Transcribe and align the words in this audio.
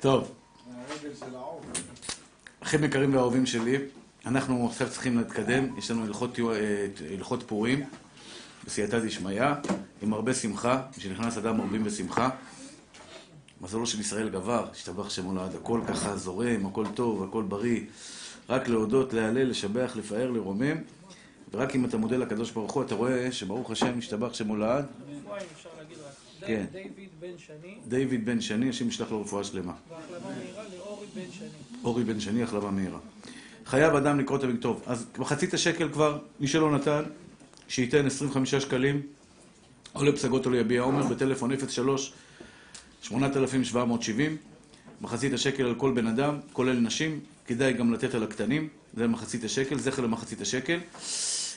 טוב, 0.00 0.34
אחים 2.60 2.84
יקרים 2.84 3.14
ואהובים 3.14 3.46
שלי, 3.46 3.76
אנחנו 4.26 4.66
עכשיו 4.66 4.90
צריכים 4.90 5.18
להתקדם, 5.18 5.78
יש 5.78 5.90
לנו 5.90 6.04
הלכות 7.10 7.42
פורים 7.46 7.84
בסייעתא 8.66 8.98
דשמיא, 8.98 9.42
עם 10.02 10.12
הרבה 10.12 10.34
שמחה, 10.34 10.82
כשנכנס 10.96 11.38
אדם 11.38 11.56
מרבים 11.56 11.84
בשמחה. 11.84 12.30
מזלו 13.60 13.86
של 13.86 14.00
ישראל 14.00 14.28
גבר, 14.28 14.68
השתבח 14.72 15.10
שמו 15.10 15.34
לעד, 15.34 15.54
הכל 15.54 15.80
ככה 15.88 16.16
זורם, 16.16 16.66
הכל 16.66 16.86
טוב, 16.94 17.22
הכל 17.22 17.42
בריא, 17.42 17.80
רק 18.48 18.68
להודות, 18.68 19.12
להלל, 19.12 19.50
לשבח, 19.50 19.92
לפאר, 19.96 20.30
לרומם, 20.30 20.76
ורק 21.52 21.74
אם 21.74 21.84
אתה 21.84 21.96
מודה 21.96 22.16
לקדוש 22.16 22.50
ברוך 22.50 22.72
הוא, 22.72 22.82
אתה 22.82 22.94
רואה 22.94 23.32
שברוך 23.32 23.70
השם, 23.70 23.98
השתבח 23.98 24.34
שמו 24.34 24.56
לעד. 24.56 24.86
כן. 26.46 26.64
דיוויד 26.72 27.08
בן 27.20 27.38
שני. 27.38 27.74
דיוויד 27.88 28.26
בן 28.26 28.40
שני, 28.40 28.68
השם 28.68 28.88
ישלח 28.88 29.10
לו 29.10 29.20
רפואה 29.20 29.44
שלמה. 29.44 29.72
והחלמה 29.88 30.36
מהירה 30.38 30.64
לאורי 30.76 31.06
בן 31.14 31.32
שני. 31.38 31.48
אורי 31.84 32.04
בן 32.04 32.20
שני, 32.20 32.42
החלמה 32.42 32.70
מהירה. 32.70 32.98
חייב 33.66 33.94
אדם 33.94 34.20
לקרוא 34.20 34.38
את 34.38 34.44
המקטוב. 34.44 34.78
טוב, 34.78 34.92
אז 34.92 35.06
מחצית 35.18 35.54
השקל 35.54 35.88
כבר, 35.92 36.18
מי 36.40 36.46
שלא 36.48 36.76
נתן, 36.76 37.02
שייתן 37.68 38.06
25 38.06 38.54
שקלים, 38.54 39.02
או 39.94 40.04
לפסגות 40.04 40.46
או 40.46 40.50
ליביע 40.50 40.82
עומר, 40.82 41.02
בטלפון 41.02 41.50
03 41.68 42.12
8770. 43.02 44.36
מחצית 45.00 45.32
השקל 45.32 45.64
על 45.64 45.74
כל 45.74 45.92
בן 45.92 46.06
אדם, 46.06 46.38
כולל 46.52 46.78
נשים, 46.78 47.20
כדאי 47.46 47.72
גם 47.72 47.92
לתת 47.92 48.14
על 48.14 48.22
הקטנים, 48.22 48.68
זה 48.94 49.06
מחצית 49.06 49.44
השקל, 49.44 49.78
זכר 49.78 50.02
למחצית 50.02 50.40
השקל, 50.40 50.78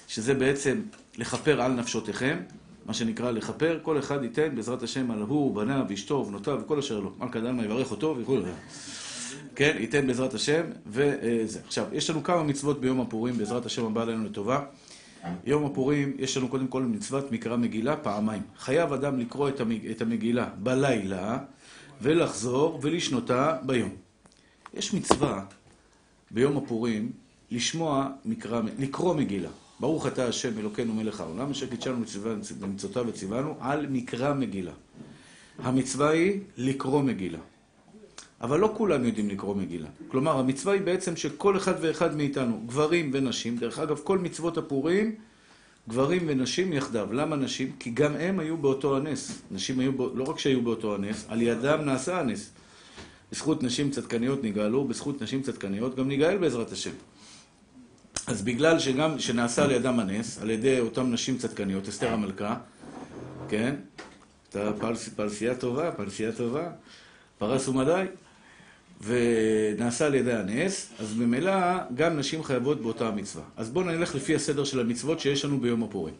שזה 0.07 0.33
בעצם 0.33 0.81
לכפר 1.17 1.61
על 1.61 1.71
נפשותיכם, 1.71 2.37
מה 2.85 2.93
שנקרא 2.93 3.31
לכפר, 3.31 3.79
כל 3.81 3.99
אחד 3.99 4.23
ייתן 4.23 4.55
בעזרת 4.55 4.83
השם 4.83 5.11
על 5.11 5.21
הוא, 5.21 5.55
בניו, 5.55 5.85
אשתו, 5.93 6.13
ובנותיו, 6.13 6.59
וכל 6.63 6.79
אשר 6.79 6.99
לו. 6.99 7.11
מלכה 7.19 7.39
דלמה 7.39 7.65
יברך 7.65 7.91
אותו 7.91 8.15
זה. 8.41 8.51
כן, 9.55 9.75
ייתן 9.79 10.07
בעזרת 10.07 10.33
השם, 10.33 10.61
וזה. 10.87 11.59
עכשיו, 11.67 11.85
יש 11.93 12.09
לנו 12.09 12.23
כמה 12.23 12.43
מצוות 12.43 12.81
ביום 12.81 13.01
הפורים, 13.01 13.37
בעזרת 13.37 13.65
השם 13.65 13.85
הבא 13.85 14.01
עלינו 14.01 14.25
לטובה. 14.25 14.63
יום 15.45 15.65
הפורים, 15.65 16.13
יש 16.19 16.37
לנו 16.37 16.47
קודם 16.47 16.67
כל 16.67 16.83
מצוות 16.83 17.31
מקרא 17.31 17.57
מגילה 17.57 17.97
פעמיים. 17.97 18.41
חייב 18.57 18.93
אדם 18.93 19.19
לקרוא 19.19 19.49
את 19.91 20.01
המגילה 20.01 20.49
בלילה, 20.57 21.37
ולחזור 22.01 22.79
ולשנותה 22.81 23.57
ביום. 23.63 23.89
יש 24.73 24.93
מצווה 24.93 25.43
ביום 26.31 26.57
הפורים 26.57 27.11
לשמוע 27.51 28.09
מקרא, 28.25 28.61
לקרוא 28.79 29.13
מגילה. 29.13 29.49
ברוך 29.81 30.07
אתה 30.07 30.27
השם 30.27 30.59
אלוקינו 30.59 30.93
מלך 30.93 31.19
העולם, 31.19 31.51
אשר 31.51 31.65
קידשנו 31.65 32.03
במצוותיו 32.59 33.05
וציוונו 33.07 33.55
על 33.59 33.87
מקרא 33.89 34.33
מגילה. 34.33 34.71
המצווה 35.59 36.09
היא 36.09 36.39
לקרוא 36.57 37.01
מגילה. 37.01 37.39
אבל 38.41 38.59
לא 38.59 38.73
כולם 38.77 39.05
יודעים 39.05 39.29
לקרוא 39.29 39.55
מגילה. 39.55 39.87
כלומר, 40.07 40.39
המצווה 40.39 40.73
היא 40.73 40.81
בעצם 40.81 41.15
שכל 41.15 41.57
אחד 41.57 41.73
ואחד 41.81 42.15
מאיתנו, 42.15 42.61
גברים 42.65 43.11
ונשים, 43.13 43.57
דרך 43.57 43.79
אגב, 43.79 43.99
כל 44.03 44.17
מצוות 44.17 44.57
הפורים, 44.57 45.15
גברים 45.89 46.23
ונשים 46.27 46.73
יחדיו. 46.73 47.13
למה 47.13 47.35
נשים? 47.35 47.71
כי 47.79 47.89
גם 47.89 48.15
הם 48.15 48.39
היו 48.39 48.57
באותו 48.57 48.97
הנס. 48.97 49.41
נשים 49.51 49.79
היו, 49.79 49.93
בא... 49.93 50.05
לא 50.13 50.23
רק 50.23 50.39
שהיו 50.39 50.61
באותו 50.61 50.95
הנס, 50.95 51.25
על 51.27 51.41
ידם 51.41 51.79
נעשה 51.85 52.19
הנס. 52.19 52.49
בזכות 53.31 53.63
נשים 53.63 53.91
צדקניות 53.91 54.43
נגאלו, 54.43 54.87
בזכות 54.87 55.21
נשים 55.21 55.41
צדקניות 55.41 55.95
גם 55.95 56.09
נגאל 56.09 56.37
בעזרת 56.37 56.71
השם. 56.71 56.91
אז 58.27 58.41
בגלל 58.41 58.79
שגם, 58.79 59.19
שנעשה 59.19 59.63
על 59.63 59.71
ידם 59.71 59.99
הנס, 59.99 60.41
על 60.41 60.49
ידי 60.49 60.79
אותם 60.79 61.11
נשים 61.11 61.37
צדקניות, 61.37 61.87
אסתר 61.87 62.13
המלכה, 62.13 62.55
כן? 63.49 63.75
אתה 64.49 64.71
פרס, 64.79 65.09
פרסייה 65.09 65.55
טובה, 65.55 65.91
פרסייה 65.91 66.31
טובה, 66.31 66.69
פרס 67.37 67.67
ומדי, 67.67 68.05
ונעשה 69.01 70.05
על 70.05 70.15
ידי 70.15 70.33
הנס, 70.33 70.89
אז 70.99 71.15
ממילא 71.17 71.51
גם 71.95 72.17
נשים 72.17 72.43
חייבות 72.43 72.81
באותה 72.81 73.07
המצווה. 73.07 73.43
אז 73.57 73.69
בואו 73.69 73.85
נלך 73.85 74.15
לפי 74.15 74.35
הסדר 74.35 74.63
של 74.63 74.79
המצוות 74.79 75.19
שיש 75.19 75.45
לנו 75.45 75.59
ביום 75.59 75.83
הפורים. 75.83 76.13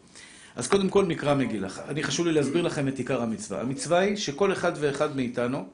אז 0.56 0.68
קודם 0.68 0.88
כל 0.88 1.04
מקרא 1.04 1.34
מגילה. 1.34 1.68
אני 1.88 2.02
חשוב 2.02 2.26
לי 2.26 2.32
להסביר 2.32 2.62
לכם 2.62 2.88
את 2.88 2.98
עיקר 2.98 3.22
המצווה. 3.22 3.60
המצווה 3.60 3.98
היא 3.98 4.16
שכל 4.16 4.52
אחד 4.52 4.72
ואחד 4.80 5.16
מאיתנו 5.16 5.64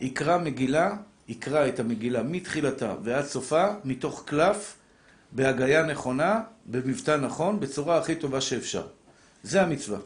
יקרא 0.00 0.38
מגילה, 0.38 0.96
יקרא 1.28 1.68
את 1.68 1.80
המגילה 1.80 2.22
מתחילתה 2.22 2.94
ועד 3.04 3.24
סופה, 3.24 3.66
מתוך 3.84 4.22
קלף, 4.26 4.77
בהגייה 5.32 5.82
נכונה, 5.82 6.40
במבטא 6.66 7.16
נכון, 7.16 7.60
בצורה 7.60 7.98
הכי 7.98 8.14
טובה 8.14 8.40
שאפשר. 8.40 8.82
זה 9.42 9.62
המצווה. 9.62 9.98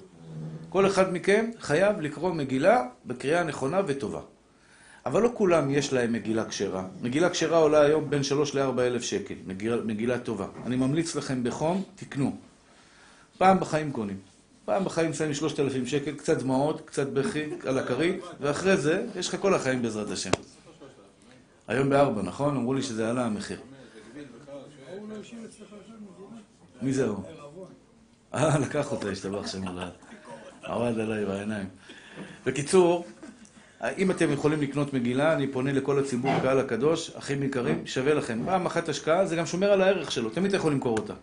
כל 0.69 0.87
אחד 0.87 1.13
מכם 1.13 1.51
חייב 1.61 2.01
לקרוא 2.01 2.33
מגילה 2.35 2.83
בקריאה 3.07 3.45
נכונה 3.45 3.81
וטובה. 3.87 4.21
אבל 5.07 5.23
לא 5.23 5.31
כולם 5.35 5.71
יש 5.71 5.93
להם 5.93 6.13
מגילה 6.13 6.45
כשרה. 6.45 6.85
מגילה 7.03 7.31
כשרה 7.31 7.59
עולה 7.59 7.81
היום 7.81 8.11
בין 8.11 8.23
3 8.23 8.55
ל-4 8.55 8.81
אלף 8.81 9.03
שקל. 9.03 9.35
מגילה, 9.47 9.77
מגילה 9.77 10.19
טובה. 10.19 10.47
אני 10.67 10.77
ממליץ 10.77 11.17
לכם 11.17 11.45
בחום, 11.45 11.83
תקנו. 11.95 12.37
פעם 13.39 13.61
בחיים 13.61 13.93
קונים. 13.93 14.17
פעם 14.65 14.85
בחיים 14.85 15.15
שמים 15.15 15.35
3,000 15.35 15.87
שקל, 15.87 16.15
קצת 16.15 16.39
דמעות, 16.39 16.81
קצת 16.85 17.07
בכי 17.07 17.45
על 17.67 17.79
הכרית, 17.79 18.21
ואחרי 18.41 18.77
זה, 18.77 19.07
יש 19.17 19.29
לך 19.29 19.37
כל 19.41 19.55
החיים 19.55 19.83
בעזרת 19.83 20.11
השם. 20.11 20.31
היום 21.69 21.91
בארבע, 21.91 22.23
נכון? 22.23 22.57
אמרו 22.57 22.75
לי 22.75 22.83
שזה 22.83 23.11
עלה 23.11 23.25
המחיר. 23.25 23.61
מי 26.83 26.93
זה 26.93 27.07
הוא? 27.07 27.25
אה, 28.35 28.59
לקח 28.59 28.93
אותה, 28.93 29.09
השתבח 29.09 29.47
שם 29.47 29.69
עליו. 29.69 29.89
עבד 30.63 30.99
עליי 30.99 31.25
בעיניים. 31.25 31.67
בקיצור, 32.47 33.07
אם 33.99 34.11
אתם 34.11 34.33
יכולים 34.33 34.61
לקנות 34.61 34.95
מגילה, 34.95 35.33
אני 35.33 35.47
פונה 35.47 35.73
לכל 35.73 35.99
הציבור, 35.99 36.33
קהל 36.43 36.59
הקדוש, 36.59 37.11
אחים 37.11 37.43
יקרים, 37.43 37.87
שווה 37.87 38.15
לכם. 38.15 38.43
פעם 38.45 38.67
אחת 38.67 38.89
השקעה, 38.89 39.27
זה 39.27 39.37
גם 39.37 39.47
שומר 39.47 39.73
על 39.73 39.83
הערך 39.83 40.13
שלו, 40.13 40.31
תמיד 40.31 40.47
אתה 40.47 40.57
יכול 40.57 40.73
למכור 40.73 40.99
אותה. 40.99 41.15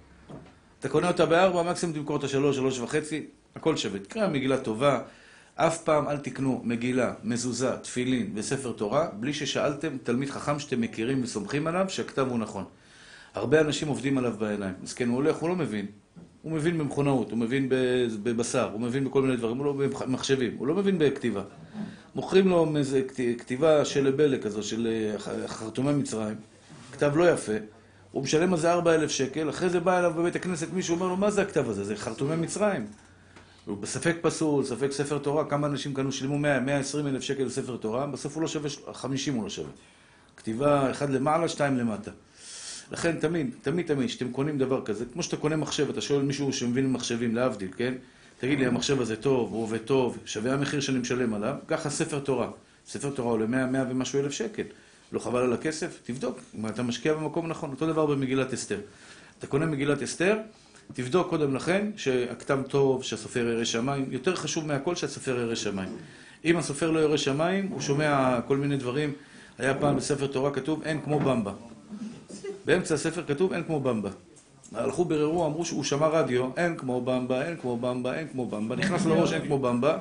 אתה 0.79 0.89
קונה 0.89 1.07
אותה 1.07 1.25
בארבע, 1.25 1.63
מקסימום 1.63 1.95
תמכור 1.95 2.15
אותה 2.15 2.27
שלוש, 2.27 2.55
שלוש 2.55 2.79
וחצי, 2.79 3.25
הכל 3.55 3.77
שווה. 3.77 3.99
תקרא 3.99 4.27
מגילה 4.27 4.57
טובה, 4.57 5.01
אף 5.55 5.83
פעם 5.83 6.09
אל 6.09 6.17
תקנו 6.17 6.61
מגילה, 6.63 7.13
מזוזה, 7.23 7.77
תפילין 7.77 8.31
וספר 8.35 8.71
תורה, 8.71 9.07
בלי 9.13 9.33
ששאלתם 9.33 9.97
תלמיד 10.03 10.29
חכם 10.29 10.59
שאתם 10.59 10.81
מכירים 10.81 11.23
וסומכים 11.23 11.67
עליו, 11.67 11.85
שהכתב 11.89 12.27
הוא 12.29 12.39
נכון. 12.39 12.63
הרבה 13.39 13.61
אנשים 13.61 13.87
עובדים 13.87 14.17
עליו 14.17 14.33
בעיניים. 14.39 14.73
מסכן, 14.83 15.09
הוא 15.09 15.15
הולך, 15.15 15.35
הוא 15.35 15.49
לא 15.49 15.55
מבין. 15.55 15.85
הוא 16.41 16.51
מבין 16.51 16.77
במכונאות, 16.77 17.31
הוא 17.31 17.37
מבין 17.37 17.69
בבשר, 18.23 18.69
הוא 18.73 18.81
מבין 18.81 19.05
בכל 19.05 19.21
מיני 19.21 19.37
דברים, 19.37 19.57
הוא 19.57 19.65
לא 19.65 19.73
במחשבים, 19.73 20.55
הוא 20.57 20.67
לא 20.67 20.75
מבין 20.75 20.97
בכתיבה. 20.99 21.43
מוכרים 22.15 22.47
לו 22.47 22.77
איזה 22.77 23.01
כתיבה 23.37 23.85
של 23.85 24.07
לבלה 24.07 24.37
כזו, 24.37 24.63
של 24.63 25.13
חרטומי 25.47 25.93
מצרים, 25.93 26.35
כתב 26.91 27.11
לא 27.15 27.29
יפה, 27.29 27.51
הוא 28.11 28.23
משלם 28.23 28.53
על 28.53 28.59
זה 28.59 28.71
4,000 28.71 29.09
שקל, 29.09 29.49
אחרי 29.49 29.69
זה 29.69 29.79
בא 29.79 29.99
אליו 29.99 30.13
בבית 30.17 30.35
הכנסת 30.35 30.73
מישהו, 30.73 30.95
אומר 30.95 31.07
לו, 31.07 31.17
מה 31.17 31.31
זה 31.31 31.41
הכתב 31.41 31.69
הזה? 31.69 31.83
זה 31.83 31.95
חרטומי 31.95 32.35
מצרים. 32.35 32.85
הוא 33.65 33.77
בספק 33.77 34.15
פסול, 34.21 34.65
ספק 34.65 34.91
ספר 34.91 35.17
תורה, 35.17 35.45
כמה 35.45 35.67
אנשים 35.67 35.93
קנו, 35.93 36.11
שילמו 36.11 36.37
100, 36.37 36.59
120 36.59 37.07
אלף 37.07 37.21
שקל 37.21 37.43
לספר 37.43 37.77
תורה, 37.77 38.07
בסוף 38.07 38.35
הוא 38.35 38.41
לא 38.41 38.47
שווה, 38.47 38.69
50 38.93 39.35
הוא 39.35 39.43
לא 39.43 39.49
שווה. 39.49 39.71
כתיבה 40.37 40.91
אחד 40.91 41.09
למעלה, 41.09 41.49
שתיים 41.49 41.77
למטה. 41.77 42.11
לכן 42.91 43.15
תמיד, 43.19 43.49
תמיד 43.61 43.85
תמיד, 43.85 44.07
כשאתם 44.07 44.31
קונים 44.31 44.57
דבר 44.57 44.85
כזה, 44.85 45.05
כמו 45.13 45.23
שאתה 45.23 45.37
קונה 45.37 45.55
מחשב, 45.55 45.89
אתה 45.89 46.01
שואל 46.01 46.21
מישהו 46.21 46.53
שמבין 46.53 46.85
במחשבים, 46.85 47.35
להבדיל, 47.35 47.69
כן? 47.77 47.93
תגיד 48.39 48.59
לי, 48.59 48.65
המחשב 48.65 49.01
הזה 49.01 49.15
טוב, 49.15 49.51
הוא 49.51 49.63
עובד 49.63 49.77
טוב, 49.77 50.17
שווה 50.25 50.53
המחיר 50.53 50.79
שאני 50.79 50.99
משלם 50.99 51.33
עליו, 51.33 51.55
ככה 51.67 51.89
ספר 51.89 52.19
תורה. 52.19 52.49
ספר 52.87 53.09
תורה 53.09 53.31
עולה 53.31 53.45
100, 53.45 53.65
100 53.65 53.85
ומשהו 53.89 54.19
אלף 54.19 54.31
שקל. 54.31 54.63
לא 55.11 55.19
חבל 55.19 55.41
על 55.41 55.53
הכסף? 55.53 55.99
תבדוק 56.03 56.39
אם 56.55 56.67
אתה 56.67 56.83
משקיע 56.83 57.13
במקום 57.13 57.47
נכון. 57.47 57.69
אותו 57.69 57.87
דבר 57.87 58.05
במגילת 58.05 58.53
אסתר. 58.53 58.79
אתה 59.39 59.47
קונה 59.47 59.65
מגילת 59.65 60.01
אסתר, 60.03 60.37
תבדוק 60.93 61.29
קודם 61.29 61.55
לכן 61.55 61.91
שהכתב 61.95 62.59
טוב, 62.67 63.03
שהסופר 63.03 63.47
ירא 63.47 63.63
שמיים. 63.63 64.05
יותר 64.11 64.35
חשוב 64.35 64.67
מהכל 64.67 64.95
שהסופר 64.95 65.39
ירא 65.39 65.55
שמיים. 65.55 65.89
אם 66.45 66.57
הסופר 66.57 66.91
לא 66.91 66.99
ירא 66.99 67.17
שמיים, 67.17 67.67
הוא 67.67 67.81
שומע 67.81 68.39
כל 68.47 68.57
מיני 68.57 68.77
דברים. 68.77 69.13
היה 69.57 69.73
פעם 69.73 69.95
בספר 69.95 70.27
תורה 70.27 70.51
כתוב, 70.51 70.83
אין 70.83 71.01
כמו 71.01 71.19
במבה. 71.19 71.53
באמצע 72.65 72.95
הספר 72.95 73.23
כתוב, 73.27 73.53
אין 73.53 73.63
כמו 73.63 73.79
במבה. 73.79 74.09
הלכו 74.75 75.05
בררו, 75.05 75.45
אמרו 75.45 75.65
שהוא 75.65 75.83
שמע 75.83 76.07
רדיו, 76.07 76.49
אין 76.57 76.77
כמו 76.77 77.01
במבה, 77.01 77.45
אין 77.45 77.57
כמו 77.57 77.77
במבה, 77.77 78.13
אין 78.19 78.27
כמו 78.27 78.45
במבה. 78.45 78.75
נכנס 78.75 79.05
לראש, 79.05 79.33
אין 79.33 79.45
כמו 79.45 79.59
במבה. 79.59 79.97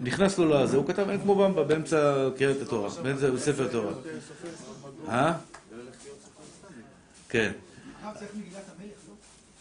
נכנס 0.00 0.38
לו 0.38 0.48
לזה, 0.48 0.76
הוא 0.76 0.86
כתב 0.86 1.08
אין 1.10 1.20
כמו 1.20 1.34
במבה 1.34 1.64
באמצע 1.64 2.28
קריאת 2.36 2.62
התורה, 2.62 2.88
באמצע 3.02 3.26
ספר 3.38 3.68
תורה. 3.68 3.92
אה? 5.08 5.32
כן. 7.28 7.52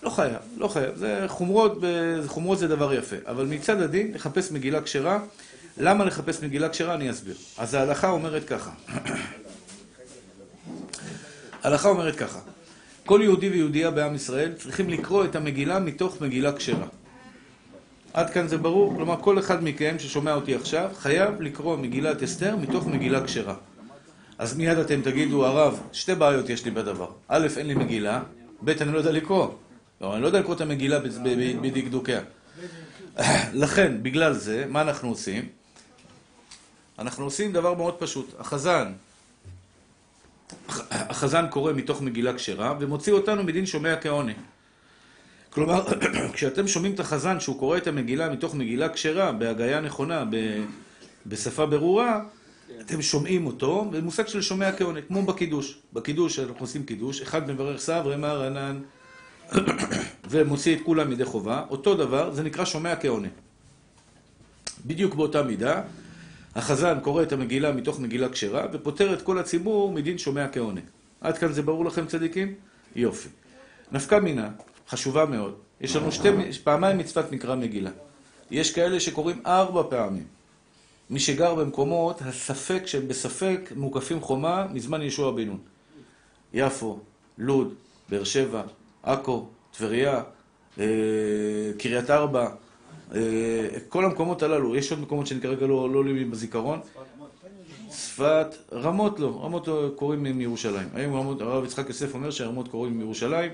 לא 0.03 0.09
חייב, 0.09 0.35
לא 0.57 0.67
חייב. 0.67 0.95
זה 0.95 1.23
חומרות, 1.27 1.77
חומרות 2.27 2.59
זה 2.59 2.67
דבר 2.67 2.93
יפה. 2.93 3.15
אבל 3.25 3.45
מצד 3.45 3.81
הדין, 3.81 4.13
לחפש 4.13 4.51
מגילה 4.51 4.81
כשרה. 4.81 5.19
למה 5.77 6.05
לחפש 6.05 6.43
מגילה 6.43 6.69
כשרה? 6.69 6.93
אני 6.93 7.11
אסביר. 7.11 7.35
אז 7.57 7.73
ההלכה 7.73 8.09
אומרת 8.09 8.45
ככה. 8.45 8.71
ההלכה 11.63 11.89
אומרת 11.89 12.15
ככה. 12.15 12.39
כל 13.05 13.19
יהודי 13.23 13.49
ויהודייה 13.49 13.91
בעם 13.91 14.15
ישראל 14.15 14.53
צריכים 14.53 14.89
לקרוא 14.89 15.25
את 15.25 15.35
המגילה 15.35 15.79
מתוך 15.79 16.21
מגילה 16.21 16.53
כשרה. 16.53 16.87
עד 18.13 18.29
כאן 18.29 18.47
זה 18.47 18.57
ברור? 18.57 18.95
כלומר, 18.95 19.15
כל 19.21 19.39
אחד 19.39 19.63
מכם 19.63 19.95
ששומע 19.99 20.33
אותי 20.33 20.55
עכשיו 20.55 20.89
חייב 20.97 21.41
לקרוא 21.41 21.77
מגילת 21.77 22.23
אסתר 22.23 22.55
מתוך 22.55 22.87
מגילה 22.87 23.23
כשרה. 23.23 23.55
אז 24.37 24.57
מיד 24.57 24.77
אתם 24.77 25.01
תגידו, 25.01 25.45
הרב, 25.45 25.81
שתי 25.93 26.15
בעיות 26.15 26.49
יש 26.49 26.65
לי 26.65 26.71
בדבר. 26.71 27.09
א', 27.27 27.47
אין 27.57 27.67
לי 27.67 27.73
מגילה, 27.75 28.21
ב', 28.63 28.69
אני 28.69 28.93
לא 28.93 28.97
יודע 28.97 29.11
לקרוא. 29.11 29.47
לא, 30.01 30.13
אני 30.13 30.21
לא 30.21 30.27
יודע 30.27 30.39
לקרוא 30.39 30.55
את 30.55 30.61
המגילה 30.61 30.99
בדקדוקיה. 31.61 32.21
לכן, 33.63 34.03
בגלל 34.03 34.33
זה, 34.33 34.65
מה 34.69 34.81
אנחנו 34.81 35.09
עושים? 35.09 35.45
אנחנו 36.99 37.23
עושים 37.23 37.53
דבר 37.53 37.73
מאוד 37.73 37.93
פשוט. 37.99 38.35
החזן, 38.39 38.93
החזן 40.89 41.45
קורא 41.49 41.73
מתוך 41.73 42.01
מגילה 42.01 42.33
כשרה 42.33 42.73
ומוציא 42.79 43.13
אותנו 43.13 43.43
מדין 43.43 43.65
שומע 43.65 43.95
כעונה. 43.95 44.31
כלומר, 45.49 45.85
כשאתם 46.33 46.67
שומעים 46.67 46.93
את 46.93 46.99
החזן 46.99 47.39
שהוא 47.39 47.59
קורא 47.59 47.77
את 47.77 47.87
המגילה 47.87 48.29
מתוך 48.29 48.55
מגילה 48.55 48.89
כשרה, 48.89 49.31
בהגייה 49.31 49.81
נכונה, 49.81 50.23
בשפה 51.25 51.65
ברורה, 51.65 52.21
אתם 52.81 53.01
שומעים 53.01 53.45
אותו 53.45 53.85
במושג 53.91 54.27
של 54.27 54.41
שומע 54.41 54.71
כעונה, 54.71 55.01
כמו 55.01 55.25
בקידוש. 55.25 55.79
בקידוש, 55.93 56.39
אנחנו 56.39 56.59
עושים 56.59 56.83
קידוש, 56.83 57.21
אחד 57.21 57.51
מברך 57.51 57.79
סברי 57.79 58.15
רנן 58.15 58.81
ומוציא 60.29 60.75
את 60.75 60.81
כולם 60.85 61.09
מידי 61.09 61.25
חובה, 61.25 61.63
אותו 61.69 61.95
דבר, 61.95 62.33
זה 62.33 62.43
נקרא 62.43 62.65
שומע 62.65 62.95
כעונה. 62.95 63.27
בדיוק 64.85 65.15
באותה 65.15 65.43
מידה, 65.43 65.81
החזן 66.57 66.99
קורא 66.99 67.23
את 67.23 67.31
המגילה 67.31 67.71
מתוך 67.71 67.99
מגילה 67.99 68.29
כשרה, 68.29 68.65
ופוטר 68.73 69.13
את 69.13 69.21
כל 69.21 69.39
הציבור 69.39 69.91
מדין 69.91 70.17
שומע 70.17 70.47
כעונה. 70.47 70.81
עד 71.21 71.37
כאן 71.37 71.53
זה 71.53 71.61
ברור 71.61 71.85
לכם 71.85 72.05
צדיקים? 72.05 72.53
יופי. 72.95 73.29
נפקא 73.91 74.15
מינה, 74.15 74.49
חשובה 74.89 75.25
מאוד. 75.25 75.55
יש 75.81 75.95
לנו 75.95 76.11
שתי, 76.11 76.29
פעמיים 76.63 76.97
מצוות 76.97 77.31
מקרא 77.31 77.55
מגילה. 77.55 77.89
יש 78.51 78.73
כאלה 78.73 78.99
שקוראים 78.99 79.41
ארבע 79.45 79.83
פעמים. 79.89 80.23
מי 81.09 81.19
שגר 81.19 81.55
במקומות, 81.55 82.21
הספק 82.21 82.83
שהם 82.85 83.07
בספק 83.07 83.71
מוקפים 83.75 84.21
חומה 84.21 84.67
מזמן 84.73 85.01
ישוע 85.01 85.31
בן 85.31 85.47
נון. 85.47 85.59
יפו, 86.53 86.99
לוד, 87.37 87.73
באר 88.09 88.23
שבע, 88.23 88.61
עכו, 89.03 89.47
טבריה, 89.77 90.23
אה, 90.79 90.85
קריית 91.79 92.09
ארבע, 92.09 92.49
כל 93.89 94.05
המקומות 94.05 94.43
הללו, 94.43 94.75
יש 94.75 94.91
עוד 94.91 94.99
מקומות 95.01 95.27
שאני 95.27 95.41
כרגע 95.41 95.67
לא 95.67 95.73
עולים 95.73 96.15
לי 96.15 96.25
בזיכרון. 96.25 96.79
צפת, 97.89 98.47
רמות 98.73 99.19
לא, 99.19 99.41
רמות 99.43 99.67
קוראים 99.95 100.23
מירושלים. 100.23 100.87
היום 100.93 101.15
רמות, 101.15 101.41
הרב 101.41 101.65
יצחק 101.65 101.87
יוסף 101.87 102.13
אומר 102.13 102.31
שהרמות 102.31 102.67
קוראים 102.67 102.97
מירושלים. 102.97 103.51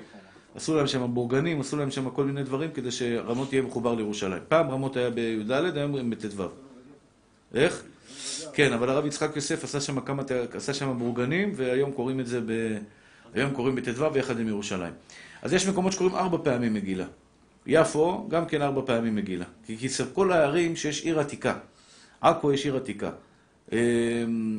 עשו 0.55 0.75
להם 0.75 0.87
שם 0.87 1.13
בורגנים, 1.13 1.61
עשו 1.61 1.77
להם 1.77 1.91
שם 1.91 2.09
כל 2.09 2.23
מיני 2.23 2.43
דברים 2.43 2.71
כדי 2.71 2.91
שרמות 2.91 3.53
יהיה 3.53 3.63
מחובר 3.63 3.95
לירושלים. 3.95 4.41
פעם 4.47 4.71
רמות 4.71 4.97
היה 4.97 5.09
בי"ד, 5.09 5.51
היום 5.51 5.95
הם 5.95 6.09
בט"ו. 6.09 6.43
איך? 7.53 7.83
כן, 8.53 8.73
אבל 8.73 8.89
הרב 8.89 9.05
יצחק 9.05 9.35
יוסף 9.35 9.63
עשה 9.63 9.81
שם 9.81 9.99
כמה, 9.99 10.23
עשה 10.53 10.73
שם 10.73 10.97
בורגנים, 10.97 11.51
והיום 11.55 11.91
קוראים 11.91 12.19
את 12.19 12.27
זה 12.27 12.41
ב... 12.41 12.77
היום 13.33 13.51
קוראים 13.51 13.75
בט"ו 13.75 14.17
יחד 14.17 14.39
עם 14.39 14.47
ירושלים. 14.47 14.93
אז 15.41 15.53
יש 15.53 15.67
מקומות 15.67 15.91
שקוראים 15.91 16.15
ארבע 16.15 16.37
פעמים 16.43 16.73
מגילה. 16.73 17.05
יפו, 17.65 18.27
גם 18.29 18.45
כן 18.45 18.61
ארבע 18.61 18.81
פעמים 18.85 19.15
מגילה. 19.15 19.45
כי 19.65 19.87
כל 20.13 20.31
הערים 20.31 20.75
שיש 20.75 21.03
עיר 21.03 21.19
עתיקה. 21.19 21.53
עכו 22.21 22.53
יש 22.53 22.65
עיר 22.65 22.77
עתיקה. 22.77 23.11
אמ, 23.71 23.77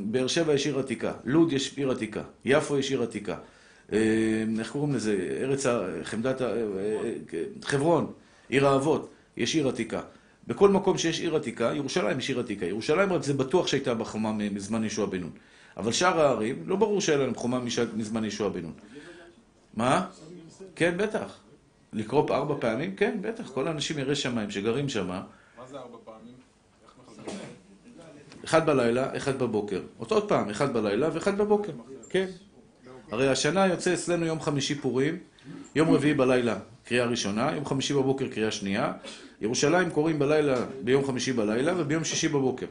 באר 0.06 0.27
שבע 0.27 0.55
יש 0.55 0.67
עיר 0.67 0.79
עתיקה. 0.79 1.12
לוד 1.25 1.53
יש 1.53 1.79
עיר 1.79 1.91
עתיקה. 1.91 2.23
יפו 2.45 2.79
יש 2.79 2.91
עיר 2.91 3.03
עתיקה. 3.03 3.37
אמ, 3.93 3.97
איך 4.59 4.71
קוראים 4.71 4.95
לזה? 4.95 5.39
ארץ 5.41 5.67
חמדת... 6.03 6.43
אה, 6.43 6.49
אה, 6.49 7.15
חברון, 7.62 8.12
עיר 8.49 8.67
האבות, 8.67 9.11
יש 9.37 9.55
עיר 9.55 9.69
עתיקה. 9.69 10.01
בכל 10.47 10.69
מקום 10.69 10.99
שיש 10.99 11.21
עיר 11.21 11.37
עתיקה, 11.37 11.73
ירושלים 11.75 12.19
יש 12.19 12.29
עיר 12.29 12.41
עתיקה. 12.41 12.67
ירושלים 12.67 13.12
רק 13.12 13.23
זה 13.23 13.35
בטוח 13.35 13.67
שהייתה 13.67 13.95
בה 13.95 14.05
חומה 14.05 14.33
מזמן 14.33 14.85
ישוע 14.85 15.06
בן 15.06 15.21
נון. 15.21 15.31
אבל 15.77 15.93
שאר 15.93 16.21
הערים, 16.21 16.62
לא 16.67 16.77
ברור 16.77 17.01
שהיה 17.01 17.19
להם 17.19 17.35
חומה 17.35 17.61
מזמן 17.97 18.25
ישוע 18.25 18.49
בן 18.49 18.62
נון. 18.62 18.73
מה? 19.75 20.06
כן, 20.77 20.95
בטח. 20.97 21.44
לקרוא 21.94 22.31
ארבע 22.31 22.55
פעמים? 22.61 22.96
כן, 22.96 23.19
בטח. 23.20 23.50
כל 23.50 23.69
האנשים 23.69 23.99
יראי 23.99 24.14
שמיים 24.14 24.50
שגרים 24.50 24.88
שם. 24.88 25.06
מה 25.08 25.23
זה 25.67 25.79
ארבע 25.79 25.99
פעמים? 26.05 26.35
אחד 28.44 28.67
בלילה, 28.67 29.17
אחד 29.17 29.38
בבוקר. 29.38 29.82
עוד 29.99 30.29
פעם, 30.29 30.50
אחד 30.50 30.73
בלילה 30.73 31.08
ואחד 31.12 31.38
בבוקר. 31.38 31.73
כן. 32.08 32.26
הרי 33.11 33.29
השנה 33.29 33.67
יוצא 33.67 33.94
אצלנו 33.94 34.26
יום 34.26 34.41
חמישי 34.41 34.75
פורים, 34.75 35.19
יום 35.75 35.94
רביעי 35.94 36.14
בלילה 36.14 36.58
קריאה 36.85 37.06
ראשונה, 37.06 37.52
יום 37.55 37.64
חמישי 37.64 37.94
בבוקר 37.94 38.29
קריאה 38.29 38.50
שנייה, 38.50 38.93
ירושלים 39.41 39.91
קוראים 39.91 40.19
בלילה, 40.19 40.56
ביום 40.85 41.05
חמישי 41.06 41.32
בלילה 41.32 41.73
וביום 41.76 42.05
שישי 42.05 42.29
בבוקר. 42.29 42.67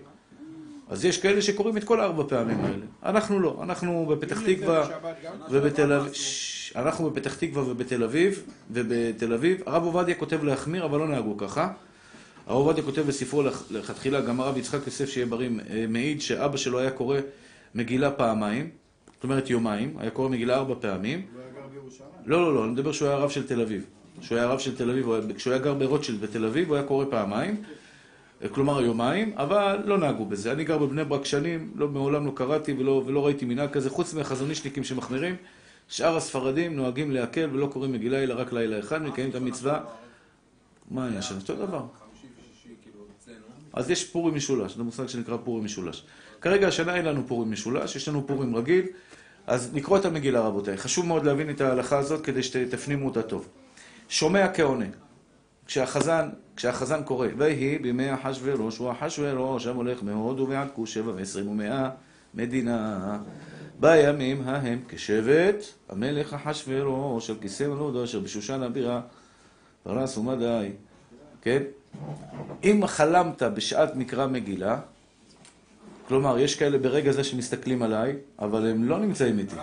אז 0.90 1.06
יש 1.06 1.22
כאלה 1.22 1.42
שקוראים 1.42 1.78
את 1.78 1.84
כל 1.84 2.00
הארבע 2.00 2.24
פעמים 2.28 2.60
האלה. 2.66 2.86
אנחנו 3.06 3.40
לא, 3.40 3.60
אנחנו 3.64 4.06
בפתח 4.06 4.42
תקווה 4.42 4.88
ובתל 5.50 5.94
אביב, 5.94 6.12
אנחנו 6.76 7.10
בפתח 7.10 7.36
תקווה 7.36 7.64
ובתל 7.72 8.04
אביב, 8.04 8.44
ובתל 8.72 9.34
אביב, 9.34 9.62
הרב 9.66 9.84
עובדיה 9.84 10.16
כותב 10.16 10.44
להחמיר, 10.44 10.86
אבל 10.86 11.00
לא 11.00 11.08
נהגו 11.08 11.38
ככה. 11.38 11.72
הרב 12.48 12.58
עובדיה 12.58 12.84
כותב 12.84 13.02
בספרו 13.02 13.44
לכתחילה, 13.72 14.22
גם 14.22 14.40
הרב 14.40 14.58
יצחק 14.58 14.80
יוסף 14.86 15.10
שיהיה 15.10 15.26
בריא, 15.26 15.50
אה, 15.70 15.86
מעיד 15.90 16.22
שאבא 16.22 16.58
שלו 16.58 16.80
היה 16.80 16.92
קורא 16.92 17.18
מגילה 17.76 18.12
פעמיים, 18.12 18.70
זאת 19.16 19.24
אומרת 19.24 19.50
יומיים, 19.50 19.94
היה 19.98 20.10
קורא 20.10 20.30
מגילה 20.30 20.56
ארבע 20.56 20.76
פעמים. 20.80 21.22
הוא 21.34 21.42
היה 21.42 21.50
גר 21.56 21.68
בירושלים? 21.74 22.10
לא, 22.26 22.42
לא, 22.42 22.56
לא, 22.56 22.64
אני 22.64 22.72
מדבר 22.72 22.92
שהוא 22.92 23.08
היה 23.08 23.18
רב 23.18 23.30
של 23.30 23.48
תל 23.48 23.62
אביב. 23.62 23.86
כשהוא 24.22 24.38
היה 24.38 24.48
רב 24.48 24.60
של 24.60 24.76
תל 24.76 24.90
אביב, 24.90 25.08
כשהוא 25.36 25.54
היה 25.54 25.64
גר 25.64 25.74
ברוטשילד 25.74 26.22
בתל 26.22 26.46
אביב, 26.46 26.68
הוא 26.68 26.76
היה 26.76 26.86
קורא 26.86 27.06
פעמיים, 27.10 27.64
כלומר 28.52 28.82
יומיים, 28.82 29.34
אבל 29.38 29.80
לא 29.86 29.98
נהגו 29.98 30.26
בזה. 30.26 30.52
אני 30.52 30.64
גר 30.64 30.78
בבני 30.78 31.06
ברק 31.06 31.26
שנים, 31.26 31.72
לא, 31.76 31.88
מעולם 31.88 32.26
לא 32.26 32.32
קראתי 32.36 32.74
ולא, 32.74 33.04
ולא 33.06 33.26
ראיתי 33.26 33.46
מנהג 33.46 33.70
כזה, 33.70 33.90
חוץ 33.90 34.14
מהחזונישניקים 34.14 34.84
שמחמירים. 34.84 35.36
שאר 35.88 36.18
הספרדים 36.18 36.76
נוהגים 36.76 37.12
להקל 37.12 37.50
ולא 37.54 37.68
קוראים 37.68 37.92
מגילה 37.92 38.24
אלא 38.24 38.34
רק 38.34 38.54
לילה 38.54 38.80
אחד, 38.80 39.02
מקיימים 39.02 39.32
את 39.32 39.36
המצווה. 39.36 39.80
מה 40.92 41.08
היה 41.08 41.22
שם? 41.22 41.36
אותו 41.36 41.56
דבר. 41.56 41.86
אז 43.74 43.90
יש 43.90 44.04
פורים 44.04 44.36
משולש, 44.36 44.76
זה 44.76 44.84
מושג 44.84 45.08
שנקרא 45.08 45.38
פורים 45.44 45.66
משולש. 45.66 46.04
כרגע 46.42 46.68
השנה 46.68 46.96
אין 46.96 47.06
לנו 47.06 47.28
פורים 47.28 47.52
משולש, 47.52 47.96
יש 47.96 48.08
לנו 48.08 48.28
פורים 48.28 48.56
רגיל, 48.56 48.86
אז 49.48 49.76
לקרוא 49.76 49.98
את 49.98 50.06
המגילה 50.06 50.42
רבותיי. 50.42 50.78
חשוב 50.78 51.06
מאוד 51.06 51.26
להבין 51.26 51.50
את 51.50 51.62
ההלכה 51.62 51.98
הזאת 51.98 52.26
כדי 52.26 52.44
שתפנימו 52.44 53.06
אותה 53.06 53.22
טוב. 53.22 53.48
שומע 54.10 54.54
כעונה. 54.54 54.86
כשהחזן, 55.66 56.30
כשהחזן 56.56 57.04
קורא, 57.04 57.28
ויהי 57.38 57.78
בימי 57.78 58.14
אחשורוש 58.14 58.78
הוא 58.78 58.92
אחשורוש 58.92 59.68
המולך 59.68 60.04
מהודו 60.04 60.48
ועד 60.50 60.68
כוש 60.76 60.94
שבע 60.94 61.12
ועשרים 61.16 61.48
ומאה 61.48 61.90
מדינה. 62.34 63.18
בימים 63.80 64.42
ההם 64.46 64.80
כשבט 64.88 65.64
המלך 65.90 66.34
אחשורוש 66.34 67.30
על 67.30 67.36
כיסא 67.42 67.64
מלודו 67.64 68.04
אשר 68.04 68.20
בשושן 68.20 68.64
הבירה 68.64 69.02
פרס 69.84 70.18
ומדי. 70.18 70.72
כן? 71.42 71.64
אם 72.64 72.88
חלמת 72.88 73.44
בשעת 73.44 73.96
מקרא 73.96 74.28
מגילה, 74.28 74.80
כלומר, 76.08 76.40
יש 76.40 76.56
כאלה 76.56 76.78
ברגע 76.78 77.12
זה 77.12 77.24
שמסתכלים 77.24 77.84
עליי, 77.84 78.16
אבל 78.40 78.70
הם 78.70 78.84
לא 78.84 79.00
נמצאים 79.00 79.40
איתי. 79.40 79.56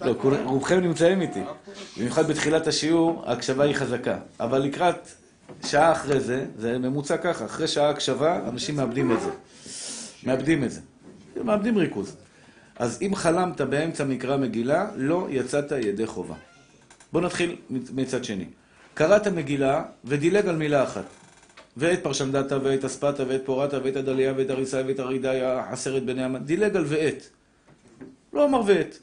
לא, 0.04 0.14
רובכם 0.44 0.80
נמצאים 0.80 1.20
איתי. 1.20 1.40
במיוחד 1.96 2.28
בתחילת 2.28 2.66
השיעור, 2.66 3.22
ההקשבה 3.26 3.64
היא 3.64 3.74
חזקה. 3.74 4.18
אבל 4.40 4.58
לקראת 4.58 5.08
שעה 5.64 5.92
אחרי 5.92 6.20
זה, 6.20 6.44
זה 6.58 6.78
ממוצע 6.78 7.16
ככה, 7.16 7.44
אחרי 7.44 7.68
שעה 7.68 7.90
הקשבה, 7.90 8.48
אנשים 8.48 8.76
מאבדים 8.76 9.12
את 9.12 9.18
זה. 9.20 9.30
מאבדים 10.26 10.64
את 10.64 10.70
זה. 10.70 10.80
מאבדים 11.44 11.78
ריכוז. 11.78 12.16
אז 12.76 12.98
אם 13.02 13.14
חלמת 13.14 13.60
באמצע 13.60 14.04
מקרא 14.04 14.36
מגילה, 14.36 14.86
לא 14.96 15.26
יצאת 15.30 15.72
ידי 15.72 16.06
חובה. 16.06 16.34
בואו 17.12 17.24
נתחיל 17.24 17.56
מצד 17.70 18.24
שני. 18.24 18.44
קראת 18.94 19.26
מגילה 19.26 19.84
ודילג 20.04 20.48
על 20.48 20.56
מילה 20.56 20.82
אחת. 20.82 21.04
ואת 21.76 22.02
פרשנדתא 22.02 22.58
ואת 22.62 22.84
אספתא 22.84 23.24
ואת 23.28 23.40
פורתא 23.44 23.78
ואת 23.84 23.96
הדליה 23.96 24.32
ואת 24.36 24.50
הריסה 24.50 24.82
ואת 24.86 24.98
הרידאיה, 24.98 25.64
עשרת 25.70 26.04
בני 26.04 26.24
המן, 26.24 26.44
דילג 26.44 26.76
על 26.76 26.84
ואת. 26.86 27.26
לא 28.32 28.44
אמר 28.44 28.60
ואת. 28.66 28.96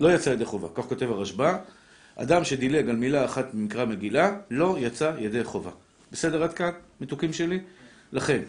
לא 0.00 0.14
יצא 0.14 0.30
ידי 0.30 0.44
חובה. 0.44 0.68
כך 0.74 0.84
כותב 0.84 1.10
הרשב"א, 1.10 1.56
אדם 2.16 2.44
שדילג 2.44 2.88
על 2.88 2.96
מילה 2.96 3.24
אחת 3.24 3.54
ממקרא 3.54 3.84
מגילה, 3.84 4.36
לא 4.50 4.76
יצא 4.78 5.12
ידי 5.18 5.44
חובה. 5.44 5.70
בסדר 6.12 6.42
עד 6.42 6.52
כאן, 6.52 6.70
מתוקים 7.00 7.32
שלי? 7.32 7.60
לכן, 8.12 8.42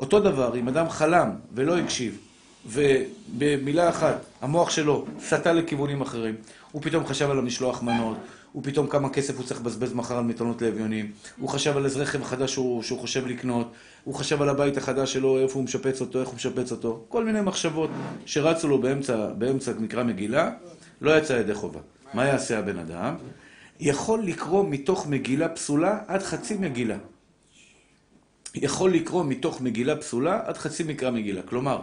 אותו 0.00 0.20
דבר, 0.20 0.56
אם 0.56 0.68
אדם 0.68 0.88
חלם 0.88 1.30
ולא 1.54 1.78
הקשיב, 1.78 2.18
ובמילה 2.66 3.88
אחת 3.88 4.24
המוח 4.40 4.70
שלו 4.70 5.06
סטה 5.20 5.52
לכיוונים 5.52 6.00
אחרים, 6.00 6.34
הוא 6.72 6.82
פתאום 6.82 7.06
חשב 7.06 7.30
על 7.30 7.38
המשלוח 7.38 7.82
מנות, 7.82 8.16
הוא 8.56 8.64
פתאום 8.64 8.86
כמה 8.86 9.10
כסף 9.10 9.36
הוא 9.36 9.44
צריך 9.44 9.60
לבזבז 9.60 9.92
מחר 9.92 10.18
על 10.18 10.24
מטענות 10.24 10.62
לאביונים, 10.62 11.12
הוא 11.38 11.48
חשב 11.48 11.76
על 11.76 11.84
איזה 11.84 12.02
רכב 12.02 12.24
חדש 12.24 12.52
שהוא, 12.52 12.82
שהוא 12.82 12.98
חושב 12.98 13.26
לקנות, 13.26 13.72
הוא 14.04 14.14
חשב 14.14 14.42
על 14.42 14.48
הבית 14.48 14.76
החדש 14.76 15.12
שלו, 15.12 15.38
איפה 15.38 15.54
הוא 15.54 15.64
משפץ 15.64 16.00
אותו, 16.00 16.20
איך 16.20 16.28
הוא 16.28 16.36
משפץ 16.36 16.72
אותו, 16.72 17.04
כל 17.08 17.24
מיני 17.24 17.40
מחשבות 17.40 17.90
שרצו 18.26 18.68
לו 18.68 18.78
באמצע, 18.78 19.26
באמצע 19.38 19.72
מקרא 19.78 20.02
מגילה, 20.02 20.50
לא 21.00 21.18
יצא 21.18 21.32
ידי 21.32 21.54
חובה. 21.54 21.80
מה 22.14 22.24
יעשה 22.24 22.58
הבן 22.58 22.78
אדם? 22.78 23.14
יכול 23.80 24.24
לקרוא 24.24 24.64
מתוך 24.68 25.06
מגילה 25.06 25.48
פסולה 25.48 25.98
עד 26.06 26.22
חצי 26.22 26.54
מגילה. 26.54 26.96
יכול 28.54 28.92
לקרוא 28.92 29.24
מתוך 29.24 29.60
מגילה 29.60 29.96
פסולה 29.96 30.40
עד 30.44 30.56
חצי 30.56 30.82
מקרא 30.82 31.10
מגילה. 31.10 31.42
כלומר, 31.42 31.82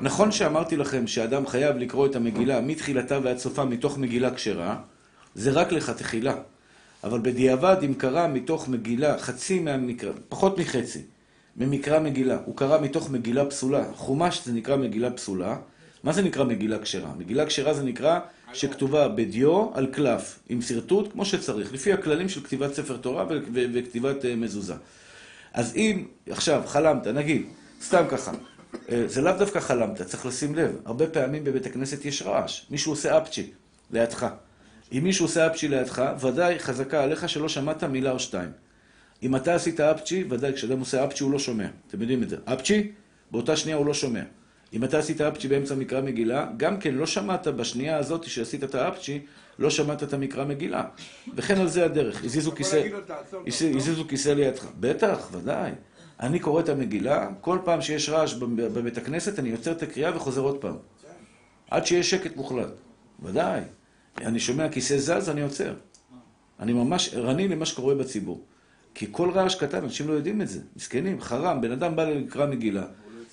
נכון 0.00 0.32
שאמרתי 0.32 0.76
לכם 0.76 1.06
שאדם 1.06 1.46
חייב 1.46 1.76
לקרוא 1.76 2.06
את 2.06 2.16
המגילה 2.16 2.60
מתחילתה 2.60 3.18
ועד 3.22 3.38
סופה 3.38 3.64
מתוך 3.64 3.98
מגילה 3.98 4.34
כשרה, 4.34 4.76
זה 5.36 5.50
רק 5.50 5.72
לכתחילה. 5.72 6.34
אבל 7.04 7.20
בדיעבד, 7.20 7.76
אם 7.84 7.94
קרא 7.94 8.28
מתוך 8.28 8.68
מגילה 8.68 9.18
חצי 9.18 9.60
מהמקרא, 9.60 10.12
פחות 10.28 10.58
מחצי, 10.58 11.02
ממקרא 11.56 11.98
מגילה, 11.98 12.38
הוא 12.44 12.56
קרא 12.56 12.80
מתוך 12.80 13.10
מגילה 13.10 13.44
פסולה. 13.44 13.84
חומש 13.94 14.42
זה 14.44 14.52
נקרא 14.52 14.76
מגילה 14.76 15.10
פסולה. 15.10 15.56
מה 16.04 16.12
זה 16.12 16.22
נקרא 16.22 16.44
מגילה 16.44 16.78
כשרה? 16.78 17.12
מגילה 17.18 17.46
כשרה 17.46 17.74
זה 17.74 17.82
נקרא 17.82 18.18
שכתובה 18.52 19.08
בדיו 19.08 19.68
על 19.74 19.86
קלף, 19.86 20.38
עם 20.48 20.62
שרטוט 20.62 21.12
כמו 21.12 21.24
שצריך, 21.24 21.72
לפי 21.72 21.92
הכללים 21.92 22.28
של 22.28 22.40
כתיבת 22.40 22.74
ספר 22.74 22.96
תורה 22.96 23.24
ו- 23.24 23.38
ו- 23.54 23.66
וכתיבת 23.74 24.22
uh, 24.22 24.26
מזוזה. 24.36 24.74
אז 25.52 25.76
אם 25.76 26.04
עכשיו 26.30 26.62
חלמת, 26.66 27.06
נגיד, 27.06 27.46
סתם 27.82 28.04
ככה, 28.10 28.32
אה, 28.88 29.04
זה 29.06 29.22
לאו 29.22 29.32
דווקא 29.38 29.60
חלמת, 29.60 30.02
צריך 30.02 30.26
לשים 30.26 30.54
לב, 30.54 30.76
הרבה 30.84 31.06
פעמים 31.06 31.44
בבית 31.44 31.66
הכנסת 31.66 32.04
יש 32.04 32.22
רעש, 32.22 32.62
מישהו 32.70 32.92
עושה 32.92 33.18
אפצ'י 33.18 33.50
לידך. 33.90 34.26
אם 34.92 35.04
מישהו 35.04 35.24
עושה 35.24 35.46
אפצ'י 35.46 35.68
לידך, 35.68 36.02
ודאי 36.20 36.58
חזקה 36.58 37.02
עליך 37.02 37.28
שלא 37.28 37.48
שמעת 37.48 37.84
מילה 37.84 38.10
או 38.10 38.18
שתיים. 38.18 38.50
אם 39.22 39.36
אתה 39.36 39.54
עשית 39.54 39.80
אפצ'י, 39.80 40.24
ודאי 40.30 40.52
כשאדם 40.52 40.80
עושה 40.80 41.04
אפצ'י 41.04 41.24
הוא 41.24 41.32
לא 41.32 41.38
שומע. 41.38 41.66
אתם 41.88 42.00
יודעים 42.00 42.22
את 42.22 42.28
זה. 42.28 42.36
אפצ'י, 42.44 42.92
באותה 43.30 43.56
שנייה 43.56 43.76
הוא 43.76 43.86
לא 43.86 43.94
שומע. 43.94 44.22
אם 44.72 44.84
אתה 44.84 44.98
עשית 44.98 45.20
אפצ'י 45.20 45.48
באמצע 45.48 45.74
מקרא 45.74 46.00
מגילה, 46.00 46.46
גם 46.56 46.80
כן 46.80 46.94
לא 46.94 47.06
שמעת 47.06 47.48
בשנייה 47.48 47.96
הזאת 47.96 48.24
שעשית 48.24 48.64
את 48.64 48.74
האפצ'י, 48.74 49.20
לא 49.58 49.70
שמעת 49.70 50.02
את 50.02 50.12
המקרא 50.12 50.44
מגילה. 50.44 50.84
וכן 51.34 51.60
על 51.60 51.68
זה 51.68 51.84
הדרך. 51.84 52.24
הזיזו 52.24 52.52
כיסא, 52.52 52.88
הזיזו 53.76 54.04
כיסא 54.08 54.28
לידך. 54.28 54.66
בטח, 54.80 55.28
ודאי. 55.32 55.72
אני 56.20 56.38
קורא 56.38 56.60
את 56.60 56.68
המגילה, 56.68 57.28
כל 57.40 57.58
פעם 57.64 57.80
שיש 57.80 58.08
רעש 58.08 58.34
בבית 58.34 58.98
הכנסת, 58.98 59.38
אני 59.38 59.48
יוצר 59.48 59.72
את 59.72 59.82
הקריאה 59.82 60.16
וחוזר 60.16 60.40
עוד 60.40 60.58
פעם. 60.58 60.76
עד 61.70 61.86
שיש 61.86 62.10
שקט 62.10 62.36
מוחלט. 62.36 62.72
ודאי. 63.22 63.60
אני 64.20 64.40
שומע 64.40 64.68
כיסא 64.68 64.98
זז, 64.98 65.28
אני 65.28 65.42
עוצר. 65.42 65.74
אני 66.60 66.72
ממש 66.72 67.14
ערני 67.14 67.48
למה 67.48 67.66
שקורה 67.66 67.94
בציבור. 67.94 68.44
כי 68.94 69.06
כל 69.10 69.30
רעש 69.30 69.54
קטן, 69.54 69.84
אנשים 69.84 70.08
לא 70.08 70.12
יודעים 70.12 70.42
את 70.42 70.48
זה. 70.48 70.60
מסכנים, 70.76 71.20
חרם, 71.20 71.60
בן 71.60 71.72
אדם 71.72 71.96
בא 71.96 72.04
לקרוא 72.04 72.46
מגילה, 72.46 72.84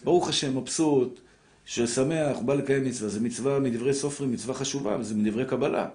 ברוך 0.04 0.30
השם, 0.30 0.58
מבסוט, 0.58 1.20
ששמח, 1.66 2.38
בא 2.46 2.54
לקיים 2.54 2.86
מצווה. 2.86 3.10
זו 3.10 3.22
מצווה 3.22 3.60
מדברי 3.60 3.94
סופרים, 3.94 4.32
מצווה 4.32 4.56
חשובה, 4.56 4.98
וזה 5.00 5.16
מדברי 5.16 5.46
קבלה. 5.46 5.88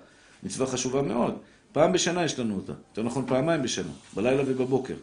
מצווה 0.43 0.67
חשובה 0.67 1.03
מאוד. 1.03 1.35
פעם 1.73 1.93
בשנה 1.93 2.25
יש 2.25 2.39
לנו 2.39 2.57
אותה. 2.57 2.73
יותר 2.89 3.03
נכון, 3.03 3.27
פעמיים 3.27 3.63
בשנה, 3.63 3.93
בלילה 4.15 4.43
ובבוקר. 4.47 4.95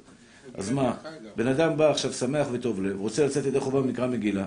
אז 0.54 0.72
מה, 0.72 0.94
בן 1.36 1.48
אדם 1.48 1.78
בא 1.78 1.92
עכשיו 1.92 2.14
שמח 2.14 2.48
וטוב 2.52 2.84
לב, 2.84 3.00
רוצה 3.00 3.26
לצאת 3.26 3.46
ידי 3.46 3.60
חובה 3.60 3.80
ונקרא 3.80 4.08
מגילה. 4.08 4.46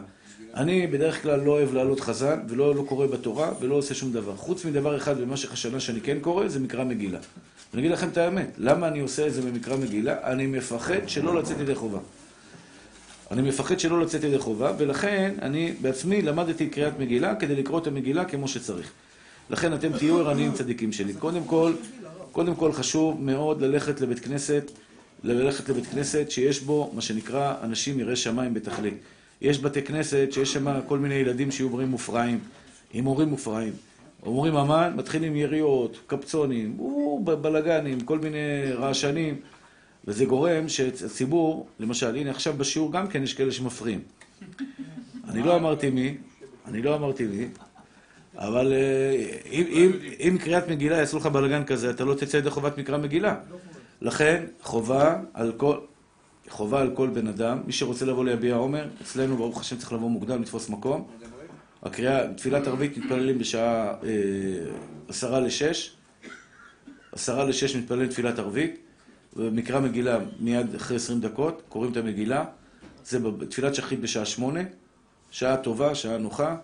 אני 0.54 0.86
בדרך 0.86 1.22
כלל 1.22 1.40
לא 1.40 1.50
אוהב 1.52 1.74
לעלות 1.74 2.00
חזן, 2.00 2.40
ולא 2.48 2.74
לא 2.74 2.82
קורא 2.82 3.06
בתורה, 3.06 3.52
ולא 3.60 3.74
עושה 3.74 3.94
שום 3.94 4.12
דבר. 4.12 4.36
חוץ 4.36 4.64
מדבר 4.64 4.96
אחד 4.96 5.20
במשך 5.20 5.52
השנה 5.52 5.80
שאני 5.80 6.00
כן 6.00 6.18
קורא, 6.20 6.48
זה 6.48 6.60
מקרא 6.60 6.84
מגילה. 6.84 7.18
אני 7.74 7.80
אגיד 7.80 7.92
לכם 7.92 8.08
את 8.08 8.16
האמת, 8.16 8.50
למה 8.58 8.88
אני 8.88 9.00
עושה 9.00 9.26
את 9.26 9.34
זה 9.34 9.42
במקרא 9.42 9.76
מגילה? 9.76 10.16
אני 10.24 10.46
מפחד 10.46 11.08
שלא 11.08 11.38
לצאת 11.38 11.60
ידי 11.60 11.74
חובה. 11.74 11.98
אני 13.30 13.42
מפחד 13.42 13.80
שלא 13.80 14.00
לצאת 14.00 14.24
ידי 14.24 14.38
חובה, 14.38 14.72
ולכן 14.78 15.34
אני 15.42 15.72
בעצמי 15.80 16.22
למדתי 16.22 16.66
קריאת 16.68 16.98
מגילה 16.98 17.34
כדי 17.34 17.54
לקרוא 17.54 17.78
את 17.78 17.86
המגילה 17.86 18.24
כמו 18.24 18.48
שצריך. 18.48 18.92
לכן 19.50 19.74
אתם 19.74 19.98
תהיו 19.98 20.18
ערניים 20.18 20.52
צדיקים 20.52 20.92
שלי. 20.92 21.14
קודם 21.14 21.44
כל, 21.44 21.72
קודם 22.32 22.54
כל 22.54 22.72
חשוב 22.72 23.22
מאוד 23.22 23.62
ללכת 23.62 24.00
לבית 24.00 24.18
כנסת, 24.18 24.70
ללכת 25.24 25.68
לבית 25.68 25.86
כנסת 25.86 26.30
שיש 26.30 26.60
בו 26.60 26.90
מה 26.94 27.00
שנקרא 27.00 27.54
אנשים 27.62 28.00
יראי 28.00 28.16
שמיים 28.16 28.54
בתכלית. 28.54 28.94
יש 29.40 29.60
בתי 29.60 29.82
כנסת 29.82 30.28
שיש 30.30 30.52
שם 30.52 30.80
כל 30.86 30.98
מיני 30.98 31.14
ילדים 31.14 31.50
שיהיו 31.50 31.68
מורים 31.68 31.88
מופרעים, 31.88 32.38
עם 32.92 33.04
הורים 33.04 33.28
מופרעים. 33.28 33.72
אומרים 34.22 34.56
אמן, 34.56 34.92
מתחילים 34.96 35.36
יריות, 35.36 35.98
קפצונים, 36.06 36.78
בלאגנים, 37.24 38.00
כל 38.00 38.18
מיני 38.18 38.72
רעשנים, 38.72 39.36
וזה 40.04 40.24
גורם 40.24 40.68
שהציבור, 40.68 41.68
למשל, 41.80 42.16
הנה 42.16 42.30
עכשיו 42.30 42.54
בשיעור 42.56 42.92
גם 42.92 43.08
כן 43.08 43.22
יש 43.22 43.34
כאלה 43.34 43.52
שמפריעים. 43.52 44.00
אני 45.28 45.42
לא 45.42 45.56
אמרתי 45.56 45.90
מי, 45.90 46.16
אני 46.66 46.82
לא 46.82 46.96
אמרתי 46.96 47.26
מי, 47.26 47.48
אבל 48.36 48.72
אם, 49.50 49.92
אם 50.20 50.38
קריאת 50.40 50.68
מגילה 50.68 50.96
יעשו 50.96 51.16
לך 51.16 51.26
בלאגן 51.26 51.64
כזה, 51.64 51.90
אתה 51.90 52.04
לא 52.04 52.14
תצא 52.14 52.36
ידי 52.36 52.50
חובת 52.50 52.78
מקרא 52.78 52.98
מגילה. 52.98 53.36
לכן, 54.02 54.44
חובה 54.62 55.20
על 55.34 55.52
כל... 55.56 55.78
חובה 56.48 56.80
על 56.80 56.90
כל 56.94 57.08
בן 57.08 57.26
אדם, 57.26 57.58
מי 57.66 57.72
שרוצה 57.72 58.04
לבוא 58.06 58.24
ליביע 58.24 58.54
עומר, 58.54 58.88
אצלנו 59.02 59.36
ברוך 59.36 59.60
השם 59.60 59.76
צריך 59.76 59.92
לבוא 59.92 60.10
מוקדם, 60.10 60.42
לתפוס 60.42 60.68
מקום. 60.68 61.06
הקריאה, 61.82 62.34
תפילת 62.34 62.66
ערבית 62.66 62.96
מתפללים 62.96 63.38
בשעה 63.38 63.94
עשרה 65.08 65.40
לשש, 65.40 65.96
עשרה 67.12 67.44
לשש 67.44 67.76
מתפללים 67.76 68.08
תפילת 68.08 68.38
ערבית, 68.38 68.78
ומקרא 69.36 69.80
מגילה 69.80 70.18
מיד 70.40 70.74
אחרי 70.74 70.96
עשרים 70.96 71.20
דקות, 71.20 71.62
קוראים 71.68 71.92
את 71.92 71.96
המגילה, 71.96 72.44
זה 73.04 73.18
תפילת 73.50 73.74
שחרית 73.74 74.00
בשעה 74.00 74.24
שמונה, 74.24 74.60
שעה 75.30 75.56
טובה, 75.56 75.94
שעה 75.94 76.18
נוחה, 76.18 76.56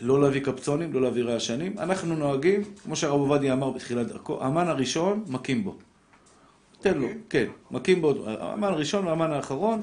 לא 0.00 0.22
להביא 0.22 0.40
קפצונים, 0.40 0.92
לא 0.92 1.02
להביא 1.02 1.24
רעשנים. 1.24 1.78
אנחנו 1.78 2.16
נוהגים, 2.16 2.62
כמו 2.84 2.96
שהרב 2.96 3.20
עובדיה 3.20 3.52
אמר 3.52 3.70
בתחילת 3.70 4.06
דרכו, 4.06 4.44
המן 4.44 4.68
הראשון 4.68 5.24
מכים 5.28 5.64
בו. 5.64 5.76
תן 6.84 6.98
לו, 6.98 7.08
כן, 7.30 7.44
מכים 7.70 8.00
בו, 8.00 8.14
המן 8.26 8.68
הראשון 8.68 9.06
והמן 9.06 9.30
האחרון, 9.30 9.82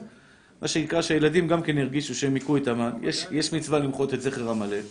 מה 0.62 0.68
שנקרא 0.68 1.02
שהילדים 1.02 1.48
גם 1.48 1.62
כן 1.62 1.78
ירגישו 1.78 2.16
שהם 2.16 2.34
היכו 2.34 2.58
את 2.58 2.68
המן, 2.68 2.92
יש, 3.32 3.54
מצווה 3.54 3.80
למחות 3.80 4.14
את 4.14 4.22
זכר 4.22 4.50
עמלק, 4.50 4.84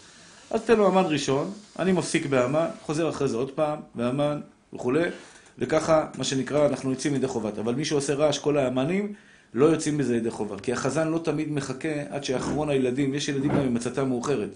אז 0.50 0.62
תן 0.64 0.76
לו 0.76 0.86
המן 0.86 1.04
ראשון, 1.06 1.50
אני 1.78 1.92
מפסיק 1.92 2.26
בהמן, 2.26 2.66
חוזר 2.82 3.08
אחרי 3.08 3.28
זה 3.28 3.36
עוד 3.36 3.50
פעם, 3.50 3.78
בהמן 3.94 4.40
וכולי, 4.72 5.08
וככה, 5.58 6.06
מה 6.18 6.24
שנקרא, 6.24 6.66
אנחנו 6.66 6.90
יוצאים 6.90 7.14
ידי 7.14 7.26
חובת. 7.26 7.58
אבל 7.58 7.74
מי 7.74 7.84
שעושה 7.84 8.14
רעש, 8.14 8.38
כל 8.38 8.58
האמנים, 8.58 9.12
לא 9.54 9.66
יוצאים 9.66 9.98
בזה 9.98 10.16
ידי 10.16 10.30
חובה. 10.30 10.58
כי 10.58 10.72
החזן 10.72 11.08
לא 11.08 11.18
תמיד 11.18 11.52
מחכה 11.52 12.02
עד 12.08 12.24
שאחרון 12.24 12.70
הילדים, 12.70 13.14
יש 13.14 13.28
ילדים 13.28 13.50
גם 13.50 13.60
עם 13.60 13.74
מצאתם 13.74 14.08
מאוחרת. 14.08 14.50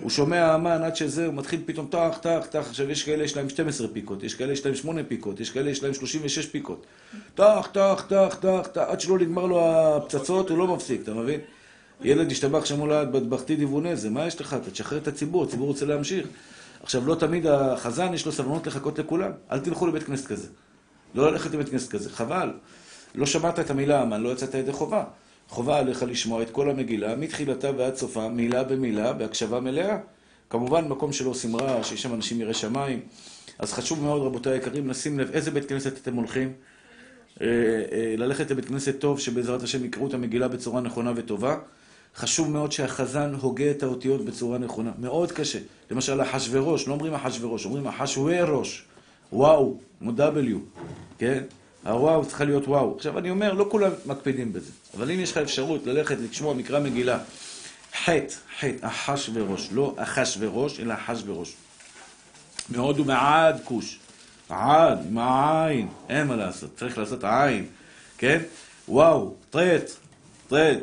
הוא 0.00 0.10
שומע 0.10 0.54
אמן 0.54 0.82
עד 0.82 0.96
שזה, 0.96 1.26
הוא 1.26 1.34
מתחיל 1.34 1.60
פתאום 1.66 1.86
טח, 1.90 2.18
טח, 2.20 2.46
טח. 2.50 2.66
עכשיו 2.68 2.90
יש 2.90 3.02
כאלה 3.04 3.24
יש 3.24 3.36
להם 3.36 3.48
12 3.48 3.88
פיקות, 3.88 4.22
יש 4.22 4.34
כאלה 4.34 4.52
יש 4.52 4.66
להם 4.66 4.74
8 4.74 5.04
פיקות, 5.04 5.40
יש 5.40 5.50
כאלה 5.50 5.70
יש 5.70 5.82
להם 5.82 5.94
36 5.94 6.46
פיקות. 6.46 6.86
טח, 7.34 7.68
טח, 7.72 8.06
טח, 8.08 8.38
טח, 8.40 8.68
טח, 8.72 8.80
עד 8.80 9.00
שלא 9.00 9.18
נגמר 9.18 9.46
לו 9.46 9.60
הפצצות, 9.70 10.50
הוא 10.50 10.58
לא 10.58 10.66
מפסיק, 10.66 11.02
אתה 11.02 11.14
מבין? 11.14 11.40
ילד 12.02 12.30
השתבח 12.30 12.64
שם 12.64 12.88
לעד 12.88 13.12
בטבחתי 13.12 13.56
דיוונה, 13.56 13.96
זה 13.96 14.10
מה 14.10 14.26
יש 14.26 14.40
לך? 14.40 14.54
אתה 14.54 14.70
תשחרר 14.70 14.98
את 14.98 15.08
הציבור, 15.08 15.44
הציבור 15.44 15.66
רוצה 15.66 15.86
להמשיך. 15.86 16.26
עכשיו, 16.82 17.06
לא 17.06 17.14
תמיד 17.14 17.46
החזן 17.46 18.14
יש 18.14 18.26
לו 18.26 18.32
סבלנות 18.32 18.66
לחכות 18.66 18.98
לכולם. 18.98 19.30
אל 19.52 19.58
תלכו 19.58 19.86
לבית 19.86 20.02
כנסת 20.02 20.26
כזה. 20.26 20.48
לא 21.14 21.32
ללכת 21.32 21.54
לבית 21.54 21.68
כנסת 21.68 21.90
כזה, 21.90 22.10
חבל. 22.10 22.50
לא 23.14 23.26
שמעת 23.26 23.58
את 23.58 23.70
המילה 23.70 24.02
אמן, 24.02 24.20
לא 24.20 24.28
יצאת 24.28 24.54
ידי 24.54 24.72
חובה. 24.72 25.04
חובה 25.48 25.78
עליך 25.78 26.02
לשמוע 26.02 26.42
את 26.42 26.50
כל 26.50 26.70
המגילה, 26.70 27.16
מתחילתה 27.16 27.70
ועד 27.76 27.96
סופה, 27.96 28.28
מילה 28.28 28.64
במילה, 28.64 29.12
בהקשבה 29.12 29.60
מלאה. 29.60 29.98
כמובן, 30.50 30.88
מקום 30.88 31.12
שלא 31.12 31.30
עושים 31.30 31.56
רעש, 31.56 31.88
שיש 31.88 32.02
שם 32.02 32.14
אנשים 32.14 32.40
יראי 32.40 32.54
שמיים. 32.54 33.00
אז 33.58 33.72
חשוב 33.72 34.02
מאוד, 34.02 34.22
רבותיי 34.22 34.52
היקרים, 34.52 34.88
לשים 34.88 35.18
לב 35.18 35.30
איזה 35.30 35.50
בית 35.50 35.68
כנסת 35.68 35.98
אתם 36.02 36.14
הולכים. 36.14 36.52
ללכת 38.16 38.50
לבית 38.50 38.64
כנסת 38.64 38.98
טוב, 38.98 39.20
שבעזרת 39.20 39.62
השם 39.62 39.84
יקראו 39.84 40.06
את 40.06 40.14
המגילה 40.14 40.48
בצורה 40.48 40.80
נכונה 40.80 41.12
וטובה. 41.16 41.58
חשוב 42.16 42.50
מאוד 42.50 42.72
שהחזן 42.72 43.34
הוגה 43.40 43.70
את 43.70 43.82
האותיות 43.82 44.24
בצורה 44.24 44.58
נכונה. 44.58 44.90
מאוד 44.98 45.32
קשה. 45.32 45.58
למשל, 45.90 46.22
אחשוורוש, 46.22 46.88
לא 46.88 46.92
אומרים 46.92 47.14
אחשוורוש, 47.14 47.64
אומרים 47.64 47.86
אחשוורוש. 47.86 48.84
וואו, 49.32 49.78
כמו 49.98 50.10
W, 50.10 50.78
כן? 51.18 51.42
הוואו 51.86 52.26
צריכה 52.26 52.44
להיות 52.44 52.68
וואו. 52.68 52.96
עכשיו, 52.96 53.18
אני 53.18 53.30
אומר, 53.30 53.52
לא 53.52 53.66
כולם 53.70 53.90
מקפידים 54.06 54.52
בזה. 54.52 54.70
אבל 54.96 55.10
אם 55.10 55.20
יש 55.20 55.30
לך 55.30 55.36
אפשרות 55.36 55.86
ללכת 55.86 56.16
לשמוע 56.18 56.54
מקרא 56.54 56.80
מגילה, 56.80 57.18
חטא, 58.04 58.34
חטא, 58.60 58.86
אחשוורוש, 58.86 59.68
לא 59.72 59.94
אחשוורוש, 59.96 60.80
אלא 60.80 60.94
אחשוורוש. 60.94 61.54
מאוד 62.70 63.00
ומעד 63.00 63.60
כוש. 63.64 63.98
עד, 64.48 64.98
עם 65.06 65.18
העין, 65.18 65.88
אין 66.08 66.26
מה 66.26 66.36
לעשות, 66.36 66.70
צריך 66.76 66.98
לעשות 66.98 67.24
עין, 67.24 67.66
כן? 68.18 68.42
וואו, 68.88 69.34
טרט, 69.50 69.90
טרט. 70.48 70.82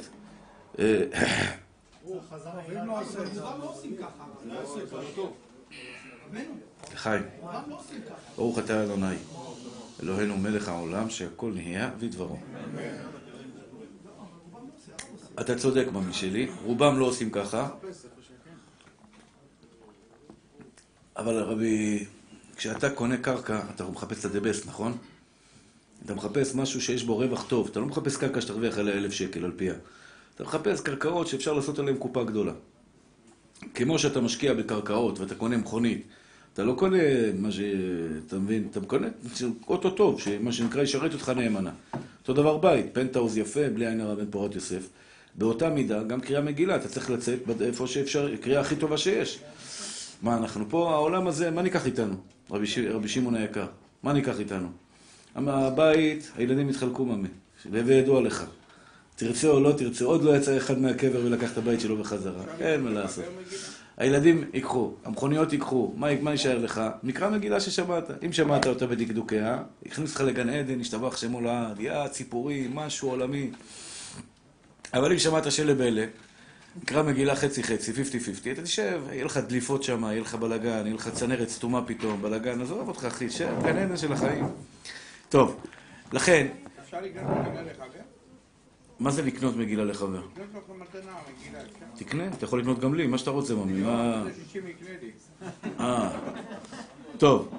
חיים, 6.96 7.24
ברוך 8.36 8.60
אתה 8.60 8.84
אדוני, 8.84 9.16
אלוהינו 10.04 10.38
מלך 10.38 10.68
העולם 10.68 11.10
שהכל 11.10 11.52
נהיה 11.56 11.92
ודברו. 12.00 12.38
אתה 15.42 15.56
צודק 15.56 15.86
ממי 15.94 16.14
שלי, 16.14 16.48
רובם 16.64 17.00
לא 17.00 17.06
עושים 17.06 17.30
ככה, 17.30 17.70
אבל 21.18 21.40
רבי 21.40 22.06
כשאתה 22.56 22.90
קונה 22.90 23.18
קרקע, 23.18 23.62
אתה 23.76 23.84
מחפש 23.84 24.26
את 24.26 24.32
best, 24.32 24.68
נכון? 24.68 24.98
אתה 26.06 26.16
מחפש 26.16 26.56
משהו 26.56 26.82
שיש 26.82 27.04
בו 27.04 27.18
רווח 27.18 27.44
טוב. 27.44 27.68
אתה 27.72 27.80
לא 27.80 27.86
מחפש 27.86 28.18
קרקע 28.18 28.42
שתרוויח 28.42 28.78
עליה 28.78 28.94
אלף 28.94 29.14
שקל 29.14 29.46
על 29.46 29.52
פיה. 29.56 29.74
אתה 30.36 30.44
מחפש 30.44 30.82
קרקעות 30.82 31.28
שאפשר 31.28 31.54
לעשות 31.54 31.80
עליהן 31.80 31.98
קופה 31.98 32.24
גדולה. 32.24 32.54
כמו 33.74 34.00
שאתה 34.00 34.22
משקיע 34.22 34.54
בקרקעות 34.54 35.20
ואתה 35.20 35.36
קונה 35.36 35.58
מכונית, 35.58 36.04
אתה 36.54 36.64
לא 36.64 36.74
קונה 36.74 36.98
מה 37.40 37.52
ש... 37.52 37.60
אתה 38.28 38.40
מבין? 38.40 38.68
אתה 38.72 38.80
קונה 38.82 39.08
אוטו 39.68 39.90
טוב, 39.90 40.20
שמה 40.20 40.52
שנקרא 40.52 40.82
ישרת 40.82 41.14
אותך 41.14 41.30
נאמנה. 41.30 41.72
אותו 42.22 42.34
דבר 42.34 42.58
בית, 42.58 42.86
פנטהאוז 42.94 43.38
יפה, 43.38 43.70
בלי 43.70 43.88
עין 43.88 44.02
הרע 44.02 44.16
בן 44.16 44.26
פורת 44.30 44.56
יוסף. 44.56 44.90
באותה 45.36 45.70
מידה, 45.70 46.04
גם 46.04 46.22
קריאה 46.22 46.42
מגילה, 46.42 46.76
אתה 46.76 46.88
צריך 46.88 47.10
לצאת 47.10 47.40
איפה 47.62 47.88
שאפשר, 47.88 48.36
קריאה 48.36 48.62
הכי 48.62 48.76
טובה 48.76 48.98
שיש. 48.98 49.40
מה, 50.22 50.38
אנחנו 50.38 50.66
פה, 50.70 50.92
העולם 50.92 51.28
הזה, 51.28 51.52
מה 51.52 51.62
ניקח 51.62 51.86
איתנו? 51.86 52.16
רבי, 52.52 52.68
ש... 52.68 52.78
רבי 52.78 53.08
שמעון 53.08 53.36
היקר, 53.36 53.66
מה 54.04 54.14
ניקח 54.14 54.40
איתנו? 54.40 54.68
הבית, 55.36 56.32
הילדים 56.38 56.70
יתחלקו 56.70 57.06
ממה, 57.06 57.28
להווה 57.72 57.94
ידוע 57.94 58.22
לך. 58.22 58.46
תרצה 59.16 59.48
או 59.48 59.60
לא 59.60 59.72
תרצה, 59.72 60.06
עוד 60.06 60.24
לא 60.24 60.38
יצא 60.38 60.58
אחד 60.58 60.80
מהקבר 60.80 61.20
ולקח 61.26 61.52
את 61.52 61.58
הבית 61.58 61.80
שלו 61.80 61.98
בחזרה. 61.98 62.44
אין 62.60 62.82
מה 62.82 62.90
לעשות. 62.90 63.26
הילדים 63.98 64.44
ייקחו, 64.54 64.94
המכוניות 65.06 65.54
ייקחו, 65.54 65.94
מה, 65.96 66.08
מה 66.22 66.32
יישאר 66.32 66.58
לך? 66.58 66.82
מקרא 67.04 67.30
מגילה 67.30 67.60
ששמעת. 67.60 68.24
אם 68.26 68.34
שמעת 68.34 68.68
אותה 68.68 68.88
בדקדוקיה, 68.88 69.64
הכניס 69.86 70.10
אותך 70.10 70.22
לגן 70.22 70.50
עדן, 70.50 70.80
השתבח 70.80 71.18
שמו 71.18 71.42
לעד, 71.42 71.80
יא 71.80 72.08
ציפורי, 72.08 72.68
משהו 72.74 73.10
עולמי. 73.10 73.52
אבל 74.94 75.12
אם 75.12 75.20
שמעת 75.20 75.52
שלב 75.52 75.82
אלה, 75.82 76.06
מקרא 76.82 77.04
מגילה 77.04 77.36
חצי 77.36 77.64
חצי, 77.64 77.92
50-50, 77.92 77.96
אתה 78.52 78.62
תשב, 78.62 79.02
יהיה 79.12 79.26
לך 79.26 79.38
דליפות 79.38 79.84
שם, 79.84 80.04
יהיה 80.04 80.22
לך 80.22 80.36
בלאגן, 80.36 80.82
יהיה 80.86 80.96
לך 80.96 81.10
צנרת 81.10 81.50
סתומה 81.50 81.82
פתאום, 81.86 82.22
בלאגן, 82.22 82.62
עזוב 82.62 82.88
אותך 82.88 83.06
אחי, 83.06 83.30
שב, 83.30 83.64
גן 83.64 83.78
עדן 83.78 83.98
של 83.98 84.14
החיים. 84.14 84.48
טוב, 85.30 85.60
לכן... 86.14 86.48
אפשר 86.84 87.02
לקנות 87.02 87.38
מגילה 87.38 87.62
לחבר? 87.62 88.03
מה 89.04 89.12
זה 89.12 89.22
לקנות 89.22 89.56
מגילה 89.56 89.86
לחבר? 89.86 90.22
תקנה, 91.96 92.28
אתה 92.28 92.46
יכול 92.46 92.60
לקנות 92.60 92.80
גם 92.80 92.94
לי, 92.94 93.08
מה 93.08 93.18
שאתה 93.18 93.32
רוצה, 93.32 93.54
ממי. 93.54 93.82
מה... 93.82 94.24
זה 94.26 94.32
60 94.50 94.68
יקנה 94.68 94.90
לי. 95.02 95.12
אה. 95.80 96.10
טוב. 97.18 97.50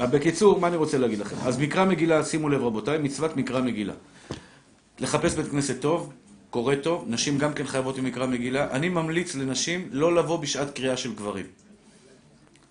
אה, 0.00 0.06
בקיצור, 0.06 0.60
מה 0.60 0.68
אני 0.68 0.76
רוצה 0.76 0.98
להגיד 0.98 1.18
לכם? 1.18 1.36
אז 1.42 1.58
מקרא 1.58 1.84
מגילה, 1.84 2.24
שימו 2.24 2.48
לב 2.48 2.62
רבותיי, 2.62 2.98
מצוות 2.98 3.36
מקרא 3.36 3.60
מגילה. 3.60 3.92
לחפש 5.00 5.34
בית 5.34 5.46
כנסת 5.46 5.80
טוב, 5.80 6.12
קורא 6.50 6.74
טוב, 6.74 7.04
נשים 7.08 7.38
גם 7.38 7.52
כן 7.52 7.66
חייבות 7.66 7.98
עם 7.98 8.04
מקרא 8.04 8.26
מגילה. 8.26 8.70
אני 8.70 8.88
ממליץ 8.88 9.34
לנשים 9.34 9.88
לא 9.92 10.14
לבוא 10.14 10.38
בשעת 10.38 10.74
קריאה 10.74 10.96
של 10.96 11.14
גברים. 11.14 11.46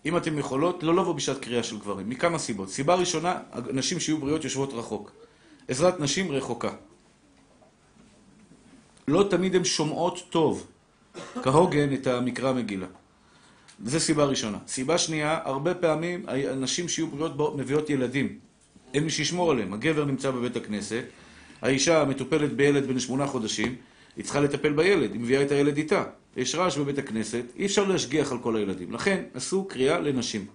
אם 0.06 0.18
אתן 0.18 0.38
יכולות, 0.38 0.84
לא 0.84 0.96
לבוא 0.96 1.14
בשעת 1.14 1.38
קריאה 1.40 1.64
של 1.64 1.80
גברים, 1.80 2.10
מכמה 2.10 2.40
סיבות. 2.40 2.70
סיבה 2.70 2.96
ראשונה, 2.96 3.38
נשים 3.74 4.00
שיהיו 4.00 4.18
בריאות 4.18 4.44
יושבות 4.44 4.74
רחוק. 4.74 5.12
עזרת 5.68 6.00
נשים 6.00 6.32
רחוקה. 6.32 6.70
לא 9.10 9.28
תמיד 9.30 9.56
הן 9.56 9.64
שומעות 9.64 10.20
טוב, 10.30 10.68
כהוגן, 11.44 11.94
את 11.94 12.08
המקרא 12.08 12.54
מגילה. 12.54 12.88
זו 13.86 14.00
סיבה 14.00 14.26
ראשונה. 14.26 14.58
סיבה 14.68 14.98
שנייה, 14.98 15.40
הרבה 15.44 15.74
פעמים 15.74 16.26
הנשים 16.28 16.90
שיהיו 16.90 17.08
בריאות 17.08 17.56
מביאות 17.56 17.90
ילדים. 17.90 18.40
אין 18.94 19.04
מי 19.04 19.10
שישמור 19.10 19.52
עליהם. 19.52 19.74
הגבר 19.74 20.06
נמצא 20.06 20.32
בבית 20.32 20.56
הכנסת, 20.56 21.04
האישה 21.62 22.06
מטופלת 22.06 22.54
בילד 22.54 22.88
בן 22.88 23.00
שמונה 23.00 23.28
חודשים, 23.28 23.76
היא 24.16 24.24
צריכה 24.26 24.40
לטפל 24.40 24.74
בילד, 24.74 25.12
היא 25.12 25.22
מביאה 25.22 25.42
את 25.42 25.52
הילד 25.52 25.78
איתה. 25.78 26.04
יש 26.38 26.56
רעש 26.56 26.78
בבית 26.78 26.98
הכנסת, 26.98 27.44
אי 27.56 27.66
אפשר 27.66 27.84
להשגיח 27.84 28.32
על 28.32 28.38
כל 28.38 28.56
הילדים. 28.56 28.92
לכן 28.92 29.24
עשו 29.34 29.66
קריאה 29.66 30.00
לנשים. 30.00 30.46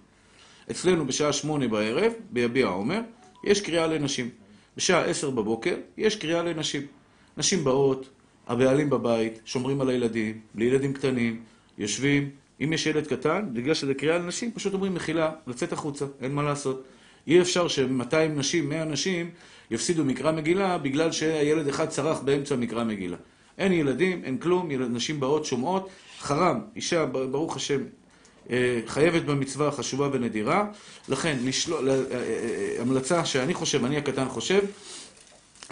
אצלנו 0.71 1.05
בשעה 1.05 1.33
שמונה 1.33 1.67
בערב, 1.67 2.13
ביביע 2.29 2.67
עומר, 2.67 2.99
יש 3.43 3.61
קריאה 3.61 3.87
לנשים. 3.87 4.29
בשעה 4.77 5.05
עשר 5.05 5.29
בבוקר 5.29 5.75
יש 5.97 6.15
קריאה 6.15 6.43
לנשים. 6.43 6.81
נשים 7.37 7.63
באות, 7.63 8.09
הבעלים 8.47 8.89
בבית, 8.89 9.39
שומרים 9.45 9.81
על 9.81 9.89
הילדים, 9.89 10.39
בלי 10.55 10.65
ילדים 10.65 10.93
קטנים, 10.93 11.41
יושבים. 11.77 12.29
אם 12.63 12.73
יש 12.73 12.85
ילד 12.85 13.07
קטן, 13.07 13.45
בגלל 13.53 13.73
שזה 13.73 13.93
קריאה 13.93 14.17
לנשים, 14.17 14.51
פשוט 14.51 14.73
אומרים 14.73 14.95
מחילה, 14.95 15.31
לצאת 15.47 15.73
החוצה, 15.73 16.05
אין 16.21 16.31
מה 16.31 16.43
לעשות. 16.43 16.83
אי 17.27 17.41
אפשר 17.41 17.67
ש-200 17.67 18.15
נשים, 18.35 18.69
100 18.69 18.85
נשים, 18.85 19.29
יפסידו 19.71 20.05
מקרא 20.05 20.31
מגילה 20.31 20.77
בגלל 20.77 21.11
שהילד 21.11 21.67
אחד 21.67 21.89
צרח 21.89 22.19
באמצע 22.19 22.55
מקרא 22.55 22.83
מגילה. 22.83 23.17
אין 23.57 23.71
ילדים, 23.71 24.23
אין 24.23 24.37
כלום, 24.37 24.71
ילד, 24.71 24.91
נשים 24.91 25.19
באות, 25.19 25.45
שומעות, 25.45 25.89
חרם, 26.19 26.61
אישה, 26.75 27.05
ברוך 27.05 27.55
השם, 27.55 27.81
אה, 28.49 28.79
חייבת 28.87 29.21
במצווה 29.21 29.71
חשובה 29.71 30.09
ונדירה, 30.11 30.65
לכן 31.09 31.37
לשלול, 31.43 31.89
אה, 31.89 31.95
אה, 31.95 32.81
המלצה 32.81 33.25
שאני 33.25 33.53
חושב, 33.53 33.85
אני 33.85 33.97
הקטן 33.97 34.29
חושב, 34.29 34.61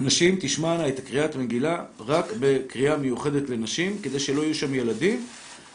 נשים 0.02 0.36
תשמענה 0.40 0.88
את 0.88 1.00
קריאת 1.00 1.36
מגילה 1.36 1.84
רק 2.00 2.26
בקריאה 2.40 2.98
מיוחדת 2.98 3.50
לנשים, 3.50 3.98
כדי 4.04 4.20
שלא 4.20 4.42
יהיו 4.42 4.56
שם 4.56 4.76
ילדים, 4.76 5.26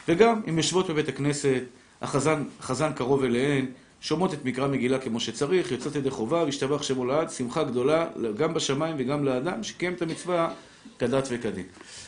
וגם 0.08 0.40
אם 0.48 0.56
יושבות 0.56 0.90
בבית 0.90 1.08
הכנסת, 1.08 1.62
החזן, 2.02 2.92
קרוב 2.94 3.24
אליהן, 3.24 3.66
שומעות 4.00 4.34
את 4.34 4.44
מקרא 4.44 4.68
מגילה 4.68 4.98
כמו 4.98 5.20
שצריך, 5.20 5.72
יוצאות 5.72 5.96
ידי 5.96 6.10
חובה, 6.10 6.42
והשתבח 6.44 6.82
שמו 6.82 7.04
לעד, 7.04 7.30
שמחה 7.30 7.64
גדולה 7.64 8.06
גם 8.36 8.54
בשמיים 8.54 8.96
וגם 8.98 9.24
לאדם, 9.24 9.62
שקיים 9.62 9.92
את 9.92 10.02
המצווה 10.02 10.50
כדת 10.98 11.28
וכדין. 11.30 11.64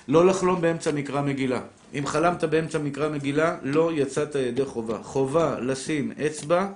לא 0.09 0.27
לחלום 0.27 0.61
באמצע 0.61 0.93
מקרא 0.93 1.23
מגילה. 1.23 1.61
אם 1.99 2.07
חלמת 2.07 2.45
באמצע 2.45 2.79
מקרא 2.79 3.09
מגילה, 3.09 3.57
לא 3.63 3.91
יצאת 3.95 4.35
ידי 4.35 4.65
חובה. 4.65 4.99
חובה 5.03 5.61
לשים 5.61 6.13
אצבע 6.27 6.67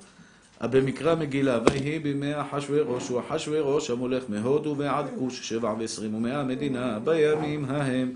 במקרא 0.63 1.15
מגילה, 1.15 1.59
ויהי 1.67 1.99
בימי 1.99 2.41
אחשורוש, 2.41 3.09
הוא 3.09 3.21
אחשורוש 3.21 3.91
המולך 3.91 4.25
מהודו 4.29 4.75
ועד 4.79 5.07
כוש, 5.19 5.49
שבע 5.49 5.75
ועשרים 5.79 6.15
ומאה 6.15 6.45
מדינה, 6.45 6.99
בימים 6.99 7.65
ההם. 7.65 8.13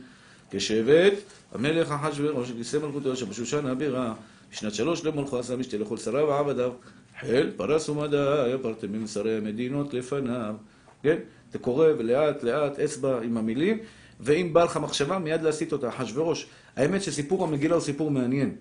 כשבט 0.51 1.15
המלך 1.55 1.91
אחשורוש, 1.91 2.53
כיסא 2.53 2.77
מלכותו 2.77 3.17
שבשושן 3.17 3.67
הבירה, 3.67 4.15
בשנת 4.53 4.75
שלוש 4.75 5.05
למולכו 5.05 5.39
עשה 5.39 5.57
משתה 5.57 5.77
לכל 5.77 5.97
שריו 5.97 6.29
ועבדיו, 6.29 6.73
חיל 7.21 7.51
פרס 7.57 7.89
ומדע, 7.89 8.45
פרתם 8.63 8.95
עם 8.95 9.07
שרי 9.07 9.37
המדינות 9.37 9.95
לפניו. 9.95 10.55
כן? 11.03 11.17
אתה 11.51 11.59
קורא 11.59 11.87
ולאט 11.99 12.43
לאט 12.43 12.79
אצבע 12.79 13.21
עם 13.21 13.37
המילים, 13.37 13.79
ואם 14.21 14.53
בא 14.53 14.65
לך 14.65 14.77
מחשבה, 14.77 15.19
מיד 15.19 15.43
להסיט 15.43 15.73
אותה. 15.73 15.89
אחשורוש. 15.89 16.47
האמת 16.77 17.03
שסיפור 17.03 17.45
המגילה 17.45 17.75
הוא 17.75 17.83
סיפור 17.83 18.11
מעניין. 18.11 18.55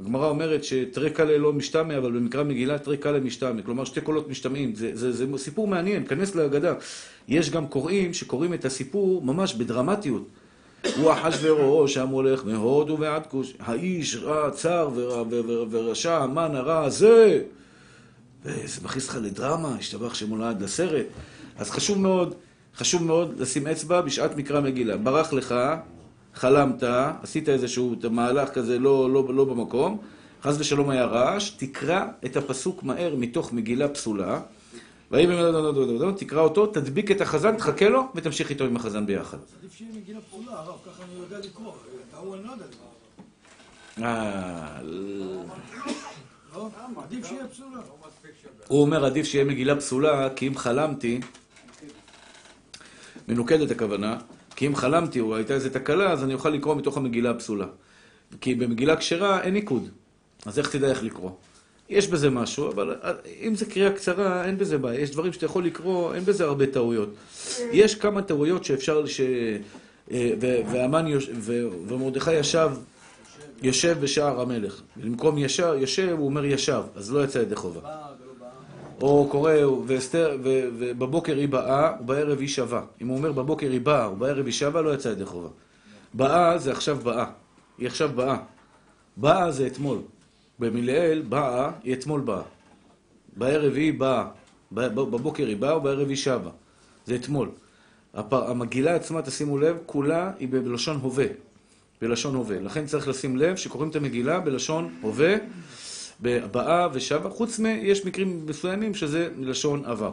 הגמרא 0.00 0.28
אומרת 0.28 0.64
שתרי 0.64 1.10
קלה 1.10 1.38
לא 1.38 1.52
משתמע, 1.52 1.98
אבל 1.98 2.12
במקרא 2.12 2.42
מגילה 2.42 2.78
תרי 2.78 2.96
קלה 2.96 3.20
משתמע. 3.20 3.62
כלומר, 3.62 3.84
שתי 3.84 4.00
קולות 4.00 4.28
משתמעים. 4.28 4.74
זה, 4.74 4.90
זה, 4.94 5.12
זה 5.12 5.26
סיפור 5.36 5.66
מעניין, 5.66 6.06
כנס 6.06 6.34
להגדה. 6.34 6.74
יש 7.28 7.50
גם 7.50 7.66
קוראים 7.66 8.14
שקוראים 8.14 8.54
את 8.54 8.64
הסיפור 8.64 9.22
ממש 9.22 9.54
בדרמטיות. 9.54 10.28
הוא 10.96 11.12
אחשורוש 11.12 11.96
המולך 11.96 12.44
מהודו 12.46 12.98
ועד 12.98 13.26
כוש. 13.26 13.54
האיש 13.60 14.16
רע, 14.16 14.50
צר 14.50 14.90
ורשע, 15.70 16.16
המן 16.16 16.54
הרע 16.54 16.84
הזה. 16.84 17.42
וזה 18.44 18.80
מכניס 18.84 19.08
לך 19.08 19.18
לדרמה, 19.22 19.76
השתבח 19.78 20.14
שמולד 20.14 20.62
לסרט. 20.62 21.06
אז 21.58 21.70
חשוב 21.70 21.98
מאוד, 21.98 22.34
חשוב 22.76 23.02
מאוד 23.02 23.40
לשים 23.40 23.66
אצבע 23.66 24.00
בשעת 24.00 24.36
מקרא 24.36 24.60
מגילה. 24.60 24.96
ברח 24.96 25.32
לך, 25.32 25.54
חלמת, 26.34 26.82
עשית 27.22 27.48
איזשהו 27.48 27.94
מהלך 28.10 28.48
כזה 28.48 28.78
לא, 28.78 29.10
לא, 29.12 29.34
לא 29.34 29.44
במקום, 29.44 29.98
חס 30.42 30.56
ושלום 30.58 30.90
היה 30.90 31.04
רעש, 31.04 31.50
תקרא 31.50 32.04
את 32.24 32.36
הפסוק 32.36 32.82
מהר 32.82 33.14
מתוך 33.16 33.52
מגילה 33.52 33.88
פסולה, 33.88 34.40
ואם 35.10 35.30
תקרא 36.16 36.40
אותו, 36.40 36.66
תדביק 36.66 37.10
את 37.10 37.20
החזן, 37.20 37.56
תחכה 37.56 37.88
לו, 37.88 38.08
ותמשיך 38.14 38.50
איתו 38.50 38.64
עם 38.64 38.76
החזן 38.76 39.06
ביחד. 39.06 39.38
עדיף 39.58 39.74
שיהיה 39.74 39.90
מגילה 39.94 40.20
פסולה, 40.20 40.52
הרב, 40.52 40.78
ככה 40.86 41.02
אני 41.02 41.20
יודע 41.20 41.38
לקרוא. 41.38 41.72
אתה 42.08 42.16
הוא 42.16 42.34
אני 42.34 42.44
לא 42.44 42.52
יודע 42.52 42.64
לקרוא. 42.70 44.06
אה, 44.06 44.82
לא? 46.54 46.70
עדיף 47.04 47.26
שיהיה 47.26 47.48
פסולה. 47.48 47.78
הוא 48.68 48.82
אומר, 48.82 49.04
עדיף 49.04 49.26
שיהיה 49.26 49.44
מגילה 49.44 49.76
פסולה, 49.76 50.28
כי 50.36 50.48
אם 50.48 50.56
חלמתי, 50.56 51.20
מנוקדת 53.28 53.70
הכוונה, 53.70 54.18
כי 54.60 54.66
אם 54.66 54.76
חלמתי 54.76 55.20
או 55.20 55.36
הייתה 55.36 55.54
איזו 55.54 55.68
תקלה, 55.68 56.12
אז 56.12 56.24
אני 56.24 56.34
אוכל 56.34 56.50
לקרוא 56.50 56.74
מתוך 56.74 56.96
המגילה 56.96 57.30
הפסולה. 57.30 57.66
כי 58.40 58.54
במגילה 58.54 58.96
כשרה 58.96 59.42
אין 59.42 59.54
ניקוד, 59.54 59.88
אז 60.46 60.58
איך 60.58 60.70
תדע 60.70 60.88
איך 60.88 61.02
לקרוא? 61.02 61.30
יש 61.88 62.08
בזה 62.08 62.30
משהו, 62.30 62.68
אבל 62.72 62.96
אם 63.40 63.54
זו 63.54 63.66
קריאה 63.70 63.92
קצרה, 63.92 64.44
אין 64.44 64.58
בזה 64.58 64.78
בעיה. 64.78 65.00
יש 65.00 65.10
דברים 65.10 65.32
שאתה 65.32 65.46
יכול 65.46 65.64
לקרוא, 65.64 66.14
אין 66.14 66.24
בזה 66.24 66.44
הרבה 66.44 66.66
טעויות. 66.66 67.08
יש 67.72 67.94
כמה 67.94 68.22
טעויות 68.22 68.64
שאפשר, 68.64 69.06
ש... 69.06 69.20
אה, 70.10 70.32
ו- 70.40 70.60
והמן 70.72 71.06
יוש... 71.06 71.30
ו- 71.34 71.68
ומרדכי 71.88 72.34
ישב, 72.34 72.70
יושב 73.62 73.96
בשער 74.00 74.40
המלך. 74.40 74.80
במקום 74.96 75.38
ישר, 75.38 75.74
יושב, 75.74 76.14
הוא 76.18 76.26
אומר 76.26 76.44
ישב, 76.44 76.82
אז 76.94 77.12
לא 77.12 77.24
יצא 77.24 77.38
ידי 77.38 77.56
חובה. 77.56 77.80
או 79.00 79.28
קורא, 79.30 79.52
ובבוקר 79.86 81.36
היא 81.36 81.48
באה, 81.48 81.92
ובערב 82.00 82.38
היא 82.40 82.48
שבה. 82.48 82.82
אם 83.02 83.06
הוא 83.08 83.16
אומר 83.16 83.32
בבוקר 83.32 83.70
היא 83.70 83.80
באה, 83.80 84.12
ובערב 84.12 84.44
היא 84.46 84.54
שבה, 84.54 84.80
לא 84.80 84.94
יצא 84.94 85.08
ידי 85.08 85.24
חובה. 85.26 85.48
באה 86.14 86.58
זה 86.58 86.72
עכשיו 86.72 86.96
באה. 86.96 87.24
היא 87.78 87.86
עכשיו 87.86 88.10
באה. 88.14 88.36
באה 89.16 89.50
זה 89.50 89.66
אתמול. 89.66 89.98
במילאל 90.58 91.22
באה, 91.28 91.70
היא 91.84 91.94
אתמול 91.94 92.20
באה. 92.20 92.42
בערב 93.36 93.74
היא 93.74 93.94
באה, 93.98 94.24
בבוקר 94.72 95.46
היא 95.46 95.56
באה 95.56 95.76
ובערב 95.76 96.08
היא 96.08 96.16
שבה. 96.16 96.50
זה 97.06 97.14
אתמול. 97.14 97.48
הפ- 98.14 98.32
המגילה 98.48 98.94
עצמה, 98.94 99.22
תשימו 99.22 99.58
לב, 99.58 99.76
כולה 99.86 100.32
היא 100.38 100.48
בלשון 100.50 100.96
הווה. 100.96 101.24
בלשון 102.02 102.34
הווה. 102.34 102.60
לכן 102.60 102.86
צריך 102.86 103.08
לשים 103.08 103.36
לב 103.36 103.56
שקוראים 103.56 103.90
את 103.90 103.96
המגילה 103.96 104.40
בלשון 104.40 104.94
הווה, 105.00 105.34
באה 106.22 106.88
ושבה, 106.92 107.30
חוץ 107.30 107.58
מ... 107.58 107.66
יש 107.66 108.06
מקרים 108.06 108.46
מסוימים 108.46 108.94
שזה 108.94 109.28
מלשון 109.36 109.84
עבר. 109.84 110.12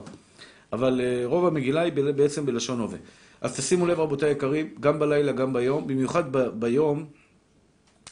אבל 0.73 1.01
אה, 1.03 1.21
רוב 1.25 1.45
המגילה 1.45 1.81
היא 1.81 1.93
בעצם 1.93 2.45
בלשון 2.45 2.79
הווה. 2.79 2.97
אז 3.41 3.57
תשימו 3.57 3.85
לב, 3.85 3.99
רבותיי 3.99 4.29
היקרים, 4.29 4.69
גם 4.79 4.99
בלילה, 4.99 5.31
גם 5.31 5.53
ביום, 5.53 5.87
במיוחד 5.87 6.23
ביום, 6.59 7.05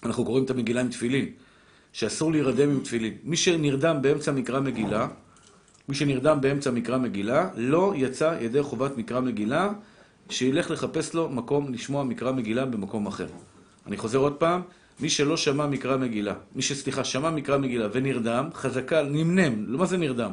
אנחנו 0.03 0.25
קוראים 0.25 0.45
את 0.45 0.49
המגילה 0.49 0.81
עם 0.81 0.89
תפילין, 0.89 1.29
שאסור 1.93 2.31
להירדם 2.31 2.69
עם 2.69 2.79
תפילין. 2.79 3.13
מי 3.23 3.38
שנרדם 3.38 4.01
באמצע 4.01 4.31
מקרא 4.31 4.60
מגילה, 4.60 5.08
מי 5.89 5.95
שנרדם 5.95 6.41
באמצע 6.41 6.71
מקרא 6.71 6.97
מגילה, 6.97 7.49
לא 7.55 7.93
יצא 7.95 8.38
ידי 8.41 8.63
חובת 8.63 8.97
מקרא 8.97 9.19
מגילה, 9.19 9.69
שילך 10.29 10.71
לחפש 10.71 11.13
לו 11.13 11.29
מקום 11.29 11.73
לשמוע 11.73 12.03
מקרא 12.03 12.31
מגילה 12.31 12.65
במקום 12.65 13.08
אחר. 13.08 13.27
אני 13.88 13.97
חוזר 13.97 14.17
עוד 14.17 14.34
פעם, 14.34 14.62
מי 14.99 15.10
שלא 15.10 15.38
שמע 15.38 15.67
מקרא 15.67 15.97
מגילה, 15.97 16.34
מי 16.55 16.62
שסליחה, 16.62 17.03
שמע 17.03 17.29
מקרא 17.29 17.58
מגילה 17.58 17.88
ונרדם, 17.91 18.49
חזקה, 18.53 19.03
נמנם, 19.03 19.65
לא 19.67 19.79
מה 19.79 19.86
זה 19.86 19.97
נרדם? 19.97 20.31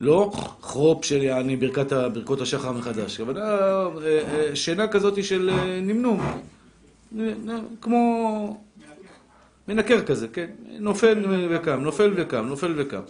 לא 0.00 0.32
חרופ 0.62 1.04
של 1.04 1.22
יעני 1.22 1.56
ברכת 1.56 1.92
ברכות 1.92 2.40
השחר 2.40 2.72
מחדש, 2.72 3.20
אבל 3.20 3.38
אה, 3.38 3.42
אה, 3.42 3.88
אה, 4.04 4.56
שינה 4.56 4.88
כזאת 4.88 5.24
של 5.24 5.50
נמנום, 5.82 6.20
כמו 7.80 8.60
מנקר 9.68 10.04
כזה, 10.04 10.28
כן? 10.28 10.46
נופל 10.80 11.24
וקם, 11.50 11.80
נופל 11.80 12.12
וקם, 12.16 12.46
נופל 12.46 12.74
וקם. 12.76 13.00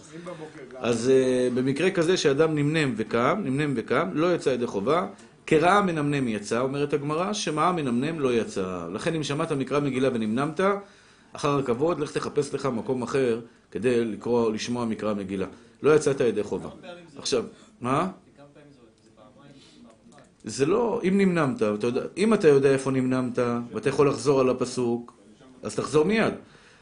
אז 0.77 1.11
במקרה 1.53 1.91
כזה 1.91 2.17
שאדם 2.17 2.55
נמנם 2.55 2.93
וקם, 2.97 3.41
נמנם 3.43 3.73
וקם, 3.75 4.09
לא 4.13 4.35
יצא 4.35 4.49
ידי 4.49 4.67
חובה, 4.67 5.07
כרעה 5.49 5.81
מנמנם 5.81 6.27
יצא, 6.27 6.59
אומרת 6.59 6.93
הגמרא, 6.93 7.33
שמעה 7.33 7.71
מנמנם 7.71 8.19
לא 8.19 8.33
יצא. 8.33 8.87
לכן 8.93 9.15
אם 9.15 9.23
שמעת 9.23 9.51
מקרא 9.51 9.79
מגילה 9.79 10.09
ונמנמת, 10.13 10.59
אחר 11.33 11.59
הכבוד, 11.59 11.99
לך 11.99 12.11
תחפש 12.11 12.53
לך 12.53 12.65
מקום 12.65 13.03
אחר 13.03 13.39
כדי 13.71 14.05
לקרוא 14.05 14.45
או 14.45 14.51
לשמוע 14.51 14.85
מקרא 14.85 15.13
מגילה. 15.13 15.45
לא 15.83 15.95
יצאת 15.95 16.19
ידי 16.19 16.43
חובה. 16.43 16.69
עכשיו, 17.17 17.43
מה? 17.81 18.07
זה 20.43 20.65
לא, 20.65 21.01
אם 21.07 21.17
נמנמת, 21.17 21.55
אתה 21.55 21.87
יודע, 21.87 22.01
אם 22.17 22.33
אתה 22.33 22.47
יודע 22.47 22.69
איפה 22.69 22.91
נמנמת, 22.91 23.39
ואתה 23.73 23.89
יכול 23.89 24.09
לחזור 24.09 24.39
על 24.39 24.49
הפסוק, 24.49 25.13
אז 25.63 25.75
תחזור 25.75 26.05
מיד. 26.05 26.33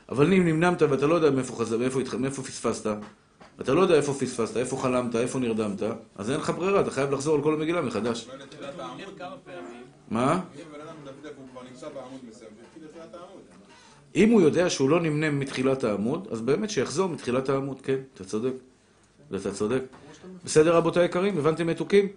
אבל 0.10 0.34
אם 0.34 0.48
נמנמת 0.48 0.82
ואתה 0.82 1.08
לא 1.08 1.16
יודע 1.16 1.32
מאיפה, 1.32 1.56
חזר, 1.56 1.78
מאיפה, 1.78 2.00
מאיפה 2.20 2.44
פספסת, 2.44 2.90
אתה 3.62 3.74
לא 3.74 3.82
יודע 3.82 3.96
איפה 3.96 4.14
פספסת, 4.14 4.58
איפה 4.58 4.78
חלמת, 4.78 5.16
איפה 5.16 5.40
נרדמת, 5.40 5.84
אז 6.16 6.32
אין 6.32 6.40
לך 6.40 6.50
ברירה, 6.50 6.82
אתה 6.82 6.92
חייב 6.92 7.12
לחזור 7.12 7.36
על 7.36 7.44
כל 7.44 7.54
המגילה 7.54 7.82
מחדש. 7.82 8.28
מה? 10.10 10.40
אם 14.16 14.30
הוא 14.30 14.42
יודע 14.42 14.70
שהוא 14.70 14.90
לא 14.90 15.00
נמנם 15.02 15.40
מתחילת 15.40 15.84
העמוד, 15.84 16.28
אז 16.32 16.42
באמת 16.42 16.70
שיחזור 16.70 17.10
מתחילת 17.10 17.50
העמוד, 17.50 17.82
כן, 17.82 17.98
אתה 18.14 18.24
צודק. 18.24 18.54
אתה 19.36 19.52
צודק. 19.52 19.82
בסדר, 20.46 20.76
רבותיי 20.76 21.04
היקרים? 21.04 21.38
הבנתם 21.38 21.68
מתוקים? 21.68 22.08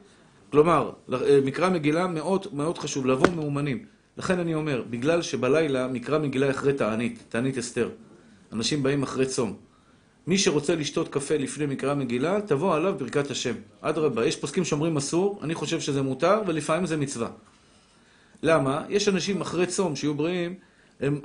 כלומר, 0.50 0.90
אה, 1.12 1.38
מקרא 1.44 1.68
מגילה 1.68 2.07
מאוד 2.07 2.46
מאוד 2.53 2.79
חשוב, 2.79 3.07
לבוא 3.07 3.26
מאומנים. 3.37 3.85
לכן 4.16 4.38
אני 4.38 4.55
אומר, 4.55 4.83
בגלל 4.90 5.22
שבלילה 5.22 5.88
מקרא 5.88 6.18
מגילה 6.18 6.50
אחרי 6.50 6.72
תענית, 6.72 7.24
תענית 7.29 7.59
אסתר. 7.59 7.90
אנשים 8.53 8.83
באים 8.83 9.03
אחרי 9.03 9.26
צום. 9.26 9.57
מי 10.26 10.38
שרוצה 10.38 10.74
לשתות 10.74 11.09
קפה 11.09 11.37
לפני 11.37 11.66
מקרא 11.66 11.94
מגילה, 11.94 12.40
תבוא 12.40 12.74
עליו 12.74 12.94
ברכת 12.98 13.30
השם. 13.30 13.54
אדרבה, 13.80 14.26
יש 14.26 14.37
פוסקים 14.37 14.64
שאומרים 14.64 14.96
אסור, 14.96 15.40
אני 15.42 15.54
חושב 15.54 15.80
שזה 15.80 16.02
מותר, 16.02 16.42
ולפעמים 16.46 16.87
זה 16.87 16.96
מצווה. 16.96 17.28
למה? 18.42 18.85
יש 18.88 19.09
אנשים 19.09 19.40
אחרי 19.40 19.66
צום 19.66 19.96
שיהיו 19.96 20.14
בריאים, 20.14 20.54
הם 21.00 21.20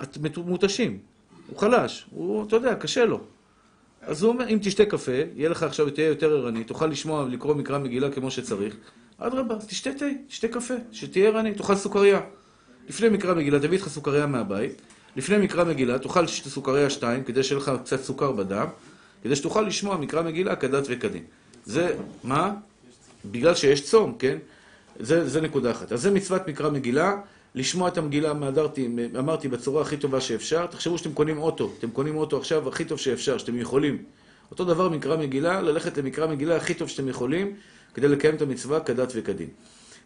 מותשים. 0.45 0.97
הוא 1.47 1.59
חלש, 1.59 2.05
הוא, 2.11 2.47
אתה 2.47 2.55
יודע, 2.55 2.75
קשה 2.75 3.05
לו. 3.05 3.21
אז 4.01 4.23
הוא 4.23 4.33
אומר, 4.33 4.49
אם 4.49 4.57
תשתה 4.61 4.85
קפה, 4.85 5.11
יהיה 5.35 5.49
לך 5.49 5.63
עכשיו, 5.63 5.89
תהיה 5.89 6.07
יותר 6.07 6.37
ערני, 6.37 6.63
תוכל 6.63 6.87
לשמוע 6.87 7.23
ולקרוא 7.23 7.55
מקרא 7.55 7.77
מגילה 7.77 8.11
כמו 8.11 8.31
שצריך. 8.31 8.75
אדרבה, 9.17 9.55
תשתה 9.67 9.93
תה, 9.93 10.05
תשתה 10.27 10.47
קפה, 10.47 10.73
שתהיה 10.91 11.29
ערני, 11.29 11.53
תאכל 11.53 11.75
סוכריה. 11.75 12.21
לפני 12.89 13.09
מקרא 13.09 13.33
מגילה, 13.33 13.59
תביא 13.59 13.77
איתך 13.77 13.89
סוכריה 13.89 14.25
מהבית. 14.25 14.81
לפני 15.15 15.37
מקרא 15.37 15.63
מגילה, 15.63 15.99
תאכל 15.99 16.27
סוכריה 16.27 16.89
שתיים, 16.89 17.23
כדי 17.23 17.43
שיהיה 17.43 17.61
לך 17.61 17.71
קצת 17.83 18.01
סוכר 18.01 18.31
בדם, 18.31 18.67
כדי 19.23 19.35
שתוכל 19.35 19.61
לשמוע 19.61 19.97
מקרא 19.97 20.21
מגילה 20.21 20.55
כדת 20.55 20.83
וכדין. 20.89 21.23
זה, 21.65 21.95
מה? 22.23 22.53
בגלל 23.31 23.55
שיש 23.55 23.83
צום, 23.83 24.15
כן? 24.19 24.37
זה, 24.99 25.29
זה 25.29 25.41
נקודה 25.41 25.71
אחת. 25.71 25.91
אז 25.91 26.01
זה 26.01 26.11
מצוות 26.11 26.47
מקרא 26.47 26.69
מגילה, 26.69 27.15
לשמוע 27.55 27.87
את 27.87 27.97
המגילה, 27.97 28.33
מהדרתי, 28.33 28.89
אמרתי, 29.19 29.47
בצורה 29.47 29.81
הכי 29.81 29.97
טובה 29.97 30.21
שאפשר. 30.21 30.65
תחשבו 30.65 30.97
שאתם 30.97 31.13
קונים 31.13 31.37
אוטו, 31.37 31.71
אתם 31.79 31.89
קונים 31.91 32.15
אוטו 32.15 32.37
עכשיו 32.37 32.69
הכי 32.69 32.85
טוב 32.85 32.99
שאפשר, 32.99 33.37
שאתם 33.37 33.59
יכולים. 33.59 34.03
אותו 34.51 34.65
דבר 34.65 34.89
מקרא 34.89 35.17
מגילה, 35.17 35.61
ללכת 35.61 35.97
למקרא 35.97 36.27
מגילה 36.27 36.55
הכי 36.55 36.73
טוב 36.73 36.87
שאתם 36.87 37.07
יכולים, 37.07 37.55
כדי 37.93 38.07
לקיים 38.07 38.35
את 38.35 38.41
המצווה 38.41 38.79
כדת 38.79 39.11
וכדין. 39.15 39.49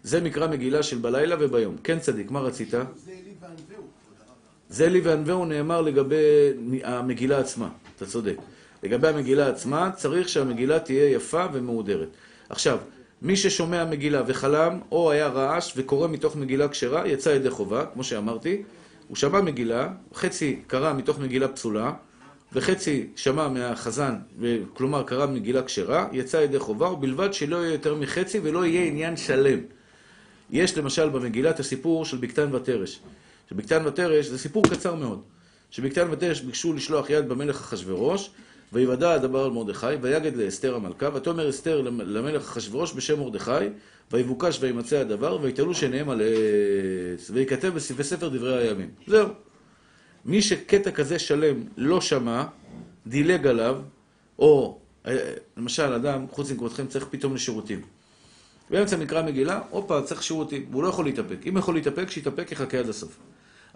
זה 0.03 0.21
מקרא 0.21 0.47
מגילה 0.47 0.83
של 0.83 0.97
בלילה 0.97 1.35
וביום. 1.39 1.77
כן 1.83 1.99
צדיק, 1.99 2.31
מה 2.31 2.39
רצית? 2.39 2.71
זה 2.71 2.77
אלי 3.07 3.33
וענווהו. 3.41 3.88
זה 4.69 4.89
לי 4.89 4.99
וענווהו 4.99 5.45
נאמר 5.45 5.81
לגבי 5.81 6.15
המגילה 6.83 7.39
עצמה, 7.39 7.69
אתה 7.95 8.05
צודק. 8.05 8.35
לגבי 8.83 9.07
המגילה 9.07 9.47
עצמה, 9.47 9.91
צריך 9.95 10.29
שהמגילה 10.29 10.79
תהיה 10.79 11.09
יפה 11.09 11.45
ומהודרת. 11.53 12.07
עכשיו, 12.49 12.77
מי 13.21 13.35
ששומע 13.35 13.85
מגילה 13.85 14.23
וחלם, 14.27 14.79
או 14.91 15.11
היה 15.11 15.27
רעש 15.27 15.73
וקורא 15.77 16.07
מתוך 16.07 16.35
מגילה 16.35 16.67
כשרה, 16.67 17.07
יצא 17.07 17.29
ידי 17.29 17.49
חובה, 17.49 17.85
כמו 17.93 18.03
שאמרתי. 18.03 18.63
הוא 19.07 19.17
שמע 19.17 19.41
מגילה, 19.41 19.87
חצי 20.13 20.59
קרא 20.67 20.93
מתוך 20.93 21.19
מגילה 21.19 21.47
פסולה, 21.47 21.93
וחצי 22.53 23.07
שמע 23.15 23.47
מהחזן, 23.47 24.15
כלומר 24.73 25.03
קרא 25.03 25.25
מגילה 25.25 25.63
כשרה, 25.63 26.07
יצא 26.11 26.37
ידי 26.37 26.59
חובה, 26.59 26.89
ובלבד 26.91 27.33
שלא 27.33 27.57
יהיה 27.57 27.71
יותר 27.71 27.95
מחצי 27.95 28.39
ולא 28.43 28.65
יהיה 28.65 28.85
עניין 28.85 29.17
שלם. 29.17 29.59
יש 30.51 30.77
למשל 30.77 31.09
במגילה 31.09 31.49
את 31.49 31.59
הסיפור 31.59 32.05
של 32.05 32.17
בקתן 32.17 32.55
ותרש. 32.55 32.99
שבקתן 33.49 33.85
ותרש 33.85 34.25
זה 34.25 34.37
סיפור 34.37 34.63
קצר 34.63 34.95
מאוד. 34.95 35.21
שבקתן 35.71 36.07
ותרש 36.11 36.41
ביקשו 36.41 36.73
לשלוח 36.73 37.09
יד 37.09 37.29
במלך 37.29 37.55
אחשורוש, 37.55 38.29
ויוודע 38.73 39.13
הדבר 39.13 39.45
על 39.45 39.51
מרדכי, 39.51 39.87
ויגד 40.01 40.35
לאסתר 40.35 40.75
המלכה, 40.75 41.09
ותאמר 41.13 41.49
אסתר 41.49 41.81
למלך 41.81 42.41
אחשורוש 42.41 42.93
בשם 42.93 43.19
מרדכי, 43.19 43.51
ויבוקש 44.11 44.57
וימצא 44.61 44.97
הדבר, 44.97 45.37
ויתלו 45.41 45.73
שעיניהם 45.73 46.09
על 46.09 46.21
עץ, 46.21 47.31
וייכתב 47.33 47.71
בספר 47.75 48.29
דברי 48.29 48.67
הימים. 48.67 48.89
זהו. 49.07 49.27
מי 50.25 50.41
שקטע 50.41 50.91
כזה 50.91 51.19
שלם 51.19 51.63
לא 51.77 52.01
שמע, 52.01 52.43
דילג 53.07 53.47
עליו, 53.47 53.77
או 54.39 54.79
אה, 55.07 55.33
למשל 55.57 55.93
אדם, 55.93 56.25
חוץ 56.31 56.51
מכבודכם, 56.51 56.87
צריך 56.87 57.05
פתאום 57.09 57.35
לשירותים. 57.35 57.81
באמצע 58.69 58.97
מקרא 58.97 59.21
מגילה, 59.21 59.61
הופה, 59.69 60.01
צריך 60.01 60.23
שירותים, 60.23 60.67
והוא 60.71 60.83
לא 60.83 60.87
יכול 60.87 61.05
להתאפק. 61.05 61.47
אם 61.49 61.57
יכול 61.57 61.75
להתאפק, 61.75 62.11
שיתאפק, 62.11 62.51
יחכה 62.51 62.79
עד 62.79 62.89
הסוף. 62.89 63.17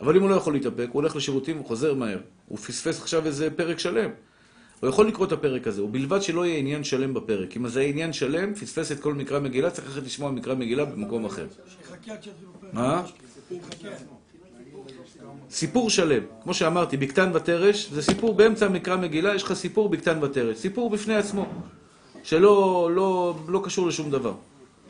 אבל 0.03 0.15
אם 0.15 0.21
הוא 0.21 0.29
לא 0.29 0.35
יכול 0.35 0.53
להתאפק, 0.53 0.87
הוא 0.91 1.01
הולך 1.01 1.15
לשירותים, 1.15 1.57
הוא 1.57 1.65
חוזר 1.65 1.93
מהר. 1.93 2.19
הוא 2.47 2.57
פספס 2.57 3.01
עכשיו 3.01 3.25
איזה 3.25 3.49
פרק 3.55 3.79
שלם. 3.79 4.09
הוא 4.79 4.89
יכול 4.89 5.07
לקרוא 5.07 5.27
את 5.27 5.31
הפרק 5.31 5.67
הזה, 5.67 5.83
ובלבד 5.83 6.21
שלא 6.21 6.45
יהיה 6.45 6.57
עניין 6.57 6.83
שלם 6.83 7.13
בפרק. 7.13 7.57
אם 7.57 7.67
זה 7.67 7.81
יהיה 7.81 7.89
עניין 7.89 8.13
שלם, 8.13 8.55
פספס 8.55 8.91
את 8.91 8.99
כל 8.99 9.13
מקרא 9.13 9.39
מגילה, 9.39 9.71
צריך 9.71 9.87
ללכת 9.87 10.05
לשמוע 10.05 10.31
מקרא 10.31 10.55
מגילה 10.55 10.85
במקום 10.85 11.25
אחר. 11.25 11.47
מה? 12.73 13.03
סיפור 15.49 15.89
שלם. 15.89 16.23
כמו 16.43 16.53
שאמרתי, 16.53 16.97
בקתן 16.97 17.31
ותרש, 17.33 17.89
זה 17.91 18.01
סיפור 18.01 18.33
באמצע 18.33 18.69
מקרא 18.69 18.97
מגילה, 18.97 19.35
יש 19.35 19.43
לך 19.43 19.53
סיפור 19.53 19.89
בקתן 19.89 20.23
ותרש. 20.23 20.57
סיפור 20.57 20.89
בפני 20.89 21.15
עצמו, 21.15 21.45
שלא 22.23 22.89
לא, 22.95 23.35
לא 23.47 23.61
קשור 23.63 23.87
לשום 23.87 24.11
דבר. 24.11 24.33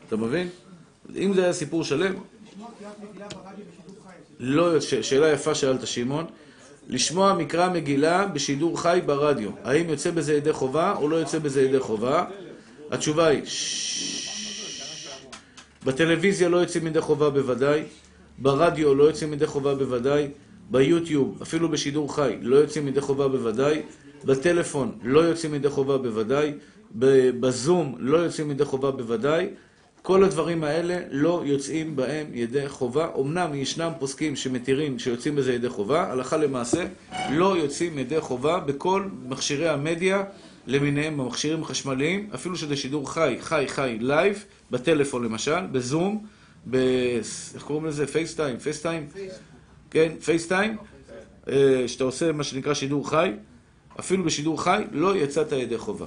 אתה 0.08 0.16
מבין? 0.16 0.48
אם 1.16 1.34
זה 1.34 1.44
היה 1.44 1.52
סיפור 1.52 1.84
שלם, 1.84 2.14
לא, 4.40 4.80
שאלה 4.80 5.28
יפה 5.28 5.54
שאלת 5.54 5.86
שמעון. 5.86 6.24
לשמוע 6.88 7.34
מקרא 7.34 7.72
מגילה 7.72 8.26
בשידור 8.26 8.80
חי 8.80 9.00
ברדיו. 9.06 9.50
האם 9.64 9.88
יוצא 9.88 10.10
בזה 10.10 10.34
ידי 10.34 10.52
חובה 10.52 10.94
או 10.96 11.08
לא 11.08 11.16
יוצא 11.16 11.38
בזה 11.38 11.62
ידי 11.62 11.80
חובה? 11.80 12.24
התשובה 12.90 13.26
היא. 13.26 13.42
בטלוויזיה 15.84 16.48
לא 16.48 16.56
יוצאים 16.56 16.86
ידי 16.86 17.00
חובה 17.00 17.30
בוודאי, 17.30 17.82
ברדיו 18.38 18.94
לא 18.94 19.04
יוצאים 19.04 19.32
ידי 19.32 19.46
חובה 19.46 19.74
בוודאי, 19.74 20.28
ביוטיוב, 20.70 21.38
אפילו 21.42 21.68
בשידור 21.68 22.14
חי, 22.14 22.36
לא 22.42 22.56
יוצאים 22.56 22.88
ידי 22.88 23.00
חובה 23.00 23.28
בוודאי, 23.28 23.82
בטלפון 24.24 24.98
לא 25.02 25.20
יוצאים 25.20 25.54
ידי 25.54 25.68
חובה 25.68 25.98
בוודאי, 25.98 26.52
בזום 27.40 27.94
לא 27.98 28.18
יוצאים 28.18 28.50
ידי 28.50 28.64
חובה 28.64 28.90
בוודאי, 28.90 29.48
כל 30.06 30.24
הדברים 30.24 30.64
האלה 30.64 30.98
לא 31.10 31.42
יוצאים 31.44 31.96
בהם 31.96 32.26
ידי 32.32 32.68
חובה. 32.68 33.08
אמנם 33.20 33.54
ישנם 33.54 33.92
פוסקים 33.98 34.36
שמתירים 34.36 34.98
שיוצאים 34.98 35.36
בזה 35.36 35.52
ידי 35.52 35.68
חובה, 35.68 36.12
הלכה 36.12 36.36
למעשה 36.36 36.86
לא 37.30 37.56
יוצאים 37.56 37.98
ידי 37.98 38.20
חובה 38.20 38.60
בכל 38.60 39.08
מכשירי 39.28 39.68
המדיה 39.68 40.24
למיניהם, 40.66 41.16
במכשירים 41.16 41.62
החשמליים, 41.62 42.30
אפילו 42.34 42.56
שזה 42.56 42.76
שידור 42.76 43.12
חי, 43.12 43.36
חי, 43.40 43.64
חי, 43.68 43.96
live, 44.00 44.44
בטלפון 44.70 45.24
למשל, 45.24 45.66
בזום, 45.72 46.26
ב... 46.70 46.76
איך 47.54 47.62
קוראים 47.62 47.86
לזה? 47.86 48.06
FaceTime? 48.06 48.58
FaceTime? 48.58 49.06
כן, 49.90 50.12
FaceTime, 50.24 50.76
אה, 51.48 51.84
שאתה 51.86 52.04
עושה 52.04 52.32
מה 52.32 52.44
שנקרא 52.44 52.74
שידור 52.74 53.10
חי, 53.10 53.32
אפילו 54.00 54.24
בשידור 54.24 54.62
חי 54.62 54.82
לא 54.92 55.16
יצאת 55.16 55.52
ידי 55.52 55.78
חובה. 55.78 56.06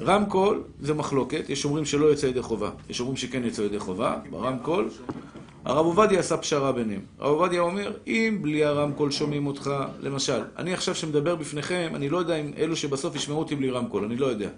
רמקול 0.00 0.64
זה 0.80 0.94
מחלוקת, 0.94 1.44
יש 1.48 1.64
אומרים 1.64 1.84
שלא 1.84 2.06
יוצא 2.06 2.26
ידי 2.26 2.42
חובה, 2.42 2.70
יש 2.88 3.00
אומרים 3.00 3.16
שכן 3.16 3.44
יוצא 3.44 3.62
ידי 3.62 3.78
חובה, 3.78 4.18
ברמקול. 4.30 4.90
הרב 5.64 5.86
עובדיה 5.86 6.20
עשה 6.20 6.36
פשרה 6.36 6.72
ביניהם. 6.72 7.00
הרב 7.18 7.30
עובדיה 7.30 7.60
אומר, 7.60 7.96
אם 8.06 8.38
בלי 8.42 8.64
הרמקול 8.64 9.10
שומעים 9.10 9.46
אותך, 9.46 9.70
למשל, 10.00 10.44
אני 10.56 10.74
עכשיו 10.74 10.94
שמדבר 10.94 11.36
בפניכם, 11.36 11.92
אני 11.94 12.08
לא 12.08 12.18
יודע 12.18 12.36
אם 12.36 12.52
אלו 12.56 12.76
שבסוף 12.76 13.16
ישמעו 13.16 13.38
אותי 13.38 13.56
בלי 13.56 13.70
רמקול, 13.70 14.04
אני 14.04 14.16
לא 14.16 14.26
יודע. 14.26 14.48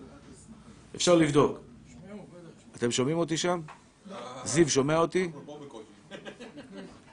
אפשר 0.97 1.15
לבדוק. 1.15 1.59
אתם 2.77 2.91
שומעים 2.91 3.19
אותי 3.19 3.37
שם? 3.37 3.61
זיו 4.45 4.69
שומע 4.69 4.99
אותי? 4.99 5.31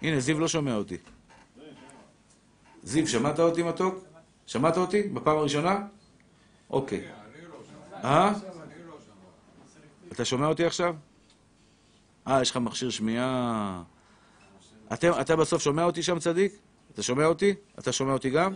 הנה, 0.02 0.20
זיו 0.20 0.40
לא 0.40 0.48
שומע 0.48 0.76
אותי. 0.76 0.98
זיו, 2.84 3.08
שמעת 3.08 3.40
אותי 3.40 3.64
מתוק? 3.64 3.96
שמעת 4.46 4.78
אותי? 4.78 5.04
בפעם 5.04 5.38
הראשונה? 5.38 5.80
אוקיי. 6.70 7.25
אה? 8.06 8.34
אתה 10.12 10.26
שומע 10.26 10.48
אותי 10.48 10.66
עכשיו? 10.66 10.96
אה, 12.28 12.42
יש 12.42 12.52
לך 12.52 12.58
מכשיר 12.58 12.90
שמיעה. 12.90 13.84
אתה 14.94 15.36
בסוף 15.36 15.62
שומע 15.62 15.84
אותי 15.84 16.04
שם, 16.04 16.20
צדיק? 16.20 16.54
אתה 16.94 17.04
שומע 17.04 17.26
אותי? 17.26 17.54
אתה 17.80 17.92
שומע 17.92 18.14
אותי 18.14 18.30
גם? 18.30 18.54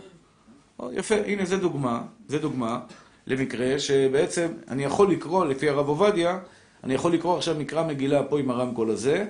יפה, 0.92 1.14
הנה, 1.26 1.44
זה 1.44 1.56
דוגמה, 1.56 2.02
זה 2.28 2.38
דוגמה 2.38 2.80
למקרה 3.26 3.78
שבעצם 3.78 4.48
אני 4.68 4.84
יכול 4.84 5.12
לקרוא, 5.12 5.46
לפי 5.46 5.68
הרב 5.68 5.88
עובדיה, 5.88 6.38
אני 6.84 6.94
יכול 6.94 7.12
לקרוא 7.12 7.36
עכשיו 7.36 7.54
מקרא 7.58 7.86
מגילה 7.86 8.22
פה 8.22 8.38
עם 8.38 8.50
הרמקול 8.50 8.90
הזה, 8.90 9.26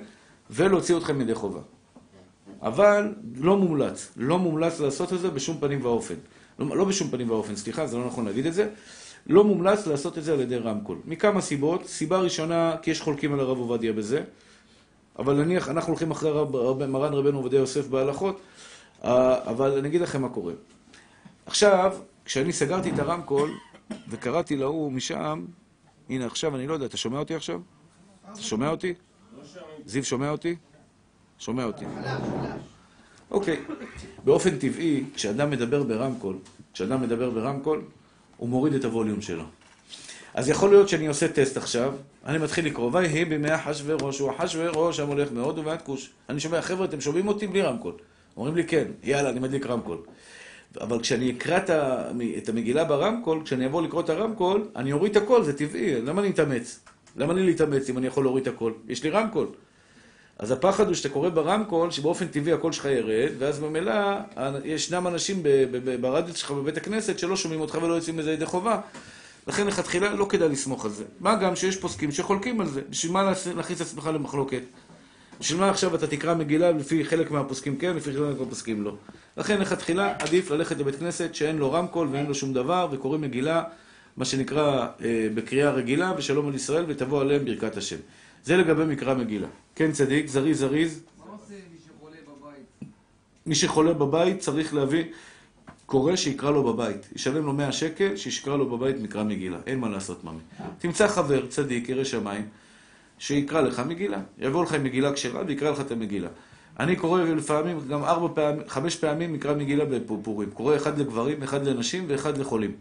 ולהוציא 0.49 0.97
אתכם 0.97 1.21
ידי 1.21 1.35
חובה. 1.35 1.59
אבל 2.61 3.13
לא 3.35 3.57
מומלץ, 3.57 4.11
לא 4.17 4.39
מומלץ 4.39 4.79
לעשות 4.79 5.13
את 5.13 5.19
זה 5.19 5.29
בשום 5.29 5.57
פנים 5.59 5.85
ואופן. 5.85 6.15
לא, 6.59 6.77
לא 6.77 6.85
בשום 6.85 7.09
פנים 7.09 7.29
ואופן, 7.29 7.55
סליחה, 7.55 7.87
זה 7.87 7.97
לא 7.97 8.05
נכון 8.05 8.25
להגיד 8.25 8.45
את 8.45 8.53
זה. 8.53 8.69
לא 9.27 9.43
מומלץ 9.43 9.87
לעשות 9.87 10.17
את 10.17 10.23
זה 10.23 10.33
על 10.33 10.39
ידי 10.39 10.57
רמקול. 10.57 10.97
מכמה 11.05 11.41
סיבות. 11.41 11.87
סיבה 11.87 12.19
ראשונה, 12.19 12.75
כי 12.81 12.91
יש 12.91 13.01
חולקים 13.01 13.33
על 13.33 13.39
הרב 13.39 13.57
עובדיה 13.57 13.93
בזה, 13.93 14.23
אבל 15.19 15.43
נניח, 15.43 15.69
אנחנו 15.69 15.91
הולכים 15.91 16.11
אחרי 16.11 16.31
רב, 16.31 16.55
רב, 16.55 16.85
מרן 16.85 17.13
רבנו 17.13 17.37
עובדיה 17.37 17.59
יוסף 17.59 17.87
בהלכות, 17.87 18.41
אה, 19.03 19.49
אבל 19.49 19.77
אני 19.77 19.87
אגיד 19.87 20.01
לכם 20.01 20.21
מה 20.21 20.29
קורה. 20.29 20.53
עכשיו, 21.45 21.97
כשאני 22.25 22.53
סגרתי 22.53 22.91
את 22.91 22.99
הרמקול 22.99 23.51
וקראתי 24.09 24.57
להוא 24.57 24.91
משם, 24.91 25.45
הנה 26.09 26.25
עכשיו, 26.25 26.55
אני 26.55 26.67
לא 26.67 26.73
יודע, 26.73 26.85
אתה 26.85 26.97
שומע 26.97 27.19
אותי 27.19 27.35
עכשיו? 27.35 27.59
אתה 28.31 28.41
שומע 28.41 28.69
אותי? 28.69 28.93
זיו 29.85 30.03
שומע 30.03 30.29
אותי? 30.29 30.55
שומע 31.39 31.63
אותי. 31.63 31.85
אוקיי. 33.31 33.63
באופן 34.23 34.57
טבעי, 34.57 35.03
כשאדם 35.13 35.49
מדבר 35.49 35.83
ברמקול, 35.83 36.37
כשאדם 36.73 37.01
מדבר 37.01 37.29
ברמקול, 37.29 37.81
הוא 38.41 38.49
מוריד 38.49 38.73
את 38.73 38.85
הווליום 38.85 39.21
שלו. 39.21 39.43
אז 40.33 40.49
יכול 40.49 40.69
להיות 40.69 40.89
שאני 40.89 41.07
עושה 41.07 41.27
טסט 41.27 41.57
עכשיו, 41.57 41.93
אני 42.25 42.37
מתחיל 42.37 42.65
לקרוא, 42.65 42.89
ויהי 42.93 43.25
בימי 43.25 43.55
אחשוורוש, 43.55 44.19
הוא 44.19 44.31
אחשוורוש 44.31 44.99
המולך 44.99 45.29
מהודו 45.31 45.65
ועד 45.65 45.81
כוש. 45.81 46.09
אני 46.29 46.39
שומע, 46.39 46.61
חבר'ה, 46.61 46.85
אתם 46.85 47.01
שומעים 47.01 47.27
אותי 47.27 47.47
בלי 47.47 47.61
רמקול? 47.61 47.93
אומרים 48.37 48.55
לי, 48.55 48.63
כן, 48.63 48.87
יאללה, 49.03 49.29
אני 49.29 49.39
מדליק 49.39 49.65
רמקול. 49.65 49.97
אבל 50.81 50.99
כשאני 50.99 51.31
אקרא 51.31 51.59
את 52.37 52.49
המגילה 52.49 52.83
ברמקול, 52.83 53.41
כשאני 53.43 53.65
אבוא 53.65 53.81
לקרוא 53.81 54.01
את 54.01 54.09
הרמקול, 54.09 54.67
אני 54.75 54.93
אוריד 54.93 55.17
את 55.17 55.23
הכל, 55.23 55.43
זה 55.43 55.57
טבעי, 55.57 56.01
למה 56.01 56.21
אני 56.21 56.29
מתאמץ? 56.29 56.79
למה 57.15 57.33
לי 57.33 57.45
להתאמץ 57.45 57.89
אם 57.89 57.97
אני 57.97 58.07
יכול 58.07 58.23
להוריד 58.23 58.47
את 58.47 58.53
הכל? 58.53 58.71
יש 58.87 59.03
לי 59.03 59.09
רמקול. 59.09 59.47
אז 60.41 60.51
הפחד 60.51 60.87
הוא 60.87 60.95
שאתה 60.95 61.09
קורא 61.09 61.29
ברמקול, 61.29 61.91
שבאופן 61.91 62.27
טבעי 62.27 62.53
הקול 62.53 62.71
שלך 62.71 62.85
ירד, 62.85 63.29
ואז 63.39 63.59
ממילא 63.59 63.93
ישנם 64.63 65.07
אנשים 65.07 65.43
ב- 65.43 65.47
ב- 65.71 65.89
ב- 65.89 66.01
ברדיו 66.01 66.35
שלך 66.35 66.51
בבית 66.51 66.77
הכנסת 66.77 67.19
שלא 67.19 67.35
שומעים 67.35 67.61
אותך 67.61 67.77
ולא 67.81 67.93
יוצאים 67.93 68.17
מזה 68.17 68.31
ידי 68.31 68.45
חובה. 68.45 68.79
לכן 69.47 69.67
לכתחילה 69.67 70.13
לא 70.13 70.25
כדאי 70.29 70.49
לסמוך 70.49 70.85
על 70.85 70.91
זה. 70.91 71.03
מה 71.19 71.35
גם 71.35 71.55
שיש 71.55 71.77
פוסקים 71.77 72.11
שחולקים 72.11 72.61
על 72.61 72.67
זה. 72.67 72.81
בשביל 72.89 73.11
מה 73.11 73.33
להכניס 73.55 73.81
את 73.81 73.85
עצמך 73.85 74.09
למחלוקת? 74.13 74.61
בשביל 75.39 75.59
מה 75.59 75.69
עכשיו 75.69 75.95
אתה 75.95 76.07
תקרא 76.07 76.33
מגילה 76.33 76.71
לפי 76.71 77.05
חלק 77.05 77.31
מהפוסקים 77.31 77.77
כן, 77.77 77.95
לפי 77.95 78.13
חלק 78.13 78.39
מהפוסקים 78.39 78.83
לא. 78.83 78.95
לכן 79.37 79.61
לכתחילה 79.61 80.13
עדיף 80.19 80.51
ללכת 80.51 80.77
לבית 80.77 80.95
כנסת 80.95 81.35
שאין 81.35 81.57
לו 81.57 81.71
רמקול 81.71 82.07
ואין 82.11 82.25
לו 82.25 82.35
שום 82.35 82.53
דבר, 82.53 82.87
וקוראים 82.91 83.21
מגילה, 83.21 83.63
מה 84.17 84.25
שנקרא 84.25 84.87
אה, 85.03 85.27
בקריאה 85.33 85.71
רגילה, 85.71 86.13
ושלום 86.17 86.47
על 86.47 86.55
ישראל, 86.55 86.85
ותבוא 86.87 87.21
עליהם 87.21 87.45
ברכת 87.45 87.77
השם. 87.77 87.97
זה 88.43 88.57
לגבי 88.57 88.85
מקרא 88.85 89.13
מגילה. 89.13 89.47
כן 89.75 89.91
צדיק, 89.91 90.27
זריז 90.27 90.59
זריז. 90.59 91.03
מה 91.19 91.33
עושה 91.33 91.53
מי 91.71 91.77
שחולה 91.85 92.17
בבית? 92.27 92.91
מי 93.45 93.55
שחולה 93.55 93.93
בבית 93.93 94.39
צריך 94.39 94.73
להביא 94.73 95.03
קורא 95.91 96.15
שיקרא 96.15 96.51
לו 96.51 96.63
בבית. 96.63 97.07
ישלם 97.15 97.45
לו 97.45 97.53
100 97.53 97.71
שקל, 97.71 98.15
שיקרא 98.15 98.57
לו 98.57 98.69
בבית 98.69 98.95
מקרא 98.99 99.23
מגילה. 99.23 99.57
אין 99.67 99.79
מה 99.79 99.89
לעשות, 99.89 100.23
ממי. 100.23 100.39
תמצא 100.79 101.07
חבר, 101.07 101.47
צדיק, 101.47 101.89
ירא 101.89 102.03
שמיים, 102.03 102.47
שיקרא 103.19 103.61
לך 103.61 103.79
מגילה. 103.79 104.21
יבוא 104.39 104.63
לך 104.63 104.73
עם 104.73 104.83
מגילה 104.83 105.13
כשרה 105.13 105.43
ויקרא 105.47 105.71
לך 105.71 105.81
את 105.81 105.91
המגילה. 105.91 106.29
אני 106.79 106.95
קורא 106.95 107.23
לפעמים, 107.23 107.79
גם 107.87 108.03
ארבע 108.03 108.27
פעמים, 108.35 108.61
חמש 108.67 108.95
פעמים 108.95 109.33
מקרא 109.33 109.55
מגילה 109.55 109.85
בפורים. 109.85 110.51
קורא 110.51 110.75
אחד 110.75 110.99
לגברים, 110.99 111.43
אחד 111.43 111.67
לנשים 111.67 112.05
ואחד 112.07 112.37
לחולים. 112.37 112.71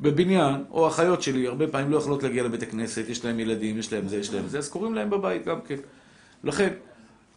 בבניין, 0.00 0.54
או 0.70 0.88
אחיות 0.88 1.22
שלי, 1.22 1.46
הרבה 1.46 1.68
פעמים 1.68 1.90
לא 1.90 1.96
יכולות 1.96 2.22
להגיע 2.22 2.42
לבית 2.42 2.62
הכנסת, 2.62 3.08
יש 3.08 3.24
להם 3.24 3.40
ילדים, 3.40 3.78
יש 3.78 3.92
להם 3.92 4.08
זה, 4.08 4.16
יש 4.16 4.34
להם 4.34 4.48
זה, 4.48 4.58
אז 4.58 4.68
קוראים 4.68 4.94
להם 4.94 5.10
בבית 5.10 5.44
גם 5.44 5.60
כן. 5.60 5.76
לכן, 6.44 6.72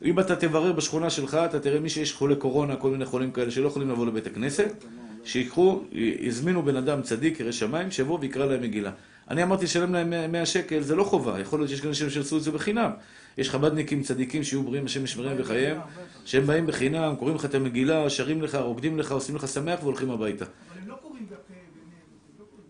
אם 0.03 0.19
אתה 0.19 0.35
תברר 0.35 0.71
בשכונה 0.71 1.09
שלך, 1.09 1.35
אתה 1.35 1.59
תראה 1.59 1.79
מי 1.79 1.89
שיש 1.89 2.13
חולי 2.13 2.35
קורונה, 2.35 2.75
כל 2.75 2.89
מיני 2.89 3.05
חולים 3.05 3.31
כאלה 3.31 3.51
שלא 3.51 3.67
יכולים 3.67 3.89
לבוא 3.89 4.05
לבית 4.05 4.27
הכנסת, 4.27 4.83
שיקחו, 5.23 5.81
יזמינו 6.19 6.63
בן 6.63 6.75
אדם 6.75 7.01
צדיק, 7.01 7.39
ירא 7.39 7.51
שמיים, 7.51 7.91
שיבוא 7.91 8.17
ויקרא 8.21 8.45
להם 8.45 8.61
מגילה. 8.61 8.91
אני 9.29 9.43
אמרתי 9.43 9.65
לשלם 9.65 9.93
להם 9.93 10.09
100 10.09 10.27
100 10.27 10.45
שקל, 10.45 10.81
זה 10.81 10.95
לא 10.95 11.03
חובה, 11.03 11.39
יכול 11.39 11.59
להיות 11.59 11.69
שיש 11.69 11.79
כאלה 11.79 11.89
אנשים 11.89 12.09
שיעשו 12.09 12.37
את 12.37 12.43
זה 12.43 12.51
בחינם. 12.51 12.91
יש 13.37 13.49
חב"דניקים 13.49 14.03
צדיקים 14.03 14.43
שיהיו 14.43 14.63
בריאים, 14.63 14.85
השם 14.85 15.03
ישמרם 15.03 15.37
בחייהם, 15.37 15.77
שהם 16.25 16.47
באים 16.47 16.67
בחינם, 16.67 17.15
קוראים 17.19 17.35
לך 17.35 17.45
את 17.45 17.55
המגילה, 17.55 18.09
שרים 18.09 18.41
לך, 18.41 18.55
רוקדים 18.55 18.99
לך, 18.99 19.11
עושים 19.11 19.35
לך 19.35 19.47
שמח 19.47 19.79
והולכים 19.83 20.11
הביתה. 20.11 20.45
אבל 20.45 20.81
הם 20.81 20.87
לא 20.87 20.95
קוראים 21.01 21.25
בפה 21.25 21.35
ביניהם, 21.47 22.01
הם 22.29 22.39
לא 22.39 22.45
קוראים. 22.49 22.67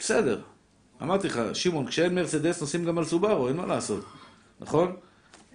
בסדר. 0.00 0.40
אמרתי 1.02 1.26
לך, 1.26 1.40
שמעון, 1.52 1.86
כשאין 1.86 2.14
מרצדס 2.14 2.60
נוסעים 2.60 2.84
גם 2.84 2.98
על 2.98 3.04
סובארו, 3.04 3.48
אין 3.48 3.56
מה 3.56 3.66
לעשות, 3.66 4.04
נכון? 4.60 4.96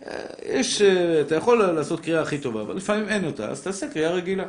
אה, 0.06 0.24
יש, 0.46 0.82
אה, 0.82 1.22
אתה 1.22 1.36
יכול 1.36 1.64
לעשות 1.64 2.00
קריאה 2.00 2.22
הכי 2.22 2.38
טובה, 2.38 2.62
אבל 2.62 2.76
לפעמים 2.76 3.10
אין 3.10 3.26
אותה, 3.26 3.50
אז 3.50 3.64
תעשה 3.64 3.90
קריאה 3.90 4.12
רגילה. 4.12 4.44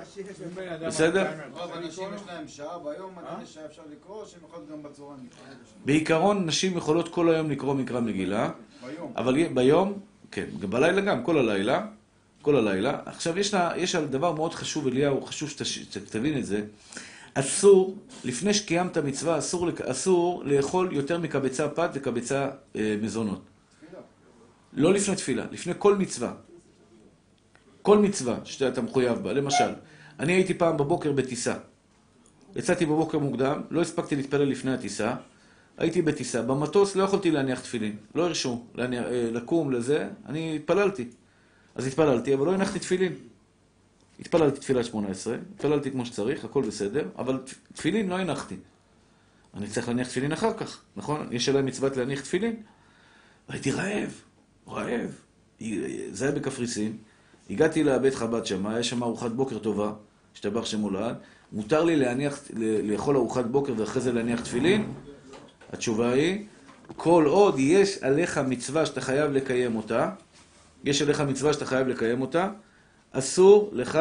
בסדר? 0.87 1.27
רוב 1.53 1.71
לקרוא 1.73 2.09
יש? 2.15 2.21
להם 2.27 2.49
שעה 2.49 2.79
ביום, 2.79 3.15
מתי 3.17 3.47
שעה 3.47 3.65
אפשר 3.67 3.83
לקרוא, 3.93 4.27
שהם 4.27 4.41
יכולים 4.49 4.67
גם 4.73 4.83
בצהריים. 4.83 5.27
בעיקרון, 5.85 6.47
נשים 6.47 6.77
יכולות 6.77 7.09
כל 7.09 7.31
היום 7.31 7.51
לקרוא 7.51 7.75
מקרא 7.75 8.01
מגילה, 8.01 8.51
ביום. 8.87 9.13
אבל 9.17 9.49
ביום, 9.49 9.99
כן, 10.31 10.47
גם 10.61 10.71
בלילה 10.71 11.01
גם, 11.01 11.25
כל 11.25 11.39
הלילה, 11.39 11.87
כל 12.43 12.57
הלילה. 12.57 12.99
עכשיו, 13.07 13.39
יש, 13.39 13.55
לה, 13.55 13.73
יש 13.77 13.95
על 13.95 14.07
דבר 14.07 14.33
מאוד 14.33 14.55
חשוב, 14.55 14.87
אליהו, 14.87 15.23
חשוב 15.23 15.51
שתבין 15.51 16.39
את 16.39 16.47
זה. 16.47 16.63
אסור, 17.39 17.97
לפני 18.25 18.55
שקיימת 18.55 18.99
מצווה, 18.99 19.39
אסור, 19.39 19.69
אסור 19.83 20.45
לאכול 20.45 20.93
יותר 20.93 21.19
מקבצה 21.19 21.69
פת 21.69 21.91
וקבצה 21.95 22.51
אה, 22.77 22.97
מזונות. 23.03 23.41
לא 24.73 24.93
לפני 24.93 25.17
תפילה, 25.17 25.45
לפני 25.51 25.73
כל 25.79 25.97
מצווה. 25.97 26.33
כל 27.83 27.99
מצווה 27.99 28.39
שאתה 28.45 28.83
מחויב 28.83 29.19
בה. 29.19 29.33
למשל, 29.33 29.75
אני 30.21 30.33
הייתי 30.33 30.55
פעם 30.55 30.77
בבוקר 30.77 31.13
בטיסה. 31.13 31.55
יצאתי 32.57 32.87
בבוקר 32.87 33.19
מוקדם, 33.19 33.61
לא 33.71 33.81
הספקתי 33.81 34.17
להתפלל 34.17 34.49
לפני 34.49 34.75
הטיסה, 34.75 35.15
הייתי 35.79 36.03
בטיסה. 36.03 36.43
במטוס 36.43 36.97
לא 36.97 37.03
יכולתי 37.03 37.31
להניח 37.31 37.61
תפילין, 37.61 37.97
לא 38.15 38.27
הרשו 38.27 38.65
להניח, 38.75 39.05
אה, 39.05 39.31
לקום 39.33 39.71
לזה, 39.71 40.09
אני 40.27 40.57
התפללתי. 40.57 41.09
אז 41.75 41.87
התפללתי, 41.87 42.35
אבל 42.35 42.47
לא 42.47 42.53
הנחתי 42.53 42.79
תפילין. 42.79 43.13
התפללתי 44.21 44.61
תפילת 44.61 44.85
שמונה 44.85 45.09
עשרה, 45.09 45.37
התפללתי 45.55 45.91
כמו 45.91 46.07
שצריך, 46.07 46.45
הכל 46.45 46.63
בסדר, 46.63 47.09
אבל 47.19 47.43
תפילין 47.73 48.09
לא 48.09 48.15
הנחתי. 48.15 48.57
אני 49.55 49.67
צריך 49.67 49.89
להניח 49.89 50.09
תפילין 50.09 50.33
אחר 50.33 50.53
כך, 50.59 50.81
נכון? 50.97 51.29
יש 51.31 51.49
עליי 51.49 51.63
מצוות 51.63 51.97
להניח 51.97 52.21
תפילין. 52.21 52.57
והייתי 53.49 53.71
רעב, 53.71 54.21
רעב. 54.69 55.11
זה 56.11 56.25
היה 56.25 56.33
בקפריסין. 56.35 56.97
הגעתי 57.51 57.85
לבית 57.85 58.15
חב"ד 58.15 58.47
שם, 58.47 58.67
היה 58.67 58.83
שם 58.83 59.03
ארוחת 59.03 59.31
בוקר 59.31 59.59
טובה, 59.59 59.93
השתבח 60.35 60.65
שמו 60.65 60.91
לעד. 60.91 61.17
מותר 61.53 61.85
לי 61.85 61.97
להניח, 61.97 62.41
לאכול 62.83 63.17
ארוחת 63.17 63.45
בוקר 63.45 63.73
ואחרי 63.77 64.03
זה 64.03 64.13
להניח 64.13 64.41
תפילין? 64.41 64.93
התשובה 65.73 66.13
היא, 66.13 66.47
כל 66.97 67.25
עוד 67.27 67.59
יש 67.59 67.99
עליך 67.99 68.39
מצווה 68.39 68.87
שאתה 68.87 69.01
חייב 69.01 69.31
לקיים 69.31 69.77
אותה, 69.77 70.11
יש 70.85 71.03
עליך 71.03 71.21
מצווה 71.21 71.53
שאתה 71.53 71.67
חייב 71.67 71.89
לקיים 71.89 72.21
אותה, 72.21 72.51
אסור 73.19 73.71
לך, 73.73 73.99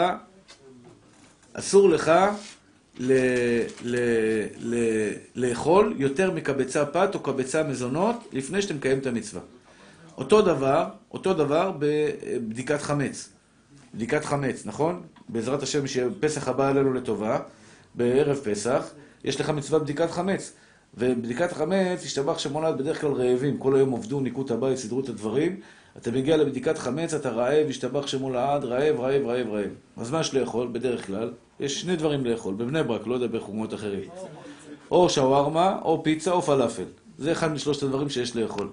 אסור 1.54 1.90
לך 1.90 2.12
ל, 3.00 3.14
ל, 3.84 3.96
ל, 4.60 4.76
לאכול 5.36 5.94
יותר 5.98 6.32
מקבצה 6.32 6.86
פת 6.86 7.16
או 7.16 7.20
קבצה 7.20 7.64
מזונות 7.64 8.16
לפני 8.32 8.62
שאתה 8.62 8.74
מקיים 8.74 9.00
את 9.00 9.06
המצווה. 9.06 9.42
אותו 10.18 10.42
דבר, 10.42 10.86
אותו 11.12 11.34
דבר 11.34 11.72
בבדיקת 11.80 12.82
חמץ. 12.82 13.30
בדיקת 13.94 14.26
חמץ, 14.26 14.66
נכון? 14.66 15.02
בעזרת 15.30 15.64
השם, 15.64 15.88
שפסח 15.88 16.48
הבא 16.48 16.68
עלינו 16.68 16.94
לטובה, 16.94 17.40
בערב 17.96 18.38
פסח, 18.44 18.90
יש 19.24 19.42
לך 19.42 19.50
מצוות 19.50 19.84
בדיקת 19.84 20.12
חמץ. 20.12 20.54
ובדיקת 20.98 21.52
החמץ, 21.52 22.04
השתבח 22.04 22.40
שמונד 22.40 22.78
בדרך 22.78 23.02
כלל 23.02 23.12
רעבים, 23.12 23.58
כל 23.58 23.76
היום 23.76 23.94
עבדו, 23.94 24.20
ניקו 24.20 24.42
את 24.42 24.52
הבית, 24.52 24.78
סידרו 24.78 25.00
את 25.00 25.10
הדברים. 25.10 25.60
אתה 25.98 26.12
מגיע 26.12 26.38
לבדיקת 26.38 26.78
חמץ, 26.78 27.14
אתה 27.14 27.30
רעב, 27.30 27.68
השתבח 27.70 28.08
שמולד, 28.08 28.64
רעב, 28.64 29.00
רעב, 29.00 29.26
רעב, 29.26 29.48
רעב. 29.50 29.70
אז 29.98 30.12
מה 30.12 30.20
יש 30.20 30.34
לאכול, 30.34 30.68
בדרך 30.72 31.06
כלל? 31.06 31.34
יש 31.60 31.82
שני 31.82 31.96
דברים 31.96 32.26
לאכול, 32.26 32.54
בבני 32.56 32.84
ברק, 32.84 33.08
לא 33.08 33.14
יודע 33.14 33.28
בחוגמות 33.28 33.74
אחרים. 33.74 34.10
או 34.92 35.10
שווארמה, 35.10 35.80
או 35.82 36.04
פיצה, 36.04 36.32
או 36.32 36.42
פלאפל. 36.42 36.86
זה 37.18 37.32
אחד 37.32 37.52
משלושת 37.52 37.84
הדברים 37.84 38.10
שיש 38.10 38.36
לאכול. 38.36 38.70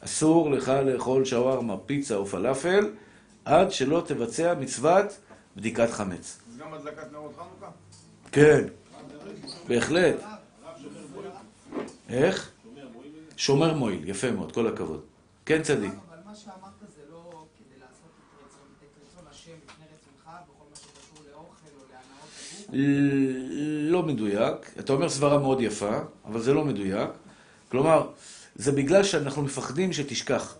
אסור 0.00 0.50
לך 0.50 0.68
לאכול 0.68 1.24
שווארמה, 1.24 1.76
פיצה 1.86 2.16
או 2.16 2.26
פלאפל, 2.26 2.90
עד 3.44 3.72
שלא 3.72 4.02
תבצע 4.06 4.54
מצוות 4.60 5.18
בדיקת 5.56 5.90
חמץ. 5.90 6.38
אז 6.48 6.56
גם 6.58 6.74
הדלקת 6.74 7.12
נרות 7.12 7.32
חנוכה? 7.36 7.70
כן, 8.32 8.64
בהחלט. 9.68 10.16
איך? 12.08 12.50
שומר 13.36 13.74
מועיל, 13.74 14.08
יפה 14.08 14.30
מאוד, 14.30 14.52
כל 14.52 14.66
הכבוד. 14.66 15.00
כן, 15.46 15.62
צדיק. 15.62 15.92
אבל 16.08 16.16
מה 16.26 16.34
שאמרת 16.34 16.72
זה 16.96 17.02
לא 17.12 17.44
כדי 17.58 17.80
לעשות 17.80 18.10
את 18.18 18.44
רצון, 18.46 18.68
את 18.82 18.88
רצון 19.02 19.24
השם 19.30 19.52
לפני 19.64 19.84
רצונך 19.84 20.24
בכל 20.24 20.64
מה 20.70 20.76
שקשור 20.76 21.24
לאוכל 21.30 21.70
או 21.80 21.84
להנאות 21.90 22.30
הגוף. 22.36 22.57
לא 22.72 24.02
מדויק. 24.02 24.56
אתה 24.78 24.92
אומר 24.92 25.08
סברה 25.08 25.38
מאוד 25.38 25.60
יפה, 25.60 25.98
אבל 26.24 26.40
זה 26.40 26.54
לא 26.54 26.64
מדויק. 26.64 27.10
כלומר, 27.70 28.08
זה 28.56 28.72
בגלל 28.72 29.04
שאנחנו 29.04 29.42
מפחדים 29.42 29.92
שתשכח. 29.92 30.54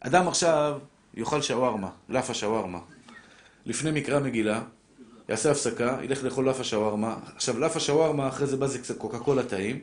אדם 0.00 0.28
עכשיו 0.28 0.78
יאכל 1.14 1.42
שווארמה, 1.42 1.88
לאפה 2.08 2.34
שווארמה. 2.34 2.78
לפני 3.66 3.90
מקרא 3.90 4.20
מגילה, 4.20 4.62
יעשה 5.28 5.50
הפסקה, 5.50 5.98
ילך 6.02 6.24
לאכול 6.24 6.44
לאפה 6.44 6.64
שווארמה. 6.64 7.16
עכשיו, 7.36 7.58
לאפה 7.58 7.80
שווארמה, 7.80 8.28
אחרי 8.28 8.46
זה 8.46 8.56
בא 8.56 8.66
זה 8.66 8.78
קצת 8.78 8.98
קוקה 8.98 9.18
קולה 9.18 9.42
טעים. 9.42 9.78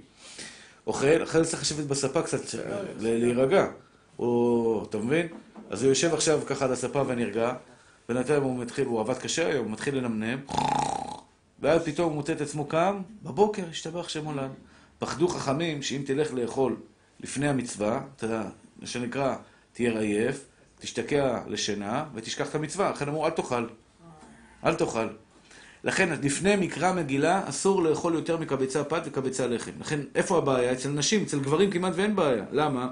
אוכל, 0.88 1.24
אחרי 1.24 1.44
זה 1.44 1.50
צריך 1.50 1.62
לשבת 1.62 1.86
בספה 1.86 2.22
קצת, 2.22 2.40
ל- 3.00 3.24
להירגע. 3.24 3.66
או, 4.20 4.86
אתה 4.90 4.98
מבין? 4.98 5.28
אז 5.70 5.84
הוא 5.84 5.90
יושב 5.90 6.14
עכשיו 6.14 6.40
ככה 6.46 6.66
על 6.66 6.72
הספה 6.72 7.04
ונרגע, 7.08 7.54
בינתיים 8.10 8.44
הוא 8.44 8.60
מתחיל, 8.60 8.86
הוא 8.86 9.00
עבד 9.00 9.18
קשה 9.18 9.48
היום, 9.48 9.66
הוא 9.66 9.72
מתחיל 9.74 9.96
לנמנם, 9.98 10.40
ואז 11.60 11.84
פתאום 11.84 12.08
הוא 12.08 12.16
מוצא 12.16 12.34
את 12.34 12.42
עצמו 12.42 12.66
קם, 12.66 13.02
בבוקר, 13.24 13.64
השתבח 13.70 14.10
שם 14.10 14.26
עולם. 14.26 14.50
פחדו 15.00 15.28
חכמים 15.28 15.82
שאם 15.82 16.02
תלך 16.06 16.34
לאכול 16.34 16.76
לפני 17.20 17.48
המצווה, 17.48 18.02
אתה, 18.16 18.44
מה 18.80 18.88
שנקרא, 18.88 19.36
תהיה 19.74 20.00
עייף, 20.00 20.46
תשתקע 20.80 21.42
לשינה 21.48 22.06
ותשכח 22.14 22.50
את 22.50 22.56
המצווה. 22.56 22.90
לכן 22.90 23.08
אמרו, 23.08 23.26
אל 23.26 23.32
תאכל. 23.32 23.66
אל 24.66 24.76
תאכל. 24.76 25.08
לכן, 25.84 26.10
לפני 26.24 26.56
מקרא 26.56 26.94
מגילה, 26.94 27.50
אסור 27.50 27.84
לאכול 27.84 28.14
יותר 28.14 28.38
מקבצה 28.38 28.84
פת 28.84 29.02
וקבצה 29.06 29.48
לחם. 29.48 29.72
לכן, 29.80 30.00
איפה 30.16 30.38
הבעיה? 30.38 30.72
אצל 30.72 30.90
נשים, 30.90 31.24
אצל 31.24 31.40
גברים 31.40 31.72
כמעט 31.72 31.94
ואין 31.96 32.16
בעיה. 32.16 32.46
למה? 32.52 32.88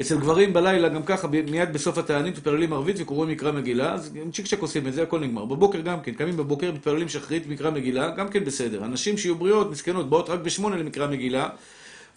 אצל 0.00 0.18
גברים 0.18 0.52
בלילה, 0.52 0.88
גם 0.88 1.02
ככה, 1.02 1.28
מיד 1.28 1.72
בסוף 1.72 1.98
התענית 1.98 2.36
מתפללים 2.36 2.72
ערבית 2.72 2.96
וקוראים 2.98 3.30
מקרא 3.30 3.52
מגילה, 3.52 3.92
אז 3.92 4.12
צ'יק 4.32 4.46
צ'ק 4.46 4.60
עושים 4.60 4.86
את 4.86 4.94
זה, 4.94 5.02
הכל 5.02 5.20
נגמר. 5.20 5.44
בבוקר 5.44 5.80
גם 5.80 6.00
כן, 6.00 6.12
קמים 6.12 6.36
בבוקר, 6.36 6.72
מתפללים 6.72 7.08
שחרית, 7.08 7.46
מקרא 7.46 7.70
מגילה, 7.70 8.10
גם 8.10 8.28
כן 8.28 8.44
בסדר. 8.44 8.84
הנשים 8.84 9.18
שיהיו 9.18 9.34
בריאות, 9.34 9.70
מסכנות, 9.70 10.10
באות 10.10 10.30
רק 10.30 10.40
בשמונה 10.40 10.76
למקרא 10.76 11.06
מגילה, 11.06 11.48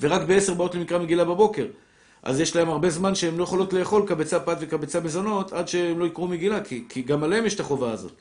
ורק 0.01 0.21
בעשר 0.21 0.53
באות 0.53 0.75
למקרא 0.75 0.99
מגילה 0.99 1.25
בבוקר. 1.25 1.65
אז 2.23 2.39
יש 2.39 2.55
להם 2.55 2.69
הרבה 2.69 2.89
זמן 2.89 3.15
שהן 3.15 3.37
לא 3.37 3.43
יכולות 3.43 3.73
לאכול 3.73 4.07
קבצה 4.07 4.39
פת 4.39 4.57
וקבצה 4.59 4.99
מזונות 4.99 5.53
עד 5.53 5.67
שהם 5.67 5.99
לא 5.99 6.05
יקראו 6.05 6.27
מגילה, 6.27 6.63
כי, 6.63 6.83
כי 6.89 7.01
גם 7.01 7.23
עליהם 7.23 7.45
יש 7.45 7.55
את 7.55 7.59
החובה 7.59 7.91
הזאת. 7.91 8.11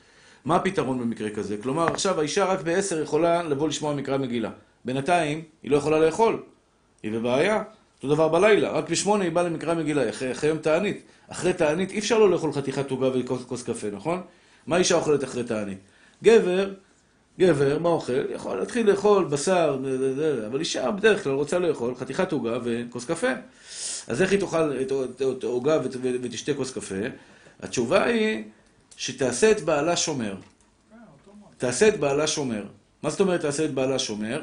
מה 0.45 0.57
הפתרון 0.57 1.01
במקרה 1.01 1.31
כזה? 1.31 1.57
כלומר, 1.63 1.87
עכשיו 1.87 2.19
האישה 2.19 2.45
רק 2.45 2.61
בעשר 2.61 3.03
יכולה 3.03 3.43
לבוא 3.43 3.69
לשמוע 3.69 3.95
מקרא 3.95 4.17
מגילה. 4.17 4.51
בינתיים, 4.85 5.43
היא 5.63 5.71
לא 5.71 5.77
יכולה 5.77 5.99
לאכול. 5.99 6.43
היא 7.03 7.13
בבעיה. 7.13 7.63
אותו 8.03 8.15
דבר 8.15 8.29
בלילה, 8.29 8.71
רק 8.71 8.89
בשמונה 8.91 9.25
היא 9.25 9.33
באה 9.33 9.45
למקרא 9.45 9.75
מגילה, 9.75 10.09
אחרי, 10.11 10.33
אחרי 10.33 10.49
יום 10.49 10.59
תענית. 10.59 11.03
אחרי 11.29 11.53
תענית 11.53 11.91
אי 11.91 11.99
אפשר 11.99 12.19
לא 12.19 12.31
לאכול 12.31 12.53
חתיכת 12.53 12.91
עוגה 12.91 13.09
וכוס 13.19 13.63
קפה, 13.63 13.87
נכון? 13.93 14.21
מה 14.67 14.77
אישה 14.77 14.95
אוכלת 14.95 15.25
אחרי 15.25 15.45
תענית? 15.45 15.79
גבר, 16.25 16.71
גבר, 17.39 17.79
מה 17.79 17.89
אוכל? 17.89 18.13
יכול 18.35 18.59
להתחיל 18.59 18.91
לאכול 18.91 19.25
בשר, 19.25 19.79
אבל 20.47 20.61
אישה 20.61 20.91
בדרך 20.91 21.25
כלל 21.25 21.33
רוצה 21.33 21.59
לאכול 21.59 21.95
חתיכת 21.95 22.33
עוגה 22.33 22.59
וכוס 22.65 23.05
קפה. 23.05 23.29
אז 24.09 24.23
איך 24.23 24.33
היא 24.33 24.41
תאכל 24.41 24.81
את- 24.81 24.93
ות- 24.93 25.45
ותשתה 26.23 26.55
כוס 26.55 26.71
קפה? 26.73 26.95
התשובה 27.63 28.05
היא 28.05 28.45
שתעשה 28.97 29.51
את 29.51 29.61
בעלה 29.61 29.97
שומר. 29.97 30.35
תעשה 31.59 31.89
את 31.89 32.01
בעלה 32.01 32.27
שומר. 32.27 32.63
מה 33.03 33.11
זאת 33.11 33.21
אומרת 33.21 33.41
תעשה 33.41 33.65
את 33.65 33.75
בעלה 33.75 33.99
שומר? 33.99 34.43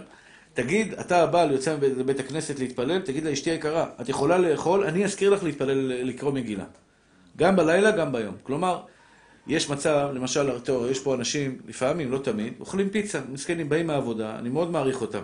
תגיד, 0.57 0.93
אתה 0.93 1.23
הבעל 1.23 1.51
יוצא 1.51 1.75
מבית- 1.99 2.19
הכנסת 2.19 2.59
להתפלל, 2.59 2.99
תגיד 2.99 3.23
לה, 3.23 3.33
אשתי 3.33 3.51
היקרה, 3.51 3.85
את 4.01 4.09
יכולה 4.09 4.37
לאכול, 4.37 4.83
אני 4.83 5.05
אזכיר 5.05 5.29
לך 5.29 5.43
להתפלל, 5.43 6.03
לקרוא 6.03 6.31
מגילה. 6.31 6.63
גם 7.37 7.55
בלילה, 7.55 7.91
גם 7.91 8.11
ביום. 8.11 8.35
כלומר, 8.43 8.81
יש 9.47 9.69
מצב, 9.69 10.09
למשל, 10.13 10.59
תראו, 10.59 10.87
יש 10.87 10.99
פה 10.99 11.15
אנשים, 11.15 11.57
לפעמים, 11.67 12.11
לא 12.11 12.17
תמיד, 12.17 12.53
אוכלים 12.59 12.89
פיצה, 12.89 13.19
מסכנים, 13.31 13.69
באים 13.69 13.87
מהעבודה, 13.87 14.35
אני 14.39 14.49
מאוד 14.49 14.71
מעריך 14.71 15.01
אותם. 15.01 15.21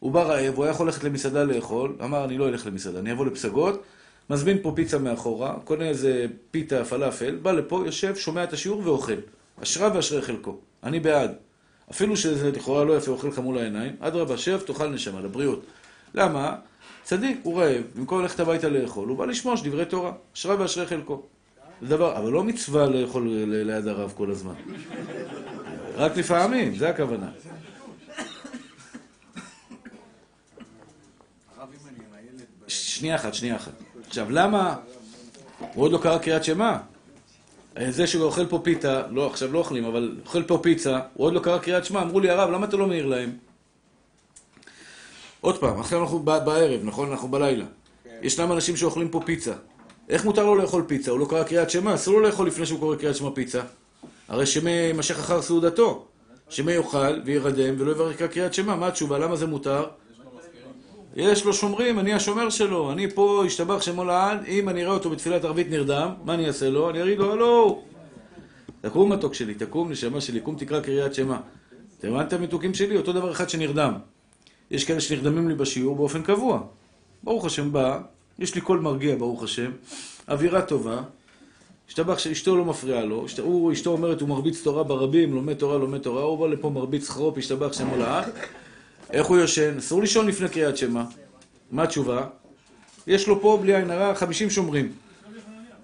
הוא 0.00 0.12
בא 0.12 0.22
רעב, 0.22 0.54
הוא 0.54 0.64
היה 0.64 0.70
יכול 0.70 0.86
ללכת 0.86 1.04
למסעדה 1.04 1.44
לאכול, 1.44 1.96
אמר, 2.04 2.24
אני 2.24 2.38
לא 2.38 2.48
אלך 2.48 2.66
למסעדה, 2.66 2.98
אני 2.98 3.12
אבוא 3.12 3.26
לפסגות, 3.26 3.82
מזמין 4.30 4.58
פה 4.62 4.72
פיצה 4.76 4.98
מאחורה, 4.98 5.54
קונה 5.64 5.88
איזה 5.88 6.26
פיתה, 6.50 6.84
פלאפל, 6.84 7.36
בא 7.36 7.52
לפה, 7.52 7.82
יושב, 7.86 8.16
שומע 8.16 8.44
את 8.44 8.52
השיעור 8.52 8.80
ואוכל. 8.84 9.20
אשרה 9.62 9.90
ואשרי 9.94 10.22
חלקו. 10.22 10.58
אני 10.84 11.00
בעד. 11.00 11.45
אפילו 11.90 12.16
שזה 12.16 12.50
לכאורה 12.50 12.84
לא 12.84 12.96
יפה, 12.96 13.10
אוכל 13.10 13.28
לך 13.28 13.38
מול 13.38 13.58
העיניים, 13.58 13.96
אדרבה, 14.00 14.36
שב, 14.36 14.60
תאכל 14.60 14.88
נשמה, 14.88 15.20
לבריאות. 15.20 15.62
למה? 16.14 16.56
צדיק, 17.02 17.40
הוא 17.42 17.60
רעב, 17.60 17.82
במקום 17.94 18.22
ללכת 18.22 18.40
הביתה 18.40 18.68
לאכול, 18.68 19.08
הוא 19.08 19.18
בא 19.18 19.26
לשמוע 19.26 19.54
דברי 19.64 19.84
תורה. 19.84 20.12
אשרה 20.34 20.60
ואשרי 20.60 20.86
חלקו. 20.86 21.22
זה 21.82 21.88
דבר, 21.88 22.16
אבל 22.16 22.32
לא 22.32 22.44
מצווה 22.44 22.86
לאכול 22.86 23.28
ליד 23.46 23.88
הרב 23.88 24.12
כל 24.16 24.30
הזמן. 24.30 24.54
רק 25.94 26.16
לפעמים, 26.16 26.76
זה 26.76 26.88
הכוונה. 26.88 27.30
שנייה 32.68 33.16
אחת, 33.16 33.34
שנייה 33.34 33.56
אחת. 33.56 33.72
עכשיו, 34.06 34.30
למה... 34.30 34.76
הוא 35.74 35.84
עוד 35.84 35.92
לא 35.92 35.98
קרא 35.98 36.18
קריאת 36.18 36.44
שמע. 36.44 36.76
זה 37.90 38.06
שהוא 38.06 38.24
אוכל 38.24 38.46
פה 38.46 38.60
פיתה, 38.64 39.02
לא, 39.10 39.26
עכשיו 39.26 39.52
לא 39.52 39.58
אוכלים, 39.58 39.84
אבל 39.84 40.16
אוכל 40.24 40.42
פה 40.42 40.58
פיצה, 40.62 41.00
הוא 41.14 41.26
עוד 41.26 41.32
לא 41.32 41.40
קרא 41.40 41.58
קריאת 41.58 41.84
שמע, 41.84 42.02
אמרו 42.02 42.20
לי, 42.20 42.30
הרב, 42.30 42.50
למה 42.50 42.66
אתה 42.66 42.76
לא 42.76 42.86
מעיר 42.86 43.06
להם? 43.06 43.30
עוד 45.40 45.58
פעם, 45.58 45.80
עכשיו 45.80 46.02
אנחנו 46.02 46.18
ב- 46.18 46.38
בערב, 46.44 46.80
נכון? 46.84 47.10
אנחנו 47.10 47.28
בלילה. 47.28 47.64
ישנם 48.22 48.52
אנשים 48.52 48.76
שאוכלים 48.76 49.08
פה 49.08 49.20
פיצה. 49.24 49.52
איך 50.08 50.24
מותר 50.24 50.44
לו 50.44 50.54
לאכול 50.56 50.84
פיצה? 50.86 51.10
הוא 51.10 51.20
לא 51.20 51.26
קרא 51.30 51.42
קריאת 51.42 51.70
שמע, 51.70 51.94
אסור 51.94 52.14
לו 52.14 52.20
לאכול 52.20 52.46
לפני 52.46 52.66
שהוא 52.66 52.80
קורא 52.80 52.96
קריאת 52.96 53.16
שמע 53.16 53.30
פיצה. 53.34 53.60
הרי 54.28 54.46
שמא 54.46 54.68
יימשך 54.68 55.18
אחר 55.18 55.42
סעודתו. 55.42 56.04
שמא 56.48 56.70
יאכל 56.70 57.20
וירדם 57.24 57.74
ולא 57.78 57.90
יברך 57.92 58.22
קריאת 58.22 58.54
שמע. 58.54 58.76
מה 58.76 58.86
התשובה? 58.86 59.18
למה 59.18 59.36
זה 59.36 59.46
מותר? 59.46 59.86
יש 61.16 61.44
לו 61.44 61.52
שומרים, 61.52 61.98
אני 61.98 62.14
השומר 62.14 62.50
שלו, 62.50 62.92
אני 62.92 63.10
פה 63.10 63.42
השתבח 63.46 63.82
שמו 63.82 64.04
לעד, 64.04 64.44
אם 64.46 64.68
אני 64.68 64.82
אראה 64.84 64.94
אותו 64.94 65.10
בתפילת 65.10 65.44
ערבית 65.44 65.70
נרדם, 65.70 66.10
מה 66.24 66.34
אני 66.34 66.46
אעשה 66.46 66.70
לו? 66.70 66.90
אני 66.90 67.02
אגיד 67.02 67.18
לו, 67.18 67.32
הלו, 67.32 67.82
תקום 68.80 69.12
מתוק 69.12 69.34
שלי, 69.34 69.54
תקום 69.54 69.90
נשמה 69.90 70.20
שלי, 70.20 70.40
קום 70.40 70.56
תקרא 70.56 70.80
קריאת 70.80 71.14
שמע. 71.14 71.36
אתם 71.98 72.08
הבנתם 72.08 72.26
את 72.26 72.32
המתוקים 72.32 72.74
שלי? 72.74 72.96
אותו 72.96 73.12
דבר 73.12 73.32
אחד 73.32 73.48
שנרדם. 73.48 73.94
יש 74.70 74.84
כאלה 74.84 75.00
שנרדמים 75.00 75.48
לי 75.48 75.54
בשיעור 75.54 75.96
באופן 75.96 76.22
קבוע. 76.22 76.60
ברוך 77.22 77.44
השם 77.44 77.72
בא, 77.72 78.00
יש 78.38 78.54
לי 78.54 78.60
קול 78.60 78.80
מרגיע, 78.80 79.16
ברוך 79.16 79.42
השם, 79.42 79.70
אווירה 80.28 80.62
טובה, 80.62 81.00
השתבח 81.88 82.18
שאשתו 82.18 82.56
לא 82.56 82.64
מפריעה 82.64 83.04
לו, 83.04 83.26
אשת- 83.26 83.38
הוא, 83.38 83.72
אשתו 83.72 83.90
אומרת, 83.90 84.20
הוא 84.20 84.28
מרביץ 84.28 84.62
תורה 84.62 84.84
ברבים, 84.84 85.34
לומד 85.34 85.54
תורה, 85.54 85.78
לומד 85.78 85.98
תורה, 85.98 86.22
הוא 86.22 86.38
בא 86.38 86.46
לפה 86.46 86.70
מרביץ 86.70 87.08
חרופ, 87.08 87.38
השתבח 87.38 87.72
שמו 87.72 87.96
לעד. 87.96 88.32
איך 89.10 89.26
הוא 89.26 89.36
יושן? 89.38 89.78
אסור 89.78 90.00
לישון 90.00 90.26
לפני 90.26 90.48
קריאת 90.48 90.76
שמע. 90.76 91.04
מה 91.70 91.82
התשובה? 91.82 92.26
יש 93.06 93.28
לו 93.28 93.40
פה, 93.40 93.58
בלי 93.62 93.76
עין 93.76 93.90
הרע, 93.90 94.14
50 94.14 94.50
שומרים. 94.50 94.92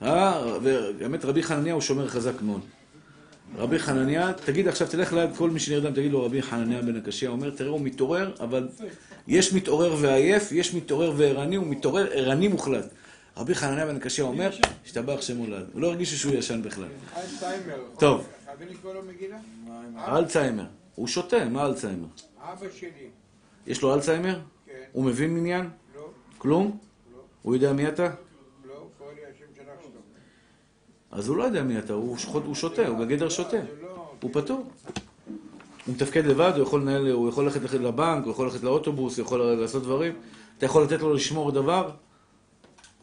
אה, 0.02 0.56
ובאמת 0.62 1.24
רבי 1.24 1.42
חנניה 1.42 1.74
הוא 1.74 1.80
שומר 1.80 2.08
חזק 2.08 2.42
מאוד. 2.42 2.60
רבי 3.56 3.78
חנניה, 3.78 4.32
תגיד 4.44 4.68
עכשיו, 4.68 4.88
תלך 4.88 5.12
ליד 5.12 5.30
כל 5.36 5.50
מי 5.50 5.60
שנרדם, 5.60 5.92
תגיד 5.92 6.12
לו 6.12 6.24
רבי 6.24 6.42
חנניה 6.42 6.82
בן 6.82 6.96
הקשיא, 6.96 7.28
אומר, 7.28 7.50
תראה, 7.50 7.70
הוא 7.70 7.80
מתעורר, 7.80 8.32
אבל 8.40 8.68
יש 9.28 9.52
מתעורר 9.52 9.96
ועייף, 10.00 10.52
יש 10.52 10.74
מתעורר 10.74 11.12
וערני, 11.16 11.56
הוא 11.56 11.66
מתעורר 11.66 12.08
ערני 12.12 12.48
מוחלט. 12.48 12.84
רבי 13.36 13.54
חנניה 13.54 13.86
בן 13.86 13.96
הקשיא 13.96 14.24
אומר, 14.24 14.50
השתבח 14.86 15.20
שמו 15.20 15.46
לעד. 15.46 15.64
הוא 15.72 15.82
לא 15.82 15.86
הרגיש 15.86 16.14
שהוא 16.14 16.34
ישן 16.34 16.62
בכלל. 16.62 16.84
אלצהיימר. 17.16 17.82
טוב. 17.98 18.26
אלצהיימר. 20.08 20.64
הוא 20.94 21.08
שותה, 21.08 21.44
מה 21.44 21.66
אלצהיימר? 21.66 22.06
אבא 22.42 22.66
שלי. 22.76 22.90
יש 23.66 23.82
לו 23.82 23.94
אלצהיימר? 23.94 24.40
כן. 24.66 24.72
הוא 24.92 25.04
מבין 25.04 25.34
מניין? 25.34 25.70
לא, 25.96 26.08
כלום? 26.38 26.78
הוא 27.42 27.54
יודע 27.54 27.72
מי 27.72 27.88
אתה? 27.88 28.02
לא, 28.68 28.86
קורא 28.98 29.10
לי 29.12 29.20
השם 29.24 29.44
של 29.56 29.62
אח 29.62 29.82
שלו. 29.82 30.00
אז 31.10 31.28
הוא 31.28 31.36
לא 31.36 31.42
יודע 31.44 31.62
מי 31.62 31.78
אתה, 31.78 31.92
הוא 31.92 32.16
שחות- 32.16 32.44
הוא 32.46 32.54
שותה, 32.54 32.86
הוא 32.88 32.98
בגדר 32.98 33.28
שותה. 33.28 33.50
זה 33.50 33.82
לא... 33.82 34.12
הוא 34.22 34.30
פטור. 34.32 34.70
הוא 35.86 35.94
מתפקד 35.94 36.26
לבד, 36.26 36.52
הוא 36.56 36.62
יכול 36.62 36.80
לנהל, 36.80 37.10
הוא 37.10 37.28
יכול 37.28 37.44
ללכת 37.44 37.60
ללכת 37.62 37.80
לבנק, 37.80 38.24
הוא 38.24 38.32
יכול 38.32 38.46
ללכת 38.46 38.62
לאוטובוס, 38.62 39.18
הוא 39.18 39.24
יכול 39.26 39.40
לעשות 39.42 39.82
דברים. 39.82 40.12
אתה 40.58 40.66
יכול 40.66 40.82
לתת 40.82 41.00
לו 41.00 41.14
לשמור 41.14 41.50
דבר? 41.52 41.90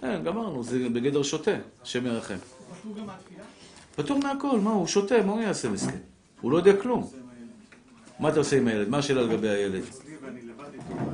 כן, 0.01 0.23
גמרנו, 0.23 0.63
זה 0.63 0.89
בגדר 0.89 1.23
שותה, 1.23 1.51
השם 1.83 2.05
ירחם. 2.05 2.35
פטור 2.81 2.93
גם 2.97 3.05
מהתפילה? 3.05 3.43
פטור 3.95 4.19
מהכל, 4.19 4.59
מה, 4.59 4.71
הוא 4.71 4.87
שותה, 4.87 5.23
מה 5.25 5.31
הוא 5.31 5.41
יעשה 5.41 5.69
מסכן? 5.69 5.97
הוא 6.41 6.51
לא 6.51 6.57
יודע 6.57 6.81
כלום. 6.81 7.09
מה 8.19 8.29
אתה 8.29 8.39
עושה 8.39 8.57
עם 8.57 8.67
הילד? 8.67 8.89
מה 8.89 8.97
השאלה 8.97 9.21
לגבי 9.21 9.49
הילד? 9.49 9.83
אצלי 9.89 10.11
ואני 10.21 10.41
לבד 10.41 10.73
איתו 10.73 10.93
אה, 10.99 11.05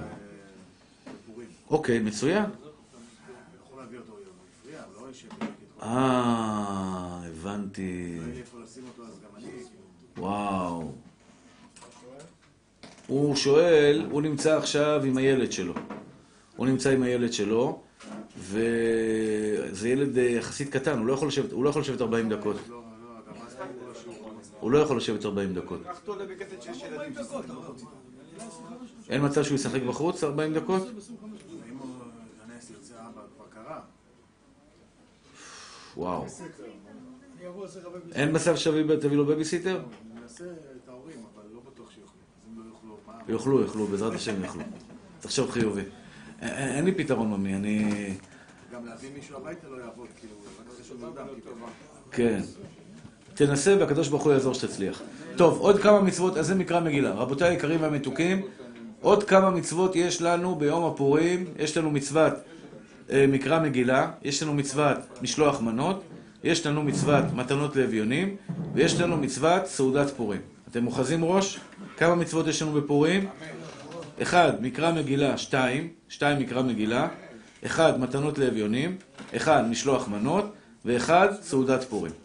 בפורים. 1.24 1.48
אוקיי, 1.70 2.00
מצוין. 2.00 2.44
לא. 2.44 2.72
אה, 5.84 7.22
הבנתי. 7.28 8.18
לא. 8.20 8.24
כאילו, 9.38 9.66
וואו. 10.18 10.92
הוא 13.08 13.36
שואל, 13.36 14.08
הוא 14.12 14.22
נמצא 14.22 14.58
עכשיו 14.58 15.02
עם 15.06 15.18
הילד 15.18 15.52
שלו. 15.52 15.74
הוא 16.56 16.68
נמצא 16.68 16.90
עם 16.90 17.04
הילד 17.04 17.34
שלו, 17.34 17.82
וזה 18.38 19.90
ילד 19.90 20.18
אה, 20.18 20.24
יחסית 20.24 20.70
קטן, 20.70 20.98
הוא 20.98 21.06
לא 21.06 21.14
יכול 21.14 21.28
לשבת, 21.28 21.52
הוא 21.52 21.64
לא 21.64 21.70
יכול 21.70 21.82
לשבת 21.82 22.02
40 22.02 22.30
דקות. 22.30 22.56
לא, 22.70 22.76
לא, 22.76 22.82
גם 23.28 23.34
אז 23.48 23.56
הייתי 23.60 23.74
כל 23.86 23.92
השיעור. 23.92 24.16
הוא 24.66 24.72
לא 24.72 24.78
יכול 24.78 24.98
לשבת 24.98 25.26
40 25.26 25.54
דקות. 25.54 25.80
קח 25.84 26.00
אותו 26.08 26.24
לבקטת 26.24 26.62
שיש 26.62 26.84
ילדים. 26.84 27.14
אין 29.10 29.26
מצב 29.26 29.44
שהוא 29.44 29.56
ישחק 29.56 29.82
בחוץ 29.82 30.24
40 30.24 30.54
דקות? 30.54 30.88
וואו. 35.98 36.26
אין 38.12 38.36
מצב 38.36 38.56
שתביא 38.56 39.18
לו 39.18 39.26
בייביסיטר? 39.26 39.76
לא 39.76 39.82
לא? 43.28 43.34
יאכלו, 43.34 43.62
יאכלו, 43.62 43.88
בעזרת 43.88 44.14
השם 44.14 44.44
יאכלו. 44.44 44.62
תחשוב 45.20 45.52
חיובי. 45.52 45.82
א- 45.82 45.86
א- 46.46 46.76
אין 46.76 46.86
לי 46.86 46.92
פתרון 46.96 47.32
ממי, 47.32 47.56
אני... 47.56 47.92
גם 48.72 48.86
להביא 48.86 49.10
מישהו 49.16 49.38
הביתה 49.38 49.68
לא 49.68 49.78
יעבוד, 49.82 50.08
כאילו, 50.20 50.34
רק 50.68 50.98
נרדם. 50.98 51.28
כאילו. 52.12 52.12
כן. 52.12 52.42
תנסה 53.36 53.76
והקדוש 53.80 54.08
ברוך 54.08 54.24
הוא 54.24 54.34
יעזור 54.34 54.54
שתצליח. 54.54 55.02
טוב, 55.36 55.58
עוד 55.60 55.80
כמה 55.80 56.02
מצוות, 56.02 56.38
אז 56.38 56.48
זה 56.48 56.56
מקרא 56.56 56.80
מגילה. 56.80 57.12
רבותיי 57.12 57.50
היקרים 57.50 57.82
והמתוקים, 57.82 58.42
עוד 59.02 59.24
כמה 59.24 59.50
מצוות 59.50 59.96
יש 59.96 60.22
לנו 60.22 60.56
ביום 60.56 60.86
הפורים. 60.86 61.46
יש 61.60 61.78
לנו 61.78 61.92
מצוות 61.92 62.34
אה, 63.10 63.26
מקרא 63.28 63.60
מגילה, 63.60 64.12
יש 64.24 64.44
לנו 64.44 64.54
מצוות 64.54 64.98
משלוח 65.22 65.62
מנות, 65.62 66.04
יש 66.44 66.66
לנו 66.66 66.84
מצוות 66.84 67.24
מתנות 67.34 67.76
לאביונים, 67.76 68.36
ויש 68.74 69.00
לנו 69.02 69.18
מצוות 69.18 69.66
סעודת 69.66 70.10
פורים. 70.10 70.42
אתם 70.72 70.88
אוחזים 70.88 71.26
ראש? 71.26 71.60
כמה 71.98 72.16
מצוות 72.16 72.48
יש 72.48 72.62
לנו 72.62 72.72
בפורים? 72.72 73.28
אחד, 74.22 74.54
מקרא 74.62 74.92
מגילה, 74.92 75.38
שתיים, 75.38 75.88
שתיים 76.10 76.40
מקרא 76.40 76.62
מגילה, 76.62 77.08
אחד, 77.66 78.00
מתנות 78.00 78.38
לאביונים, 78.38 78.98
אחד, 79.36 79.64
משלוח 79.70 80.08
מנות, 80.08 80.54
ואחד, 80.86 81.28
סעודת 81.42 81.84
פורים. 81.84 82.25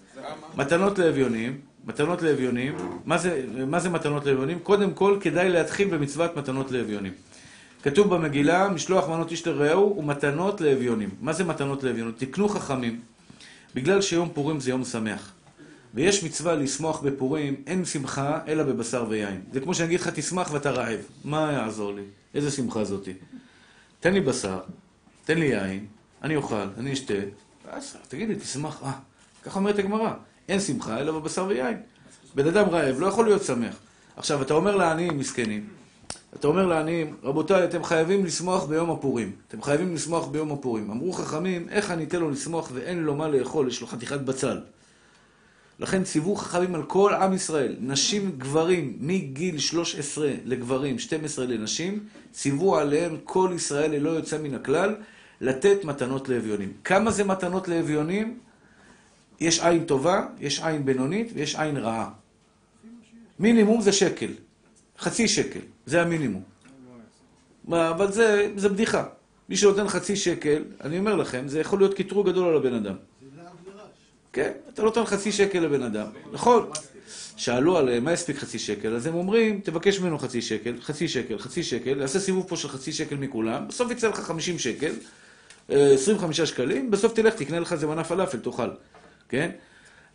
מתנות 0.57 0.99
לאביונים, 0.99 1.61
מתנות 1.85 2.23
לאביונים, 2.23 2.77
מה 3.05 3.19
זה, 3.19 3.45
מה 3.67 3.81
זה 3.81 3.91
מתנות 3.91 4.27
לאביונים? 4.27 4.59
קודם 4.59 4.95
כל, 4.95 5.19
כדאי 5.21 5.49
להתחיל 5.51 5.89
במצוות 5.89 6.37
מתנות 6.37 6.71
לאביונים. 6.71 7.13
כתוב 7.83 8.15
במגילה, 8.15 8.69
משלוח 8.69 9.09
מנות 9.09 9.31
איש 9.31 9.47
לרעהו 9.47 9.97
ומתנות 9.99 10.61
לאביונים. 10.61 11.09
מה 11.21 11.33
זה 11.33 11.45
מתנות 11.45 11.83
לאביונים? 11.83 12.15
תקנו 12.19 12.49
חכמים, 12.49 13.01
בגלל 13.75 14.03
שיום 14.03 14.29
פורים 14.35 14.61
זה 14.61 14.71
יום 14.71 14.85
שמח. 14.85 15.33
ויש 15.95 16.25
מצווה 16.25 16.55
לשמוח 16.55 17.01
בפורים, 17.01 17.57
אין 17.67 17.85
שמחה 17.85 18.39
אלא 18.49 18.63
בבשר 18.63 19.05
ויין. 19.09 19.41
זה 19.53 19.61
כמו 19.61 19.75
שאני 19.75 19.87
אגיד 19.87 20.01
לך, 20.01 20.09
תשמח 20.09 20.53
ואתה 20.53 20.71
רעב. 20.71 21.01
מה 21.25 21.53
יעזור 21.53 21.93
לי? 21.95 22.03
איזה 22.35 22.51
שמחה 22.51 22.85
זאתי? 22.85 23.13
תן 24.01 24.15
לי 24.15 24.21
בשר, 24.21 24.61
תן 25.25 25.39
לי 25.39 25.47
יין, 25.47 25.87
אני 26.23 26.37
אוכל, 26.37 26.67
אני 26.79 26.93
אשתה, 26.93 27.15
תגיד 28.09 28.29
לי, 28.29 28.35
תשמח. 28.35 28.83
אה, 28.83 28.93
ככה 29.43 29.59
אומרת 29.59 29.79
הגמרא, 29.79 30.13
אין 30.49 30.61
שמחה 30.61 31.01
אלא 31.01 31.13
בבשר 31.13 31.47
ויין. 31.49 31.77
בן 32.35 32.47
אדם 32.47 32.69
רעב, 32.69 33.01
לא 33.01 33.07
יכול 33.07 33.25
להיות 33.25 33.43
שמח. 33.43 33.75
עכשיו, 34.17 34.43
אתה 34.43 34.55
אומר 34.55 34.77
לעניים 34.77 35.19
מסכנים, 35.19 35.69
אתה 36.37 36.49
אומר 36.49 36.67
לעניים, 36.67 37.17
רבותיי, 37.23 37.65
אתם 37.65 37.85
חייבים 37.85 38.25
לשמוח 38.25 38.65
ביום 38.65 38.91
הפורים. 38.91 39.33
אתם 39.49 39.63
חייבים 39.63 39.95
לשמוח 39.95 40.27
ביום 40.27 40.53
הפורים. 40.53 40.91
אמרו 40.91 41.13
חכמים, 41.13 41.69
איך 41.69 41.91
אני 41.91 42.05
אתן 42.05 42.21
לו 42.21 42.31
לשמוח 42.31 42.71
ואין 42.75 43.03
לו 43.03 43.15
מה 43.15 43.29
לאכול, 43.29 43.69
יש 43.69 43.81
לו 43.81 43.87
חתיכת 43.87 44.21
בצל. 44.21 44.61
לכן 45.79 46.05
ציוו 46.05 46.37
חכמים 46.37 46.75
על 46.75 46.83
כל 46.83 47.15
עם 47.15 47.33
ישראל, 47.33 47.77
נשים, 47.81 48.33
גברים, 48.39 48.97
מגיל 49.01 49.59
13 49.59 50.33
לגברים, 50.45 50.99
12 50.99 51.47
לנשים, 51.47 52.05
ציוו 52.33 52.77
עליהם 52.77 53.17
כל 53.25 53.53
ישראל 53.55 53.91
ללא 53.91 54.11
יוצא 54.11 54.39
מן 54.39 54.55
הכלל, 54.55 54.97
לתת 55.41 55.85
מתנות 55.85 56.29
לאביונים. 56.29 56.73
כמה 56.85 57.11
זה 57.11 57.25
מתנות 57.25 57.69
לאביונים? 57.69 58.39
יש 59.41 59.61
עין 59.61 59.85
טובה, 59.85 60.27
יש 60.41 60.61
עין 60.61 60.85
בינונית 60.85 61.31
ויש 61.35 61.57
עין 61.57 61.77
רעה. 61.77 62.11
מינימום 63.39 63.81
זה 63.81 63.93
שקל, 63.93 64.33
חצי 64.99 65.29
שקל, 65.29 65.61
זה 65.87 66.03
המינימום. 66.03 66.43
מה, 67.65 67.91
אבל 67.91 68.13
זה, 68.13 68.53
זה 68.57 68.69
בדיחה. 68.69 69.05
מי 69.49 69.57
שנותן 69.57 69.89
חצי 69.89 70.17
שקל, 70.17 70.65
אני 70.85 70.99
אומר 70.99 71.17
לכם, 71.17 71.49
זה 71.49 71.61
יכול 71.61 71.79
להיות 71.79 71.95
קטרוג 71.95 72.29
גדול 72.29 72.49
על 72.49 72.57
הבן 72.57 72.75
אדם. 72.75 72.95
כן, 74.33 74.53
אתה 74.75 74.83
נותן 74.83 75.05
חצי 75.05 75.33
שקל 75.33 75.59
לבן 75.59 75.83
אדם, 75.83 76.07
נכון. 76.33 76.71
שאלו 77.37 77.79
עליהם, 77.79 78.05
מה 78.05 78.13
יספיק 78.13 78.39
חצי 78.39 78.59
שקל? 78.59 78.95
אז 78.95 79.07
הם 79.07 79.15
אומרים, 79.15 79.61
תבקש 79.61 80.01
ממנו 80.01 80.19
חצי 80.19 80.43
שקל, 80.43 80.75
חצי 80.81 81.09
שקל, 81.09 81.39
חצי 81.39 81.63
שקל, 81.63 81.95
נעשה 81.95 82.21
סיבוב 82.21 82.49
פה 82.49 82.57
של 82.57 82.69
חצי 82.69 82.93
שקל 82.93 83.17
מכולם, 83.17 83.69
בסוף 83.69 83.91
יצא 83.91 84.09
לך 84.09 84.21
50 84.21 84.59
שקל, 84.59 84.93
אה, 85.71 85.93
25 85.95 86.41
שקלים, 86.41 86.91
בסוף 86.91 87.13
תלך, 87.15 87.35
תקנה 87.35 87.61
לך 87.61 87.73
איזה 87.73 87.87
מנה 87.87 88.05
פלאפל, 88.05 88.39
תאכל, 88.39 88.69
כן? 89.31 89.51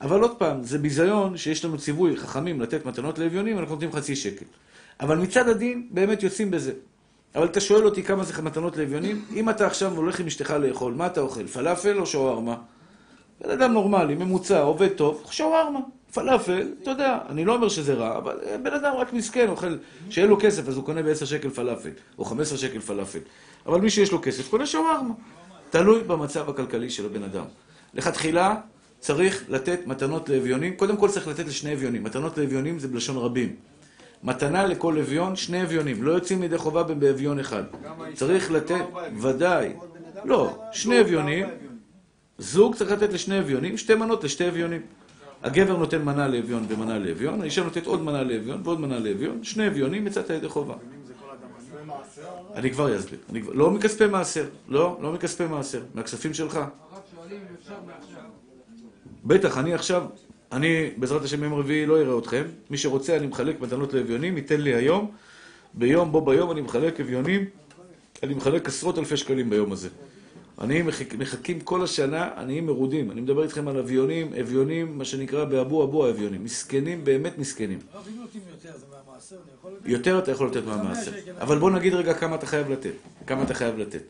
אבל 0.01 0.22
עוד 0.22 0.38
פעם, 0.38 0.63
זה 0.63 0.78
ביזיון 0.78 1.38
שיש 1.38 1.66
לנו 1.66 1.78
ציווי 1.78 2.18
חכמים 2.18 2.61
לתת 2.61 2.86
מתנות 2.86 3.20
לאביונים, 3.20 3.59
אנחנו 3.59 3.74
נותנים 3.74 3.91
חצי 3.91 4.16
שקל. 4.16 4.45
אבל 4.99 5.18
מצד 5.18 5.49
הדין, 5.49 5.88
באמת 5.91 6.24
יוצאים 6.24 6.51
בזה. 6.51 6.74
אבל 7.36 7.45
אתה 7.45 7.59
שואל 7.61 7.86
אותי 7.86 8.03
כמה 8.03 8.24
זה 8.24 8.41
מתנות 8.41 8.78
לאביונים? 8.78 9.26
אם 9.36 9.49
אתה 9.49 9.68
עכשיו 9.68 9.95
הולך 9.95 10.20
עם 10.20 10.28
אשתך 10.28 10.51
לאכול, 10.51 10.93
מה 10.93 11.05
אתה 11.05 11.22
אוכל? 11.22 11.47
פלאפל 11.47 11.99
או 11.99 12.05
שווארמה? 12.05 12.55
בן 13.41 13.49
אדם 13.49 13.74
נורמלי, 13.74 14.16
ממוצע, 14.16 14.61
עובד 14.61 14.88
טוב, 14.88 15.24
שווארמה, 15.32 15.80
פלאפל, 16.13 16.68
אתה 16.82 16.91
יודע, 16.91 17.18
אני 17.30 17.45
לא 17.45 17.55
אומר 17.55 17.70
שזה 17.70 17.93
רע, 17.93 18.18
אבל 18.18 18.39
אה, 18.45 18.57
בן 18.57 18.74
אדם 18.74 18.93
רק 18.95 19.13
מסכן, 19.13 19.49
אוכל, 19.49 19.78
שאין 20.09 20.28
לו 20.28 20.38
כסף, 20.39 20.68
אז 20.68 20.76
הוא 20.76 20.86
קונה 20.86 21.03
ב-10 21.03 21.26
שקל 21.26 21.49
פלאפל, 21.49 21.89
או 22.18 22.26
15 22.26 22.57
שקל 22.57 22.80
פלאפל. 22.80 23.20
אבל 23.66 23.82
מי 23.82 23.89
שיש 23.89 24.11
לו 24.11 24.22
כסף, 24.22 24.49
קונה 24.49 24.66
שווארמה. 24.66 25.13
תלוי 25.70 26.03
במצב 26.03 26.49
הכלכלי 26.49 26.89
של 26.89 27.05
הבן 27.05 27.24
אדם. 27.24 27.45
לכתחילה, 27.93 28.55
צריך 29.00 29.43
לתת 29.50 29.80
מתנות 29.88 30.30
לאביונים, 30.30 30.76
קודם 30.76 30.98
כל 30.98 31.10
צריך 31.10 31.28
לתת 31.28 31.48
לשני 31.48 31.74
אביונים. 31.74 32.04
מתנות 32.04 32.38
לאביונים 32.38 32.80
זה 32.80 32.88
בלשון 32.88 33.18
רבים. 33.18 33.56
מתנה 34.24 34.66
לכל 34.66 35.00
אביון, 35.00 35.36
שני 35.36 35.64
אביונים. 35.64 36.04
לא 36.04 36.12
יוצאים 36.12 36.39
מידי 36.39 36.58
חובה 36.58 36.84
באביון 36.84 37.39
אחד. 37.39 37.64
צריך 38.14 38.52
לתת, 38.52 38.86
ודאי. 39.22 39.74
לא, 40.26 40.58
שני 40.72 41.02
אביונים. 41.02 41.46
זוג 42.38 42.76
צריך 42.76 42.91
לתת 42.91 43.14
לשני 43.14 43.39
אביונים, 43.39 43.78
שתי 43.78 43.96
מנות 43.96 44.24
לשתי 44.24 44.48
אביונים. 44.48 44.82
הגבר 45.43 45.78
נותן 45.78 46.02
מנה 46.02 46.28
לאביון 46.28 46.66
ומנה 46.70 47.00
לאביון, 47.00 47.41
האישה 47.41 47.64
נותנת 47.64 47.86
עוד 47.86 48.02
מנה 48.02 48.24
לאביון 48.24 48.62
ועוד 48.64 48.80
מנה 48.80 49.00
לאביון, 49.00 49.43
שני 49.43 49.68
אביונים 49.68 50.08
יצאת 50.08 50.30
ידי 50.30 50.50
חובה. 50.50 50.76
אני 52.56 52.72
כבר 52.72 52.98
אסביר. 52.98 53.20
לא 53.54 53.72
מכספי 53.72 54.08
מעשר, 54.08 54.46
לא, 54.68 54.98
לא 55.02 55.12
מכספי 55.12 55.46
מעשר, 55.46 55.82
מהכספים 55.93 56.34
שלך. 56.34 56.54
שואלים 57.16 57.39
אם 57.50 57.56
אפשר 57.60 57.74
מעכשיו. 57.88 58.34
בטח, 59.26 59.57
אני 59.57 59.73
עכשיו, 59.73 60.03
אני 60.51 60.89
בעזרת 60.97 61.23
השם 61.23 61.43
יום 61.43 61.53
רביעי 61.53 61.86
לא 61.86 62.01
אראה 62.01 62.19
אתכם. 62.19 62.43
מי 62.69 62.78
שרוצה, 62.78 63.17
אני 63.17 63.28
מחלק 63.28 63.61
מתנות 63.61 63.93
לאביונים, 63.93 64.38
ייתן 64.38 64.61
לי 64.61 64.76
היום. 64.76 65.11
ביום, 65.73 66.11
בו 66.11 66.21
ביום 66.21 66.51
אני 66.51 66.61
מחלק 66.61 66.99
אביונים, 66.99 67.45
אני 68.23 68.34
מחלק 68.34 68.67
עשרות 68.67 68.97
אלפי 68.97 69.17
שקלים 69.17 69.49
ביום 69.49 69.71
הזה. 69.71 69.89
עניים 70.61 70.88
מחכים, 71.17 71.59
כל 71.59 71.84
השנה, 71.84 72.30
עניים 72.38 72.65
מרודים. 72.65 73.11
אני 73.11 73.21
מדבר 73.21 73.43
איתכם 73.43 73.67
על 73.67 73.78
אביונים, 73.78 74.34
אביונים, 74.41 74.97
מה 74.97 75.05
שנקרא 75.05 75.45
באבו 75.45 75.84
אבו 75.84 76.05
האביונים. 76.05 76.43
מסכנים, 76.43 77.03
באמת 77.03 77.38
מסכנים. 77.38 77.80
נותנים 78.17 78.43
יותר, 79.86 80.19
אתה 80.19 80.32
יכול 80.32 80.47
לתת 80.47 80.65
מהמעשר. 80.65 81.11
אבל 81.41 81.59
בוא 81.59 81.71
נגיד 81.71 81.93
רגע 81.93 82.13
כמה 82.13 82.36
אתה 82.36 82.45
חייב 82.45 82.71
לתת. 82.71 82.93
כמה 83.28 83.43
אתה 83.43 83.53
חייב 83.53 83.78
לתת. 83.78 84.01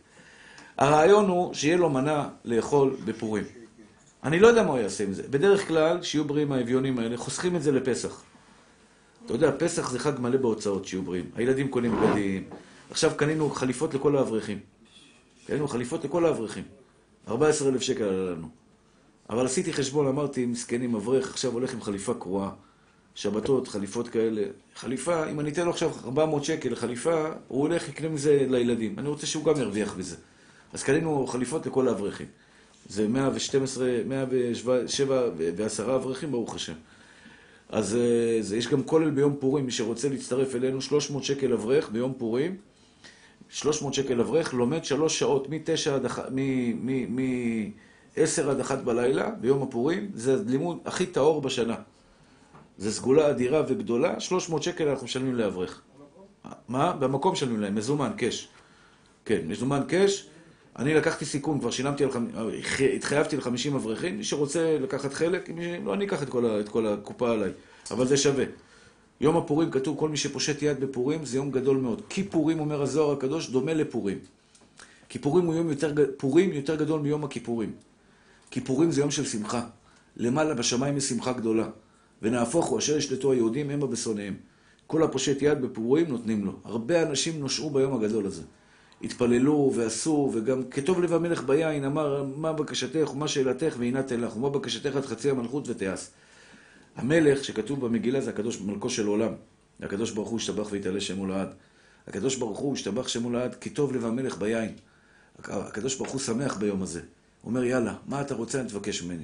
הרעיון 0.78 1.28
הוא 1.28 1.54
שיהיה 1.54 1.78
לו 1.78 1.90
מנה 1.90 2.30
לאכול 2.46 2.96
בפורים. 3.06 3.44
אני 4.26 4.40
לא 4.40 4.48
יודע 4.48 4.64
מה 4.64 4.70
הוא 4.70 4.80
יעשה 4.80 5.04
עם 5.04 5.14
זה. 5.14 5.24
בדרך 5.30 5.68
כלל, 5.68 6.04
שיהיו 6.04 6.26
בריאים 6.26 6.52
האביונים 6.52 7.00
האלה, 7.00 7.18
חוסכים 7.18 7.56
את 7.56 7.64
זה 7.64 7.72
לפסח. 7.72 8.24
אתה 9.26 9.34
יודע, 9.34 9.52
פסח 9.60 9.90
זה 9.90 10.00
חג 10.00 10.20
מלא 10.20 10.38
בהוצאות, 10.38 10.86
שיהיו 10.86 11.02
בריאים. 11.02 11.30
הילדים 11.36 11.68
קונים 11.68 11.96
בגדים. 11.96 12.44
עכשיו 12.92 13.12
קנינו 13.18 13.50
חליפות 13.50 13.94
לכל 13.94 14.18
האברכים. 14.18 14.60
קנינו 15.48 15.68
חליפות 15.68 16.06
לכל 16.06 16.26
האברכים. 16.26 16.64
14,000 17.28 17.82
שקל 17.82 18.04
עלה 18.04 18.32
לנו. 18.32 18.48
אבל 19.30 19.46
עשיתי 19.46 19.74
חשבון, 19.74 20.08
אמרתי, 20.08 20.46
מסכנים, 20.46 20.96
אברך 20.96 21.30
עכשיו 21.30 21.52
הולך 21.52 21.74
עם 21.74 21.82
חליפה 21.82 22.14
קרועה. 22.14 22.50
שבתות, 23.16 23.68
חליפות 23.68 24.08
כאלה. 24.08 24.44
חליפה, 24.76 25.30
אם 25.30 25.40
אני 25.40 25.50
אתן 25.50 25.66
לו 25.66 25.72
עכשיו 25.72 25.92
400 26.06 26.44
שקל 26.44 26.70
לחליפה, 26.72 27.30
הוא 27.48 27.62
הולך, 27.62 27.90
יקנה 27.90 28.10
מזה 28.10 28.46
לילדים. 28.50 29.00
אני 29.00 29.08
רוצה 29.08 29.28
שהוא 29.28 29.46
גם 29.46 29.58
ירוויח 29.58 29.94
בזה. 29.94 30.16
אז 30.74 30.84
קנינו 30.84 31.28
חליפות 31.28 31.66
לכל 31.66 31.88
האברכים. 31.88 32.28
זה 32.86 33.08
112, 33.08 33.90
107 34.06 35.30
ועשרה 35.56 35.96
אברכים, 35.96 36.32
ברוך 36.32 36.56
השם. 36.56 36.74
אז 37.70 37.96
אה, 37.96 38.38
זה, 38.42 38.58
יש 38.58 38.68
גם 38.68 38.84
כולל 38.84 39.10
ביום 39.10 39.36
פורים, 39.40 39.66
מי 39.66 39.72
שרוצה 39.72 40.10
להצטרף 40.10 40.56
אלינו, 40.56 40.82
300 40.82 41.24
שקל 41.24 41.54
אברך 41.54 41.90
ביום 41.90 42.14
פורים. 42.18 42.58
300 43.50 43.94
שקל 43.94 44.20
אברך, 44.20 44.54
לומד 44.54 44.86
שלוש 44.86 45.20
שעות, 45.20 45.50
מ-9 45.50 45.92
עד 45.92 46.06
1, 46.06 46.32
מ-10 46.32 48.50
עד 48.50 48.60
1 48.60 48.84
בלילה, 48.84 49.30
ביום 49.30 49.64
הפורים. 49.64 50.12
זה 50.14 50.34
הלימוד 50.34 50.78
הכי 50.86 51.06
טהור 51.06 51.42
בשנה. 51.42 51.76
זו 52.78 52.92
סגולה 52.92 53.30
אדירה 53.30 53.64
וגדולה, 53.68 54.20
300 54.20 54.64
שקל 54.64 54.88
אנחנו 54.88 55.06
משלמים 55.06 55.36
לאברך. 55.36 55.82
מה? 56.68 56.94
במקום 56.94 57.32
משלמים 57.32 57.60
להם, 57.60 57.76
מזומן, 57.76 58.12
קאש. 58.18 58.48
כן, 59.26 59.42
מזומן 59.48 59.82
קאש. 59.88 60.28
אני 60.80 60.94
לקחתי 60.94 61.26
סיכון, 61.26 61.60
כבר 61.60 61.72
שילמתי 61.72 62.04
על 62.04 62.12
חמ... 62.12 62.28
התחייבתי 62.96 63.38
ל-50 63.38 63.76
אברכים, 63.76 64.18
מי 64.18 64.24
שרוצה 64.24 64.78
לקחת 64.82 65.14
חלק, 65.14 65.50
מי... 65.50 65.78
לא 65.86 65.94
אני 65.94 66.06
אקח 66.06 66.24
את 66.24 66.30
כל, 66.30 66.46
ה... 66.46 66.60
את 66.60 66.70
כל 66.70 66.88
הקופה 66.88 67.32
עליי, 67.32 67.52
אבל 67.92 68.08
זה 68.08 68.18
שווה. 68.18 68.46
יום 69.22 69.38
הפורים 69.38 69.72
כתוב, 69.72 69.98
כל 70.00 70.10
מי 70.10 70.18
שפושט 70.18 70.62
יד 70.62 70.80
בפורים 70.80 71.26
זה 71.26 71.38
יום 71.38 71.52
גדול 71.52 71.78
מאוד. 71.78 72.02
כיפורים, 72.10 72.60
אומר 72.60 72.82
הזוהר 72.82 73.12
הקדוש, 73.12 73.50
דומה 73.50 73.74
לפורים. 73.74 74.18
כיפורים 75.10 75.46
הוא 75.46 75.56
יום 75.56 75.70
יותר, 75.70 75.94
פורים 76.18 76.54
יותר 76.54 76.76
גדול 76.76 77.02
מיום 77.02 77.24
הכיפורים. 77.24 77.72
כיפורים 78.52 78.92
זה 78.92 79.02
יום 79.02 79.12
של 79.12 79.26
שמחה. 79.26 79.62
למעלה 80.18 80.54
בשמיים 80.54 80.98
יש 80.98 81.04
שמחה 81.04 81.34
גדולה. 81.34 81.68
ונהפוך 82.22 82.66
הוא, 82.66 82.80
אשר 82.80 82.98
ישלטו 82.98 83.32
היהודים 83.32 83.70
המה 83.70 83.88
בשונאיהם. 83.88 84.36
כל 84.88 85.04
הפושט 85.04 85.42
יד 85.42 85.62
בפורים 85.62 86.08
נותנים 86.08 86.46
לו. 86.46 86.52
הרבה 86.64 87.04
אנשים 87.04 87.40
נושעו 87.40 87.70
ביום 87.70 87.94
הגדול 87.94 88.26
הזה. 88.26 88.42
התפללו 89.02 89.72
ועשו, 89.76 90.32
וגם 90.34 90.64
כטוב 90.72 91.02
לב 91.02 91.14
המלך 91.14 91.44
ביין 91.44 91.84
אמר, 91.84 92.24
מה 92.36 92.54
בקשתך 92.54 93.12
ומה 93.14 93.28
שאלתך 93.28 93.76
והנה 93.80 94.04
תן 94.04 94.22
לך, 94.22 94.38
ומה 94.38 94.50
בקשתך 94.50 94.96
עד 94.96 95.06
חצי 95.06 95.30
המלכות 95.30 95.70
ותיעש. 95.70 96.08
המלך 96.96 97.44
שכתוב 97.44 97.86
במגילה 97.86 98.22
זה 98.22 98.30
הקדוש 98.30 98.62
מלכו 98.62 98.90
של 98.90 99.08
עולם. 99.08 99.32
הקדוש 99.82 100.12
ברוך 100.12 100.30
הוא 100.30 100.38
השתבח 100.38 100.68
והתעלה 100.72 101.02
שמו 101.02 101.28
לעד. 101.28 101.54
הקדוש 102.08 102.36
ברוך 102.36 102.60
הוא 102.60 102.74
השתבח 102.74 103.08
שמו 103.08 103.32
לעד, 103.32 103.56
כי 103.56 103.70
טוב 103.70 103.96
לב 103.96 104.06
המלך 104.06 104.38
ביין. 104.38 104.72
הקדוש 105.40 105.96
ברוך 105.96 106.12
הוא 106.12 106.22
שמח 106.22 106.58
ביום 106.58 106.82
הזה. 106.82 107.00
הוא 107.42 107.50
אומר, 107.50 107.64
יאללה, 107.64 107.96
מה 108.08 108.22
אתה 108.22 108.36
רוצה, 108.36 108.60
אני 108.60 108.70
תבקש 108.70 109.04
ממני. 109.04 109.24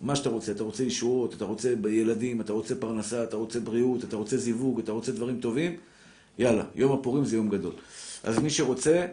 מה 0.00 0.16
שאתה 0.16 0.28
רוצה, 0.28 0.52
אתה 0.52 0.62
רוצה 0.62 0.84
ישועות, 0.84 1.34
אתה 1.34 1.44
רוצה 1.44 1.72
ילדים, 1.88 2.40
אתה 2.40 2.52
רוצה 2.52 2.74
פרנסה, 2.74 3.22
אתה 3.22 3.36
רוצה 3.36 3.60
בריאות, 3.60 4.04
אתה 4.04 4.16
רוצה 4.16 4.36
זיווג, 4.36 4.78
אתה 4.78 4.92
רוצה 4.92 5.12
דברים 5.12 5.40
טובים, 5.40 5.76
יאללה, 6.38 6.64
יום 6.74 6.92
הפורים 6.92 7.24
זה 7.24 7.36
יום 7.36 7.48
גדול. 7.48 7.72
אז 8.24 8.38
מי 8.38 8.50
שרוצה, 8.50 9.06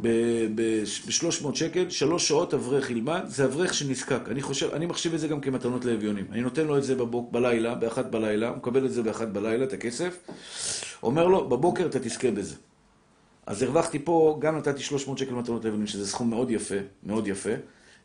ב-300 0.00 1.54
שקל, 1.54 1.90
שלוש 1.90 2.28
שעות 2.28 2.54
אברך 2.54 2.90
ילמד, 2.90 3.22
זה 3.26 3.44
אברך 3.44 3.74
שנזקק. 3.74 4.20
אני 4.28 4.42
חושב, 4.42 4.70
אני 4.72 4.86
מחשיב 4.86 5.14
את 5.14 5.20
זה 5.20 5.28
גם 5.28 5.40
כמתנות 5.40 5.84
לאביונים. 5.84 6.26
אני 6.32 6.40
נותן 6.40 6.66
לו 6.66 6.78
את 6.78 6.84
זה 6.84 6.94
בבוק, 6.94 7.32
בלילה, 7.32 7.74
באחת 7.74 8.06
בלילה, 8.06 8.48
הוא 8.48 8.56
מקבל 8.56 8.86
את 8.86 8.92
זה 8.92 9.02
באחת 9.02 9.28
בלילה, 9.28 9.64
את 9.64 9.72
הכסף, 9.72 10.18
אומר 11.02 11.26
לו, 11.26 11.48
בבוקר 11.48 11.86
אתה 11.86 11.98
תזכה 11.98 12.30
בזה. 12.30 12.54
אז 13.46 13.62
הרווחתי 13.62 13.98
פה, 13.98 14.36
גם 14.40 14.56
נתתי 14.58 14.82
300 14.82 15.18
שקל 15.18 15.34
מתנות 15.34 15.64
לאביונים, 15.64 15.86
שזה 15.86 16.06
סכום 16.06 16.30
מאוד 16.30 16.50
יפה, 16.50 16.74
מאוד 17.02 17.28
יפה. 17.28 17.50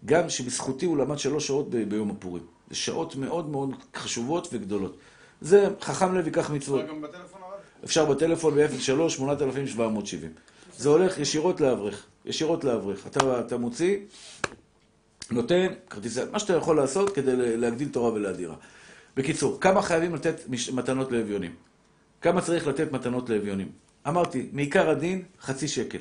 גם 0.05 0.29
שבזכותי 0.29 0.85
הוא 0.85 0.97
למד 0.97 1.19
שלוש 1.19 1.47
שעות 1.47 1.69
ב- 1.69 1.89
ביום 1.89 2.11
הפורים. 2.11 2.43
זה 2.69 2.75
שעות 2.75 3.15
מאוד 3.15 3.49
מאוד 3.49 3.69
חשובות 3.95 4.47
וגדולות. 4.53 4.97
זה 5.41 5.67
חכם 5.81 6.15
לב 6.15 6.25
ייקח 6.25 6.49
מצוות. 6.49 6.87
גם 6.87 7.01
בטלפון? 7.01 7.38
אפשר 7.83 8.05
בטלפון 8.05 8.55
ב-03 8.55 9.09
8770. 9.09 10.31
זה 10.77 10.89
הולך 10.89 11.17
ישירות 11.17 11.61
לאברך. 11.61 12.05
ישירות 12.25 12.63
לאברך. 12.63 13.07
אתה, 13.07 13.39
אתה 13.39 13.57
מוציא, 13.57 13.97
נותן, 15.31 15.67
כרטיסי, 15.89 16.19
מה 16.31 16.39
שאתה 16.39 16.53
יכול 16.53 16.77
לעשות 16.77 17.15
כדי 17.15 17.57
להגדיל 17.57 17.87
תורה 17.89 18.13
ולהדירה. 18.13 18.55
בקיצור, 19.17 19.57
כמה 19.61 19.81
חייבים 19.81 20.15
לתת 20.15 20.35
מתנות 20.73 21.11
לאביונים? 21.11 21.55
כמה 22.21 22.41
צריך 22.41 22.67
לתת 22.67 22.91
מתנות 22.91 23.29
לאביונים? 23.29 23.71
אמרתי, 24.07 24.49
מעיקר 24.51 24.89
הדין, 24.89 25.23
חצי 25.41 25.67
שקל. 25.67 25.97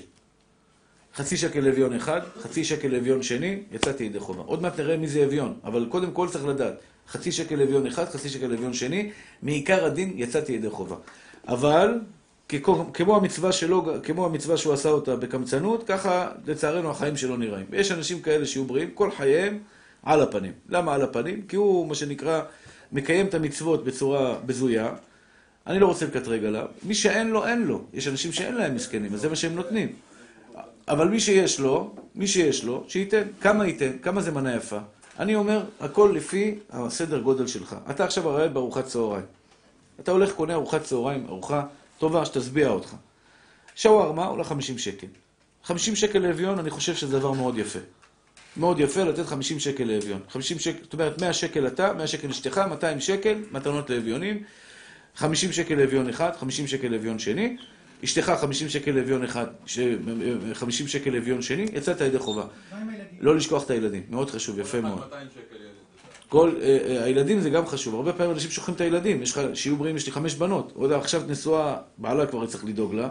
חצי 1.14 1.36
שקל 1.36 1.60
לאביון 1.60 1.94
אחד, 1.94 2.20
חצי 2.40 2.64
שקל 2.64 2.88
לאביון 2.88 3.22
שני, 3.22 3.62
יצאתי 3.72 4.04
ידי 4.04 4.20
חובה. 4.20 4.42
עוד 4.42 4.62
מעט 4.62 4.80
נראה 4.80 4.96
מי 4.96 5.08
זה 5.08 5.24
אביון, 5.24 5.58
אבל 5.64 5.86
קודם 5.90 6.12
כל 6.12 6.28
צריך 6.28 6.46
לדעת. 6.46 6.74
חצי 7.08 7.32
שקל 7.32 7.54
לאביון 7.54 7.86
אחד, 7.86 8.04
חצי 8.04 8.28
שקל 8.28 8.46
לאביון 8.46 8.72
שני, 8.72 9.10
מעיקר 9.42 9.84
הדין 9.84 10.12
יצאתי 10.16 10.52
ידי 10.52 10.70
חובה. 10.70 10.96
אבל, 11.48 12.00
כמו 12.94 13.16
המצווה 13.16 13.52
שלו, 13.52 13.86
כמו 14.02 14.26
המצווה 14.26 14.56
שהוא 14.56 14.72
עשה 14.72 14.88
אותה 14.88 15.16
בקמצנות, 15.16 15.84
ככה 15.86 16.28
לצערנו 16.46 16.90
החיים 16.90 17.16
שלו 17.16 17.36
נראים. 17.36 17.66
ויש 17.70 17.92
אנשים 17.92 18.20
כאלה 18.20 18.46
שיהיו 18.46 18.64
בריאים, 18.64 18.90
כל 18.94 19.10
חייהם 19.10 19.58
על 20.02 20.22
הפנים. 20.22 20.52
למה 20.68 20.94
על 20.94 21.02
הפנים? 21.02 21.42
כי 21.42 21.56
הוא, 21.56 21.88
מה 21.88 21.94
שנקרא, 21.94 22.40
מקיים 22.92 23.26
את 23.26 23.34
המצוות 23.34 23.84
בצורה 23.84 24.38
בזויה. 24.46 24.90
אני 25.66 25.78
לא 25.78 25.86
רוצה 25.86 26.06
לקטרג 26.06 26.44
עליו. 26.44 26.66
מי 26.82 26.94
שאין 26.94 27.30
לו, 27.30 27.46
אין 27.46 27.62
לו. 27.62 27.82
יש 27.92 28.08
אנשים 28.08 28.32
שאין 28.32 28.54
להם 28.54 28.74
מסכנים, 28.74 29.14
אז 29.14 29.20
זה 29.20 29.28
מה 29.28 29.36
שהם 29.36 29.54
נותנים. 29.54 29.92
אבל 30.88 31.08
מי 31.08 31.20
שיש 31.20 31.60
לו, 31.60 31.94
מי 32.14 32.26
שיש 32.26 32.64
לו, 32.64 32.84
שייתן. 32.88 33.22
כמה 33.40 33.66
ייתן? 33.66 33.98
כמה 34.02 34.20
זה 34.20 34.30
מנה 34.30 34.56
יפה? 34.56 34.78
אני 35.18 35.34
אומר, 35.34 35.64
הכל 35.80 36.12
לפי 36.14 36.58
הסדר 36.70 37.20
גודל 37.20 37.46
שלך. 37.46 37.76
אתה 37.90 38.04
עכשיו 38.04 38.28
הרי 38.28 38.48
בארוחת 38.48 38.84
צהריים. 38.84 39.37
אתה 40.00 40.10
הולך, 40.12 40.32
קונה 40.32 40.54
ארוחת 40.54 40.82
צהריים, 40.82 41.26
ארוחה 41.28 41.62
טובה 41.98 42.24
שתשביע 42.24 42.68
אותך. 42.68 42.94
שווארמה 43.74 44.26
עולה 44.26 44.44
50 44.44 44.78
שקל. 44.78 45.06
50 45.64 45.96
שקל 45.96 46.18
לאביון, 46.18 46.58
אני 46.58 46.70
חושב 46.70 46.94
שזה 46.94 47.18
דבר 47.18 47.32
מאוד 47.32 47.58
יפה. 47.58 47.78
מאוד 48.56 48.80
יפה 48.80 49.04
לתת 49.04 49.26
50 49.26 49.58
שקל 49.60 49.84
לאביון. 49.84 50.20
50 50.28 50.58
שקל, 50.58 50.78
זאת 50.84 50.92
אומרת 50.92 51.20
100 51.20 51.32
שקל 51.32 51.66
אתה, 51.66 51.92
100 51.92 52.06
שקל 52.06 52.28
אשתך, 52.30 52.58
200 52.70 53.00
שקל 53.00 53.38
מתנות 53.50 53.90
לאביונים. 53.90 54.42
50 55.14 55.52
שקל 55.52 55.74
לאביון 55.74 56.08
אחד, 56.08 56.30
50 56.36 56.66
שקל 56.66 56.88
לאביון 56.88 57.18
שני. 57.18 57.56
אשתך 58.04 58.32
50 58.40 58.68
שקל 58.68 58.90
לאביון 58.90 59.24
אחד, 59.24 59.46
ש- 59.66 59.78
50 60.54 60.88
שקל 60.88 61.10
לאביון 61.10 61.42
שני, 61.42 61.66
יצאת 61.72 62.00
ידי 62.00 62.18
חובה. 62.18 62.44
מה 62.72 62.78
עם 62.80 62.88
הילדים? 62.88 63.06
לא 63.20 63.36
לשכוח 63.36 63.64
את 63.64 63.70
הילדים, 63.70 64.02
מאוד 64.10 64.30
חשוב, 64.30 64.58
יפה 64.58 64.80
מאוד. 64.80 65.00
200 66.32 66.50
שקל 66.50 66.56
ילד. 66.56 66.58
כל, 66.58 66.60
אה, 66.60 66.78
אה, 66.96 67.04
הילדים 67.04 67.40
זה 67.40 67.50
גם 67.50 67.66
חשוב, 67.66 67.94
הרבה 67.94 68.12
פעמים 68.12 68.32
אנשים 68.32 68.50
שוכחים 68.50 68.74
את 68.74 68.80
הילדים, 68.80 69.22
יש 69.22 69.32
לך, 69.32 69.40
שיהיו 69.54 69.76
בריאים, 69.76 69.96
יש 69.96 70.06
לי 70.06 70.12
חמש 70.12 70.34
בנות, 70.34 70.72
עוד 70.74 70.92
עכשיו 70.92 71.22
נשואה, 71.28 71.76
בעלה 71.98 72.26
כבר 72.26 72.46
צריך 72.46 72.64
לדאוג 72.64 72.94
לה, 72.94 73.08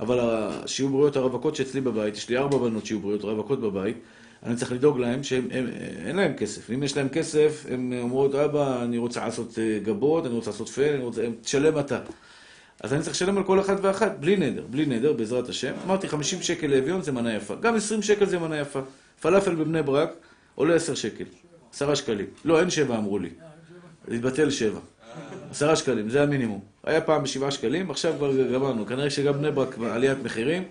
אבל 0.00 0.48
שיהיו 0.66 0.88
בריאות 0.88 1.16
הרווקות 1.16 1.56
שאצלי 1.56 1.80
בבית, 1.80 2.16
יש 2.16 2.28
לי 2.28 2.36
ארבע 2.36 2.58
בנות 2.58 2.86
שיהיו 2.86 3.00
בריאות 3.00 3.22
רווקות 3.22 3.60
בבית, 3.60 3.96
אני 4.42 4.56
צריך 4.56 4.72
לדאוג 4.72 4.98
להם 4.98 5.22
שהם, 5.22 5.48
הם, 5.50 5.66
אין 6.06 6.16
להם 6.16 6.32
כסף, 6.34 6.70
אם 6.70 6.82
יש 6.82 6.96
להם 6.96 7.08
כסף, 7.08 7.66
הן 7.70 7.92
אומרות, 8.00 8.34
אבא, 8.34 8.82
אני 8.82 8.98
רוצה 8.98 9.24
לעשות 9.24 9.58
אה, 9.58 9.78
גבות, 9.82 10.26
אני 10.26 10.34
רוצה 10.34 10.50
לעשות 10.50 10.68
פן, 10.68 10.94
אני 10.94 11.04
רוצה, 11.04 11.24
הם, 11.24 11.32
תשלם 11.42 11.78
אתה. 11.78 11.98
אז 12.80 12.92
אני 12.92 13.02
צריך 13.02 13.16
לשלם 13.16 13.38
על 13.38 13.44
כל 13.44 13.60
אחד 13.60 13.76
ואחת, 13.82 14.16
בלי 14.20 14.36
נדר, 14.36 14.64
בלי 14.70 14.86
נדר, 14.86 15.12
בעזרת 15.12 15.48
השם. 15.48 15.72
אמרתי, 15.84 16.08
50 16.08 16.42
שקל 16.42 16.66
לאביון 16.66 17.02
זה 17.02 17.12
מנה 17.12 17.34
יפה. 17.34 17.54
גם 17.54 17.74
20 17.74 18.02
שקל 18.02 18.26
זה 18.26 18.38
מנה 18.38 18.58
יפה. 18.58 18.80
פלאפל 19.20 19.54
בבני 19.54 19.82
ברק 19.82 20.10
עולה 20.54 20.74
10 20.74 20.94
שקל. 20.94 21.24
10 21.76 21.94
שקלים. 21.94 22.26
לא, 22.44 22.60
אין 22.60 22.70
7 22.70 22.98
אמרו 22.98 23.18
לי. 23.18 23.28
התבטל 24.08 24.50
7. 24.50 24.78
10 25.50 25.74
שקלים, 25.74 26.10
זה 26.10 26.22
המינימום. 26.22 26.60
היה 26.84 27.00
פעם 27.00 27.22
ב-7 27.22 27.50
שקלים, 27.50 27.90
עכשיו 27.90 28.14
כבר 28.16 28.52
גמרנו. 28.52 28.86
כנראה 28.86 29.10
שגם 29.10 29.32
בני 29.32 29.50
ברק 29.50 29.78
עליית 29.78 30.18
מחירים. 30.24 30.62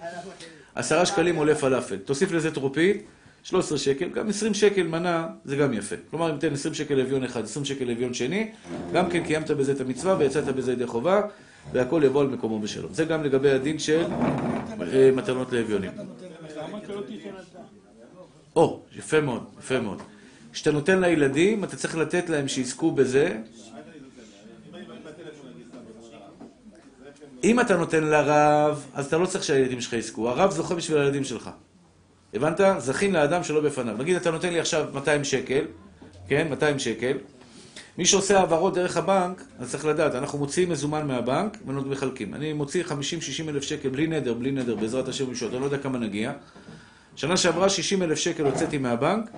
10 0.76 1.06
שקלים 1.06 1.36
עולה 1.36 1.56
פלאפל. 1.56 1.98
תוסיף 1.98 2.32
לזה 2.32 2.52
טרופית, 2.52 3.04
13 3.44 3.78
שקל, 3.78 4.10
גם 4.10 4.30
20 4.30 4.54
שקל 4.54 4.84
מנה, 4.84 5.28
זה 5.46 5.56
גם 5.56 5.74
יפה. 5.74 5.96
כלומר, 6.10 6.32
אם 6.32 6.38
תן 6.38 6.54
20 6.54 6.74
שקל 6.74 6.94
לאביון 6.94 7.24
אחד, 7.24 7.44
20 7.44 7.66
שקל 7.66 7.86
לאביון 7.86 8.14
שני, 8.14 8.52
גם 8.94 9.10
כן 9.10 9.24
קיימת 9.24 9.52
בזה 9.52 9.72
את 9.72 9.82
המצווה 9.82 10.16
ויצאת 10.20 10.46
בזה 10.46 10.72
ידי 10.72 10.88
חובה, 10.88 11.22
והכל 11.74 12.02
יבוא 12.06 12.22
על 12.22 12.28
מקומו 12.28 12.60
בשלום. 12.60 12.94
זה 12.94 13.06
גם 13.06 13.24
לגבי 13.24 13.52
הדין 13.52 13.80
של 13.80 14.04
אה, 14.82 15.12
מתנות 15.16 15.54
לאביונים. 15.54 15.92
לא? 15.98 16.04
או, 18.56 18.82
יפה 18.96 19.22
מאוד, 19.22 19.44
יפה 19.60 19.80
מאוד. 19.80 20.02
כשאתה 20.56 20.72
נותן 20.72 21.00
לילדים, 21.00 21.64
אתה 21.64 21.76
צריך 21.76 21.98
לתת 21.98 22.30
להם 22.30 22.48
שיזכו 22.48 22.92
בזה. 22.92 23.38
אם 27.44 27.60
אתה 27.60 27.78
נותן 27.78 28.04
לרב, 28.04 28.86
אז 28.94 29.06
אתה 29.06 29.18
לא 29.18 29.26
צריך 29.26 29.44
שהילדים 29.44 29.82
שלך 29.82 29.94
יזכו. 29.94 30.30
הרב 30.30 30.52
זוכה 30.52 30.76
בשביל 30.76 30.98
הילדים 30.98 31.24
שלך. 31.24 31.50
הבנת? 32.34 32.60
זכין 32.78 33.14
לאדם 33.14 33.44
שלא 33.44 33.62
בפניו. 33.62 33.98
נגיד, 33.98 34.16
אתה 34.16 34.32
נותן 34.32 34.54
לי 34.54 34.60
עכשיו 34.60 34.86
200 34.94 35.24
שקל, 35.24 35.66
כן? 36.28 36.48
200 36.50 36.80
שקל. 36.80 37.18
מי 37.98 38.06
שעושה 38.06 38.40
העברות 38.40 38.74
דרך 38.74 38.98
הבנק, 38.98 39.44
אז 39.60 39.72
צריך 39.72 39.86
לדעת, 39.86 40.16
אנחנו 40.16 40.40
מוציאים 40.40 40.70
מזומן 40.70 41.08
מהבנק 41.08 41.58
ומחלקים. 41.68 42.34
אני 42.34 42.54
מוציא 42.54 42.84
50-60 42.84 42.92
אלף 43.50 43.64
שקל 43.64 43.90
בלי 43.90 44.08
נדר, 44.08 44.34
בלי 44.34 44.52
נדר, 44.52 44.76
בעזרת 44.76 45.08
השם 45.08 45.28
ומשעות, 45.28 45.52
אני 45.52 45.60
לא 45.62 45.66
יודע 45.66 45.78
כמה 45.78 45.98
נגיע. 45.98 46.34
שנה 47.16 47.38
שעברה 47.38 47.70
60 47.70 48.04
אלף 48.04 48.18
שקל 48.18 48.46
הוצאתי 48.46 48.78
מהבנק, 48.78 49.30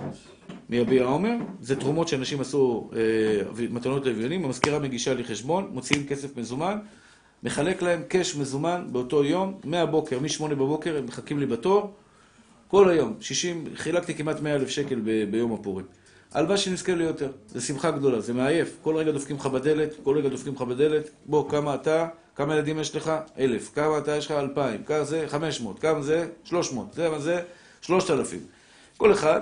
מיביע 0.70 1.04
עומר, 1.04 1.36
זה 1.62 1.76
תרומות 1.76 2.08
שאנשים 2.08 2.42
עשו 2.42 2.90
אה, 2.96 3.00
מתנות 3.70 4.06
לאביונים, 4.06 4.46
המזכירה 4.46 4.80
מגישה 4.80 5.14
לי 5.14 5.24
חשבון, 5.24 5.70
מוציאים 5.74 6.08
כסף 6.08 6.38
מזומן, 6.38 6.80
מחלק 7.44 7.82
להם 7.82 8.04
קאש 8.08 8.36
מזומן 8.36 8.88
באותו 8.92 9.24
יום, 9.24 9.60
מהבוקר, 9.64 10.20
מ-8 10.20 10.48
בבוקר, 10.48 10.98
הם 10.98 11.06
מחכים 11.06 11.40
לי 11.40 11.46
בתור, 11.46 11.94
כל 12.68 12.90
היום, 12.90 13.14
60, 13.20 13.66
חילקתי 13.76 14.14
כמעט 14.14 14.42
100 14.42 14.56
אלף 14.56 14.70
שקל 14.70 15.00
ב- 15.04 15.32
ביום 15.32 15.54
הפורים. 15.54 15.86
הלוואי 16.34 16.58
שנזכה 16.58 16.96
ליותר, 16.96 17.32
זה 17.48 17.62
שמחה 17.62 17.92
גדולה, 17.92 18.20
זה 18.20 18.34
מעייף, 18.34 18.78
כל 18.82 18.96
רגע 18.96 19.12
דופקים 19.12 19.36
לך 19.36 19.46
בדלת, 19.46 19.94
כל 20.04 20.18
רגע 20.18 20.30
דופקים 20.30 20.54
לך 20.54 20.62
בדלת, 20.62 21.10
בוא, 21.26 21.50
כמה 21.50 21.76
אתה, 21.76 22.08
כמה 22.36 22.56
ילדים 22.56 22.80
יש 22.80 22.96
לך? 22.96 23.12
אלף, 23.40 23.72
כמה 23.76 23.98
אתה 23.98 24.16
יש 24.16 24.26
לך? 24.26 24.32
אלפיים, 24.32 24.84
כמה 24.84 25.04
זה? 25.04 25.24
חמש 25.28 25.62
מאות, 25.62 25.80
כמה 25.80 26.02
זה? 26.02 26.28
שלוש 26.44 26.74
מאות, 26.74 26.94
זה 26.94 27.10
מה 27.10 27.20
זה? 27.20 27.42
שלושת 27.82 28.12
אלפים. 28.12 28.40
כל 28.98 29.12
אחד, 29.12 29.42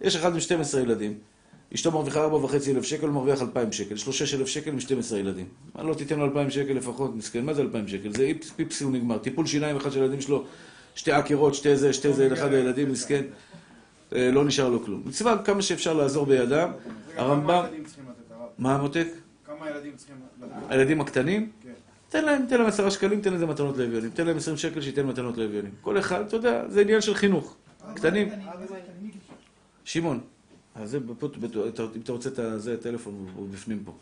יש 0.00 0.16
אחד 0.16 0.34
עם 0.34 0.40
12 0.40 0.80
ילדים, 0.80 1.14
אשתו 1.74 1.90
מרוויחה 1.90 2.20
ארבע 2.20 2.36
וחצי 2.36 2.72
אלף 2.72 2.84
שקל, 2.84 3.06
הוא 3.06 3.14
מרוויח 3.14 3.42
אלפיים 3.42 3.72
שקל, 3.72 3.94
יש 3.94 4.06
לו 4.06 4.12
שש 4.12 4.34
אלף 4.34 4.46
שקל 4.46 4.70
עם 4.70 4.80
12 4.80 5.18
ילדים. 5.18 5.46
מה 5.74 5.82
לא 5.82 5.94
תיתן 5.94 6.18
לו 6.18 6.24
אלפיים 6.24 6.50
שקל 6.50 6.72
לפחות, 6.72 7.16
מסכן, 7.16 7.44
מה 7.44 7.54
זה 7.54 7.62
אלפיים 7.62 7.88
שקל? 7.88 8.12
זה 8.12 8.32
פיפסי 8.56 8.84
הוא 8.84 8.92
נגמר, 8.92 9.18
טיפול 9.18 9.46
שיניים 9.46 9.76
אחד 9.76 9.92
של 9.92 10.00
הילדים 10.00 10.20
שלו, 10.20 10.44
שתי 10.94 11.12
עקירות, 11.12 11.54
שתי 11.54 11.76
זה, 11.76 11.92
שתי 11.92 12.12
זה, 12.12 12.28
אחד 12.32 12.54
הילדים, 12.54 12.92
מסכן, 12.92 13.24
אה, 14.14 14.30
לא 14.30 14.44
נשאר 14.44 14.68
לו 14.68 14.84
כלום. 14.84 15.02
מצווה 15.04 15.42
כמה 15.44 15.62
שאפשר 15.62 15.94
לעזור 15.94 16.26
בידם, 16.26 16.70
הרמב"ם? 17.16 17.64
מה 18.58 18.74
המותק? 18.74 19.06
כמה 19.46 19.70
ילדים 19.70 19.92
צריכים? 19.96 20.16
הילדים 20.68 21.00
הקטנים? 21.00 21.50
כן. 21.62 21.70
תן 22.08 22.24
להם, 22.24 22.46
תן 22.48 22.58
להם 22.58 22.66
עשרה 22.66 22.90
שקלים, 22.90 23.20
תן 23.20 23.32
לזה 23.32 23.46
מתנות 23.46 23.76
לאביונים. 23.76 24.10
תן 24.10 24.26
להם 24.26 24.36
עשרים 24.36 24.56
שקל, 24.56 24.80
שייתן 24.80 25.06
מתנות 25.06 25.38
לאביונים. 25.38 25.70
כל 25.80 25.98
אחד, 25.98 26.20
אתה 26.26 26.36
יודע, 26.36 26.62
זה 26.68 26.80
עניין 26.80 27.00
של 27.00 27.14
חינוך. 27.14 27.56
קטנים. 27.94 28.28
שמעון, 29.84 30.20
אם 30.76 30.82
אתה 32.02 32.12
רוצה 32.12 32.28
את 32.28 32.62
זה, 32.62 32.74
הטלפון 32.74 33.26
הוא 33.34 33.48
בפנים 33.48 33.84
פה. 33.84 33.92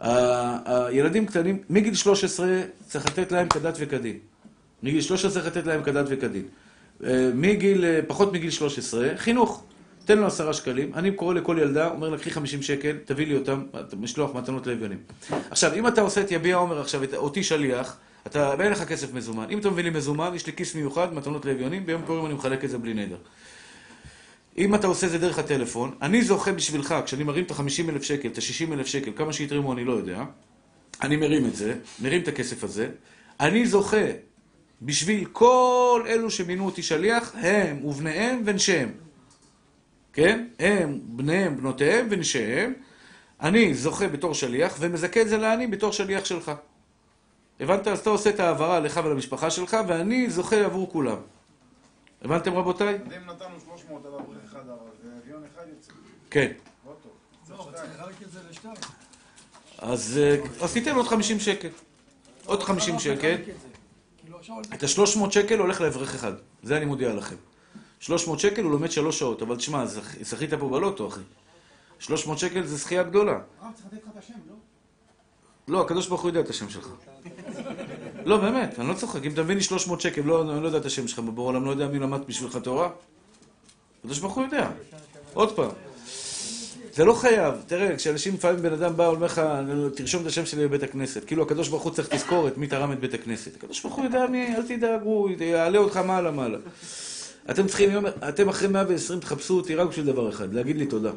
הילדים 0.00 1.26
קטנים, 1.26 1.62
מגיל 1.70 1.94
13 1.94 2.60
צריך 2.86 3.06
לתת 3.06 3.32
להם 3.32 3.48
כדת 3.48 3.74
וכדין. 3.78 4.18
מגיל 4.82 5.00
13 5.00 5.30
צריך 5.30 5.46
לתת 5.46 5.66
להם 5.66 5.82
כדת 5.82 6.06
וכדין. 6.08 6.42
אה, 7.04 7.30
מגיל, 7.34 7.84
אה, 7.84 8.00
פחות 8.06 8.32
מגיל 8.32 8.50
13, 8.50 9.08
חינוך. 9.16 9.64
תן 10.04 10.18
לו 10.18 10.26
עשרה 10.26 10.52
שקלים, 10.52 10.94
אני 10.94 11.10
קורא 11.10 11.34
לכל 11.34 11.56
ילדה, 11.60 11.88
אומר 11.88 12.08
לה, 12.08 12.18
קחי 12.18 12.30
50 12.30 12.62
שקל, 12.62 12.96
תביא 13.04 13.26
לי 13.26 13.36
אותם, 13.36 13.66
משלוח 14.00 14.34
מתנות 14.34 14.66
לאביונים. 14.66 14.98
עכשיו, 15.50 15.74
אם 15.74 15.88
אתה 15.88 16.00
עושה 16.00 16.20
את 16.20 16.30
יביע 16.30 16.56
עומר 16.56 16.80
עכשיו, 16.80 17.02
אותי 17.16 17.42
שליח, 17.42 17.96
אתה, 18.26 18.54
ואין 18.58 18.72
לך 18.72 18.82
כסף 18.82 19.14
מזומן. 19.14 19.46
אם 19.50 19.58
אתה 19.58 19.70
מביא 19.70 19.84
לי 19.84 19.90
מזומן, 19.90 20.34
יש 20.34 20.46
לי 20.46 20.52
כיס 20.52 20.74
מיוחד, 20.74 21.14
מתנות 21.14 21.44
לאביונים, 21.44 21.86
ביום 21.86 22.02
פורים 22.06 22.26
אני 22.26 22.34
מחלק 22.34 22.64
את 22.64 22.70
זה 22.70 22.78
בלי 22.78 22.94
נדר. 22.94 23.16
אם 24.58 24.74
אתה 24.74 24.86
עושה 24.86 25.06
את 25.06 25.10
זה 25.10 25.18
דרך 25.18 25.38
הטלפון, 25.38 25.94
אני 26.02 26.22
זוכה 26.22 26.52
בשבילך, 26.52 26.94
כשאני 27.04 27.24
מרים 27.24 27.44
את 27.44 27.50
ה-50 27.50 27.88
אלף 27.88 28.02
שקל, 28.02 28.28
את 28.28 28.38
ה-60 28.38 28.72
אלף 28.72 28.86
שקל, 28.86 29.10
כמה 29.16 29.32
שיתרמו 29.32 29.72
אני 29.72 29.84
לא 29.84 29.92
יודע, 29.92 30.24
אני 31.02 31.16
מרים 31.16 31.46
את 31.46 31.56
זה, 31.56 31.74
מרים 32.02 32.22
את 32.22 32.28
הכסף 32.28 32.64
הזה, 32.64 32.88
אני 33.40 33.66
זוכה 33.66 34.06
בשביל 34.82 35.24
כל 35.32 36.04
אלו 36.06 36.30
שמינו 36.30 36.66
אותי 36.66 36.82
שליח, 36.82 37.32
הם 37.34 37.84
ובניהם 37.84 38.42
ונשיהם. 38.44 38.90
כן? 40.12 40.46
הם, 40.58 41.00
בניהם, 41.02 41.56
בנותיהם 41.56 42.06
ונשיהם. 42.10 42.72
אני 43.40 43.74
זוכה 43.74 44.08
בתור 44.08 44.34
שליח, 44.34 44.76
ומזכה 44.80 45.20
את 45.20 45.28
זה 45.28 45.36
לעני 45.36 45.66
בתור 45.66 45.92
שליח 45.92 46.24
שלך. 46.24 46.52
הבנת? 47.60 47.86
אז 47.88 47.98
אתה 47.98 48.10
עושה 48.10 48.30
את 48.30 48.40
ההעברה 48.40 48.80
לך 48.80 49.00
ולמשפחה 49.04 49.50
שלך, 49.50 49.76
ואני 49.88 50.30
זוכה 50.30 50.56
עבור 50.64 50.90
כולם. 50.92 51.16
הבנתם 52.22 52.54
רבותיי? 52.54 52.94
אם 53.16 53.26
נתנו 53.26 53.60
300 53.64 54.06
על 54.06 54.14
אברך 54.14 54.44
אחד 54.44 54.68
הרב, 54.68 54.78
ואביון 55.04 55.42
אחד 55.54 55.62
יוצא. 55.76 55.92
כן. 56.30 56.52
לא 56.86 56.92
טוב. 57.02 57.12
לא, 57.58 57.70
צריך 57.74 57.90
לחלק 58.00 58.22
את 58.22 58.30
זה 58.32 58.38
לשתיים. 58.50 58.74
אז, 59.78 60.18
אה, 60.22 60.36
אז 60.64 60.72
תיתן 60.72 60.94
עוד 60.96 61.06
50 61.08 61.40
שקל. 61.40 61.68
עוד 62.46 62.62
50 62.62 62.98
שקל. 62.98 63.12
לחלק 63.34 63.40
את 63.40 63.60
זה. 63.60 63.68
כאילו, 64.22 64.38
עכשיו 64.38 64.56
את 64.74 64.82
ה-300 64.82 65.30
שקל 65.30 65.58
הולך 65.58 65.80
לאברך 65.80 66.14
אחד. 66.14 66.32
זה 66.62 66.76
אני 66.76 66.84
מודיע 66.84 67.14
לכם. 67.14 67.36
300 68.00 68.40
שקל 68.40 68.62
הוא 68.62 68.70
לומד 68.72 68.90
שלוש 68.90 69.18
שעות, 69.18 69.42
אבל 69.42 69.56
תשמע, 69.56 69.84
זכ- 69.84 70.22
זכית 70.24 70.54
פה 70.54 70.68
בלוטו, 70.68 71.08
אחי. 71.08 71.20
300 71.98 72.38
שקל 72.38 72.66
זה 72.66 72.76
זכייה 72.76 73.02
גדולה. 73.02 73.32
הרב 73.32 73.72
צריך 73.74 73.86
לתת 73.92 74.04
לך 74.04 74.10
את 74.12 74.22
השם, 74.22 74.32
לא? 74.48 74.54
לא, 75.68 75.80
הקדוש 75.84 76.06
ברוך 76.08 76.20
הוא 76.22 76.28
יודע 76.28 76.40
את 76.40 76.50
השם 76.50 76.68
שלך. 76.68 76.88
לא, 78.24 78.36
באמת, 78.36 78.78
אני 78.78 78.88
לא 78.88 78.94
צוחק. 78.94 79.24
אם 79.24 79.32
אתה 79.32 79.42
מביא 79.42 79.54
לי 79.54 79.62
300 79.62 80.00
שקל, 80.00 80.22
לא, 80.24 80.52
אני 80.52 80.62
לא 80.62 80.66
יודע 80.66 80.78
את 80.78 80.86
השם 80.86 81.08
שלך 81.08 81.18
בבור 81.18 81.44
העולם, 81.44 81.64
לא 81.64 81.70
יודע 81.70 81.88
מי 81.88 81.98
למד 81.98 82.20
בשבילך 82.26 82.56
תורה. 82.56 82.88
הקדוש 84.00 84.18
ברוך 84.18 84.34
הוא 84.34 84.44
יודע. 84.44 84.70
עוד 85.34 85.56
פעם. 85.56 85.70
זה 86.92 87.04
לא 87.04 87.12
חייב. 87.12 87.54
תראה, 87.66 87.96
כשאנשים, 87.96 88.34
לפעמים 88.34 88.62
בן 88.62 88.72
אדם 88.72 88.96
בא, 88.96 89.06
אומר 89.06 89.26
לך, 89.26 89.42
תרשום 89.94 90.22
את 90.22 90.26
השם 90.26 90.46
שלי 90.46 90.68
בבית 90.68 90.82
הכנסת. 90.82 91.24
כאילו, 91.24 91.42
הקדוש 91.42 91.68
ברוך 91.68 91.82
הוא 91.82 91.92
צריך 91.92 92.08
תזכורת 92.08 92.58
מי 92.58 92.66
תרם 92.66 92.92
את 92.92 93.00
בית 93.00 93.14
הכנסת. 93.14 93.56
הקדוש 93.56 93.82
ברוך 93.82 93.94
הוא 93.94 94.04
יודע 94.04 94.26
מי, 94.26 94.56
אל 94.56 94.62
תדאג, 94.62 95.00
הוא 95.02 95.30
יעלה 95.40 95.78
אותך 95.78 95.96
מעלה 95.96 96.30
מעלה. 96.30 96.58
אתם 97.50 97.66
צריכים, 97.66 97.90
אתם 98.28 98.48
אחרי 98.48 98.68
120 98.68 99.20
תחפשו 99.20 99.56
אותי 99.56 99.74
רק 99.74 99.88
בשביל 99.88 100.06
דבר 100.06 100.28
אחד, 100.28 100.54
להגיד 100.54 100.76
לי 100.76 100.86
תודה. 100.86 101.10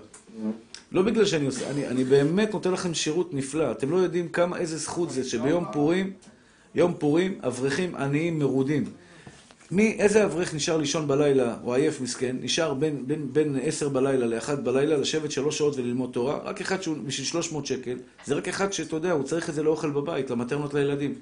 לא 0.91 1.01
בגלל 1.01 1.25
שאני 1.25 1.45
עושה, 1.45 1.69
אני, 1.69 1.87
אני 1.87 2.03
באמת 2.03 2.53
נותן 2.53 2.71
לכם 2.71 2.93
שירות 2.93 3.33
נפלא. 3.33 3.71
אתם 3.71 3.91
לא 3.91 3.97
יודעים 3.97 4.29
כמה, 4.29 4.57
איזה 4.57 4.77
זכות 4.77 5.09
זה 5.09 5.23
שביום 5.23 5.65
פורים, 5.73 6.13
יום 6.75 6.93
פורים, 6.99 7.39
אברכים 7.43 7.95
עניים 7.95 8.39
מרודים. 8.39 8.83
מי, 9.71 9.95
איזה 9.99 10.25
אברך 10.25 10.53
נשאר 10.53 10.77
לישון 10.77 11.07
בלילה, 11.07 11.55
או 11.63 11.73
עייף 11.73 12.01
מסכן, 12.01 12.35
נשאר 12.41 12.73
בין, 12.73 13.07
בין, 13.07 13.33
בין 13.33 13.59
10 13.63 13.89
בלילה 13.89 14.25
ל-1 14.25 14.55
בלילה, 14.55 14.97
לשבת 14.97 15.31
שלוש 15.31 15.57
שעות 15.57 15.75
וללמוד 15.77 16.09
תורה, 16.13 16.37
רק 16.43 16.61
אחד 16.61 16.81
שהוא 16.81 16.97
בשביל 17.05 17.27
300 17.27 17.65
שקל, 17.65 17.97
זה 18.25 18.35
רק 18.35 18.47
אחד 18.47 18.73
שאתה 18.73 18.95
יודע, 18.95 19.11
הוא 19.11 19.23
צריך 19.23 19.49
את 19.49 19.53
זה 19.53 19.63
לאוכל 19.63 19.89
בבית, 19.89 20.29
למטרנות 20.29 20.73
לילדים. 20.73 21.15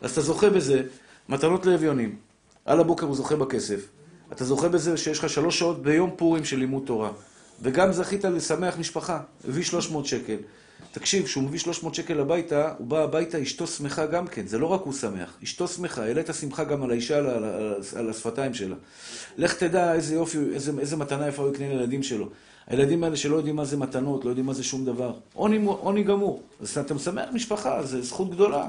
אז 0.00 0.10
אתה 0.10 0.20
זוכה 0.20 0.50
בזה, 0.50 0.82
מתנות 1.28 1.66
לאביונים, 1.66 2.16
על 2.64 2.80
הבוקר 2.80 3.06
הוא 3.06 3.16
זוכה 3.16 3.36
בכסף. 3.36 3.88
אתה 4.32 4.44
זוכה 4.44 4.68
בזה 4.68 4.96
שיש 4.96 5.18
לך 5.18 5.28
שלוש 5.28 5.58
שעות 5.58 5.82
ביום 5.82 6.10
פורים 6.16 6.44
של 6.44 6.58
לימוד 6.58 6.82
תורה. 6.86 7.10
וגם 7.62 7.92
זכית 7.92 8.24
לשמח 8.24 8.78
משפחה, 8.78 9.20
הביא 9.48 9.62
300 9.62 10.06
שקל. 10.06 10.36
תקשיב, 10.92 11.24
כשהוא 11.24 11.44
מביא 11.44 11.58
300 11.58 11.94
שקל 11.94 12.20
הביתה, 12.20 12.72
הוא 12.78 12.86
בא 12.86 13.02
הביתה, 13.02 13.42
אשתו 13.42 13.66
שמחה 13.66 14.06
גם 14.06 14.26
כן. 14.26 14.46
זה 14.46 14.58
לא 14.58 14.66
רק 14.66 14.80
הוא 14.84 14.92
שמח, 14.92 15.36
אשתו 15.44 15.68
שמחה. 15.68 16.02
העלית 16.02 16.26
שמחה 16.40 16.64
גם 16.64 16.82
על 16.82 16.90
האישה, 16.90 17.18
על, 17.18 17.26
על, 17.26 17.74
על, 17.96 18.10
השפתיים 18.10 18.54
שלה. 18.54 18.76
לך 19.36 19.54
תדע 19.54 19.94
איזה 19.94 20.14
יופי, 20.14 20.38
איזה, 20.54 20.72
איזה 20.80 20.96
מתנה 20.96 21.28
יפה 21.28 21.42
הוא 21.42 21.54
יקנה 21.54 21.68
לילדים 21.68 22.02
שלו. 22.02 22.28
הילדים 22.66 23.04
האלה 23.04 23.16
שלא 23.16 23.36
יודעים 23.36 23.56
מה 23.56 23.64
זה 23.64 23.76
מתנות, 23.76 24.24
לא 24.24 24.30
יודעים 24.30 24.46
מה 24.46 24.54
זה 24.54 24.64
שום 24.64 24.84
דבר. 24.84 25.12
עוני 25.34 26.02
גמור. 26.02 26.42
אז 26.60 26.78
אתה 26.78 26.94
משמח 26.94 27.24
משפחה, 27.32 27.82
זו 27.82 28.02
זכות 28.02 28.30
גדולה. 28.30 28.68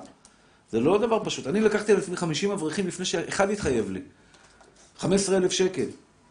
זה 0.71 0.79
לא 0.79 0.97
דבר 0.97 1.23
פשוט. 1.23 1.47
אני 1.47 1.61
לקחתי 1.61 1.91
על 1.91 1.97
עצמי 1.97 2.15
50 2.15 2.51
אברכים 2.51 2.87
לפני 2.87 3.05
שאחד 3.05 3.49
התחייב 3.49 3.91
לי. 3.91 4.01
15,000 4.97 5.51
שקל. 5.51 5.85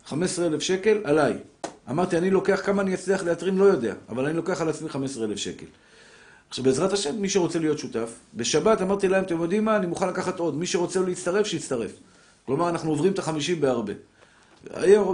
15,000 0.06 0.60
שקל 0.60 1.00
עליי. 1.04 1.34
אמרתי, 1.90 2.18
אני 2.18 2.30
לוקח 2.30 2.60
כמה 2.64 2.82
אני 2.82 2.94
אצליח 2.94 3.22
להתרים, 3.22 3.58
לא 3.58 3.64
יודע, 3.64 3.94
אבל 4.08 4.24
אני 4.24 4.36
לוקח 4.36 4.60
על 4.60 4.68
עצמי 4.68 4.88
15,000 4.88 5.36
שקל. 5.38 5.66
עכשיו, 6.48 6.64
בעזרת 6.64 6.92
השם, 6.92 7.16
מי 7.20 7.28
שרוצה 7.28 7.58
להיות 7.58 7.78
שותף, 7.78 8.12
בשבת 8.34 8.82
אמרתי 8.82 9.08
להם, 9.08 9.24
אתם 9.24 9.40
יודעים 9.42 9.64
מה, 9.64 9.76
אני 9.76 9.86
מוכן 9.86 10.08
לקחת 10.08 10.38
עוד. 10.38 10.56
מי 10.56 10.66
שרוצה 10.66 11.00
להצטרף, 11.00 11.46
שיצטרף. 11.46 11.90
כלומר, 12.46 12.68
אנחנו 12.68 12.90
עוברים 12.90 13.12
את 13.12 13.18
החמישים 13.18 13.60
בהרבה. 13.60 13.92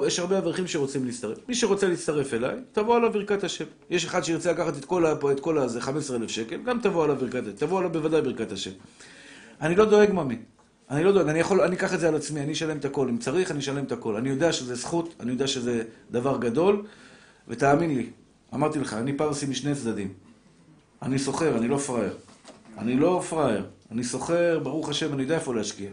יש 0.07 0.19
הרבה 0.19 0.39
אברכים 0.39 0.66
שרוצים 0.66 1.05
להצטרף. 1.05 1.39
מי 1.49 1.55
שרוצה 1.55 1.89
להצטרף 1.89 2.35
אליי, 2.35 2.57
תבוא 2.73 2.97
עליו 2.97 3.12
ברכת 3.12 3.45
השם. 3.45 3.64
יש 3.91 4.05
אחד 4.05 4.25
שירצה 4.25 4.53
לקחת 4.53 4.77
את 4.77 4.85
כל, 4.85 5.07
ה- 5.07 5.12
את 5.33 5.41
כל 5.41 5.59
הזה, 5.59 5.81
15,000 5.81 6.29
שקל, 6.29 6.57
גם 6.62 6.81
תבוא 6.81 7.05
עליו 7.05 7.16
ברכת 7.16 7.43
השם. 7.43 7.53
תבוא 7.57 7.79
עליו 7.79 7.93
בוודאי 7.93 8.23
ברכת 8.23 8.53
השם. 8.53 8.71
אני 9.61 9.75
לא 9.77 9.85
דואג 9.85 10.12
ממי. 10.12 10.37
אני 10.91 11.05
לא 11.05 11.12
דואג, 11.12 11.28
אני 11.28 11.39
יכול, 11.39 11.61
אני 11.61 11.76
אקח 11.76 11.95
את 11.95 12.01
זה 12.01 12.09
על 12.09 12.16
עצמי, 12.16 12.41
אני 12.41 12.53
אשלם 12.53 12.76
את 12.76 12.84
הכל. 12.84 13.09
אם 13.09 13.18
צריך, 13.18 13.51
אני 13.51 13.59
אשלם 13.59 13.84
את 13.84 13.93
הכל. 13.93 14.16
אני 14.16 14.28
יודע 14.28 14.53
שזה 14.53 14.74
זכות, 14.74 15.14
אני 15.20 15.30
יודע 15.30 15.47
שזה 15.47 15.82
דבר 16.11 16.39
גדול, 16.39 16.86
ותאמין 17.49 17.97
לי, 17.97 18.07
אמרתי 18.55 18.78
לך, 18.78 18.95
אני 18.95 19.12
פרסי 19.12 19.47
משני 19.47 19.74
צדדים. 19.74 20.12
אני 21.03 21.18
סוחר, 21.18 21.59
אני 21.59 21.68
לא 21.68 21.76
פראייר. 21.76 22.16
אני 22.78 22.97
לא 22.97 23.22
פראייר. 23.28 23.66
אני 23.91 24.05
סוחר, 24.05 24.59
ברוך 24.62 24.89
השם, 24.89 25.14
אני 25.14 25.22
יודע 25.22 25.34
איפה 25.34 25.55
להשקיע. 25.55 25.91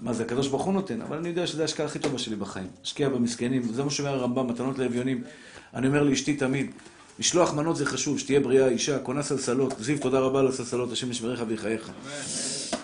מה 0.00 0.12
זה, 0.12 0.22
הקדוש 0.22 0.48
ברוך 0.48 0.64
הוא 0.64 0.74
נותן, 0.74 1.02
אבל 1.02 1.16
אני 1.16 1.28
יודע 1.28 1.46
שזו 1.46 1.62
ההשקעה 1.62 1.86
הכי 1.86 1.98
טובה 1.98 2.18
שלי 2.18 2.36
בחיים. 2.36 2.66
השקיע 2.82 3.08
במסכנים, 3.08 3.62
זה 3.62 3.84
מה 3.84 3.90
שאומר 3.90 4.14
הרמב"ם, 4.14 4.46
מתנות 4.46 4.78
לאביונים. 4.78 5.24
אני 5.74 5.86
אומר 5.86 6.02
לאשתי 6.02 6.36
תמיד, 6.36 6.70
משלוח 7.18 7.54
מנות 7.54 7.76
זה 7.76 7.86
חשוב, 7.86 8.18
שתהיה 8.18 8.40
בריאה 8.40 8.68
אישה, 8.68 8.98
קונה 8.98 9.22
סלסלות, 9.22 9.74
זיו, 9.80 9.98
תודה 9.98 10.18
רבה 10.18 10.40
על 10.40 10.48
הסלסלות, 10.48 10.92
השם 10.92 11.10
ישמריך 11.10 11.42
ויחייך. 11.48 11.90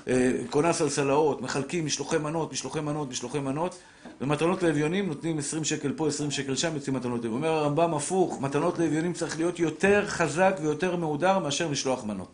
אה, 0.08 0.32
קונה 0.50 0.72
סלסלאות, 0.72 1.42
מחלקים 1.42 1.86
משלוחי 1.86 2.18
מנות, 2.18 2.52
משלוחי 2.52 2.80
מנות, 2.80 3.10
משלוחי 3.10 3.38
מנות, 3.38 3.78
ומתנות 4.20 4.62
לאביונים 4.62 5.06
נותנים 5.06 5.38
20 5.38 5.64
שקל 5.64 5.92
פה, 5.92 6.08
20 6.08 6.30
שקל 6.30 6.56
שם, 6.56 6.74
יוצאים 6.74 6.96
מתנות 6.96 7.24
לאביונים. 7.24 7.44
אומר 7.44 7.58
הרמב"ם 7.58 7.94
הפוך, 7.94 8.40
מתנות 8.40 8.78
לאביונים 8.78 9.12
צריך 9.12 9.38
להיות 9.38 9.58
יותר 9.58 10.06
חזק 10.06 10.56
ויותר 10.62 10.96
מהודר 10.96 11.38
מאשר 11.38 11.68
משלוח 11.68 12.04
מנות. 12.04 12.28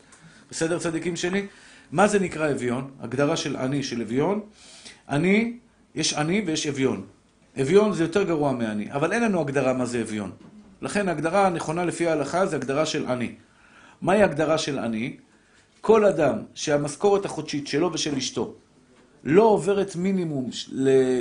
בסדר, 0.50 0.78
צדיקים 0.78 1.16
שלי? 1.16 1.46
מה 1.92 2.08
זה 2.08 2.18
נקרא 2.18 2.50
אביון? 2.50 2.90
הגדרה 3.00 3.36
של 3.36 3.56
עני, 3.56 3.82
של 3.82 4.00
אביון. 4.00 4.40
עני, 5.08 5.52
יש 5.94 6.14
עני 6.14 6.42
ויש 6.46 6.66
אביון. 6.66 7.02
אביון 7.60 7.92
זה 7.92 8.04
יותר 8.04 8.22
גרוע 8.22 8.52
מעני, 8.52 8.92
אבל 8.92 9.12
אין 9.12 9.22
לנו 9.22 9.40
הגדרה 9.40 9.72
מה 9.72 9.86
זה 9.86 10.00
אביון. 10.02 10.30
לכן 10.82 11.08
ההגדרה 11.08 11.46
הנכונה 11.46 11.84
לפי 11.84 12.08
ההלכה 12.08 12.46
זה 12.46 12.56
הגדרה 12.56 12.86
של 12.86 13.06
עני. 13.06 13.34
מהי 14.02 14.22
הגדרה 14.22 14.58
של 14.58 14.78
עני? 14.78 15.16
כל 15.80 16.04
אדם 16.04 16.38
שהמשכורת 16.54 17.24
החודשית 17.24 17.66
שלו 17.66 17.92
ושל 17.92 18.16
אשתו 18.16 18.54
לא 19.24 19.42
עוברת 19.42 19.96
מינימום 19.96 20.50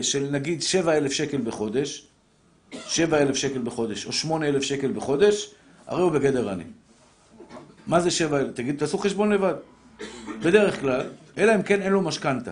של 0.02 0.28
נגיד 0.32 0.62
7,000 0.62 1.12
שקל 1.12 1.38
בחודש, 1.38 2.08
7,000 2.88 3.36
שקל 3.36 3.60
בחודש 3.60 4.06
או 4.06 4.12
8,000 4.12 4.62
שקל 4.62 4.92
בחודש, 4.92 5.52
הרי 5.88 6.02
הוא 6.02 6.12
בגדר 6.12 6.50
עני. 6.50 6.64
מה 7.88 8.00
זה 8.00 8.12
7,000? 8.12 8.52
תגיד, 8.54 8.80
תעשו 8.80 8.98
חשבון 8.98 9.32
לבד. 9.32 9.54
בדרך 10.40 10.80
כלל, 10.80 11.02
אלא 11.38 11.56
אם 11.56 11.62
כן 11.62 11.82
אין 11.82 11.94
לו 11.94 12.02
משכנתה. 12.02 12.52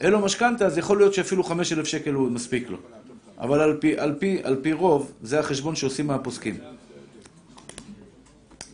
אין 0.00 0.12
לו 0.12 0.20
משכנתה, 0.20 0.66
אז 0.66 0.78
יכול 0.78 0.98
להיות 0.98 1.14
שאפילו 1.14 1.44
5,000 1.44 1.84
שקל 1.84 2.12
הוא 2.12 2.30
מספיק 2.30 2.70
לו. 2.70 2.78
אבל 3.38 3.60
על 3.60 3.76
פי, 3.80 3.98
על, 3.98 4.14
פי, 4.18 4.38
על 4.42 4.56
פי 4.62 4.72
רוב, 4.72 5.12
זה 5.22 5.40
החשבון 5.40 5.76
שעושים 5.76 6.06
מהפוסקים. 6.06 6.54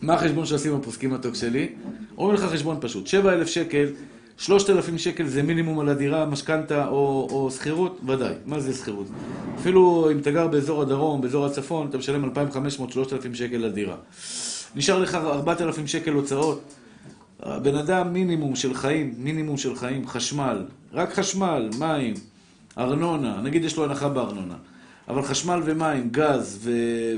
מה 0.03 0.15
החשבון 0.15 0.47
שעושים 0.47 0.75
הפוסקים 0.75 1.15
מתוק 1.15 1.35
שלי? 1.35 1.69
אומרים 2.19 2.35
לך 2.35 2.45
חשבון 2.45 2.77
פשוט, 2.81 3.07
7,000 3.07 3.49
שקל, 3.49 3.87
3,000 4.39 4.99
שקל 4.99 5.27
זה 5.27 5.43
מינימום 5.43 5.81
על 5.81 5.89
הדירה, 5.89 6.27
משכנתה 6.27 6.87
או, 6.87 7.29
או 7.31 7.51
שכירות? 7.51 8.01
ודאי. 8.07 8.35
מה 8.47 8.61
זה 8.61 8.75
שכירות? 8.75 9.07
אפילו 9.59 10.09
אם 10.13 10.19
אתה 10.19 10.31
גר 10.31 10.49
באזור 10.49 10.83
הדרום, 10.83 11.21
באזור 11.21 11.47
הצפון, 11.47 11.87
אתה 11.89 11.99
משלם 11.99 12.25
2,500-3,000 12.25 13.35
שקל 13.35 13.57
לדירה. 13.57 13.97
נשאר 14.77 14.99
לך 14.99 15.15
4,000 15.15 15.87
שקל 15.87 16.13
הוצאות. 16.13 16.63
בן 17.47 17.77
אדם 17.77 18.13
מינימום 18.13 18.57
של 18.57 18.75
חיים, 18.75 19.15
מינימום 19.19 19.57
של 19.57 19.77
חיים, 19.77 20.09
חשמל, 20.09 20.65
רק 20.93 21.15
חשמל, 21.15 21.71
מים, 21.79 22.15
ארנונה, 22.79 23.41
נגיד 23.43 23.65
יש 23.65 23.77
לו 23.77 23.85
הנחה 23.85 24.09
בארנונה, 24.09 24.55
אבל 25.09 25.23
חשמל 25.23 25.61
ומים, 25.65 26.09
גז 26.11 26.69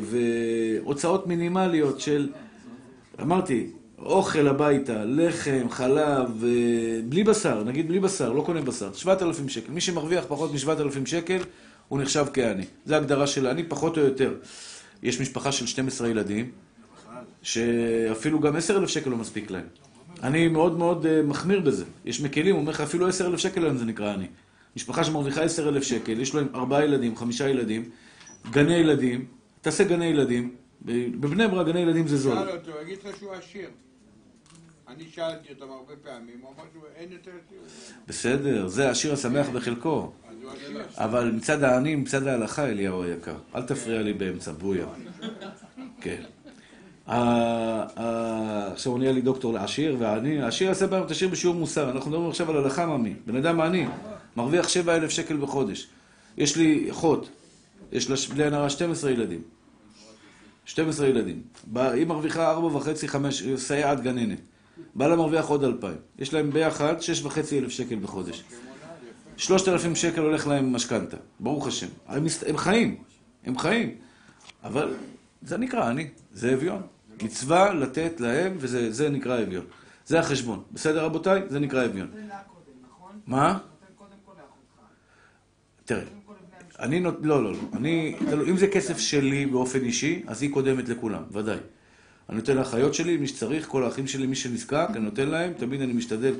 והוצאות 0.02 1.26
מינימליות 1.26 2.00
של, 2.00 2.28
אמרתי, 3.22 3.66
אוכל 3.98 4.48
הביתה, 4.48 5.04
לחם, 5.04 5.66
חלב, 5.70 6.44
אה, 6.44 6.50
בלי 7.08 7.24
בשר, 7.24 7.64
נגיד 7.64 7.88
בלי 7.88 8.00
בשר, 8.00 8.32
לא 8.32 8.42
קונה 8.42 8.60
בשר, 8.60 8.92
7,000 8.92 9.48
שקל. 9.48 9.72
מי 9.72 9.80
שמרוויח 9.80 10.24
פחות 10.28 10.52
מ-7,000 10.52 11.06
שקל, 11.06 11.38
הוא 11.88 12.00
נחשב 12.00 12.26
כעני. 12.32 12.64
זו 12.86 12.94
ההגדרה 12.94 13.26
של 13.26 13.46
עני, 13.46 13.64
פחות 13.64 13.98
או 13.98 14.02
יותר. 14.02 14.34
יש 15.02 15.20
משפחה 15.20 15.52
של 15.52 15.66
12 15.66 16.08
ילדים, 16.08 16.50
שאפילו 17.42 18.40
גם 18.40 18.56
10,000 18.56 18.88
שקל 18.88 19.10
לא 19.10 19.16
מספיק 19.16 19.50
להם. 19.50 19.66
אני 20.22 20.48
מאוד 20.48 20.78
מאוד 20.78 21.06
אה, 21.06 21.22
מחמיר 21.22 21.60
בזה. 21.60 21.84
יש 22.04 22.20
מקלים, 22.20 22.54
הוא 22.54 22.60
אומר 22.60 22.72
לך 22.72 22.80
אפילו 22.80 23.08
10,000 23.08 23.38
שקל 23.38 23.64
היום 23.64 23.76
זה 23.76 23.84
נקרא 23.84 24.12
עני. 24.12 24.26
משפחה 24.76 25.04
שמרוויחה 25.04 25.42
10,000 25.42 25.82
שקל, 25.82 26.20
יש 26.20 26.34
להם 26.34 26.48
ארבעה 26.54 26.84
ילדים, 26.84 27.16
חמישה 27.16 27.48
ילדים, 27.48 27.90
גני 28.50 28.74
ילדים, 28.74 29.26
תעשה 29.60 29.84
גני 29.84 30.04
ילדים, 30.04 30.54
בבני 31.20 31.48
ברק 31.48 31.66
גני 31.66 31.80
ילדים 31.80 32.08
זה 32.08 32.16
זול. 32.16 32.34
שאל 32.34 32.48
אותו, 32.48 32.70
יגיד 32.82 32.98
לך 33.04 33.18
שהוא 33.18 33.32
עשיר. 33.32 33.68
אני 34.88 35.04
שאלתי 35.14 35.52
אותם 35.52 35.72
הרבה 35.72 35.92
פעמים, 36.02 36.40
הוא 36.42 36.50
אמר 36.56 36.64
שאין 36.94 37.12
יותר 37.12 37.30
עשיר. 37.46 37.58
בסדר, 38.06 38.68
זה 38.68 38.90
השיר 38.90 39.12
השמח 39.12 39.48
בחלקו. 39.48 39.88
הוא 40.42 40.50
עשיר. 40.50 40.82
אבל 40.94 41.30
מצד 41.30 41.62
העני, 41.62 41.96
מצד 41.96 42.26
ההלכה, 42.26 42.66
אליהו 42.66 43.02
היקר. 43.02 43.34
אל 43.54 43.62
תפריע 43.62 44.02
לי 44.02 44.12
באמצע, 44.12 44.52
בויה. 44.52 44.86
כן. 46.00 46.22
עכשיו 47.06 48.92
הוא 48.92 48.98
נהיה 48.98 49.12
לי 49.12 49.20
דוקטור 49.20 49.52
לעשיר 49.52 49.96
והעני. 49.98 50.42
העשיר 50.42 50.68
יעשה 50.68 50.86
בהם 50.86 51.02
את 51.06 51.10
השיר 51.10 51.28
בשיעור 51.28 51.54
מוסר. 51.54 51.90
אנחנו 51.90 52.10
מדברים 52.10 52.30
עכשיו 52.30 52.50
על 52.50 52.56
הלכה 52.56 52.86
ממי. 52.86 53.14
בן 53.26 53.36
אדם 53.36 53.60
עני, 53.60 53.86
מרוויח 54.36 54.68
7,000 54.68 55.10
שקל 55.10 55.36
בחודש. 55.36 55.86
יש 56.36 56.56
לי 56.56 56.90
אחות, 56.90 57.28
יש 57.92 58.10
לה 58.10 58.16
בלי 58.34 58.44
הרע 58.44 58.70
12 58.70 59.10
ילדים. 59.10 59.42
12 60.64 61.06
ילדים. 61.06 61.42
היא 61.76 62.06
מרוויחה 62.06 62.58
4.5, 63.04 63.06
5, 63.06 63.42
סייעת 63.56 64.00
גננת. 64.00 64.38
בעלה 64.94 65.16
מרוויח 65.16 65.46
עוד 65.46 65.64
2,000. 65.64 65.96
יש 66.18 66.34
להם 66.34 66.50
ביחד 66.50 66.94
6.5 67.00 67.38
אלף 67.52 67.70
שקל 67.70 67.96
בחודש. 67.96 68.44
3,000 69.36 69.94
שקל 69.94 70.20
הולך 70.20 70.46
להם 70.46 70.72
משכנתה, 70.72 71.16
ברוך 71.40 71.66
השם. 71.66 71.86
הם. 72.06 72.26
הם 72.46 72.56
חיים, 72.56 72.96
הם 73.44 73.58
חיים. 73.58 73.94
אבל 74.64 74.94
זה 75.42 75.56
נקרא 75.56 75.88
עני, 75.88 76.08
זה 76.32 76.54
אביון. 76.54 76.82
מצווה 77.22 77.74
לתת 77.74 78.20
להם, 78.20 78.56
וזה 78.58 78.92
זה 78.92 79.08
נקרא 79.08 79.42
אביון. 79.42 79.64
זה 80.06 80.20
החשבון. 80.20 80.62
בסדר 80.72 81.04
רבותיי? 81.04 81.42
זה 81.48 81.58
נקרא 81.58 81.84
אביון. 81.84 82.08
נכון? 82.82 83.20
מה? 83.26 83.52
נותן 83.52 83.94
קודם 83.96 84.10
כל 84.24 84.32
לאחותך. 84.32 84.82
תראה. 85.84 86.02
אני 86.78 87.00
נות... 87.00 87.14
לא, 87.22 87.44
לא, 87.44 87.52
לא. 87.52 87.58
אני... 87.72 88.16
תלוי, 88.30 88.50
אם 88.50 88.56
זה 88.56 88.66
כסף 88.66 88.98
שלי 88.98 89.46
באופן 89.46 89.80
אישי, 89.80 90.22
אז 90.26 90.42
היא 90.42 90.50
קודמת 90.52 90.88
לכולם, 90.88 91.22
ודאי. 91.32 91.58
אני 92.28 92.36
נותן 92.36 92.56
לאחיות 92.56 92.94
שלי, 92.94 93.16
מי 93.16 93.26
שצריך, 93.26 93.68
כל 93.68 93.84
האחים 93.84 94.06
שלי, 94.06 94.26
מי 94.26 94.36
שנזקק, 94.36 94.88
אני 94.90 95.04
נותן 95.04 95.28
להם, 95.28 95.52
תמיד 95.52 95.80
אני 95.80 95.92
משתדל, 95.92 96.34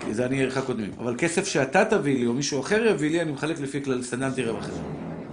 כי 0.00 0.14
זה 0.14 0.26
אני 0.26 0.42
ערך 0.42 0.56
הקודמים. 0.56 0.90
אבל 0.98 1.14
כסף 1.18 1.46
שאתה 1.46 1.84
תביא 1.84 2.18
לי, 2.18 2.26
או 2.26 2.32
מישהו 2.32 2.60
אחר 2.60 2.86
יביא 2.86 3.10
לי, 3.10 3.22
אני 3.22 3.32
מחלק 3.32 3.60
לפי 3.60 3.84
כלל 3.84 4.02
סטנדרטי 4.02 4.44
רווח. 4.44 4.64
אני 4.64 4.74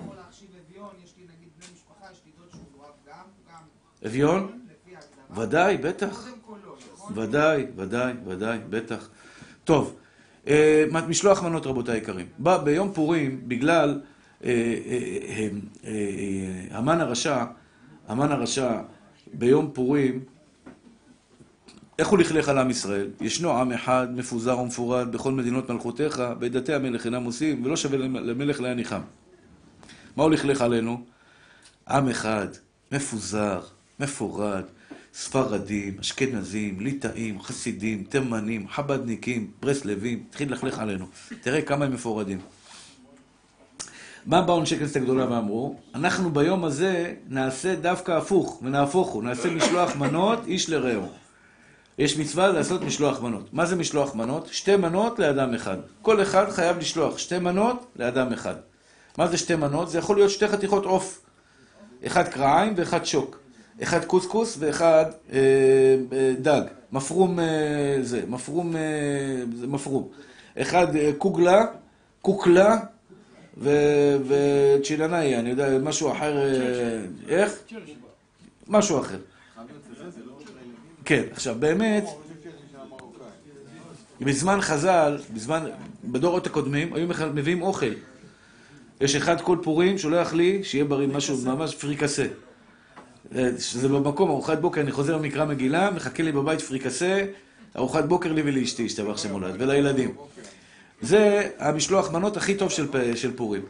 יכול 0.04 0.16
להחשיב 0.16 0.48
אביון, 0.68 0.90
יש 1.04 1.14
לי 1.18 1.24
נגיד 1.24 1.50
בני 1.58 1.68
משפחה, 1.74 2.12
יש 2.12 2.22
לי 2.26 2.32
דוד 2.38 2.52
שהוא 2.52 2.84
גם, 3.08 3.14
גם. 3.50 3.62
אביון? 4.06 4.60
ודאי, 5.36 5.78
בטח. 5.78 6.28
לא, 6.66 6.76
נכון? 6.94 7.18
ודאי, 7.18 7.66
ודאי, 7.76 8.14
ודאי, 8.26 8.60
בטח. 8.70 9.10
טוב, 9.64 9.99
משלוח 11.08 11.44
מנות 11.44 11.66
רבותיי 11.66 11.96
היקרים. 11.96 12.26
ביום 12.40 12.92
פורים, 12.94 13.42
בגלל 13.48 14.02
אה, 14.44 14.50
אה, 14.50 14.98
אה, 15.30 15.48
אה, 15.86 16.78
המן 16.78 17.02
הרשע, 17.02 17.46
המן 18.08 18.32
הרשע, 18.32 18.82
ביום 19.34 19.72
פורים, 19.74 20.20
איך 22.00 22.08
הוא 22.08 22.20
לכלך 22.20 22.50
על 22.50 22.58
עם 22.58 22.70
ישראל? 22.70 23.08
ישנו 23.22 23.52
עם 23.52 23.72
אחד, 23.72 24.08
מפוזר 24.16 24.60
ומפורד 24.60 25.12
בכל 25.12 25.32
מדינות 25.32 25.70
מלכותיך, 25.70 26.22
בדתי 26.40 26.74
המלך 26.74 27.06
אינם 27.06 27.24
עושים, 27.24 27.66
ולא 27.66 27.76
שווה 27.76 27.98
למלך 27.98 28.62
להניחם. 28.62 29.02
מה 30.16 30.24
הוא 30.24 30.32
לכלך 30.32 30.62
עלינו? 30.62 31.04
עם 31.90 32.10
אחד, 32.10 32.48
מפוזר, 32.92 33.62
מפורד, 34.00 34.64
ספרדים, 35.14 35.98
אשכנזים, 36.00 36.80
ליטאים, 36.80 37.42
חסידים, 37.42 38.04
תימנים, 38.10 38.68
חבדניקים, 38.68 39.52
ברסלבים, 39.62 40.24
התחיל 40.30 40.50
ללכלך 40.50 40.80
עלינו. 40.80 41.06
תראה 41.42 41.62
כמה 41.62 41.86
הם 41.86 41.94
מפורדים. 41.94 42.40
מה 44.26 44.42
באו 44.42 44.60
אנשי 44.60 44.80
כנסת 44.80 44.96
הגדולה 44.96 45.32
ואמרו? 45.32 45.80
אנחנו 45.96 46.34
ביום 46.34 46.66
הזה 46.66 47.14
נעשה 47.28 47.76
דווקא 47.76 48.12
הפוך, 48.12 48.60
ונהפוך 48.64 49.10
הוא, 49.10 49.24
נעשה 49.24 49.50
משלוח 49.50 49.96
מנות 49.96 50.40
איש 50.48 50.70
לרעהו. 50.70 51.08
יש 51.98 52.18
מצווה 52.18 52.48
לעשות 52.48 52.82
משלוח 52.82 53.22
מנות. 53.22 53.54
מה 53.54 53.66
זה 53.66 53.76
משלוח 53.76 54.16
מנות? 54.16 54.48
שתי 54.52 54.76
מנות 54.76 55.20
לאדם 55.20 55.54
אחד. 55.54 55.78
כל 56.02 56.22
אחד 56.22 56.50
חייב 56.50 56.78
לשלוח 56.78 57.18
שתי 57.18 57.40
מנות 57.40 57.86
לאדם 57.96 58.34
אחד. 58.34 58.56
מה 59.18 59.28
זה 59.28 59.38
שתי 59.38 59.56
מנות? 59.56 59.90
זה 59.90 59.98
יכול 59.98 60.16
להיות 60.16 60.32
שתי 60.32 60.48
חתיכות 60.48 60.86
עוף. 60.86 61.22
אחד 62.06 62.28
קרעיים 62.28 62.74
ואחד 62.78 63.06
שוק. 63.06 63.39
אחד 63.84 64.06
קוסקוס 64.06 64.58
ואחד 64.60 65.06
אה, 65.34 65.40
אה, 66.14 66.34
דג. 66.42 66.62
מפרום 66.92 67.40
אה, 67.40 67.46
זה, 68.02 68.22
מפרום, 68.28 68.76
אה, 68.76 68.82
זה 69.56 69.68
מפרום. 69.68 70.08
אחד 70.58 70.96
אה, 70.96 71.12
קוגלה, 71.18 71.66
קוקלה 72.22 72.78
ו- 73.58 74.18
וצ'ילנאי, 74.28 75.36
אני 75.36 75.50
יודע, 75.50 75.78
משהו 75.80 76.12
אחר, 76.12 76.38
אה, 76.38 77.02
איך? 77.28 77.54
משהו 78.68 79.00
אחר. 79.00 79.18
כן, 81.06 81.24
עכשיו 81.32 81.56
באמת, 81.60 82.04
בזמן 84.22 84.62
חז"ל, 84.62 85.18
בזמן, 85.34 85.66
בדורות 86.04 86.48
הקודמים, 86.48 86.94
היו 86.94 87.08
מביאים 87.34 87.62
אוכל. 87.62 87.94
יש 89.02 89.16
אחד 89.16 89.42
כל 89.42 89.58
פורים 89.64 89.98
שולח 89.98 90.34
לי 90.34 90.64
שיהיה 90.64 90.86
בריא 90.86 91.08
משהו 91.08 91.38
ממש 91.46 91.76
פריקסה. 91.76 92.26
אה, 93.36 93.50
שזה 93.60 93.88
במקום, 93.88 94.30
ארוחת 94.30 94.58
בוקר, 94.58 94.82
אני 94.82 94.92
חוזר 94.92 95.18
ממקרא 95.18 95.46
מגילה, 95.46 95.92
מחכה 95.92 96.24
לי 96.24 96.32
בבית 96.32 96.62
פריקסה, 96.62 97.26
ארוחת 97.76 98.06
בוקר 98.06 98.34
לי 98.34 98.42
ולאשתי, 98.46 98.86
השתבח 98.86 99.18
שמולד, 99.18 99.56
ולילדים. 99.60 100.16
זה 101.02 101.50
המשלוח 101.60 102.12
מנות 102.12 102.38
הכי 102.38 102.56
טוב 102.56 102.70
של, 102.70 103.16
של 103.16 103.34
פורים. 103.36 103.62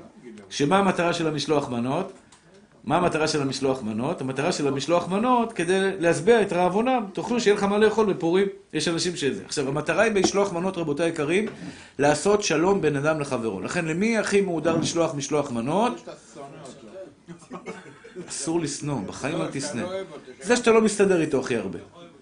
שמה 0.49 0.77
המטרה 0.77 1.13
של 1.13 1.27
המשלוח 1.27 1.69
מנות? 1.69 2.13
מה 2.83 2.97
המטרה 2.97 3.27
של 3.27 3.41
המשלוח 3.41 3.83
מנות? 3.83 4.21
המטרה 4.21 4.51
של 4.51 4.67
המשלוח 4.67 5.07
מנות 5.07 5.53
כדי 5.53 5.91
להשביע 5.99 6.41
את 6.41 6.53
רעבונם. 6.53 7.05
תאכלו 7.13 7.39
שיהיה 7.39 7.55
לך 7.55 7.63
מה 7.63 7.77
לאכול 7.77 8.13
בפורים. 8.13 8.47
יש 8.73 8.87
אנשים 8.87 9.15
שזה. 9.15 9.43
עכשיו, 9.45 9.67
המטרה 9.67 10.03
היא 10.03 10.11
במשלוח 10.11 10.53
מנות, 10.53 10.77
רבותיי 10.77 11.05
היקרים, 11.05 11.45
לעשות 11.99 12.43
שלום 12.43 12.81
בין 12.81 12.95
אדם 12.95 13.19
לחברו. 13.19 13.61
לכן, 13.61 13.85
למי 13.85 14.17
הכי 14.17 14.41
מהודר 14.41 14.77
לשלוח 14.77 15.15
משלוח 15.15 15.51
מנות? 15.51 16.09
אסור 18.29 18.59
לשנוא, 18.59 19.01
בחיים 19.07 19.41
אל 19.41 19.47
תשנא. 19.51 19.83
זה 20.41 20.55
שאתה 20.55 20.71
לא 20.71 20.81
מסתדר 20.81 21.21
איתו 21.21 21.39
הכי 21.39 21.55
הרבה. 21.55 21.79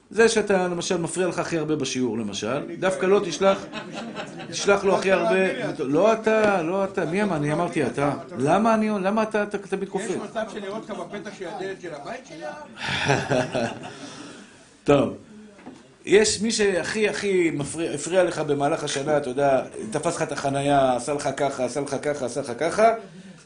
זה 0.10 0.30
שאתה 0.30 0.68
למשל 0.68 0.98
מפריע 0.98 1.28
לך 1.28 1.40
הכי 1.40 1.58
הרבה 1.58 1.76
בשיעור 1.76 2.18
למשל, 2.18 2.76
דווקא 2.80 3.06
לא 3.06 3.22
תשלח, 3.26 3.66
תשלח 4.50 4.84
לו 4.84 4.98
הכי 4.98 5.12
הרבה, 5.12 5.74
לא 5.80 6.14
אתה, 6.14 6.62
לא 6.62 6.84
אתה, 6.84 7.06
מי 7.06 7.24
אמר? 7.24 7.36
אני 7.36 7.54
אמרתי 7.54 7.86
אתה. 7.86 8.14
למה 8.38 8.74
אני, 8.74 8.90
למה 8.90 9.24
אתה 9.24 9.46
תמיד 9.46 9.84
יש 9.84 9.90
כופר? 9.90 10.24
מצב 10.24 10.44
שאני 10.54 10.68
רואה 10.68 10.80
אותך 10.80 10.90
בפתח 10.90 11.32
של 11.40 11.46
הדלת 11.48 11.82
של 11.82 11.94
הבית 11.94 12.22
שלה? 12.30 12.54
טוב. 14.84 15.14
יש 16.06 16.42
מי 16.42 16.52
שהכי 16.52 17.10
הכי 17.10 17.52
מפריע, 17.54 17.92
הפריע 17.92 18.24
לך 18.24 18.40
במהלך 18.40 18.84
השנה, 18.84 19.18
אתה 19.18 19.30
יודע, 19.30 19.62
תפס 19.92 20.16
לך 20.16 20.22
את 20.22 20.32
החנייה, 20.32 20.96
עשה 20.96 21.14
לך 21.14 21.30
ככה, 21.38 21.66
עשה 21.66 21.82
לך 21.82 21.96
ככה, 22.02 22.26
עשה 22.26 22.42
לך 22.42 22.52
ככה, 22.60 22.94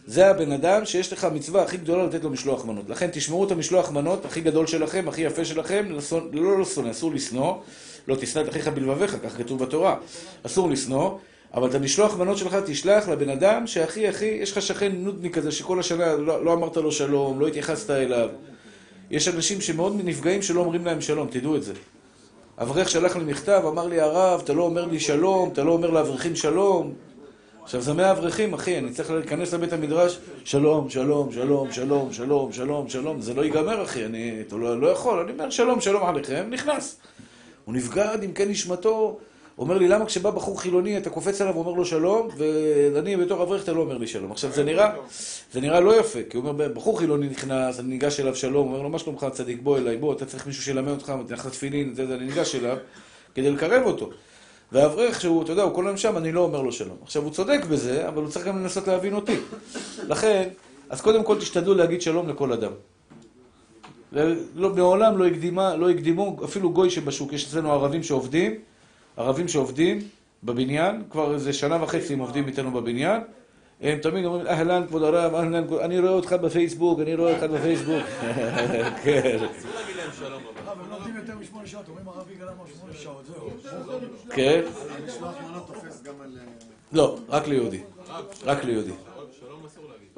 זה 0.06 0.28
הבן 0.28 0.52
אדם 0.52 0.86
שיש 0.86 1.14
לך 1.14 1.28
מצווה 1.34 1.64
הכי 1.64 1.78
גדולה 1.78 2.06
לתת 2.06 2.24
לו 2.24 2.30
משלוח 2.30 2.66
מנות. 2.66 2.90
לכן 2.90 3.08
תשמרו 3.12 3.46
את 3.46 3.52
המשלוח 3.52 3.92
מנות 3.92 4.26
הכי 4.26 4.42
גדול 4.42 4.68
שלכם, 4.68 5.06
הכי 5.08 5.22
יפה 5.22 5.46
שלכם, 5.46 5.86
לא 6.32 6.60
לא 6.60 6.66
שונא, 6.66 6.92
אסור 6.92 7.12
לשנוא, 7.12 7.56
לא 8.08 8.16
תשנא 8.16 8.42
את 8.42 8.50
אחיך 8.50 8.68
בלבביך, 8.68 9.18
כך 9.24 9.38
כתוב 9.38 9.64
בתורה, 9.64 9.96
אסור 10.44 10.70
לשנוא, 10.70 11.18
אבל 11.54 11.70
את 11.70 11.76
המשלוח 11.76 12.18
מנות 12.18 12.38
שלך 12.38 12.58
תשלח 12.66 13.10
לבן 13.10 13.30
אדם 13.30 13.68
שהכי 13.68 14.08
הכי, 14.08 14.26
יש 14.26 14.52
לך 14.52 14.62
שכן 14.62 14.92
נודניק 14.96 15.36
כזה 15.36 15.52
שכל 15.52 15.80
השנה 15.80 16.16
לא, 16.16 16.46
לא 16.46 16.54
אמרת 16.54 16.78
לו 16.78 16.92
שלום, 16.92 17.40
לא 17.40 17.48
התייחסת 17.48 17.90
אליו. 17.90 18.30
יש 19.12 19.28
אנשים 19.28 19.62
שמאוד 19.62 20.02
נפגעים 20.04 20.42
שלא 20.42 20.60
אומרים 20.60 20.86
להם 20.86 21.02
שלום, 21.02 21.28
תדעו 21.32 21.56
את 21.56 21.64
זה. 21.64 21.74
אברך 22.58 22.90
שלח 22.90 23.16
לי 23.16 23.24
מכתב, 23.24 23.62
אמר 23.68 23.88
לי 23.88 24.02
הרב, 24.02 24.42
אתה 24.44 24.54
לא 24.54 24.64
אומר 24.64 24.86
לי 24.86 25.00
שלום, 25.00 25.50
אתה 25.50 25.64
לא 25.64 25.72
אומר 25.72 25.90
לאברכים 25.90 26.36
שלום. 26.36 26.94
עכשיו 27.72 27.82
זה 27.82 27.94
מהאברכים, 27.94 28.54
אחי, 28.54 28.78
אני 28.78 28.92
צריך 28.92 29.12
להיכנס 29.12 29.54
לבית 29.54 29.74
המדרש, 29.74 30.20
שלום, 30.46 30.90
שלום, 30.90 31.32
שלום, 31.32 31.72
שלום, 31.72 32.14
שלום, 32.14 32.52
שלום, 32.52 32.90
שלום, 32.90 33.22
זה 33.22 33.34
לא 33.34 33.42
ייגמר, 33.42 33.84
אחי, 33.84 34.06
אני 34.06 34.44
לא, 34.52 34.82
לא 34.82 34.88
יכול, 34.88 35.20
אני 35.20 35.32
אומר 35.32 35.50
שלום, 35.50 35.82
שלום 35.82 36.04
עליכם, 36.04 36.48
נכנס. 36.50 36.98
הוא 37.66 37.76
נבגד 37.76 38.18
עם 38.22 38.34
כן 38.34 38.50
נשמתו, 38.50 39.20
אומר 39.58 39.78
לי, 39.78 39.88
למה 39.88 40.06
כשבא 40.06 40.30
בחור 40.30 40.62
חילוני 40.62 40.98
אתה 40.98 41.10
קופץ 41.10 41.42
עליו 41.42 41.56
ואומר 41.56 41.72
לו 41.72 41.86
שלום, 41.86 42.28
ואני 42.94 43.18
בתור 43.18 43.44
אברך 43.44 43.64
אתה 43.64 43.74
לא 43.74 43.82
אומר 43.82 43.98
לי 43.98 44.08
שלום. 44.08 44.32
עכשיו 44.32 44.52
זה 44.52 44.64
נראה, 44.64 44.94
זה 45.52 45.62
נראה 45.62 45.80
לא 45.80 46.00
יפה, 46.00 46.20
כי 46.30 46.38
הוא 46.38 46.48
אומר, 46.48 46.68
בחור 46.68 47.00
חילוני 47.00 47.30
נכנס, 47.30 47.80
אני 47.80 47.88
ניגש 47.88 48.20
אליו 48.20 48.36
שלום, 48.36 48.68
אומר 48.68 48.82
לו, 48.82 48.90
מה 48.90 49.00
שלומך 49.00 49.26
צדיק, 49.32 49.60
בוא 49.62 49.78
אליי, 49.78 49.98
בוא, 49.98 50.14
אתה 50.14 50.26
צריך 50.26 50.48
מישהו 50.48 50.64
שילמד 50.64 50.92
אותך, 50.92 51.14
תלך 51.28 51.46
לתפילין, 51.46 51.94
זה, 51.94 52.08
זה, 52.08 52.16
אני 52.16 52.26
ניגש 52.26 52.56
אליו, 52.56 52.78
כדי 53.36 53.52
לקרב 53.52 53.84
אותו. 53.84 54.10
והאברך 54.72 55.22
שהוא, 55.22 55.44
אתה 55.44 55.52
יודע, 55.52 55.64
הוא 55.64 55.76
כל 55.76 55.88
היום 55.88 55.98
שם, 55.98 56.18
אני 56.18 56.32
לא 56.32 56.40
אומר 56.40 56.62
לו 56.62 56.72
שלום. 56.72 56.98
עכשיו, 57.04 57.24
הוא 57.24 57.32
צודק 57.32 57.66
בזה, 57.70 58.08
אבל 58.08 58.22
הוא 58.22 58.32
צריך 58.32 58.46
גם 58.46 58.64
לנסות 58.64 58.88
להבין 58.88 59.14
אותי. 59.14 59.36
לכן, 60.08 60.50
אז 60.90 61.02
קודם 61.02 61.24
כל 61.24 61.38
תשתדלו 61.40 61.74
להגיד 61.74 62.02
שלום 62.02 62.30
לכל 62.30 62.54
אדם. 62.54 62.72
לא, 64.56 64.70
מעולם 64.76 65.18
לא, 65.18 65.26
הקדימה, 65.26 65.76
לא 65.76 65.90
הקדימו, 65.90 66.38
אפילו 66.44 66.72
גוי 66.72 66.90
שבשוק, 66.90 67.34
יש 67.34 67.48
אצלנו 67.48 67.72
ערבים 67.72 68.04
שעובדים, 68.04 68.56
ערבים 69.18 69.48
שעובדים 69.48 70.00
בבניין, 70.44 71.04
כבר 71.10 71.34
איזה 71.34 71.54
שנה 71.54 71.84
וחצי 71.84 72.14
הם 72.14 72.20
עובדים 72.20 72.48
איתנו 72.48 72.72
בבניין, 72.72 73.22
הם 73.82 74.00
תמיד 74.00 74.26
אומרים, 74.26 74.48
אהלן 74.48 74.88
כבוד 74.88 75.04
הרב, 75.04 75.36
אהלן, 75.36 75.68
כבוד- 75.68 75.80
אני 75.82 76.00
רואה 76.00 76.12
אותך 76.12 76.34
בפייסבוק, 76.34 77.00
אני 77.00 77.16
רואה 77.16 77.34
אותך 77.34 77.44
בפייסבוק. 77.44 78.04
כן, 79.04 79.38
הרב, 80.22 80.42
הם 80.82 80.90
לא 80.90 80.96
עובדים 80.98 81.16
יותר 81.18 81.36
משמונה 81.36 81.68
שעות, 81.68 81.88
אומרים 81.90 82.08
הרב 82.08 82.32
יגאל 82.32 82.48
אמר 82.48 82.64
שמונה 82.78 82.94
שעות, 82.94 83.26
זהו. 83.26 83.50
כן. 84.30 84.62
על... 86.22 86.38
אה, 86.38 86.44
לא, 86.94 87.18
רק 87.30 87.48
ליהודי. 87.48 87.82
רק 88.46 88.64
ליהודי. 88.64 88.92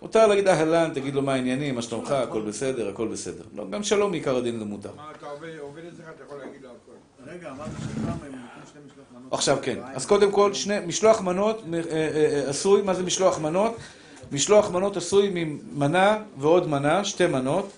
מותר 0.02 0.28
להגיד 0.28 0.48
אהלן, 0.48 0.92
תגיד 0.94 1.16
לו 1.16 1.22
מה 1.22 1.34
העניינים, 1.34 1.76
מה 1.76 1.82
שלומך, 1.82 2.12
הכל 2.12 2.42
בסדר, 2.42 2.90
הכל 2.90 3.08
בסדר. 3.08 3.44
לא, 3.56 3.70
גם 3.70 3.84
שלום 3.84 4.12
מעיקר 4.12 4.36
הדין 4.38 4.60
זה 4.60 4.66
מותר. 4.66 4.90
מה, 4.96 5.12
אתה 5.18 5.26
עובד 5.30 5.50
עובד 5.60 5.82
אצלך, 5.94 6.06
אתה 6.16 6.24
יכול 6.24 6.38
להגיד 6.38 6.62
לו 6.62 6.70
הכל. 6.70 7.32
רגע, 7.32 7.50
אמרת 7.52 7.68
שפעם 7.80 8.08
הם 8.08 8.32
נותנים 8.32 8.42
שני 8.74 8.82
משלוח 8.86 9.06
מנות. 9.12 9.23
עכשיו 9.34 9.58
כן, 9.62 9.80
אז 9.96 10.06
קודם 10.06 10.32
כל, 10.32 10.54
שני, 10.54 10.76
משלוח 10.88 11.22
מנות 11.22 11.64
אה, 11.74 11.80
אה, 11.80 11.84
אה, 11.92 12.50
עשוי, 12.50 12.82
מה 12.82 12.94
זה 12.94 13.04
משלוח 13.04 13.40
מנות? 13.40 13.76
משלוח 14.32 14.72
מנות 14.72 14.98
עשוי 14.98 15.30
ממנה 15.34 16.18
ועוד 16.38 16.68
מנה, 16.68 17.06
שתי 17.06 17.28
מנות. 17.28 17.70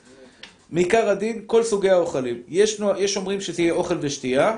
מעיקר 0.69 1.09
הדין, 1.09 1.41
כל 1.45 1.63
סוגי 1.63 1.89
האוכלים. 1.89 2.41
יש, 2.47 2.81
יש 2.97 3.17
אומרים 3.17 3.41
שזה 3.41 3.61
יהיה 3.61 3.73
אוכל 3.73 3.97
ושתייה, 4.01 4.57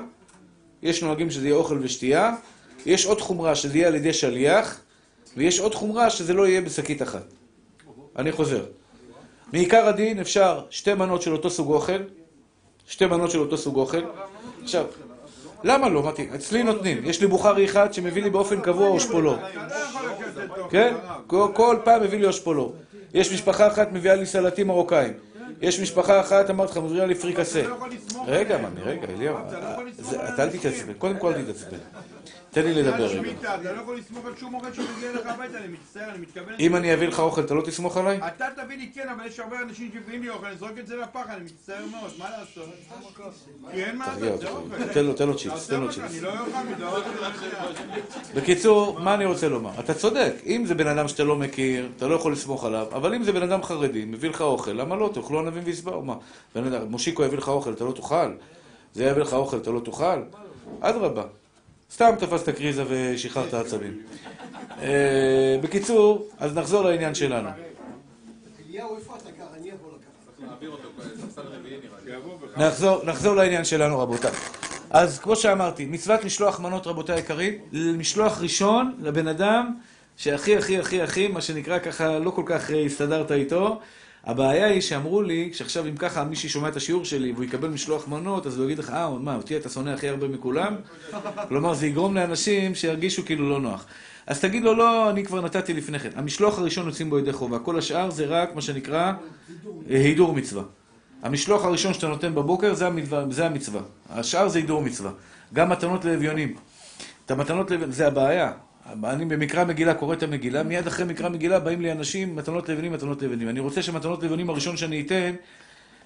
יש 0.82 1.02
נוהגים 1.02 1.30
שזה 1.30 1.46
יהיה 1.46 1.56
אוכל 1.56 1.78
ושתייה, 1.82 2.34
יש 2.86 3.06
עוד 3.06 3.20
חומרה 3.20 3.54
שזה 3.54 3.78
יהיה 3.78 3.88
על 3.88 3.94
ידי 3.94 4.12
שליח, 4.12 4.80
ויש 5.36 5.60
עוד 5.60 5.74
חומרה 5.74 6.10
שזה 6.10 6.32
לא 6.32 6.46
יהיה 6.48 6.60
בשקית 6.60 7.02
אחת. 7.02 7.24
אני 8.16 8.32
חוזר. 8.32 8.64
מעיקר 9.52 9.86
הדין 9.86 10.20
אפשר 10.20 10.62
שתי 10.70 10.94
מנות 10.94 11.22
של 11.22 11.32
אותו 11.32 11.50
סוג 11.50 11.70
אוכל, 11.70 12.02
שתי 12.88 13.06
מנות 13.06 13.30
של 13.30 13.38
אותו 13.38 13.56
סוג 13.58 13.76
אוכל. 13.76 14.02
עכשיו, 14.62 14.86
למה 15.64 15.88
לא? 15.88 16.00
אמרתי, 16.00 16.28
אצלי 16.34 16.62
נותנים. 16.62 16.98
יש 17.04 17.20
לי 17.20 17.26
בוכרי 17.26 17.64
אחד 17.64 17.94
שמביא 17.94 18.22
לי 18.22 18.30
באופן 18.30 18.60
קבוע 18.60 18.88
אושפולו. 18.88 19.36
כן? 20.70 20.94
כל, 21.26 21.76
פעם 21.84 22.02
מביא 22.02 22.18
לי 22.18 22.26
אושפולו. 22.26 22.72
יש 23.14 23.32
משפחה 23.32 23.66
אחת 23.66 23.92
מביאה 23.92 24.14
לי 24.14 24.26
סלטים 24.26 24.66
מרוקאים. 24.66 25.12
יש 25.60 25.80
משפחה 25.80 26.20
אחת, 26.20 26.50
אמרתי 26.50 26.72
לך, 26.72 26.78
מביאה 26.78 27.06
לי 27.06 27.14
פריקסה. 27.14 27.62
רגע. 28.26 28.58
ממי, 28.58 28.80
רגע, 28.82 29.06
אליהו. 29.16 29.36
עליהם 29.36 30.34
אתה 30.34 30.42
אל. 30.44 30.48
תתעצבן. 30.50 30.92
קודם 30.92 31.18
כל 31.18 31.34
אל 31.34 31.42
תתעצבן. 31.42 31.78
תן 32.62 32.66
לי 32.66 32.74
לדבר 32.74 33.04
רגע. 33.04 33.08
שמיטה, 33.08 33.54
אתה 33.54 33.72
לא 33.72 33.80
יכול 33.80 33.98
לסמוך 33.98 34.26
על 34.26 34.32
שום 34.40 34.54
אוכל 34.54 34.72
שמגיע 34.72 35.10
אליך 35.10 35.26
הביתה, 35.26 35.58
אני 35.58 35.68
מצטער, 35.68 36.10
אני 36.10 36.18
מתכוון... 36.18 36.54
אם 36.60 36.76
אני 36.76 36.94
אביא 36.94 37.08
לך 37.08 37.20
אוכל, 37.20 37.40
אתה 37.40 37.54
לא 37.54 37.62
תסמוך 37.62 37.96
עליי? 37.96 38.20
אתה 38.26 38.46
תביא 38.56 38.76
לי 38.76 38.90
כן, 38.94 39.08
אבל 39.08 39.26
יש 39.26 39.40
הרבה 39.40 39.62
אנשים 39.62 39.90
שמביאים 39.92 40.22
לי 40.22 40.28
אוכל, 40.28 40.46
אני 40.46 40.56
זורק 40.56 40.78
את 40.78 40.86
זה 40.86 40.96
לפח, 40.96 41.20
אני 41.28 41.44
מצטער 41.44 41.84
מאוד, 41.90 42.10
מה 42.18 42.30
לעשות? 42.30 42.68
כי 43.72 43.84
אין 43.84 43.96
מה 43.96 44.06
לעשות, 44.06 44.40
זה. 44.40 44.48
אוכל. 44.48 44.92
תן 44.92 45.04
לו, 45.04 45.12
תן 45.12 45.26
לו 45.26 45.36
צ'יפס, 45.36 45.68
תן 45.68 45.80
לו 45.80 45.92
צ'יפס. 45.92 46.22
לא 46.22 46.30
אוכל. 46.40 46.58
בקיצור, 48.34 49.00
מה 49.00 49.14
אני 49.14 49.24
רוצה 49.24 49.48
לומר? 49.48 49.70
אתה 49.80 49.94
צודק, 49.94 50.32
אם 50.46 50.64
זה 50.66 50.74
בן 50.74 50.86
אדם 50.86 51.08
שאתה 51.08 51.24
לא 51.24 51.36
מכיר, 51.36 51.88
אתה 51.96 52.08
לא 52.08 52.14
יכול 52.14 52.32
לסמוך 52.32 52.64
עליו, 52.64 52.86
אבל 52.92 53.14
אם 53.14 53.24
זה 53.24 53.32
בן 53.32 53.42
אדם 53.42 53.62
חרדי, 53.62 54.04
מביא 54.04 54.30
לך 54.30 54.40
אוכל, 54.40 54.72
למה 54.72 54.96
לא? 54.96 55.10
תאכלו 55.14 55.38
ענבים 55.38 55.62
ויסבעו, 55.64 56.02
מה? 56.02 56.14
מושיקו 56.88 57.24
יביא 57.24 57.38
לך 57.38 57.48
אוכל, 57.48 57.72
אתה 57.72 57.84
לא 57.84 57.92
תאכל? 57.92 58.32
זה 58.94 59.04
יביא 59.04 59.22
לך 59.22 59.32
אוכל, 59.34 59.56
אתה 59.56 59.70
לא 59.70 59.80
תאכל? 59.80 60.22
אדרבה. 60.80 61.24
סתם 61.92 62.10
תפסת 62.18 62.48
קריזה 62.48 62.84
ושחררת 62.88 63.54
עצבים. 63.54 64.02
אה, 64.82 65.58
בקיצור, 65.62 66.28
אז 66.38 66.54
נחזור 66.54 66.82
לעניין 66.82 67.14
שלנו. 67.14 67.48
נחזור 73.04 73.36
לעניין 73.36 73.64
שלנו, 73.64 73.98
רבותיי. 73.98 74.30
אז 74.90 75.18
כמו 75.18 75.36
שאמרתי, 75.36 75.84
מצוות 75.84 76.24
משלוח 76.24 76.60
מנות, 76.60 76.86
רבותיי 76.86 77.16
היקרים, 77.16 77.54
משלוח 77.72 78.40
ראשון 78.40 78.94
לבן 78.98 79.28
אדם 79.28 79.74
שהכי 80.16 80.56
הכי 80.56 80.78
הכי 80.78 81.02
הכי, 81.02 81.28
מה 81.28 81.40
שנקרא 81.40 81.78
ככה, 81.78 82.18
לא 82.18 82.30
כל 82.30 82.42
כך 82.46 82.70
אה, 82.70 82.84
הסתדרת 82.84 83.32
איתו. 83.32 83.80
הבעיה 84.24 84.66
היא 84.66 84.80
שאמרו 84.80 85.22
לי, 85.22 85.50
שעכשיו 85.52 85.86
אם 85.86 85.96
ככה 85.96 86.24
מישהי 86.24 86.48
שומע 86.48 86.68
את 86.68 86.76
השיעור 86.76 87.04
שלי 87.04 87.32
והוא 87.32 87.44
יקבל 87.44 87.68
משלוח 87.68 88.08
מנות, 88.08 88.46
אז 88.46 88.56
הוא 88.58 88.64
יגיד 88.64 88.78
לך, 88.78 88.90
אה, 88.90 89.10
מה, 89.10 89.36
אותי 89.36 89.56
אתה 89.56 89.68
שונא 89.68 89.90
הכי 89.90 90.08
הרבה 90.08 90.28
מכולם? 90.28 90.76
כלומר, 91.48 91.74
זה 91.74 91.86
יגרום 91.86 92.14
לאנשים 92.14 92.74
שירגישו 92.74 93.24
כאילו 93.24 93.50
לא 93.50 93.60
נוח. 93.60 93.86
אז 94.26 94.40
תגיד 94.40 94.62
לו, 94.62 94.74
לא, 94.74 95.10
אני 95.10 95.24
כבר 95.24 95.40
נתתי 95.40 95.74
לפני 95.74 95.98
כן. 95.98 96.10
המשלוח 96.16 96.58
הראשון 96.58 96.86
יוצאים 96.86 97.10
בו 97.10 97.18
ידי 97.18 97.32
חובה, 97.32 97.58
כל 97.58 97.78
השאר 97.78 98.10
זה 98.10 98.26
רק 98.26 98.54
מה 98.54 98.62
שנקרא 98.62 99.12
אה, 99.90 99.96
הידור 99.96 100.32
מצווה. 100.34 100.62
המשלוח 101.22 101.64
הראשון 101.64 101.94
שאתה 101.94 102.08
נותן 102.08 102.34
בבוקר 102.34 102.74
זה 102.74 102.86
המצווה, 102.86 103.24
זה 103.30 103.46
המצווה. 103.46 103.80
השאר 104.10 104.48
זה 104.48 104.58
הידור 104.58 104.82
מצווה. 104.82 105.10
גם 105.54 105.68
מתנות 105.68 106.04
לאביונים. 106.04 106.54
את 107.26 107.30
המתנות 107.30 107.70
לאביונים, 107.70 107.92
זה 107.92 108.06
הבעיה. 108.06 108.52
אני 109.04 109.24
במקרא 109.24 109.64
מגילה 109.64 109.94
קורא 109.94 110.14
את 110.14 110.22
המגילה, 110.22 110.62
מיד 110.62 110.86
אחרי 110.86 111.04
מקרא 111.04 111.28
מגילה 111.28 111.60
באים 111.60 111.80
לי 111.80 111.92
אנשים, 111.92 112.36
מתנות 112.36 112.68
לאביונים, 112.68 112.92
מתנות 112.92 113.22
לאביונים. 113.22 113.48
אני 113.48 113.60
רוצה 113.60 113.82
שמתנות 113.82 114.22
לאביונים 114.22 114.50
הראשון 114.50 114.76
שאני 114.76 115.00
אתן, 115.00 115.34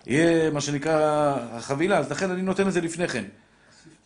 יהיה 0.07 0.51
מה 0.51 0.61
שנקרא 0.61 1.35
החבילה, 1.53 1.99
אז 1.99 2.11
לכן 2.11 2.31
אני 2.31 2.43
נותן 2.43 2.69
את 2.69 2.73
זה 2.73 2.81
לפני 2.81 3.09
כן. 3.09 3.25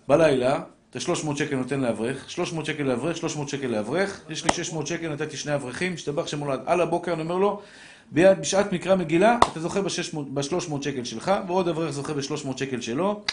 בלילה, 0.08 0.60
את 0.90 0.96
ה-300 0.96 1.36
שקל 1.36 1.56
נותן 1.56 1.80
לאברך, 1.80 2.30
300 2.30 2.66
שקל 2.66 2.82
לאברך, 2.82 3.16
300 3.16 3.48
שקל 3.48 3.66
לאברך, 3.66 4.20
יש 4.30 4.44
לי 4.44 4.50
600 4.52 4.86
שקל, 4.86 5.12
נתתי 5.12 5.36
שני 5.36 5.54
אברכים, 5.54 5.94
השתבח 5.94 6.26
שמולד. 6.26 6.60
על 6.66 6.80
הבוקר 6.80 7.12
אני 7.12 7.22
אומר 7.22 7.36
לו, 7.36 7.62
ביד, 8.10 8.40
בשעת 8.40 8.72
מקרא 8.72 8.94
מגילה, 8.94 9.38
אתה 9.52 9.60
זוכה 9.60 9.80
ב-300 9.82 10.82
שקל 10.82 11.04
שלך, 11.04 11.32
ועוד 11.46 11.68
אברך 11.68 11.90
זוכה 11.90 12.14
ב-300 12.14 12.58
שקל 12.58 12.80
שלו, 12.80 13.24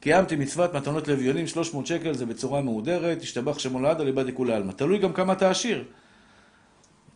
קיימתי 0.00 0.36
מצוות 0.36 0.74
מתנות 0.74 1.08
לאביונים, 1.08 1.46
300 1.46 1.86
שקל, 1.86 2.14
זה 2.14 2.26
בצורה 2.26 2.60
מהודרת, 2.60 3.22
השתבח 3.22 3.58
שמו 3.58 3.80
לעד 3.80 4.00
על 4.00 4.06
איבד 4.06 4.26
לכולי 4.26 4.54
עלמא. 4.54 4.72
תלוי 4.72 4.98
גם 4.98 5.12
כמה 5.12 5.32
אתה 5.32 5.50
עשיר. 5.50 5.84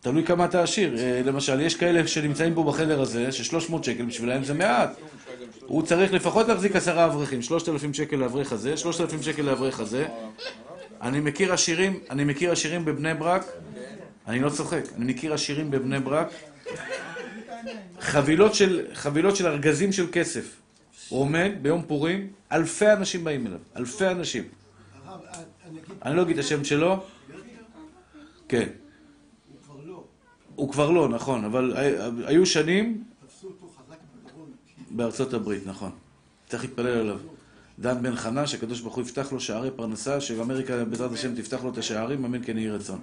תלוי 0.01 0.23
כמה 0.23 0.45
אתה 0.45 0.63
עשיר. 0.63 0.97
אה, 0.97 1.21
למשל, 1.25 1.61
יש 1.61 1.75
כאלה 1.75 2.07
שנמצאים 2.07 2.53
פה 2.53 2.63
בחדר 2.63 3.01
הזה, 3.01 3.31
ש-300 3.31 3.83
שקל 3.83 4.05
בשבילם 4.05 4.43
זה 4.43 4.53
מעט. 4.53 4.99
הוא 5.65 5.83
צריך 5.83 6.13
לפחות 6.13 6.47
להחזיק 6.47 6.75
עשרה 6.75 7.05
אברכים, 7.05 7.41
3,000 7.41 7.93
שקל 7.93 8.15
לאברך 8.15 8.51
הזה, 8.51 8.77
3,000 8.77 9.21
שקל 9.21 9.41
לאברך 9.41 9.79
הזה. 9.79 10.05
אני 11.01 11.19
מכיר 11.19 11.53
עשירים, 11.53 11.99
אני 12.09 12.23
מכיר 12.23 12.51
עשירים 12.51 12.85
בבני 12.85 13.13
ברק, 13.13 13.45
אני 14.27 14.39
לא 14.39 14.49
צוחק, 14.49 14.83
אני 14.97 15.13
מכיר 15.13 15.33
עשירים 15.33 15.71
בבני 15.71 15.99
ברק, 15.99 16.33
חבילות 17.99 18.55
של, 18.55 18.85
חבילות 18.93 19.35
של 19.35 19.47
ארגזים 19.47 19.91
של 19.91 20.05
כסף. 20.11 20.60
עומד 21.11 21.51
ביום 21.61 21.81
פורים, 21.87 22.27
אלפי 22.51 22.93
אנשים 22.93 23.23
באים 23.23 23.47
אליו, 23.47 23.59
אלפי 23.77 24.07
אנשים. 24.07 24.43
אני 26.05 26.15
לא 26.15 26.21
אגיד 26.21 26.37
את 26.37 26.45
השם 26.45 26.63
שלו, 26.63 27.03
כן. 28.47 28.67
הוא 30.55 30.71
כבר 30.71 30.89
לא, 30.89 31.09
נכון, 31.09 31.45
אבל 31.45 31.73
היו 32.25 32.45
שנים. 32.45 33.03
בארצות 34.91 35.33
הברית, 35.33 35.67
נכון. 35.67 35.91
צריך 36.47 36.63
להתפלל 36.63 36.97
עליו. 36.97 37.17
דן 37.79 38.03
בן 38.03 38.15
חנה, 38.15 38.47
שהקדוש 38.47 38.81
ברוך 38.81 38.95
הוא 38.95 39.03
יפתח 39.03 39.31
לו 39.31 39.39
שערי 39.39 39.71
פרנסה, 39.71 40.21
שאמריקה 40.21 40.85
בעזרת 40.85 41.11
השם 41.11 41.35
תפתח 41.35 41.63
לו 41.63 41.69
את 41.71 41.77
השערים, 41.77 42.25
אמן 42.25 42.43
כן 42.43 42.57
יהי 42.57 42.69
רצון. 42.69 42.99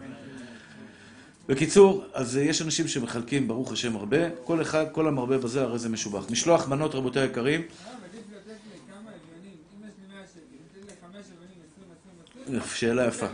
בקיצור, 1.48 2.04
אז 2.12 2.36
יש 2.36 2.62
אנשים 2.62 2.88
שמחלקים, 2.88 3.48
ברוך 3.48 3.72
השם, 3.72 3.96
הרבה. 3.96 4.30
כל 4.44 4.62
אחד, 4.62 4.84
כל 4.92 5.08
המרבה 5.08 5.38
בזה, 5.38 5.62
הרי 5.62 5.78
זה 5.78 5.88
משובח. 5.88 6.30
משלוח 6.30 6.68
מנות, 6.68 6.94
רבותיי 6.94 7.22
היקרים, 7.22 7.60
אה, 7.60 7.66
עדיף 7.66 8.22
לתת 8.30 8.46
לי 8.46 8.78
כמה 8.88 9.10
אביונים, 9.10 9.56
אם 9.76 9.88
יש 9.88 9.94
לי 10.00 10.14
100 10.14 10.26
שקל, 10.26 10.40
ניתן 10.52 10.86
לי 10.86 10.92
5 11.00 11.26
אביונים, 11.26 11.58
20, 11.72 11.86
20, 12.00 12.14
20. 12.30 12.37
שאלה 12.74 13.06
יפה. 13.06 13.26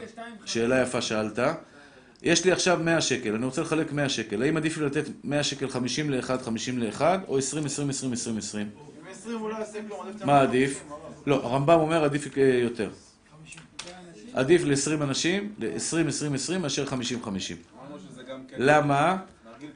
שאלה 0.44 0.82
יפה 0.82 1.00
שאלת. 1.02 1.38
יש 2.22 2.44
לי 2.44 2.52
עכשיו 2.52 2.80
100 2.82 3.00
שקל, 3.00 3.34
אני 3.34 3.44
רוצה 3.44 3.62
לחלק 3.62 3.92
100 3.92 4.08
שקל. 4.08 4.42
האם 4.42 4.56
עדיף 4.56 4.78
לי 4.78 4.86
לתת 4.86 5.04
100 5.24 5.42
שקל 5.42 5.68
50 5.68 6.10
ל-1, 6.10 6.38
50 6.44 6.78
ל-1, 6.78 7.00
או 7.28 7.38
20, 7.38 7.64
20, 7.64 7.90
20, 7.90 8.12
20, 8.12 8.38
20? 8.38 8.66
עם 8.66 9.06
20 9.10 9.38
הוא 9.38 9.50
לא 9.50 9.54
יעשה 9.54 9.78
כלום, 9.88 10.00
עדיף 10.06 10.16
את 10.16 10.26
מה 10.26 10.40
עדיף? 10.40 10.84
לא, 11.26 11.34
הרמב"ם 11.34 11.80
אומר 11.80 12.04
עדיף 12.04 12.38
אה, 12.38 12.42
יותר. 12.42 12.90
עדיף 14.34 14.62
ל-20 14.64 15.02
אנשים, 15.02 15.52
ל-20, 15.58 16.08
20, 16.08 16.34
20, 16.34 16.62
מאשר 16.62 16.86
50, 16.86 17.22
50. 17.22 17.56
אמרנו 17.56 17.98
שזה 17.98 18.22
גם 18.22 18.40
כן... 18.48 18.56
למה? 18.58 19.16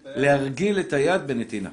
להרגיל 0.05 0.81
את 0.81 0.93
היד 0.93 1.27
בנתינה. 1.27 1.71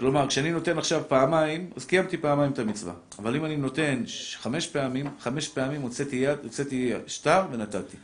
כלומר, 0.00 0.28
כשאני 0.28 0.52
נותן 0.52 0.78
עכשיו 0.78 1.02
פעמיים, 1.08 1.70
אז 1.76 1.84
קיימתי 1.84 2.16
פעמיים 2.16 2.52
את 2.52 2.58
המצווה. 2.58 2.92
אבל 3.18 3.36
אם 3.36 3.44
אני 3.44 3.56
נותן 3.56 4.02
חמש 4.36 4.66
פעמים, 4.66 5.06
חמש 5.20 5.48
פעמים 5.48 5.82
הוצאתי 5.82 6.16
יד, 6.16 6.38
הוצאתי 6.42 6.92
שטר 7.06 7.42
ונתתי. 7.52 7.96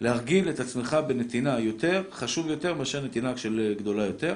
להרגיל 0.00 0.50
את 0.50 0.60
עצמך 0.60 0.96
בנתינה 1.06 1.58
יותר, 1.58 2.02
חשוב 2.12 2.50
יותר 2.50 2.74
מאשר 2.74 3.04
נתינה 3.04 3.36
של 3.36 3.60
אה, 3.60 3.74
גדולה 3.74 4.04
יותר. 4.04 4.34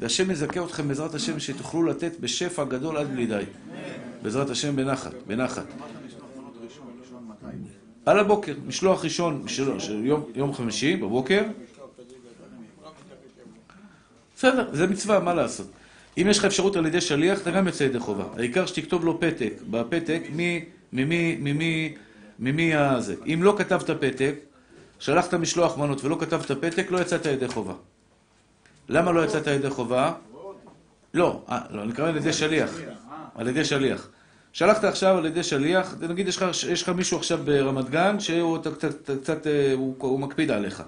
והשם 0.00 0.30
יזכה 0.30 0.64
אתכם 0.64 0.88
בעזרת 0.88 1.14
השם 1.14 1.40
שתוכלו 1.40 1.82
לתת 1.82 2.20
בשפע 2.20 2.64
גדול 2.64 2.96
עד 2.96 3.12
בלי 3.12 3.26
די. 3.26 3.44
בעזרת 4.22 4.50
השם 4.50 4.76
בנחת, 4.76 5.12
בנחת. 5.26 5.66
על 8.06 8.18
הבוקר, 8.18 8.54
משלוח 8.66 9.04
ראשון 9.04 9.48
של 9.48 10.04
יום, 10.04 10.24
יום 10.34 10.54
חמישי 10.54 10.96
בבוקר, 10.96 11.42
בסדר, 14.36 14.68
זה 14.72 14.86
מצווה, 14.86 15.20
מה 15.20 15.34
לעשות? 15.34 15.66
אם 16.18 16.26
יש 16.30 16.38
לך 16.38 16.44
אפשרות 16.44 16.76
על 16.76 16.86
ידי 16.86 17.00
שליח, 17.00 17.42
אתה 17.42 17.50
גם 17.50 17.66
יוצא 17.66 17.84
ידי 17.84 17.98
חובה. 17.98 18.24
העיקר 18.36 18.66
שתכתוב 18.66 19.04
לו 19.04 19.20
פתק, 19.20 19.52
בפתק, 19.70 20.22
מי, 20.32 20.64
ממי, 20.92 21.36
ממי, 21.40 21.94
ממי 22.38 22.74
הזה. 22.74 23.14
אם 23.26 23.40
לא 23.42 23.54
כתבת 23.58 23.90
פתק, 23.90 24.34
שלחת 24.98 25.34
משלוח 25.34 25.78
מנות 25.78 26.04
ולא 26.04 26.16
כתבת 26.20 26.50
פתק, 26.50 26.86
לא 26.90 26.98
יצאת 26.98 27.26
ידי 27.26 27.48
חובה. 27.48 27.74
למה 28.88 29.12
לא 29.12 29.24
יצאת 29.24 29.46
ידי 29.46 29.70
חובה? 29.70 30.12
לא, 31.14 31.42
אה, 31.48 31.60
לא, 31.70 31.80
אני 31.80 31.88
מתכוון 31.88 32.08
על 32.08 32.16
ידי 32.16 32.32
שליח. 32.32 32.70
על 33.34 33.48
ידי 33.48 33.64
שליח. 33.64 34.08
שלחת 34.52 34.84
עכשיו 34.84 35.18
על 35.18 35.26
ידי 35.26 35.42
שליח, 35.42 35.94
נגיד 36.08 36.28
יש 36.28 36.36
לך, 36.36 36.46
יש 36.68 36.82
לך 36.82 36.88
מישהו 36.88 37.18
עכשיו 37.18 37.38
ברמת 37.44 37.90
גן 37.90 38.20
שהוא 38.20 38.58
קצת, 39.22 39.46
אה, 39.46 39.72
הוא 39.98 40.20
מקפיד 40.20 40.50
עליך. 40.50 40.82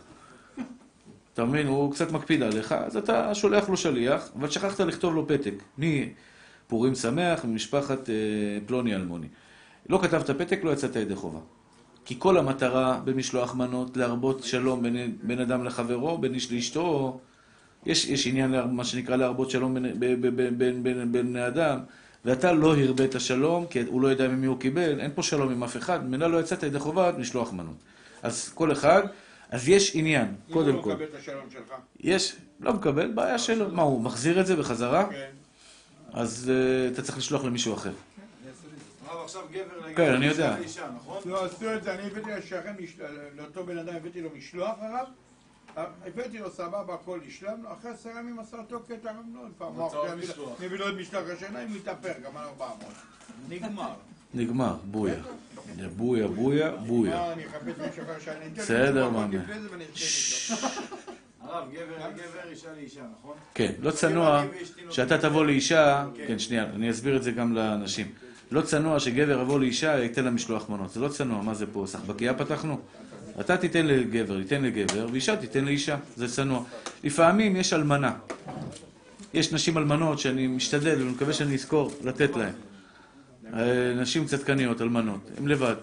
אתה 1.37 1.45
מבין? 1.45 1.67
הוא 1.67 1.93
קצת 1.93 2.13
מקפיד 2.13 2.43
עליך, 2.43 2.73
אז 2.73 2.97
אתה 2.97 3.35
שולח 3.35 3.69
לו 3.69 3.77
שליח, 3.77 4.31
אבל 4.39 4.51
שכחת 4.51 4.81
לכתוב 4.81 5.15
לו 5.15 5.29
פתק. 5.29 5.55
מפורים 5.79 6.95
שמח, 6.95 7.45
ממשפחת 7.45 8.11
אה, 8.11 8.15
פלוני 8.67 8.95
אלמוני. 8.95 9.27
לא 9.89 9.99
כתבת 10.03 10.31
פתק, 10.31 10.61
לא 10.63 10.71
יצאת 10.71 10.97
ידי 10.97 11.15
חובה. 11.15 11.39
כי 12.05 12.15
כל 12.19 12.39
המטרה 12.39 13.01
במשלוח 13.05 13.55
מנות 13.55 13.97
להרבות 13.97 14.45
שלום 14.45 14.83
בין, 14.83 15.17
בין 15.23 15.41
אדם 15.41 15.65
לחברו, 15.65 16.19
בין 16.19 16.35
איש 16.35 16.53
לאשתו. 16.53 17.21
יש, 17.87 18.05
יש 18.05 18.27
עניין, 18.27 18.55
מה 18.71 18.85
שנקרא 18.85 19.17
להרבות 19.17 19.51
שלום 19.51 19.77
בין 20.59 21.13
בני 21.13 21.47
אדם, 21.47 21.79
ואתה 22.25 22.53
לא 22.53 22.77
הרבית 22.77 23.15
שלום, 23.19 23.67
כי 23.67 23.81
הוא 23.87 24.01
לא 24.01 24.09
יודע 24.09 24.29
ממי 24.29 24.47
הוא 24.47 24.61
קיבל, 24.61 25.01
אין 25.01 25.11
פה 25.15 25.23
שלום 25.23 25.53
עם 25.53 25.63
אף 25.63 25.77
אחד, 25.77 26.07
ממילא 26.07 26.31
לא 26.31 26.41
יצאת 26.41 26.63
ידי 26.63 26.79
חובה 26.79 27.13
משלוח 27.19 27.53
מנות. 27.53 27.77
אז 28.23 28.49
כל 28.55 28.73
אחד, 28.73 29.03
אז 29.51 29.69
יש 29.69 29.97
עניין, 29.97 30.35
אם 30.49 30.53
קודם 30.53 30.75
הוא 30.75 30.83
כל. 30.83 30.89
לא 30.91 30.95
מקבל 30.95 31.05
את 31.09 31.15
השלום 31.15 31.51
שלך. 31.51 31.75
יש, 32.01 32.37
לא 32.61 32.73
מקבל, 32.73 33.13
בעיה 33.13 33.39
שלו. 33.39 33.69
מה, 33.69 33.83
הוא 33.83 34.01
מחזיר 34.01 34.41
את 34.41 34.47
זה 34.47 34.57
בחזרה? 34.57 35.07
כן. 35.11 35.31
אז 36.13 36.51
uh, 36.51 36.93
אתה 36.93 37.03
צריך 37.03 37.19
לשלוח 37.19 37.45
למישהו 37.45 37.75
אחר. 37.75 37.93
עכשיו 39.25 39.43
גבר 39.53 39.95
כן, 39.97 40.13
אני 40.15 40.27
יודע. 40.27 40.57
נכון? 40.97 41.23
לא 41.27 41.45
עשו 41.45 41.75
את 41.75 41.83
זה, 41.83 41.95
אני 41.95 42.03
הבאתי 42.07 42.31
לשכן, 42.31 42.75
לאותו 43.37 43.65
בן 43.67 43.79
אדם 43.79 43.97
הבאתי 43.97 44.21
לו 44.21 44.31
משלוח 44.37 44.77
הרב, 44.81 45.07
הבאתי 46.07 46.39
לו 46.39 46.51
סבבה, 46.51 46.95
הכל 46.95 47.19
השלמנו, 47.29 47.73
אחרי 47.73 47.91
עשרה 47.91 48.13
ימים 48.21 48.39
עשה 48.39 48.57
אותו 48.57 48.81
קטע, 48.81 49.13
לא, 49.35 49.49
לפעמים, 49.51 49.81
הוא 49.81 50.55
מביא 50.61 50.79
לו- 50.79 50.85
עוד 50.85 50.95
משלוח 51.01 51.25
השנה, 51.37 51.63
אם 51.65 51.75
מתהפך, 51.75 52.13
גם 52.25 52.37
על 52.37 52.45
400. 52.45 52.79
נגמר. 53.49 53.95
נגמר, 54.37 54.75
בויה. 54.85 55.15
בויה, 55.97 56.29
בויה, 56.29 56.71
בויה. 56.71 57.17
מה, 57.17 57.35
בסדר, 58.57 59.09
אתן 59.09 59.33
איתו. 59.33 60.67
הרב, 61.41 61.65
גבר 61.73 62.09
לגבר, 62.09 62.51
אישה 62.51 62.69
לאישה, 62.77 63.01
נכון? 63.19 63.35
כן, 63.55 63.73
לא 63.83 63.91
צנוע 63.91 64.45
שאתה 64.91 65.19
תבוא 65.19 65.45
לאישה, 65.45 66.07
כן, 66.27 66.39
שנייה, 66.39 66.65
אני 66.75 66.91
אסביר 66.91 67.17
את 67.17 67.23
זה 67.23 67.31
גם 67.31 67.55
לאנשים. 67.55 68.07
לא 68.51 68.61
צנוע 68.61 69.01
שגבר 69.01 69.41
יבוא 69.41 69.61
לאישה, 69.61 69.99
ייתן 69.99 70.25
לה 70.25 70.31
משלוח 70.31 70.71
מנות. 70.71 70.91
זה 70.91 71.01
לא 71.01 71.09
צנוע, 71.09 71.43
מה 71.43 71.55
זה 71.55 71.67
פה? 71.73 71.85
סחבקייה 71.87 72.35
פתחנו? 72.35 72.79
אתה 73.41 73.57
תיתן 73.57 73.87
לגבר, 73.87 74.43
תיתן 74.43 74.63
לגבר, 74.63 75.07
ואישה 75.13 75.37
תיתן 75.37 75.65
לאישה. 75.65 75.97
זה 76.17 76.29
צנוע. 76.29 76.65
לפעמים 77.05 77.57
יש 77.57 77.73
אלמנה. 77.73 78.13
יש 79.35 79.53
נשים 79.53 79.79
אלמנות 79.79 80.19
שאני 80.19 80.47
משתדל 80.47 80.99
ואני 80.99 81.11
מקווה 81.11 81.33
שאני 81.33 81.55
אזכור 81.55 81.93
לתת 82.05 82.37
להן. 82.37 82.53
אה, 83.55 83.95
נשים 83.97 84.27
צדקניות, 84.27 84.81
אלמנות, 84.81 85.31
הן 85.39 85.49
לבד. 85.49 85.75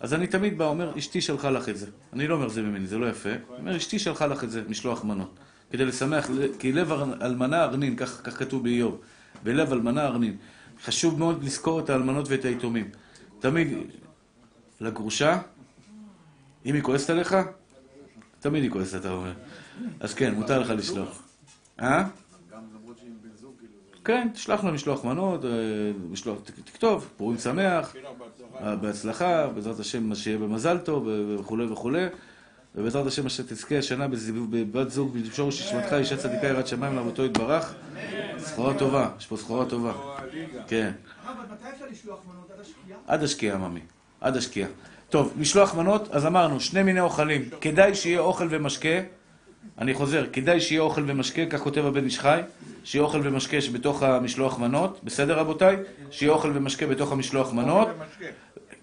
אז 0.00 0.14
אני 0.14 0.26
תמיד 0.26 0.58
בא, 0.58 0.64
אומר, 0.64 0.98
אשתי 0.98 1.20
שלחה 1.20 1.50
לך 1.50 1.68
את 1.68 1.78
זה. 1.78 1.86
אני 2.12 2.28
לא 2.28 2.34
אומר 2.34 2.48
זה 2.48 2.62
ממני, 2.62 2.86
זה 2.86 2.98
לא 2.98 3.06
יפה. 3.06 3.30
אני 3.30 3.40
אומר, 3.58 3.76
אשתי 3.76 3.98
שלחה 3.98 4.26
לך 4.26 4.44
את 4.44 4.50
זה, 4.50 4.62
משלוח 4.68 5.04
מנות. 5.04 5.38
כדי 5.70 5.84
לשמח, 5.84 6.30
כי 6.58 6.72
לב 6.72 6.92
אלמנה 7.22 7.64
ארנין, 7.64 7.96
כך, 7.96 8.20
כך 8.24 8.38
כתוב 8.38 8.62
באיוב. 8.62 9.00
בלב 9.42 9.72
אלמנה 9.72 10.06
ארנין. 10.06 10.36
חשוב 10.84 11.18
מאוד 11.18 11.44
לזכור 11.44 11.80
את 11.80 11.90
האלמנות 11.90 12.28
ואת 12.28 12.44
היתומים. 12.44 12.90
תמיד, 13.40 13.68
לגרושה, 14.80 15.38
אם 16.66 16.74
היא 16.74 16.82
כועסת 16.82 17.10
עליך, 17.10 17.36
תמיד 18.40 18.62
היא 18.62 18.70
כועסת, 18.70 19.00
אתה 19.00 19.10
אומר. 19.10 19.32
אז 20.00 20.14
כן, 20.14 20.34
מותר 20.34 20.58
לך 20.58 20.70
לשלוח. 20.70 21.22
אה? 21.80 22.04
כן, 24.04 24.28
תשלח 24.34 24.64
לה 24.64 24.70
משלוח 24.70 25.04
מנות, 25.04 25.44
אה, 25.44 25.50
תכתוב, 26.64 27.08
פורים 27.16 27.38
שמח, 27.38 27.94
בהצלחה, 28.80 29.46
בעזרת 29.46 29.80
השם 29.80 30.02
מה 30.02 30.14
שיהיה 30.14 30.38
במזל 30.38 30.78
טוב 30.78 31.08
וכולי 31.38 31.64
וכולי, 31.64 32.06
ובעזרת 32.74 33.06
השם 33.06 33.26
אשר 33.26 33.42
תזכה 33.42 33.78
השנה 33.78 34.06
בבת 34.50 34.90
זוג 34.90 35.18
בשורש 35.18 35.62
נשמתך, 35.62 35.92
אישה 35.92 36.16
צדיקה 36.16 36.46
יראת 36.46 36.66
שמיים 36.66 36.96
לעבודתו 36.96 37.24
יתברך. 37.24 37.74
סחורה 38.38 38.78
טובה, 38.78 39.08
יש 39.18 39.26
פה 39.26 39.36
סחורה 39.36 39.66
טובה. 39.66 39.92
כן. 40.68 40.92
עד 43.06 43.22
השקיעה, 43.22 43.58
ממי. 43.58 43.80
עד 44.20 44.36
השקיעה. 44.36 44.68
טוב, 45.10 45.32
משלוח 45.36 45.74
מנות, 45.74 46.08
אז 46.10 46.26
אמרנו, 46.26 46.60
שני 46.60 46.82
מיני 46.82 47.00
אוכלים. 47.00 47.48
כדאי 47.60 47.94
שיהיה 47.94 48.20
אוכל 48.20 48.46
ומשקה. 48.50 49.21
אני 49.78 49.94
חוזר, 49.94 50.26
כדאי 50.32 50.60
שיהיה 50.60 50.80
אוכל 50.80 51.04
ומשקה, 51.06 51.46
כך 51.46 51.60
כותב 51.60 51.86
הבן 51.86 52.04
איש 52.04 52.18
חי, 52.18 52.40
שיהיה 52.84 53.04
אוכל 53.04 53.20
ומשקה 53.22 53.60
שבתוך 53.60 54.02
המשלוח 54.02 54.58
מנות, 54.58 55.00
בסדר 55.04 55.38
רבותיי? 55.38 55.76
שיהיה 56.10 56.32
אוכל 56.32 56.50
ומשקה 56.54 56.86
בתוך 56.86 57.12
המשלוח 57.12 57.52
מנות. 57.52 57.88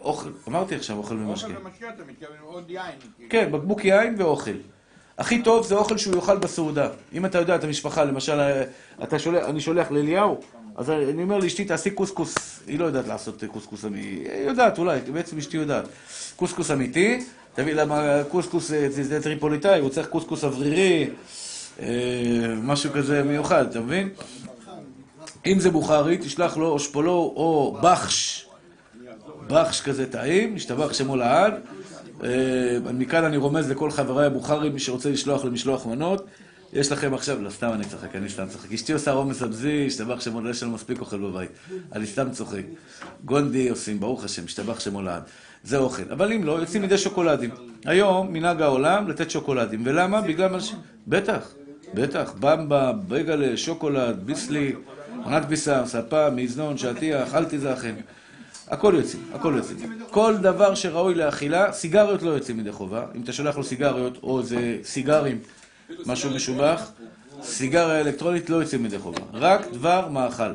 אוכל 0.02 0.28
ומשקה. 0.28 0.50
אמרתי 0.52 0.76
עכשיו 0.76 0.98
אוכל 0.98 1.16
ומשקה. 1.16 1.48
אוכל 1.48 1.68
ומשקה 1.68 1.90
אתה 1.90 2.04
מתכוון, 2.08 2.38
עוד 2.42 2.72
יין. 2.72 2.96
כן, 3.30 3.52
בקבוק 3.52 3.86
יין 3.86 4.16
ואוכל. 4.18 4.52
הכי 5.18 5.42
טוב 5.44 5.66
זה 5.66 5.76
אוכל 5.76 5.98
שהוא 5.98 6.16
יאכל 6.16 6.38
בסעודה. 6.38 6.90
אם 7.14 7.26
אתה 7.26 7.38
יודע 7.38 7.56
את 7.56 7.64
המשפחה, 7.64 8.04
למשל, 8.04 8.40
אה, 8.40 8.64
אתה 9.04 9.20
שולח, 9.20 9.46
אני 9.50 9.62
שולח 9.62 9.92
לאליהו, 9.92 10.40
אז 10.76 10.90
אני 10.90 11.24
אומר 11.24 11.38
לאשתי, 11.38 11.66
תעשי 11.66 11.92
קוסקוס, 11.92 12.60
היא 12.68 12.80
לא 12.80 12.86
יודעת 12.86 13.08
לעשות 13.08 13.44
קוסקוס 13.52 13.86
אמיתי, 13.86 14.08
היא 14.08 14.48
יודעת 14.48 14.78
אולי, 14.78 15.00
בעצם 15.14 15.38
אשתי 15.38 15.58
יודעת. 15.58 15.86
קוסקוס 16.36 16.72
אמיתי, 16.72 17.26
תביא 17.56 17.74
למה 17.74 18.24
קוסקוס 18.30 18.72
אה, 18.72 18.88
זה 18.90 19.24
טריפוליטאי, 19.24 19.80
הוא 19.80 19.90
צריך 19.90 20.08
קוסקוס 20.08 20.44
אוורירי, 20.44 21.10
אה, 21.80 21.88
משהו 22.64 22.92
כזה 22.92 23.24
מיוחד, 23.24 23.66
אתה 23.70 23.80
מבין? 23.80 24.10
אם 25.46 25.60
זה 25.60 25.72
בוכרי, 25.72 26.18
תשלח 26.18 26.58
לו 26.58 26.68
או 26.68 26.80
שפולו 26.80 27.34
או 27.36 27.78
בחש, 27.82 28.48
בחש 29.48 29.82
כזה 29.82 30.12
טעים, 30.12 30.56
השתבח 30.56 30.94
שמו 30.94 31.16
לעד. 31.16 31.54
אה, 32.24 32.30
מכאן 32.94 33.24
אני 33.24 33.38
רומז 33.38 33.72
לכל 33.72 33.92
חבריי 33.92 34.26
הבוכרים, 34.26 34.80
שרוצה 34.80 35.10
לשלוח 35.10 35.46
למשלוח 35.46 35.86
מנות. 35.86 36.26
יש 36.74 36.92
לכם 36.92 37.14
עכשיו, 37.14 37.42
לא, 37.42 37.50
סתם 37.50 37.70
אני 37.74 37.86
צוחק, 37.86 38.16
אני 38.16 38.30
סתם 38.30 38.48
צוחק. 38.50 38.74
אשתי 38.74 38.94
עושה 38.94 39.12
רומס 39.12 39.42
אבזי, 39.42 39.86
השתבח 39.88 40.22
שמו 40.22 40.42
לעד, 40.42 40.54
יש 40.54 40.64
לנו 40.64 40.72
מספיק 40.72 41.00
אוכל 41.00 41.18
בבית. 41.18 41.50
אני 41.94 42.08
סתם 42.08 42.32
צוחק. 42.32 42.64
גונדי 43.26 43.70
עושים, 43.70 44.00
ברוך 44.00 44.24
השם, 44.24 44.46
השתבח 44.46 44.80
שמו 44.80 45.02
לעד. 45.02 45.24
זה 45.64 45.78
אוכל. 45.78 46.12
אבל 46.12 46.34
אם 46.34 46.44
לא, 46.44 46.52
יוצאים 46.52 46.82
מדי 46.82 46.98
שוקולדים. 46.98 47.50
היום, 47.86 48.34
מנהג 48.34 48.62
העולם, 48.62 49.08
לתת 49.08 49.32
שוקולדים. 49.32 49.82
ולמה? 49.86 50.22
בגלל 50.22 50.52
מה 50.52 50.60
ש... 50.62 50.74
בטח, 51.08 51.54
בטח. 51.94 52.34
במבה, 52.40 52.92
בגלה, 53.08 53.58
שוקולד, 53.58 54.20
ביסלי, 54.26 54.74
עונת 55.24 55.46
ביסר, 55.46 55.86
ספה, 55.86 56.30
מזנון, 56.30 56.78
שטיח, 56.78 57.36
אל 57.36 57.46
תיזכן. 57.46 57.96
הכל 58.68 58.94
יוצאים, 58.98 59.24
הכל 59.34 59.54
יוצאים. 59.58 60.00
כל 60.12 60.38
דבר 60.38 60.76
שראוי 60.76 61.16
לאכילה, 61.16 61.72
סיגריות 61.72 62.22
לא 62.22 62.30
יוצאים 62.30 62.58
מדי 62.58 62.72
חובה. 62.72 63.06
אם 63.16 63.22
אתה 63.22 63.34
שולח 63.34 63.58
לו 63.58 63.64
סיגריות, 63.64 64.18
או 64.24 64.44
זה 64.44 64.78
סיגרים, 64.84 65.40
משהו 66.06 66.32
משובח, 66.32 66.92
סיגריה 67.42 68.02
אלקטרונית 68.02 68.50
לא 68.50 68.56
יוצאים 68.56 68.84
מדי 68.84 69.00
חובה. 69.00 69.22
רק 69.34 69.68
דבר 69.72 70.08
מאכל. 70.10 70.52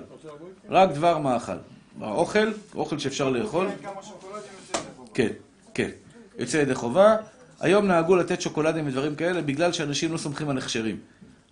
רק 0.69 0.91
דבר 0.91 1.19
מאכל. 1.19 1.53
האוכל, 2.01 2.53
אוכל 2.75 2.99
שאפשר 2.99 3.31
לאכול, 3.31 3.69
כמה 3.83 4.03
שוקולדים 4.03 4.51
יוצאים 4.61 4.85
לפה. 4.93 5.04
כן, 5.15 5.29
כן. 5.75 5.91
יוצא 6.39 6.57
ידי 6.57 6.75
חובה. 6.75 7.17
היום 7.61 7.87
נהגו 7.87 8.17
לתת 8.17 8.41
שוקולדים 8.41 8.87
ודברים 8.87 9.15
כאלה 9.15 9.43
בגלל 9.43 9.73
שאנשים 9.73 10.13
לא 10.13 10.19
סומכים 10.19 10.49
על 10.49 10.59
הכשרים. 10.59 10.97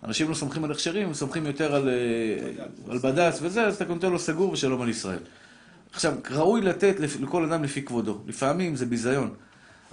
אנשים 0.03 0.29
לא 0.29 0.33
סומכים 0.33 0.63
על 0.63 0.71
הכשרים, 0.71 1.07
הם 1.07 1.13
סומכים 1.13 1.45
יותר 1.45 1.75
על, 1.75 1.89
אה, 1.89 2.63
על 2.91 2.97
בד"ץ 2.97 3.39
וזה, 3.41 3.67
אז 3.67 3.75
אתה 3.75 3.85
נותן 3.85 4.11
לו 4.11 4.19
סגור 4.19 4.51
ושלום 4.51 4.81
על 4.81 4.89
ישראל. 4.89 5.19
עכשיו, 5.93 6.13
ראוי 6.31 6.61
לתת 6.61 6.95
לכל 6.99 7.43
אדם 7.43 7.63
לפי 7.63 7.81
כבודו. 7.81 8.19
לפעמים 8.27 8.75
זה 8.75 8.85
ביזיון. 8.85 9.33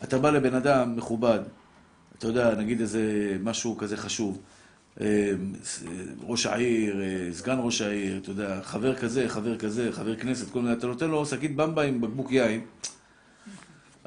אתה 0.05 0.19
בא 0.19 0.31
לבן 0.31 0.55
אדם 0.55 0.97
מכובד, 0.97 1.39
אתה 2.19 2.27
יודע, 2.27 2.55
נגיד 2.55 2.81
איזה 2.81 3.03
משהו 3.43 3.77
כזה 3.77 3.97
חשוב. 3.97 4.39
אה, 5.01 5.33
ראש 6.23 6.47
העיר, 6.47 7.03
אה, 7.03 7.33
סגן 7.33 7.57
ראש 7.61 7.81
העיר, 7.81 8.19
אתה 8.19 8.31
יודע, 8.31 8.61
חבר 8.63 8.95
כזה, 8.95 9.29
חבר 9.29 9.59
כזה, 9.59 9.93
חבר 9.93 10.17
כנסת, 10.17 10.51
כל 10.51 10.61
מיני, 10.61 10.73
אתה 10.73 10.87
נותן 10.87 11.11
לו 11.11 11.27
שקית 11.27 11.57
במבה 11.57 11.83
עם 11.83 12.01
בקבוק 12.01 12.33
יין. 12.33 12.61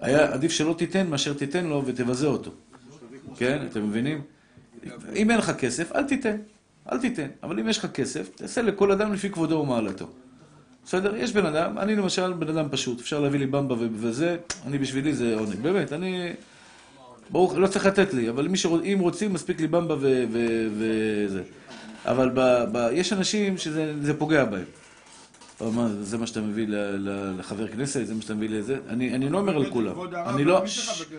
היה 0.03 0.33
עדיף 0.33 0.51
שלא 0.51 0.75
תיתן 0.77 1.07
מאשר 1.07 1.33
תיתן 1.33 1.65
לו 1.65 1.83
ותבזה 1.85 2.27
אותו. 2.27 2.51
כן, 3.37 3.65
אתם 3.69 3.87
מבינים? 3.87 4.21
אם 5.15 5.31
אין 5.31 5.39
לך 5.39 5.51
כסף, 5.51 5.91
אל 5.95 6.03
תיתן. 6.03 6.37
אל 6.91 6.97
תיתן. 6.97 7.27
אבל 7.43 7.59
אם 7.59 7.69
יש 7.69 7.77
לך 7.77 7.85
כסף, 7.85 8.29
תעשה 8.35 8.61
לכל 8.61 8.91
אדם 8.91 9.13
לפי 9.13 9.29
כבודו 9.29 9.55
ומעלתו. 9.55 10.07
בסדר? 10.85 11.15
יש 11.15 11.31
בן 11.31 11.45
אדם, 11.45 11.77
אני 11.77 11.95
למשל 11.95 12.33
בן 12.33 12.57
אדם 12.57 12.69
פשוט, 12.71 12.99
אפשר 12.99 13.19
להביא 13.19 13.39
לי 13.39 13.45
במבה 13.45 13.75
וזה, 13.79 14.37
אני 14.67 14.77
בשבילי 14.77 15.13
זה 15.13 15.35
עונג. 15.35 15.55
באמת, 15.55 15.93
אני... 15.93 16.33
ברוך, 17.29 17.55
לא 17.57 17.67
צריך 17.67 17.85
לתת 17.85 18.13
לי, 18.13 18.29
אבל 18.29 18.55
שרוצ... 18.55 18.81
אם 18.83 18.97
רוצים, 19.01 19.33
מספיק 19.33 19.61
לי 19.61 19.67
במבה 19.67 19.95
וזה. 19.99 21.41
אבל 22.05 22.29
ב... 22.33 22.63
ב... 22.71 22.89
יש 22.91 23.13
אנשים 23.13 23.57
שזה 23.57 23.93
זה 24.01 24.13
פוגע 24.13 24.45
בהם. 24.45 24.82
מה, 25.71 25.87
זה 26.01 26.17
מה 26.17 26.27
שאתה 26.27 26.41
מביא 26.41 26.65
לחבר 27.37 27.67
כנסת, 27.67 28.05
זה 28.05 28.15
מה 28.15 28.21
שאתה 28.21 28.33
מביא 28.33 28.49
לזה? 28.49 28.79
אני, 28.89 29.15
אני 29.15 29.29
לא 29.29 29.37
אומר 29.39 29.55
על 29.55 29.69
כולם. 29.69 29.95
אני 30.15 30.43
לא... 30.43 30.63
יד? 30.63 31.17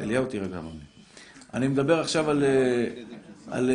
אליהו 0.00 0.26
תירגע, 0.26 0.60
ממי. 0.60 0.70
אני 1.54 1.68
מדבר 1.68 2.00
עכשיו 2.00 2.30
על, 2.30 2.44
אה, 2.44 2.86
על 3.50 3.70
אה, 3.70 3.74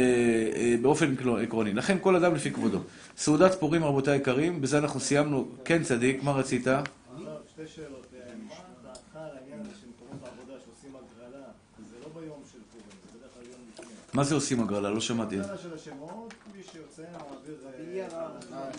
אה, 0.55 0.75
באופן 0.81 1.13
עקרו- 1.13 1.37
עקרוני. 1.37 1.73
לכן 1.73 1.97
כל 2.01 2.15
אדם 2.15 2.35
לפי 2.35 2.51
כבודו. 2.51 2.79
סעודת 3.17 3.55
פורים, 3.59 3.83
רבותיי 3.83 4.13
היקרים, 4.13 4.61
בזה 4.61 4.77
אנחנו 4.77 4.99
סיימנו. 4.99 5.47
כן, 5.65 5.83
צדיק, 5.83 6.23
מה 6.23 6.31
רצית? 6.31 6.61
שתי 6.61 6.71
שאלות. 7.75 8.05
אה, 8.15 8.19
מה 8.49 8.53
דעתך 8.83 9.15
על 9.15 9.21
העניין 9.37 9.59
הזה 9.61 9.69
של 9.81 9.87
מקומות 9.95 10.23
העבודה 10.23 10.53
שעושים 10.65 10.89
הגרלה? 10.95 11.43
זה 11.89 11.95
לא 12.03 12.21
ביום 12.21 12.39
של 12.51 12.57
פורים, 12.71 12.87
זה 13.13 13.19
בדרך 13.19 13.31
כלל 13.33 13.43
יום 13.43 13.61
לפני. 13.73 13.85
מה 14.17 14.23
זה 14.23 14.35
עושים 14.35 14.59
הגרלה? 14.59 14.89
לא 14.89 14.99
שמעתי. 14.99 15.39
הגרלה 15.39 15.57
של 15.57 15.73
השמות, 15.75 16.33
מי 16.55 16.63
שיוצא 16.71 17.01
מעביר... 17.11 17.55
אה, 17.65 18.07
אה. 18.13 18.69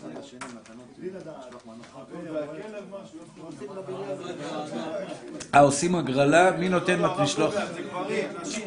אה, 5.54 5.60
עושים 5.60 5.94
הגרלה? 5.94 6.50
מי 6.50 6.68
נותן 6.68 7.02
משלוח? 7.20 7.54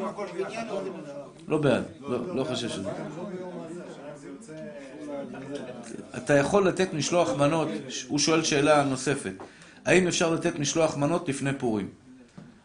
הכל 0.06 0.26
בניין. 0.34 0.68
לא 1.48 1.58
בעד. 1.58 1.84
לא, 2.02 2.36
לא 2.36 2.44
חושב 2.44 2.70
שזה. 2.70 2.82
לא. 2.82 2.90
אתה 6.18 6.34
יכול 6.34 6.68
לתת 6.68 6.94
משלוח 6.94 7.30
מנות, 7.38 7.68
הוא 8.08 8.20
שואל 8.20 8.44
שאלה 8.44 8.84
נוספת. 8.84 9.34
האם 9.86 10.08
אפשר 10.08 10.34
לתת 10.34 10.60
משלוח 10.60 10.98
מנות 10.98 11.30
לפני 11.30 11.54
פורים? 11.58 11.90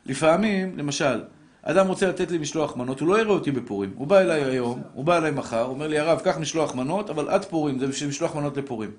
לפעמים, 0.06 0.78
למשל, 0.78 1.22
אדם 1.68 1.86
רוצה 1.86 2.08
לתת 2.08 2.30
לי 2.30 2.38
משלוח 2.38 2.76
מנות, 2.76 3.00
הוא 3.00 3.08
לא 3.08 3.20
יראה 3.20 3.32
אותי 3.32 3.50
בפורים. 3.50 3.92
הוא 3.96 4.06
בא 4.06 4.20
אליי 4.20 4.44
היום, 4.44 4.82
הוא 4.94 5.04
בא 5.04 5.16
אליי 5.16 5.30
מחר, 5.30 5.62
הוא 5.62 5.74
אומר 5.74 5.88
לי, 5.88 5.98
הרב, 5.98 6.20
קח 6.20 6.36
משלוח 6.38 6.74
מנות, 6.74 7.10
אבל 7.10 7.28
עד 7.28 7.44
פורים, 7.44 7.78
זה 7.78 7.86
בשביל 7.86 8.08
משלוח 8.08 8.34
מנות 8.34 8.56
לפורים. 8.56 8.90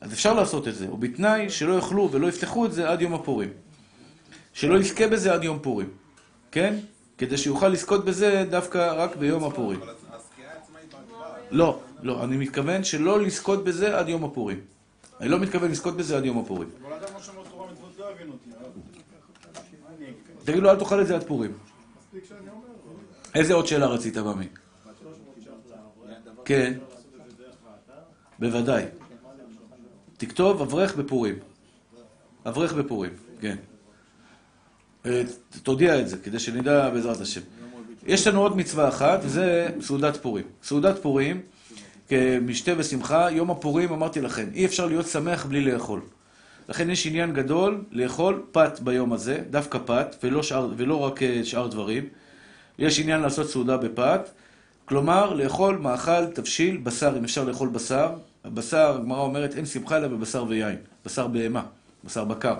אז 0.00 0.12
אפשר 0.12 0.34
לעשות 0.34 0.68
את 0.68 0.74
זה, 0.74 0.92
ובתנאי 0.92 1.50
שלא 1.50 1.74
יאכלו 1.74 2.08
ולא 2.12 2.26
יפתחו 2.26 2.66
את 2.66 2.72
זה 2.72 2.90
עד 2.90 3.02
יום 3.02 3.14
הפורים. 3.14 3.48
שלא 4.52 4.78
יזכה 4.78 5.08
בזה 5.08 5.34
עד 5.34 5.44
יום 5.44 5.58
פורים. 5.62 5.88
כן? 6.52 6.74
כדי 7.18 7.36
שיוכל 7.36 7.68
לזכות 7.68 8.04
בזה 8.04 8.44
דווקא 8.50 8.94
רק 8.96 9.16
ביום 9.16 9.44
הפורים. 9.44 9.80
בהגדרה. 9.80 9.98
לא, 11.50 11.80
לא, 12.02 12.24
אני 12.24 12.36
מתכוון 12.36 12.84
שלא 12.84 13.20
לזכות 13.20 13.64
בזה 13.64 13.98
עד 13.98 14.08
יום 14.08 14.24
הפורים. 14.24 14.60
אני 15.20 15.28
לא 15.28 15.38
מתכוון 15.38 15.70
לזכות 15.70 15.96
בזה 15.96 16.16
עד 16.16 16.24
יום 16.24 16.38
הפורים. 16.38 16.68
לא 16.82 16.90
לא. 16.90 16.96
תגיד 20.44 20.62
לו, 20.62 20.70
אל 20.70 20.76
תאכל 20.76 21.00
את 21.00 21.06
זה 21.06 21.14
עד 21.14 21.24
פורים. 21.24 21.67
איזה 23.34 23.54
עוד 23.54 23.66
שאלה 23.66 23.86
רצית, 23.86 24.16
ממי? 24.16 24.46
300 25.00 25.34
ש"ח 25.44 25.50
לאברהם, 26.06 26.36
כן. 26.44 26.78
בוודאי. 28.38 28.84
תכתוב 30.16 30.62
אברך 30.62 30.96
בפורים. 30.96 31.38
אברך 32.46 32.72
בפורים, 32.72 33.12
כן. 33.40 33.56
אה, 35.06 35.22
תודיע 35.62 36.00
את 36.00 36.08
זה, 36.08 36.16
כדי 36.16 36.38
שנדע 36.38 36.90
בעזרת 36.90 37.20
השם. 37.20 37.40
יש 38.06 38.26
לנו 38.26 38.40
עוד 38.40 38.56
מצווה 38.56 38.88
אחת, 38.88 39.20
וזה 39.22 39.68
סעודת 39.80 40.16
פורים. 40.16 40.44
סעודת 40.62 41.02
פורים, 41.02 41.42
כמשתה 42.08 42.72
ושמחה, 42.78 43.30
יום 43.30 43.50
הפורים, 43.50 43.92
אמרתי 43.92 44.20
לכם, 44.20 44.48
אי 44.54 44.66
אפשר 44.66 44.86
להיות 44.86 45.06
שמח 45.06 45.46
בלי 45.46 45.60
לאכול. 45.60 46.00
לכן 46.68 46.90
יש 46.90 47.06
עניין 47.06 47.32
גדול 47.32 47.84
לאכול 47.92 48.42
פת 48.52 48.80
ביום 48.80 49.12
הזה, 49.12 49.38
דווקא 49.50 49.78
פת, 49.86 50.16
ולא, 50.22 50.42
שאר, 50.42 50.68
ולא 50.76 51.00
רק 51.00 51.22
אה, 51.22 51.40
שאר 51.44 51.66
דברים. 51.66 52.04
יש 52.78 53.00
עניין 53.00 53.20
לעשות 53.20 53.50
סעודה 53.50 53.76
בפת, 53.76 54.20
כלומר, 54.84 55.34
לאכול 55.34 55.76
מאכל, 55.78 56.26
תבשיל, 56.26 56.76
בשר, 56.76 57.14
אם 57.18 57.24
אפשר 57.24 57.44
לאכול 57.44 57.68
בשר. 57.68 58.10
הבשר, 58.44 58.94
הגמרא 59.00 59.20
אומרת, 59.20 59.54
אין 59.56 59.66
שמחה 59.66 59.96
אלא 59.96 60.08
בבשר 60.08 60.44
ויין. 60.48 60.76
בשר 61.06 61.26
בהמה, 61.26 61.62
בשר 62.04 62.24
בקר. 62.24 62.54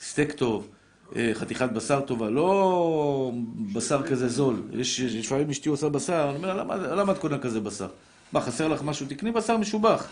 סטייק 0.00 0.32
טוב, 0.32 0.68
אה, 1.16 1.30
חתיכת 1.34 1.70
בשר 1.70 2.00
טובה, 2.00 2.30
לא 2.30 3.32
בשר 3.72 4.02
כזה 4.02 4.28
זול. 4.28 4.62
יש, 4.72 4.98
יש- 5.00 5.14
לפעמים 5.26 5.50
אשתי 5.50 5.68
עושה 5.68 5.88
בשר, 5.88 6.26
אני 6.30 6.36
אומר, 6.36 6.56
למה, 6.56 6.76
למה 6.76 7.12
את 7.12 7.18
קונה 7.18 7.38
כזה 7.38 7.60
בשר? 7.60 7.88
מה, 8.32 8.40
חסר 8.40 8.68
לך 8.68 8.82
משהו? 8.82 9.06
תקני 9.08 9.32
בשר 9.32 9.56
משובח. 9.56 10.06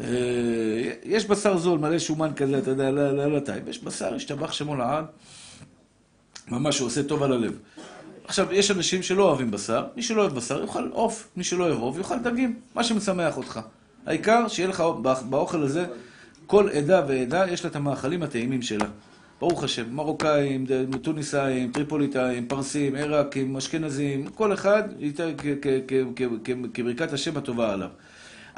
אה, 0.00 0.04
יש 1.04 1.26
בשר 1.26 1.56
זול, 1.58 1.78
מלא 1.78 1.98
שומן 1.98 2.30
כזה, 2.36 2.58
אתה 2.58 2.70
יודע, 2.70 2.90
לא, 2.90 3.16
לא, 3.16 3.32
לא 3.32 3.40
טעים. 3.40 3.68
יש 3.68 3.82
בשר, 3.84 4.14
השתבח 4.14 4.52
שמו 4.52 4.76
לעד, 4.76 5.04
ממש 6.48 6.78
הוא 6.78 6.86
עושה 6.86 7.02
טוב 7.02 7.22
על 7.22 7.32
הלב. 7.32 7.58
עכשיו, 8.24 8.52
יש 8.52 8.70
אנשים 8.70 9.02
שלא 9.02 9.22
אוהבים 9.28 9.50
בשר, 9.50 9.86
מי 9.96 10.02
שלא 10.02 10.20
אוהב 10.20 10.34
בשר 10.34 10.62
יאכל 10.62 10.88
עוף, 10.92 11.28
מי 11.36 11.44
שלא 11.44 11.64
אוהב 11.66 11.78
עוף 11.78 11.98
יאכל 11.98 12.18
דגים, 12.18 12.56
מה 12.74 12.84
שמשמח 12.84 13.36
אותך. 13.36 13.60
העיקר 14.06 14.48
שיהיה 14.48 14.68
לך 14.68 14.80
בא- 15.02 15.22
באוכל 15.30 15.62
הזה, 15.62 15.86
כל 16.46 16.68
עדה 16.68 17.02
ועדה 17.08 17.44
יש 17.50 17.64
לה 17.64 17.70
את 17.70 17.76
המאכלים 17.76 18.22
הטעימים 18.22 18.62
שלה. 18.62 18.86
ברוך 19.40 19.64
השם, 19.64 19.94
מרוקאים, 19.94 20.66
טוניסאים, 21.02 21.72
טריפוליטאים, 21.72 22.46
פרסים, 22.48 22.94
עיראקים, 22.94 23.56
אשכנזים, 23.56 24.26
כל 24.26 24.52
אחד 24.54 24.82
כברכת 26.74 27.12
השם 27.12 27.36
הטובה 27.36 27.72
עליו. 27.72 27.88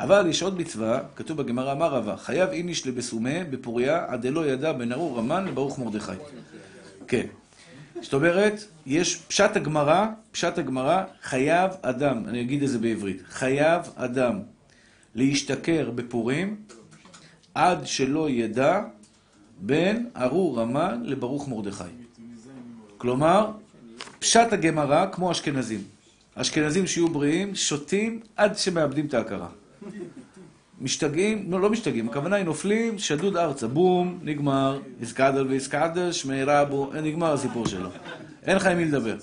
אבל 0.02 0.26
יש 0.26 0.42
עוד 0.42 0.58
מצווה, 0.58 1.00
כתוב 1.16 1.42
בגמרא, 1.42 1.72
אמר 1.72 1.88
רבא, 1.88 2.16
חייב 2.16 2.50
איניש 2.50 2.86
לבסומה 2.86 3.44
בפוריה 3.50 4.04
עד 4.08 4.26
דלא 4.26 4.46
ידע 4.46 4.72
בין 4.72 4.92
ארור 4.92 5.18
המן 5.18 5.44
לברוך 5.44 5.78
מרדכי. 5.78 6.12
כן. 7.08 7.26
זאת 8.02 8.14
אומרת, 8.14 8.64
יש 8.86 9.16
פשט 9.16 9.56
הגמרא, 9.56 10.06
פשט 10.32 10.58
הגמרא, 10.58 11.02
חייב 11.22 11.70
אדם, 11.82 12.24
אני 12.28 12.40
אגיד 12.40 12.62
את 12.62 12.68
זה 12.68 12.78
בעברית, 12.78 13.22
חייב 13.28 13.82
אדם 13.96 14.38
להשתכר 15.14 15.90
בפורים 15.94 16.56
עד 17.54 17.86
שלא 17.86 18.30
ידע 18.30 18.80
בין 19.60 20.06
ארור 20.16 20.60
המן 20.60 21.02
לברוך 21.04 21.48
מרדכי. 21.48 21.84
כלומר, 22.98 23.50
פשט 24.18 24.52
הגמרא 24.52 25.06
כמו 25.12 25.30
אשכנזים. 25.30 25.80
אשכנזים 26.34 26.86
שיהיו 26.86 27.08
בריאים, 27.08 27.54
שותים 27.54 28.20
עד 28.36 28.58
שמאבדים 28.58 29.06
את 29.06 29.14
ההכרה. 29.14 29.48
משתגעים, 30.80 31.50
לא, 31.50 31.60
לא 31.60 31.70
משתגעים, 31.70 32.08
הכוונה 32.08 32.36
היא 32.36 32.44
נופלים, 32.44 32.98
שדוד 32.98 33.36
ארצה, 33.36 33.66
בום, 33.66 34.18
נגמר, 34.22 34.80
איסקדל 35.00 35.46
ואיסקדל, 35.46 36.12
שמי 36.12 36.44
רבו, 36.44 36.90
נגמר 37.02 37.32
הסיפור 37.32 37.66
שלו. 37.66 37.88
אין 38.42 38.56
לך 38.56 38.66
עם 38.66 38.76
מי 38.76 38.84
לדבר. 38.84 39.16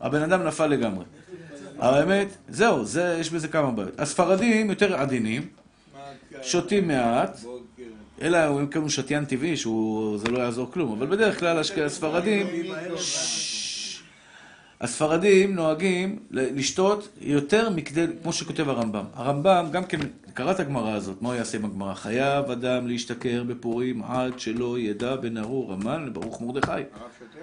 הבן 0.00 0.22
אדם 0.22 0.42
נפל 0.42 0.66
לגמרי. 0.66 1.04
האמת, 1.78 2.28
זהו, 2.48 2.84
זה, 2.84 3.16
יש 3.20 3.30
בזה 3.30 3.48
כמה 3.48 3.70
בעיות. 3.70 4.00
הספרדים 4.00 4.70
יותר 4.70 4.96
עדינים, 4.96 5.48
שותים 6.42 6.88
מעט, 6.88 7.40
אלא 8.22 8.38
כן 8.70 8.80
הוא 8.80 8.88
שתיין 8.88 9.24
טבעי, 9.24 9.56
שזה 9.56 10.30
לא 10.30 10.38
יעזור 10.38 10.70
כלום, 10.72 10.92
אבל 10.92 11.06
בדרך 11.06 11.40
כלל 11.40 11.58
הספרדים... 11.58 12.46
הספרדים 14.80 15.54
נוהגים 15.54 16.18
לשתות 16.30 17.08
יותר 17.20 17.70
מכדי, 17.70 18.06
כמו 18.22 18.32
שכותב 18.32 18.68
הרמב"ם. 18.68 19.04
הרמב"ם, 19.14 19.68
גם 19.72 19.84
כן, 19.84 20.00
קרא 20.34 20.50
את 20.50 20.60
הגמרא 20.60 20.92
הזאת, 20.92 21.22
מה 21.22 21.28
הוא 21.28 21.36
יעשה 21.36 21.58
עם 21.58 21.64
הגמרא? 21.64 21.94
חייב 21.94 22.50
אדם 22.50 22.86
להשתכר 22.86 23.44
בפורים 23.44 24.02
עד 24.02 24.40
שלא 24.40 24.78
ידע 24.78 25.16
בין 25.16 25.38
ארור 25.38 25.72
המן 25.72 26.06
לברוך 26.06 26.42
מרדכי. 26.42 26.70
הרב 26.70 26.84
שותה? 27.18 27.38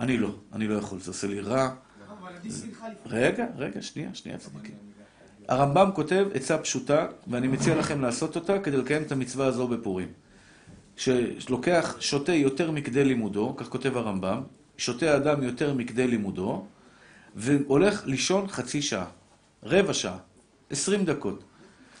אני 0.00 0.18
לא, 0.18 0.34
אני 0.52 0.68
לא 0.68 0.74
יכול, 0.74 1.00
זה 1.00 1.10
עושה 1.10 1.26
לי 1.26 1.40
רע. 1.40 1.70
רגע, 3.06 3.46
רגע, 3.56 3.82
שנייה, 3.82 4.10
שנייה, 4.14 4.38
צדיקים. 4.38 4.74
הרמב"ם 5.48 5.90
כותב 5.94 6.26
עצה 6.34 6.58
פשוטה, 6.58 7.06
ואני 7.26 7.48
מציע 7.48 7.76
לכם 7.76 8.00
לעשות 8.00 8.36
אותה 8.36 8.58
כדי 8.58 8.76
לקיים 8.76 9.02
את 9.02 9.12
המצווה 9.12 9.46
הזו 9.46 9.68
בפורים. 9.68 10.08
שלוקח, 10.96 11.96
שותה 12.00 12.32
יותר 12.32 12.70
מכדי 12.70 13.04
לימודו, 13.04 13.54
כך 13.56 13.68
כותב 13.68 13.96
הרמב"ם, 13.96 14.42
שותה 14.78 15.16
אדם 15.16 15.42
יותר 15.42 15.74
מכדי 15.74 16.06
לימודו, 16.06 16.66
והולך 17.36 18.06
לישון 18.06 18.48
חצי 18.48 18.82
שעה, 18.82 19.06
רבע 19.62 19.94
שעה, 19.94 20.16
עשרים 20.70 21.04
דקות. 21.04 21.44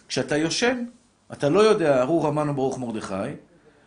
כשאתה 0.08 0.36
יושן, 0.36 0.84
אתה 1.32 1.48
לא 1.48 1.60
יודע 1.60 2.00
ארור 2.00 2.26
המן 2.26 2.48
וברוך 2.48 2.78
מרדכי, 2.78 3.14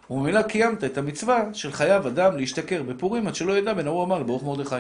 וממילא 0.09 0.41
קיימת 0.41 0.83
את 0.83 0.97
המצווה 0.97 1.53
של 1.53 1.71
חייב 1.71 2.05
אדם 2.07 2.37
להשתכר 2.37 2.83
בפורים 2.83 3.27
עד 3.27 3.35
שלא 3.35 3.57
ידע 3.57 3.73
בין 3.73 3.87
ארור 3.87 4.03
המן 4.03 4.19
לברוך 4.19 4.43
מרדכי. 4.43 4.75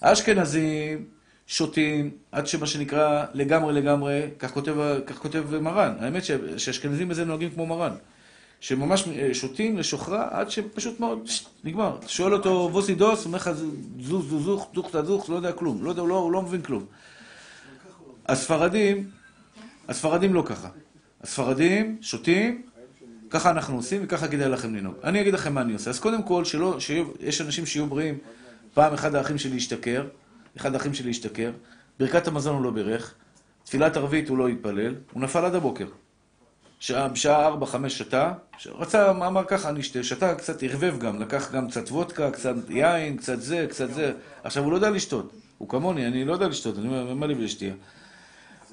האשכנזים 0.00 1.04
שותים 1.46 2.10
עד 2.32 2.46
שמה 2.46 2.66
שנקרא 2.66 3.24
לגמרי 3.34 3.72
לגמרי, 3.72 4.22
כך 4.38 4.52
כותב, 4.52 4.74
כך 5.06 5.18
כותב 5.18 5.58
מרן. 5.60 5.94
האמת 6.00 6.24
שאשכנזים 6.24 7.08
בזה 7.08 7.24
נוהגים 7.24 7.50
כמו 7.50 7.66
מרן. 7.66 7.92
שממש 8.60 9.08
אה, 9.08 9.34
שותים 9.34 9.78
לשוכרה 9.78 10.28
עד 10.30 10.50
שפשוט 10.50 11.00
מאוד, 11.00 11.28
נגמר. 11.64 11.98
שואל 12.06 12.34
אותו 12.34 12.68
ווסי 12.72 12.94
דוס, 12.94 13.24
אומר 13.24 13.38
לך 13.38 13.50
זוז 14.00 14.28
זוזוך, 14.30 14.68
דוך 14.74 14.90
תדוך, 14.90 15.30
לא 15.30 15.36
יודע 15.36 15.52
כלום. 15.52 15.84
לא 15.84 15.90
יודע, 15.90 16.02
הוא 16.02 16.08
לא, 16.08 16.30
לא 16.32 16.42
מבין 16.42 16.62
כלום. 16.62 16.84
הספרדים, 18.26 19.10
הספרדים 19.88 20.34
לא 20.34 20.42
ככה. 20.46 20.68
הספרדים 21.22 21.98
שותים, 22.00 22.62
ככה 23.30 23.50
אנחנו 23.50 23.76
עושים 23.76 24.00
וככה 24.04 24.28
כדאי 24.28 24.48
לכם 24.48 24.74
לנהוג. 24.74 24.94
אני 25.04 25.20
אגיד 25.20 25.34
לכם 25.34 25.54
מה 25.54 25.60
אני 25.60 25.72
עושה. 25.72 25.90
אז 25.90 25.98
קודם 25.98 26.22
כל, 26.22 26.44
שלא, 26.44 26.80
שיהיו, 26.80 27.04
יש 27.20 27.40
אנשים 27.40 27.66
שיהיו 27.66 27.86
בריאים. 27.86 28.18
פעם 28.74 28.94
אחד 28.94 29.14
האחים 29.14 29.38
שלי 29.38 29.56
השתכר, 29.56 30.06
אחד 30.56 30.74
האחים 30.74 30.94
שלי 30.94 31.10
השתכר, 31.10 31.52
ברכת 31.98 32.26
המזון 32.26 32.54
הוא 32.56 32.64
לא 32.64 32.70
בירך, 32.70 33.14
תפילת 33.64 33.96
ערבית 33.96 34.28
הוא 34.28 34.38
לא 34.38 34.48
התפלל, 34.48 34.94
הוא 35.12 35.22
נפל 35.22 35.44
עד 35.44 35.54
הבוקר. 35.54 35.86
שעה, 36.80 37.08
בשעה 37.08 37.46
ארבע, 37.46 37.66
חמש 37.66 37.98
שתה, 37.98 38.32
רצה, 38.66 39.10
אמר 39.10 39.44
ככה, 39.44 39.68
אני 39.68 39.80
אשתה, 39.80 40.02
שתה 40.02 40.34
קצת, 40.34 40.62
ערבב 40.62 40.98
גם, 40.98 41.22
לקח 41.22 41.52
גם 41.52 41.68
קצת 41.68 41.88
וודקה, 41.88 42.30
קצת 42.30 42.54
יין, 42.68 43.16
קצת 43.16 43.40
זה, 43.40 43.66
קצת 43.70 43.90
זה. 43.90 44.12
עכשיו, 44.44 44.64
הוא 44.64 44.72
לא 44.72 44.76
יודע 44.76 44.90
לשתות. 44.90 45.32
הוא 45.58 45.68
כמוני, 45.68 46.06
אני 46.06 46.24
לא 46.24 46.32
יודע 46.32 46.48
לשתות, 46.48 46.78
אני 46.78 46.86
אומר, 46.86 47.14
מה 47.14 47.26
לי 47.26 47.34
ולשתייה? 47.34 47.74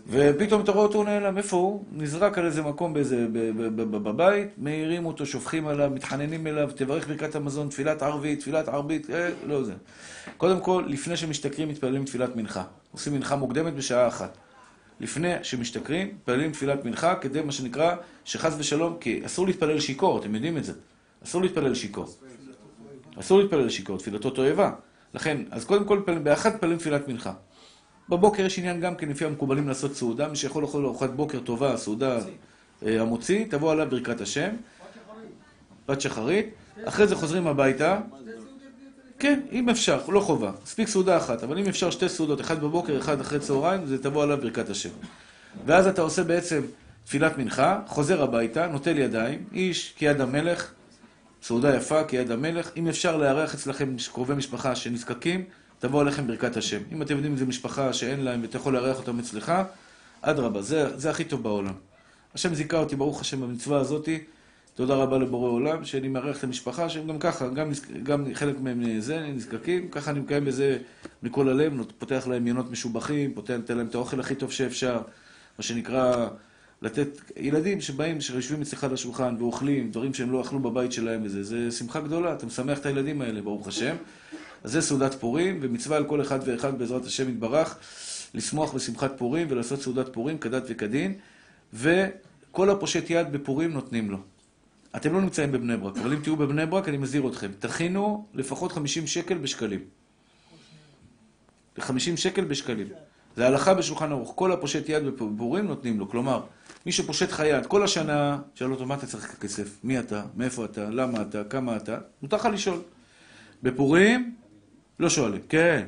ופתאום 0.10 0.62
אתה 0.62 0.72
רואה 0.72 0.84
אותו 0.84 1.04
נעלם, 1.04 1.38
איפה 1.38 1.58
הוא? 1.58 1.84
נזרק 1.92 2.38
על 2.38 2.46
איזה 2.46 2.62
מקום 2.62 2.94
באיזה, 2.94 3.28
בבית, 3.76 4.48
מעירים 4.58 5.06
אותו, 5.06 5.26
שופכים 5.26 5.68
עליו, 5.68 5.90
מתחננים 5.94 6.48
אליו, 6.48 6.70
תברך 6.76 7.08
ברכת 7.08 7.36
המזון, 7.36 7.70
תפילת 7.70 8.02
ערבית, 8.02 8.40
תפילת 8.40 8.68
ערבית, 8.68 9.10
אה, 9.10 9.30
לא 9.46 9.64
זה. 9.64 9.74
קודם 10.38 10.60
כל, 10.60 10.84
לפני 10.88 11.18
שמשתכרים, 11.18 11.70
מתפללים 11.70 12.06
תפילת 12.06 12.36
מנחה. 12.36 12.64
עושים 12.92 13.14
מנחה 13.14 13.36
מוקדמת 13.36 13.74
בשעה 13.74 14.08
אחת. 14.08 14.38
לפני 15.00 15.34
שמשתכרים, 15.44 16.08
מתפללים 16.08 16.52
תפילת 16.52 16.86
מנחה, 16.86 17.16
כדי 17.16 17.42
מה 17.42 17.52
שנקרא, 17.52 17.96
שחס 18.26 18.56
ושלום, 18.58 18.98
כי 19.00 19.26
אסור 19.26 19.48
להתפלל 19.48 19.80
שיכור, 19.80 20.20
אתם 20.20 20.36
יודעים 20.36 20.58
את 20.58 20.64
זה. 20.64 20.74
אסור 21.24 21.42
להתפלל 21.42 21.76
שיכור. 21.76 22.06
אסור 23.20 23.40
להתפלל 23.40 23.70
שיכור, 23.70 23.98
תפילתו 23.98 24.30
תועבה. 24.30 24.72
לכן, 25.14 25.38
אז 25.52 25.66
קודם 25.66 25.86
כל, 25.86 26.00
באחת 26.24 26.56
מתפללים 26.56 26.78
תפילת 26.78 27.08
מנחה. 27.08 27.34
בבוקר 28.10 28.46
יש 28.46 28.60
עניין 28.60 28.82
גם 28.82 28.96
כן 28.96 29.10
לפי 29.10 29.26
המקובלים 29.26 29.68
לעשות 29.68 29.96
סעודה, 29.96 30.28
מי 30.28 30.36
שיכול 30.36 30.64
לאכול 30.64 30.86
ארוחת 30.86 31.10
בוקר 31.10 31.40
טובה, 31.40 31.78
סעודה 31.78 32.20
אה, 32.86 33.02
המוציא, 33.02 33.46
תבוא 33.50 33.72
עליו 33.72 33.88
ברכת 33.90 34.22
השם, 34.22 34.50
בת 35.88 36.02
שחרית, 36.02 36.50
אחרי 36.84 37.08
זה 37.08 37.16
חוזרים 37.16 37.48
הביתה, 37.48 38.00
כן, 39.20 39.40
אם 39.52 39.70
אפשר, 39.70 40.00
לא 40.10 40.20
חובה, 40.20 40.52
מספיק 40.64 40.88
סעודה 40.88 41.18
אחת, 41.18 41.44
אבל 41.44 41.58
אם 41.58 41.68
אפשר 41.68 41.92
שתי 41.92 42.10
סעודות, 42.10 42.42
אחת 42.42 42.58
בבוקר, 42.58 43.00
אחת 43.00 43.22
אחרי 43.22 43.40
צהריים, 43.40 43.86
זה 43.86 44.04
תבוא 44.04 44.24
עליו 44.24 44.38
ברכת 44.38 44.70
השם. 44.70 44.90
ואז 45.66 45.88
אתה 45.88 46.02
עושה 46.02 46.24
בעצם 46.24 46.62
תפילת 47.06 47.38
מנחה, 47.38 47.80
חוזר 47.88 48.24
הביתה, 48.24 48.68
נוטל 48.68 48.98
ידיים, 48.98 49.46
איש 49.54 49.94
כיד 49.98 50.22
המלך, 50.22 50.72
סעודה 51.42 51.76
יפה 51.76 52.04
כיד 52.04 52.32
המלך, 52.32 52.72
אם 52.78 52.88
אפשר 52.88 53.18
לארח 53.18 53.54
אצלכם 53.54 53.96
קרובי 54.12 54.34
משפחה 54.34 54.76
שנזקקים, 54.76 55.44
תבוא 55.80 56.02
עליכם 56.02 56.28
ברכת 56.28 56.58
השם. 56.58 56.82
אם 56.92 57.02
אתם 57.02 57.16
יודעים 57.16 57.34
איזה 57.34 57.46
משפחה 57.46 57.94
שאין 57.94 58.24
להם 58.24 58.42
ואתה 58.42 58.58
יכול 58.58 58.74
לארח 58.74 58.98
אותם 58.98 59.20
אצלך, 59.20 59.54
אדרבה, 60.22 60.62
זה, 60.62 60.98
זה 60.98 61.10
הכי 61.10 61.24
טוב 61.24 61.44
בעולם. 61.44 61.74
השם 62.34 62.54
זיכה 62.54 62.78
אותי, 62.78 62.96
ברוך 62.96 63.22
השם, 63.22 63.42
במצווה 63.42 63.80
הזאתי. 63.80 64.20
תודה 64.78 64.96
רבה 64.96 65.18
לבורא 65.18 65.50
עולם, 65.50 65.86
שאני 65.86 66.08
מארח 66.08 66.38
את 66.38 66.44
המשפחה, 66.44 66.90
שהם 66.90 67.08
גם 67.08 67.20
ככה, 67.20 67.48
גם, 67.48 67.72
גם 68.04 68.34
חלק 68.34 68.60
מהם 68.60 69.00
זה, 69.00 69.20
נזקקים, 69.20 69.90
ככה 69.90 70.12
אני 70.12 70.20
מקיים 70.20 70.46
בזה 70.46 70.78
מכל 71.24 71.50
הלב, 71.50 71.74
פותח 71.98 72.28
להם 72.30 72.48
ינות 72.48 72.72
משובחים, 72.72 73.34
פותח, 73.34 73.54
נותן 73.54 73.78
להם 73.78 73.88
את 73.88 73.96
האוכל 73.96 74.20
הכי 74.20 74.36
טוב 74.36 74.52
שאפשר, 74.52 75.02
מה 75.58 75.64
שנקרא, 75.64 76.28
לתת, 76.82 77.08
ילדים 77.38 77.82
שבאים, 77.82 78.22
שיושבים 78.22 78.62
אצלך 78.62 78.84
על 78.84 78.94
השולחן 78.94 79.36
ואוכלים, 79.40 79.92
דברים 79.92 80.14
שהם 80.14 80.32
לא 80.32 80.42
אכלו 80.42 80.60
בבית 80.60 80.92
שלהם 80.92 81.22
וזה, 81.24 81.44
זה 81.44 81.72
שמחה 81.72 82.00
גדולה, 82.00 82.34
אתה 82.34 82.46
משמח 82.46 82.80
את 82.80 82.86
הילדים 82.86 83.22
האלה, 83.22 83.42
ברוך 83.42 83.68
השם. 83.68 83.96
אז 84.64 84.72
זה 84.72 84.82
סעודת 84.82 85.14
פורים, 85.14 85.60
ומצווה 85.62 85.98
על 85.98 86.06
כל 86.06 86.22
אחד 86.22 86.40
ואחד 86.46 86.80
בעזרת 86.80 87.06
השם 87.06 87.30
יתברך, 87.30 87.78
לשמוח 88.34 88.74
בשמחת 88.74 89.12
פורים 89.18 89.48
ולעשות 89.50 89.82
סעודת 89.82 90.14
פורים 90.14 90.38
כדת 90.38 90.64
וכדין, 90.70 91.14
וכל 91.74 92.70
הפושט 92.70 93.10
יד 93.10 93.32
בפורים 93.32 93.74
נותנים 93.74 94.12
לו. 94.12 94.18
אתם 94.96 95.14
לא 95.14 95.22
נמצאים 95.22 95.52
בבני 95.52 95.78
ברק, 95.78 95.98
אבל 95.98 96.14
אם 96.14 96.20
תהיו 96.20 96.36
בבני 96.36 96.66
ברק, 96.66 96.90
אני 96.90 96.98
מזהיר 96.98 97.28
אתכם. 97.28 97.52
תכינו 97.60 98.26
לפחות 98.34 98.72
50 98.72 99.08
שקל 99.08 99.38
בשקלים. 99.38 99.80
50 101.80 102.18
שקל 102.18 102.44
בשקלים. 102.44 102.88
זה 103.36 103.48
הלכה 103.48 103.74
בשולחן 103.74 104.12
ערוך. 104.12 104.34
כל 104.36 104.52
הפושט 104.52 104.90
יד 104.90 105.06
בפורים 105.06 105.68
נותנים 105.68 106.00
לו. 106.00 106.10
כלומר, 106.10 106.42
מי 106.86 106.92
שפושט 106.92 107.30
לך 107.30 107.44
יד 107.46 107.66
כל 107.66 107.84
השנה, 107.84 108.40
שאל 108.56 108.72
אותו, 108.72 108.86
מה 108.86 108.96
אתה 108.96 109.08
צריך 109.08 109.36
כסף? 109.42 109.78
מי 109.84 110.00
אתה? 110.00 110.24
מאיפה 110.36 110.66
אתה? 110.66 110.90
למה 110.90 111.22
אתה? 111.22 111.44
כמה 111.44 111.78
אתה? 111.78 111.98
מותר 112.22 112.38
לך 112.38 112.46
לשאול. 112.46 112.80
בפורים, 113.64 114.36
לא 115.00 115.10
שואלים. 115.10 115.42
כן. 115.50 115.88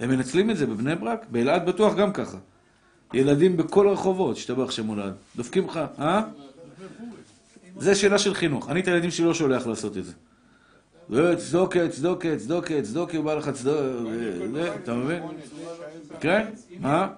הם 0.00 0.10
מנצלים 0.10 0.50
את 0.50 0.56
זה 0.56 0.66
בבני 0.66 0.96
ברק? 0.96 1.26
באלעד 1.30 1.66
בטוח 1.66 1.94
גם 1.94 2.12
ככה. 2.12 2.38
ילדים 3.14 3.56
בכל 3.56 3.88
הרחובות, 3.88 4.36
השתבח 4.36 4.70
שם 4.70 4.86
הולד. 4.86 5.14
דופקים 5.36 5.66
לך, 5.66 5.80
אה? 5.98 6.22
זה 7.78 7.94
שאלה 7.94 8.18
של 8.18 8.34
חינוך. 8.34 8.70
אני 8.70 8.80
את 8.80 8.88
הילדים 8.88 9.10
שלי 9.10 9.26
לא 9.26 9.34
שולח 9.34 9.66
לעשות 9.66 9.96
את 9.96 10.04
זה. 10.04 10.12
זה 11.10 11.36
צדוקה, 11.36 11.88
צדוקה, 11.88 12.28
צדוקה, 12.36 12.82
צדוקה, 12.82 13.20
בא 13.20 13.34
לך 13.34 13.48
צדוקה, 13.48 13.80
אתה 14.82 14.94
מבין? 14.94 15.22
כן? 16.20 16.46
מה? 16.80 17.08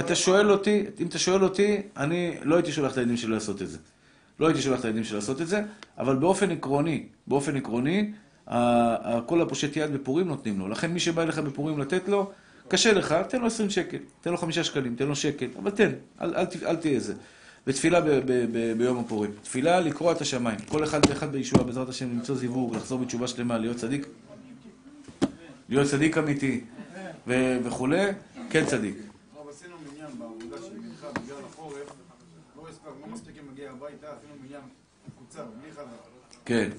אתה 0.00 0.14
שואל 0.14 0.50
אותי, 0.50 0.84
אם 1.00 1.06
אתה 1.06 1.18
שואל 1.18 1.44
אותי, 1.44 1.82
אני 1.96 2.34
לא 2.42 2.54
הייתי 2.56 2.72
שולח 2.72 2.92
את 2.92 2.96
הילדים 2.96 3.16
שלי 3.16 3.30
לעשות 3.32 3.62
את 3.62 3.68
זה. 3.68 3.78
לא 4.40 4.46
הייתי 4.46 4.62
שולח 4.62 4.80
את 4.80 4.84
הילדים 4.84 5.04
שלי 5.04 5.14
לעשות 5.16 5.40
את 5.40 5.48
זה, 5.48 5.62
אבל 5.98 6.16
באופן 6.16 6.50
עקרוני, 6.50 7.06
באופן 7.26 7.56
עקרוני, 7.56 8.12
כל 9.26 9.40
הפושט 9.42 9.76
יד 9.76 9.92
בפורים 9.92 10.28
נותנים 10.28 10.58
לו. 10.58 10.68
לכן 10.68 10.90
מי 10.90 11.00
שבא 11.00 11.22
אליך 11.22 11.38
בפורים 11.38 11.78
לתת 11.78 12.08
לו, 12.08 12.30
קשה 12.68 12.92
לך, 12.92 13.14
תן 13.28 13.40
לו 13.40 13.46
20 13.46 13.70
שקל, 13.70 13.98
תן 14.20 14.30
לו 14.30 14.36
5 14.36 14.58
שקלים, 14.58 14.96
תן 14.96 15.06
לו 15.06 15.16
שקל, 15.16 15.46
אבל 15.58 15.70
תן, 15.70 15.90
אל 16.66 16.76
תהיה 16.76 17.00
זה. 17.00 17.14
ותפילה 17.66 18.00
ב- 18.00 18.06
ב- 18.08 18.46
ב- 18.52 18.72
ביום 18.78 18.98
הפורים. 18.98 19.30
תפילה 19.42 19.80
לקרוע 19.80 20.12
את 20.12 20.20
השמיים. 20.20 20.58
כל 20.68 20.84
אחד 20.84 21.00
ואחד 21.08 21.32
בישועה, 21.32 21.64
בעזרת 21.64 21.88
השם, 21.88 22.10
למצוא 22.10 22.34
זיווג, 22.36 22.76
לחזור 22.76 22.98
בתשובה 22.98 23.28
שלמה, 23.28 23.58
להיות 23.58 23.76
צדיק. 23.76 24.06
להיות 25.68 25.86
צדיק 25.90 26.18
אמיתי 26.18 26.64
ו- 27.26 27.58
וכולי, 27.64 28.06
כן 28.50 28.66
צדיק. 28.66 28.96
לא 28.96 29.42
חזרה. 35.72 35.84
כן. 36.44 36.70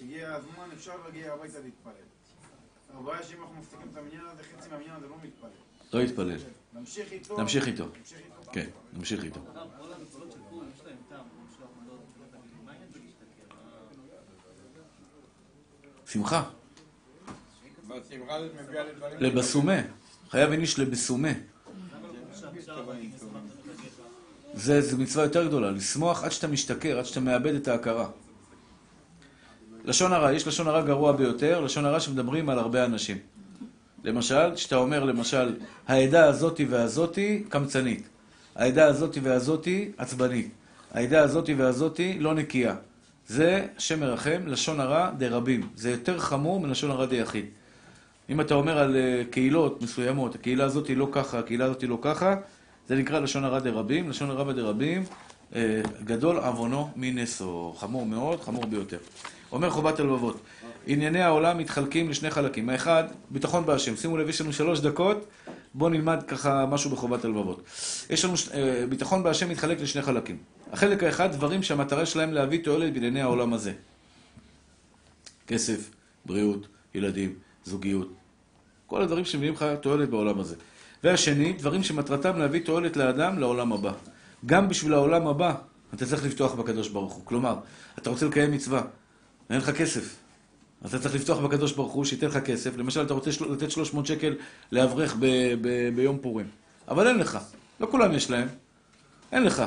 הגיע 0.00 0.34
הזמן, 0.34 0.68
אפשר 0.76 0.92
להגיע 1.04 1.32
הביתה 1.32 1.58
להתפלל. 1.64 1.92
הבעיה 2.98 3.22
שאם 3.22 3.36
אנחנו 3.42 3.54
מפסיקים 3.60 3.86
את 3.92 3.96
המניין 3.96 4.22
הזה, 4.32 4.42
חצי 4.42 4.68
מהמניין 4.70 4.96
הזה 4.96 5.06
לא 5.06 5.14
מתפלל. 5.22 5.50
לא 5.92 6.00
יתפלל. 6.02 6.36
נמשיך 6.74 7.12
איתו. 7.12 7.40
נמשיך 7.40 7.66
איתו. 7.66 7.84
כן, 8.54 8.66
נמשיך 8.92 9.24
איתו. 9.24 9.40
שמחה. 16.06 16.42
לבסומה. 19.18 19.72
חייב 20.30 20.52
איניש 20.52 20.78
לבסומה. 20.78 21.28
זה, 24.54 24.80
זה 24.80 24.96
מצווה 24.96 25.24
יותר 25.24 25.46
גדולה, 25.46 25.70
לשמוח 25.70 26.24
עד 26.24 26.32
שאתה 26.32 26.46
משתכר, 26.46 26.98
עד 26.98 27.04
שאתה 27.04 27.20
מאבד 27.20 27.54
את 27.54 27.68
ההכרה. 27.68 28.08
לשון 29.84 30.12
הרע, 30.12 30.32
יש 30.32 30.46
לשון 30.46 30.66
הרע 30.68 30.82
גרוע 30.82 31.12
ביותר, 31.12 31.60
לשון 31.60 31.84
הרע 31.84 32.00
שמדברים 32.00 32.48
על 32.48 32.58
הרבה 32.58 32.84
אנשים. 32.84 33.18
למשל, 34.04 34.56
שאתה 34.56 34.76
אומר 34.76 35.04
למשל, 35.04 35.56
העדה 35.86 36.24
הזאתי 36.26 36.64
והזאתי 36.64 37.44
קמצנית, 37.48 38.08
העדה 38.56 38.86
הזאתי 38.86 39.20
והזאתי 39.20 39.90
עצבנית, 39.96 40.48
העדה 40.92 41.22
הזאתי 41.22 41.54
והזאתי 41.54 42.18
לא 42.18 42.34
נקייה. 42.34 42.74
זה, 43.28 43.66
השם 43.76 44.00
מרחם, 44.00 44.40
לשון 44.46 44.80
הרע 44.80 45.10
דרבים. 45.18 45.68
זה 45.76 45.90
יותר 45.90 46.18
חמור 46.18 46.60
מלשון 46.60 46.90
הרע 46.90 47.06
דיחיד. 47.06 47.44
אם 48.30 48.40
אתה 48.40 48.54
אומר 48.54 48.78
על 48.78 48.96
אה, 48.96 49.22
קהילות 49.30 49.82
מסוימות, 49.82 50.34
הקהילה 50.34 50.64
הזאת 50.64 50.86
היא 50.86 50.96
לא 50.96 51.08
ככה, 51.12 51.38
הקהילה 51.38 51.64
הזאת 51.64 51.80
היא 51.80 51.88
לא 51.88 51.98
ככה, 52.02 52.36
זה 52.88 52.96
נקרא 52.96 53.18
לשון 53.18 53.44
הרע 53.44 53.58
דרבים. 53.58 54.10
לשון 54.10 54.30
הרע 54.30 54.52
דרבים, 54.52 55.04
אה, 55.54 55.80
גדול 56.04 56.36
עוונו 56.36 56.90
מנשוא. 56.96 57.74
חמור 57.74 58.06
מאוד, 58.06 58.40
חמור 58.40 58.66
ביותר. 58.66 58.98
אומר 59.52 59.70
חובת 59.70 60.00
הלבבות, 60.00 60.40
ענייני 60.86 61.22
העולם 61.22 61.58
מתחלקים 61.58 62.10
לשני 62.10 62.30
חלקים. 62.30 62.68
האחד, 62.68 63.04
ביטחון 63.30 63.66
בהשם. 63.66 63.96
שימו 63.96 64.16
לב, 64.16 64.28
יש 64.28 64.40
לנו 64.40 64.52
שלוש 64.52 64.80
דקות, 64.80 65.26
בואו 65.74 65.90
נלמד 65.90 66.22
ככה 66.28 66.66
משהו 66.66 66.90
בחובת 66.90 67.24
הלבבות. 67.24 67.62
יש 68.10 68.24
לנו, 68.24 68.34
אה, 68.54 68.84
ביטחון 68.88 69.22
בהשם 69.22 69.48
מתחלק 69.48 69.80
לשני 69.80 70.02
חלקים. 70.02 70.38
החלק 70.72 71.02
האחד, 71.02 71.32
דברים 71.32 71.62
שהמטרה 71.62 72.06
שלהם 72.06 72.32
להביא 72.32 72.64
תועלת 72.64 72.92
בענייני 72.92 73.22
העולם 73.22 73.54
הזה. 73.54 73.72
כסף, 75.46 75.90
בריאות, 76.26 76.66
ילדים, 76.94 77.34
זוגיות. 77.64 78.12
כל 78.86 79.02
הדברים 79.02 79.24
שמביאים 79.24 79.54
לך 79.54 79.64
תועלת 79.80 80.10
בעולם 80.10 80.40
הזה. 80.40 80.56
והשני, 81.04 81.52
דברים 81.52 81.82
שמטרתם 81.82 82.38
להביא 82.38 82.60
תועלת 82.64 82.96
לאדם 82.96 83.38
לעולם 83.38 83.72
הבא. 83.72 83.92
גם 84.46 84.68
בשביל 84.68 84.94
העולם 84.94 85.26
הבא, 85.26 85.54
אתה 85.94 86.06
צריך 86.06 86.24
לפתוח 86.24 86.54
בקדוש 86.54 86.88
ברוך 86.88 87.12
הוא. 87.12 87.22
כלומר, 87.24 87.56
אתה 87.98 88.10
רוצה 88.10 88.26
לקיים 88.26 88.52
מצווה, 88.52 88.82
אין 89.50 89.58
לך 89.58 89.70
כסף. 89.70 90.16
אז 90.84 90.94
אתה 90.94 91.02
צריך 91.02 91.14
לפתוח 91.14 91.38
בקדוש 91.38 91.72
ברוך 91.72 91.92
הוא 91.92 92.04
שייתן 92.04 92.26
לך 92.26 92.36
כסף. 92.38 92.76
למשל, 92.76 93.02
אתה 93.02 93.14
רוצה 93.14 93.30
לתת 93.50 93.70
300 93.70 94.06
שקל 94.06 94.34
לאברך 94.72 95.16
ביום 95.94 96.18
פורים. 96.18 96.46
אבל 96.88 97.06
אין 97.08 97.18
לך. 97.18 97.38
לא 97.80 97.88
כולם 97.90 98.12
יש 98.14 98.30
להם. 98.30 98.48
אין 99.32 99.42
לך. 99.42 99.62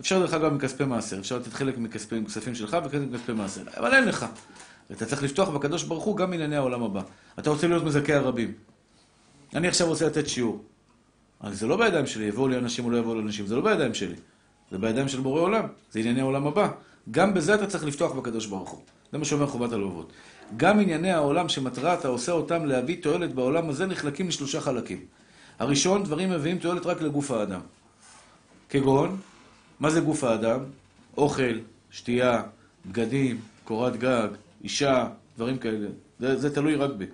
אפשר 0.00 0.18
דרך 0.18 0.34
אגב 0.34 0.52
מכספי 0.52 0.84
מעשר, 0.84 1.18
אפשר 1.18 1.36
לתת 1.38 1.52
חלק 1.52 1.78
מכספי- 1.78 2.20
מכספים 2.20 2.54
שלך 2.54 2.76
וחלק 2.84 3.00
מכספי 3.10 3.32
מעשר, 3.32 3.62
אבל 3.76 3.94
אין 3.94 4.04
לך. 4.04 4.26
ואתה 4.90 5.06
צריך 5.06 5.22
לפתוח 5.22 5.48
בקדוש 5.48 5.82
ברוך 5.82 6.04
הוא 6.04 6.16
גם 6.16 6.32
ענייני 6.32 6.56
העולם 6.56 6.82
הבא. 6.82 7.02
אתה 7.38 7.50
רוצה 7.50 7.66
להיות 7.68 7.84
מזכה 7.84 8.14
הרבים. 8.14 8.52
אני 9.54 9.68
עכשיו 9.68 9.86
רוצה 9.88 10.06
לתת 10.06 10.28
שיעור. 10.28 10.64
אבל 11.42 11.54
זה 11.54 11.66
לא 11.66 11.76
בידיים 11.76 12.06
שלי, 12.06 12.24
יבואו 12.24 12.48
לי 12.48 12.56
אנשים 12.56 12.84
או 12.84 12.90
לא 12.90 12.96
יבואו 12.98 13.14
לי 13.14 13.20
אנשים, 13.22 13.46
זה 13.46 13.56
לא 13.56 13.62
בידיים 13.62 13.94
שלי. 13.94 14.14
זה 14.70 14.78
בידיים 14.78 15.08
של 15.08 15.20
בורא 15.20 15.40
עולם, 15.40 15.64
זה 15.92 15.98
ענייני 16.00 16.20
העולם 16.20 16.46
הבא. 16.46 16.68
גם 17.10 17.34
בזה 17.34 17.54
אתה 17.54 17.66
צריך 17.66 17.84
לפתוח 17.84 18.12
בקדוש 18.12 18.46
ברוך 18.46 18.70
הוא. 18.70 18.80
זה 19.12 19.18
מה 19.18 19.24
שאומר 19.24 19.46
חובת 19.46 19.72
הלבבות. 19.72 20.12
גם 20.56 20.80
ענייני 20.80 21.10
העולם 21.10 21.48
שמטרה 21.48 21.94
אתה 21.94 22.08
עושה 22.08 22.32
אותם 22.32 22.66
להביא 22.66 23.02
תועלת 23.02 23.34
בעולם 23.34 23.68
הזה 23.68 23.86
נחלקים 23.86 24.28
לשלושה 24.28 24.60
חלקים. 24.60 24.98
הראשון, 25.58 26.02
דברים 26.02 26.30
מביאים 26.30 26.58
תועלת 26.58 26.86
רק 26.86 27.02
לגוף 27.02 27.30
האדם. 27.30 27.60
כגון, 28.68 29.16
מה 29.80 29.90
זה 29.90 30.00
גוף 30.00 30.24
האדם? 30.24 30.60
אוכל, 31.16 31.58
שתייה, 31.90 32.42
בגדים, 32.86 33.40
קורת 33.64 33.96
גג, 33.96 34.28
אישה, 34.64 35.08
דברים 35.36 35.58
כאלה. 35.58 35.86
זה, 36.20 36.36
זה 36.36 36.54
תלוי 36.54 36.74
רק 36.74 36.90
בי. 36.90 37.06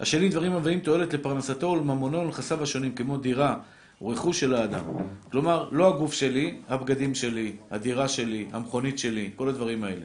השני, 0.00 0.28
דברים 0.28 0.52
המביאים 0.52 0.80
תועלת 0.80 1.14
לפרנסתו 1.14 1.66
ולממונו 1.66 2.18
ולנכסיו 2.18 2.62
השונים, 2.62 2.94
כמו 2.94 3.16
דירה 3.16 3.56
רכוש 4.02 4.40
של 4.40 4.54
האדם. 4.54 4.84
כלומר, 5.30 5.68
לא 5.72 5.94
הגוף 5.94 6.12
שלי, 6.12 6.54
הבגדים 6.68 7.14
שלי, 7.14 7.52
הדירה 7.70 8.08
שלי, 8.08 8.46
המכונית 8.52 8.98
שלי, 8.98 9.30
כל 9.36 9.48
הדברים 9.48 9.84
האלה. 9.84 10.04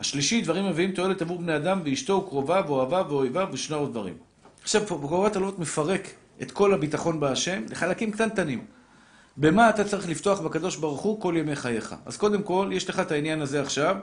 והשלישי, 0.00 0.40
דברים 0.40 0.64
המביאים 0.64 0.92
תועלת 0.92 1.22
עבור 1.22 1.38
בני 1.38 1.56
אדם 1.56 1.80
ואשתו 1.84 2.12
וקרוביו 2.12 2.64
ואוהביו 2.66 3.06
ואויביו 3.08 3.48
ושני 3.52 3.76
עוד 3.76 3.90
דברים. 3.90 4.14
עכשיו, 4.62 4.86
פה 4.86 4.98
בקרובת 4.98 5.36
הלוות 5.36 5.58
מפרק 5.58 6.08
את 6.42 6.50
כל 6.50 6.74
הביטחון 6.74 7.20
בהשם 7.20 7.62
לחלקים 7.70 8.12
קטנטנים. 8.12 8.64
במה 9.36 9.70
אתה 9.70 9.84
צריך 9.84 10.08
לפתוח 10.08 10.40
בקדוש 10.40 10.76
ברוך 10.76 11.00
הוא 11.00 11.20
כל 11.20 11.34
ימי 11.36 11.56
חייך. 11.56 11.94
אז 12.06 12.16
קודם 12.16 12.42
כל, 12.42 12.70
יש 12.72 12.90
לך 12.90 13.00
את 13.00 13.12
העניין 13.12 13.40
הזה 13.40 13.62
עכשיו, 13.62 13.96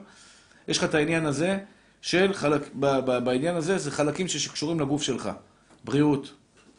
יש 0.68 0.78
לך 0.78 0.84
את 0.84 0.96
העניין 0.96 1.26
הזה 1.26 1.58
של 2.02 2.34
חלק, 2.34 2.62
ב, 2.80 2.86
ב, 2.86 3.24
בעניין 3.24 3.56
הזה 3.56 3.78
זה 3.78 3.92
חלקים 3.92 4.28
שקשורים 4.28 4.80
לגוף 4.80 5.02
שלך. 5.02 5.30
בריאות, 5.84 6.34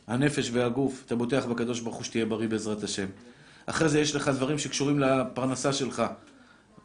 הנפש 0.06 0.50
והגוף, 0.52 1.02
אתה 1.06 1.16
בוטח 1.16 1.44
בקדוש 1.46 1.80
ברוך 1.80 1.96
הוא 1.96 2.04
שתהיה 2.04 2.26
בריא 2.26 2.48
בעזרת 2.48 2.82
השם. 2.82 3.06
אחרי 3.66 3.88
זה 3.88 4.00
יש 4.00 4.14
לך 4.14 4.28
דברים 4.28 4.58
שקשורים 4.58 5.00
לפרנסה 5.00 5.72
שלך, 5.72 6.02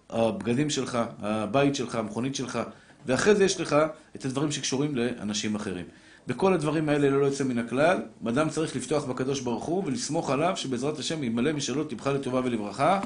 הבגדים 0.10 0.70
שלך, 0.70 1.00
הבית 1.22 1.76
שלך, 1.76 1.96
המכונית 1.96 2.36
שלך, 2.36 2.60
ואחרי 3.06 3.36
זה 3.36 3.44
יש 3.44 3.62
לך 3.62 3.76
את 4.16 4.26
הדברים 4.26 4.52
שקשורים 4.52 4.96
לאנשים 4.96 5.56
אחרים. 5.56 5.86
בכל 6.28 6.54
הדברים 6.54 6.90
האלה 6.90 7.10
ללא 7.10 7.26
יוצא 7.26 7.44
מן 7.44 7.58
הכלל, 7.58 7.98
אדם 8.28 8.50
צריך 8.50 8.76
לפתוח 8.76 9.06
בקדוש 9.06 9.40
ברוך 9.40 9.64
הוא 9.64 9.84
ולסמוך 9.86 10.30
עליו 10.30 10.58
שבעזרת 10.58 11.00
השם 11.00 11.24
ימלא 11.24 11.52
משאלות 11.54 11.90
טיפך 11.90 12.08
לטובה 12.08 12.42
ולברכה 12.44 13.00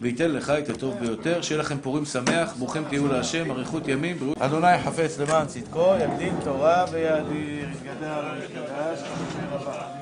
וייתן 0.00 0.30
לך 0.30 0.50
את 0.50 0.68
הטוב 0.68 0.94
ביותר. 1.00 1.42
שיהיה 1.42 1.60
לכם 1.60 1.78
פורים 1.78 2.04
שמח, 2.04 2.54
ברוכים 2.58 2.84
תהיו 2.88 3.08
להשם, 3.08 3.50
אריכות 3.50 3.88
ימים, 3.88 4.18
בריאות. 4.18 4.38
אדוני 4.38 4.78
חפץ 4.84 5.18
למען 5.18 5.46
צדקו, 5.46 5.94
יקדים 6.04 6.34
תורה 6.44 6.84
ויאדיר, 6.92 7.68
יתגדל 7.70 8.24
ויתקדש, 8.40 8.98
רבה. 9.52 9.94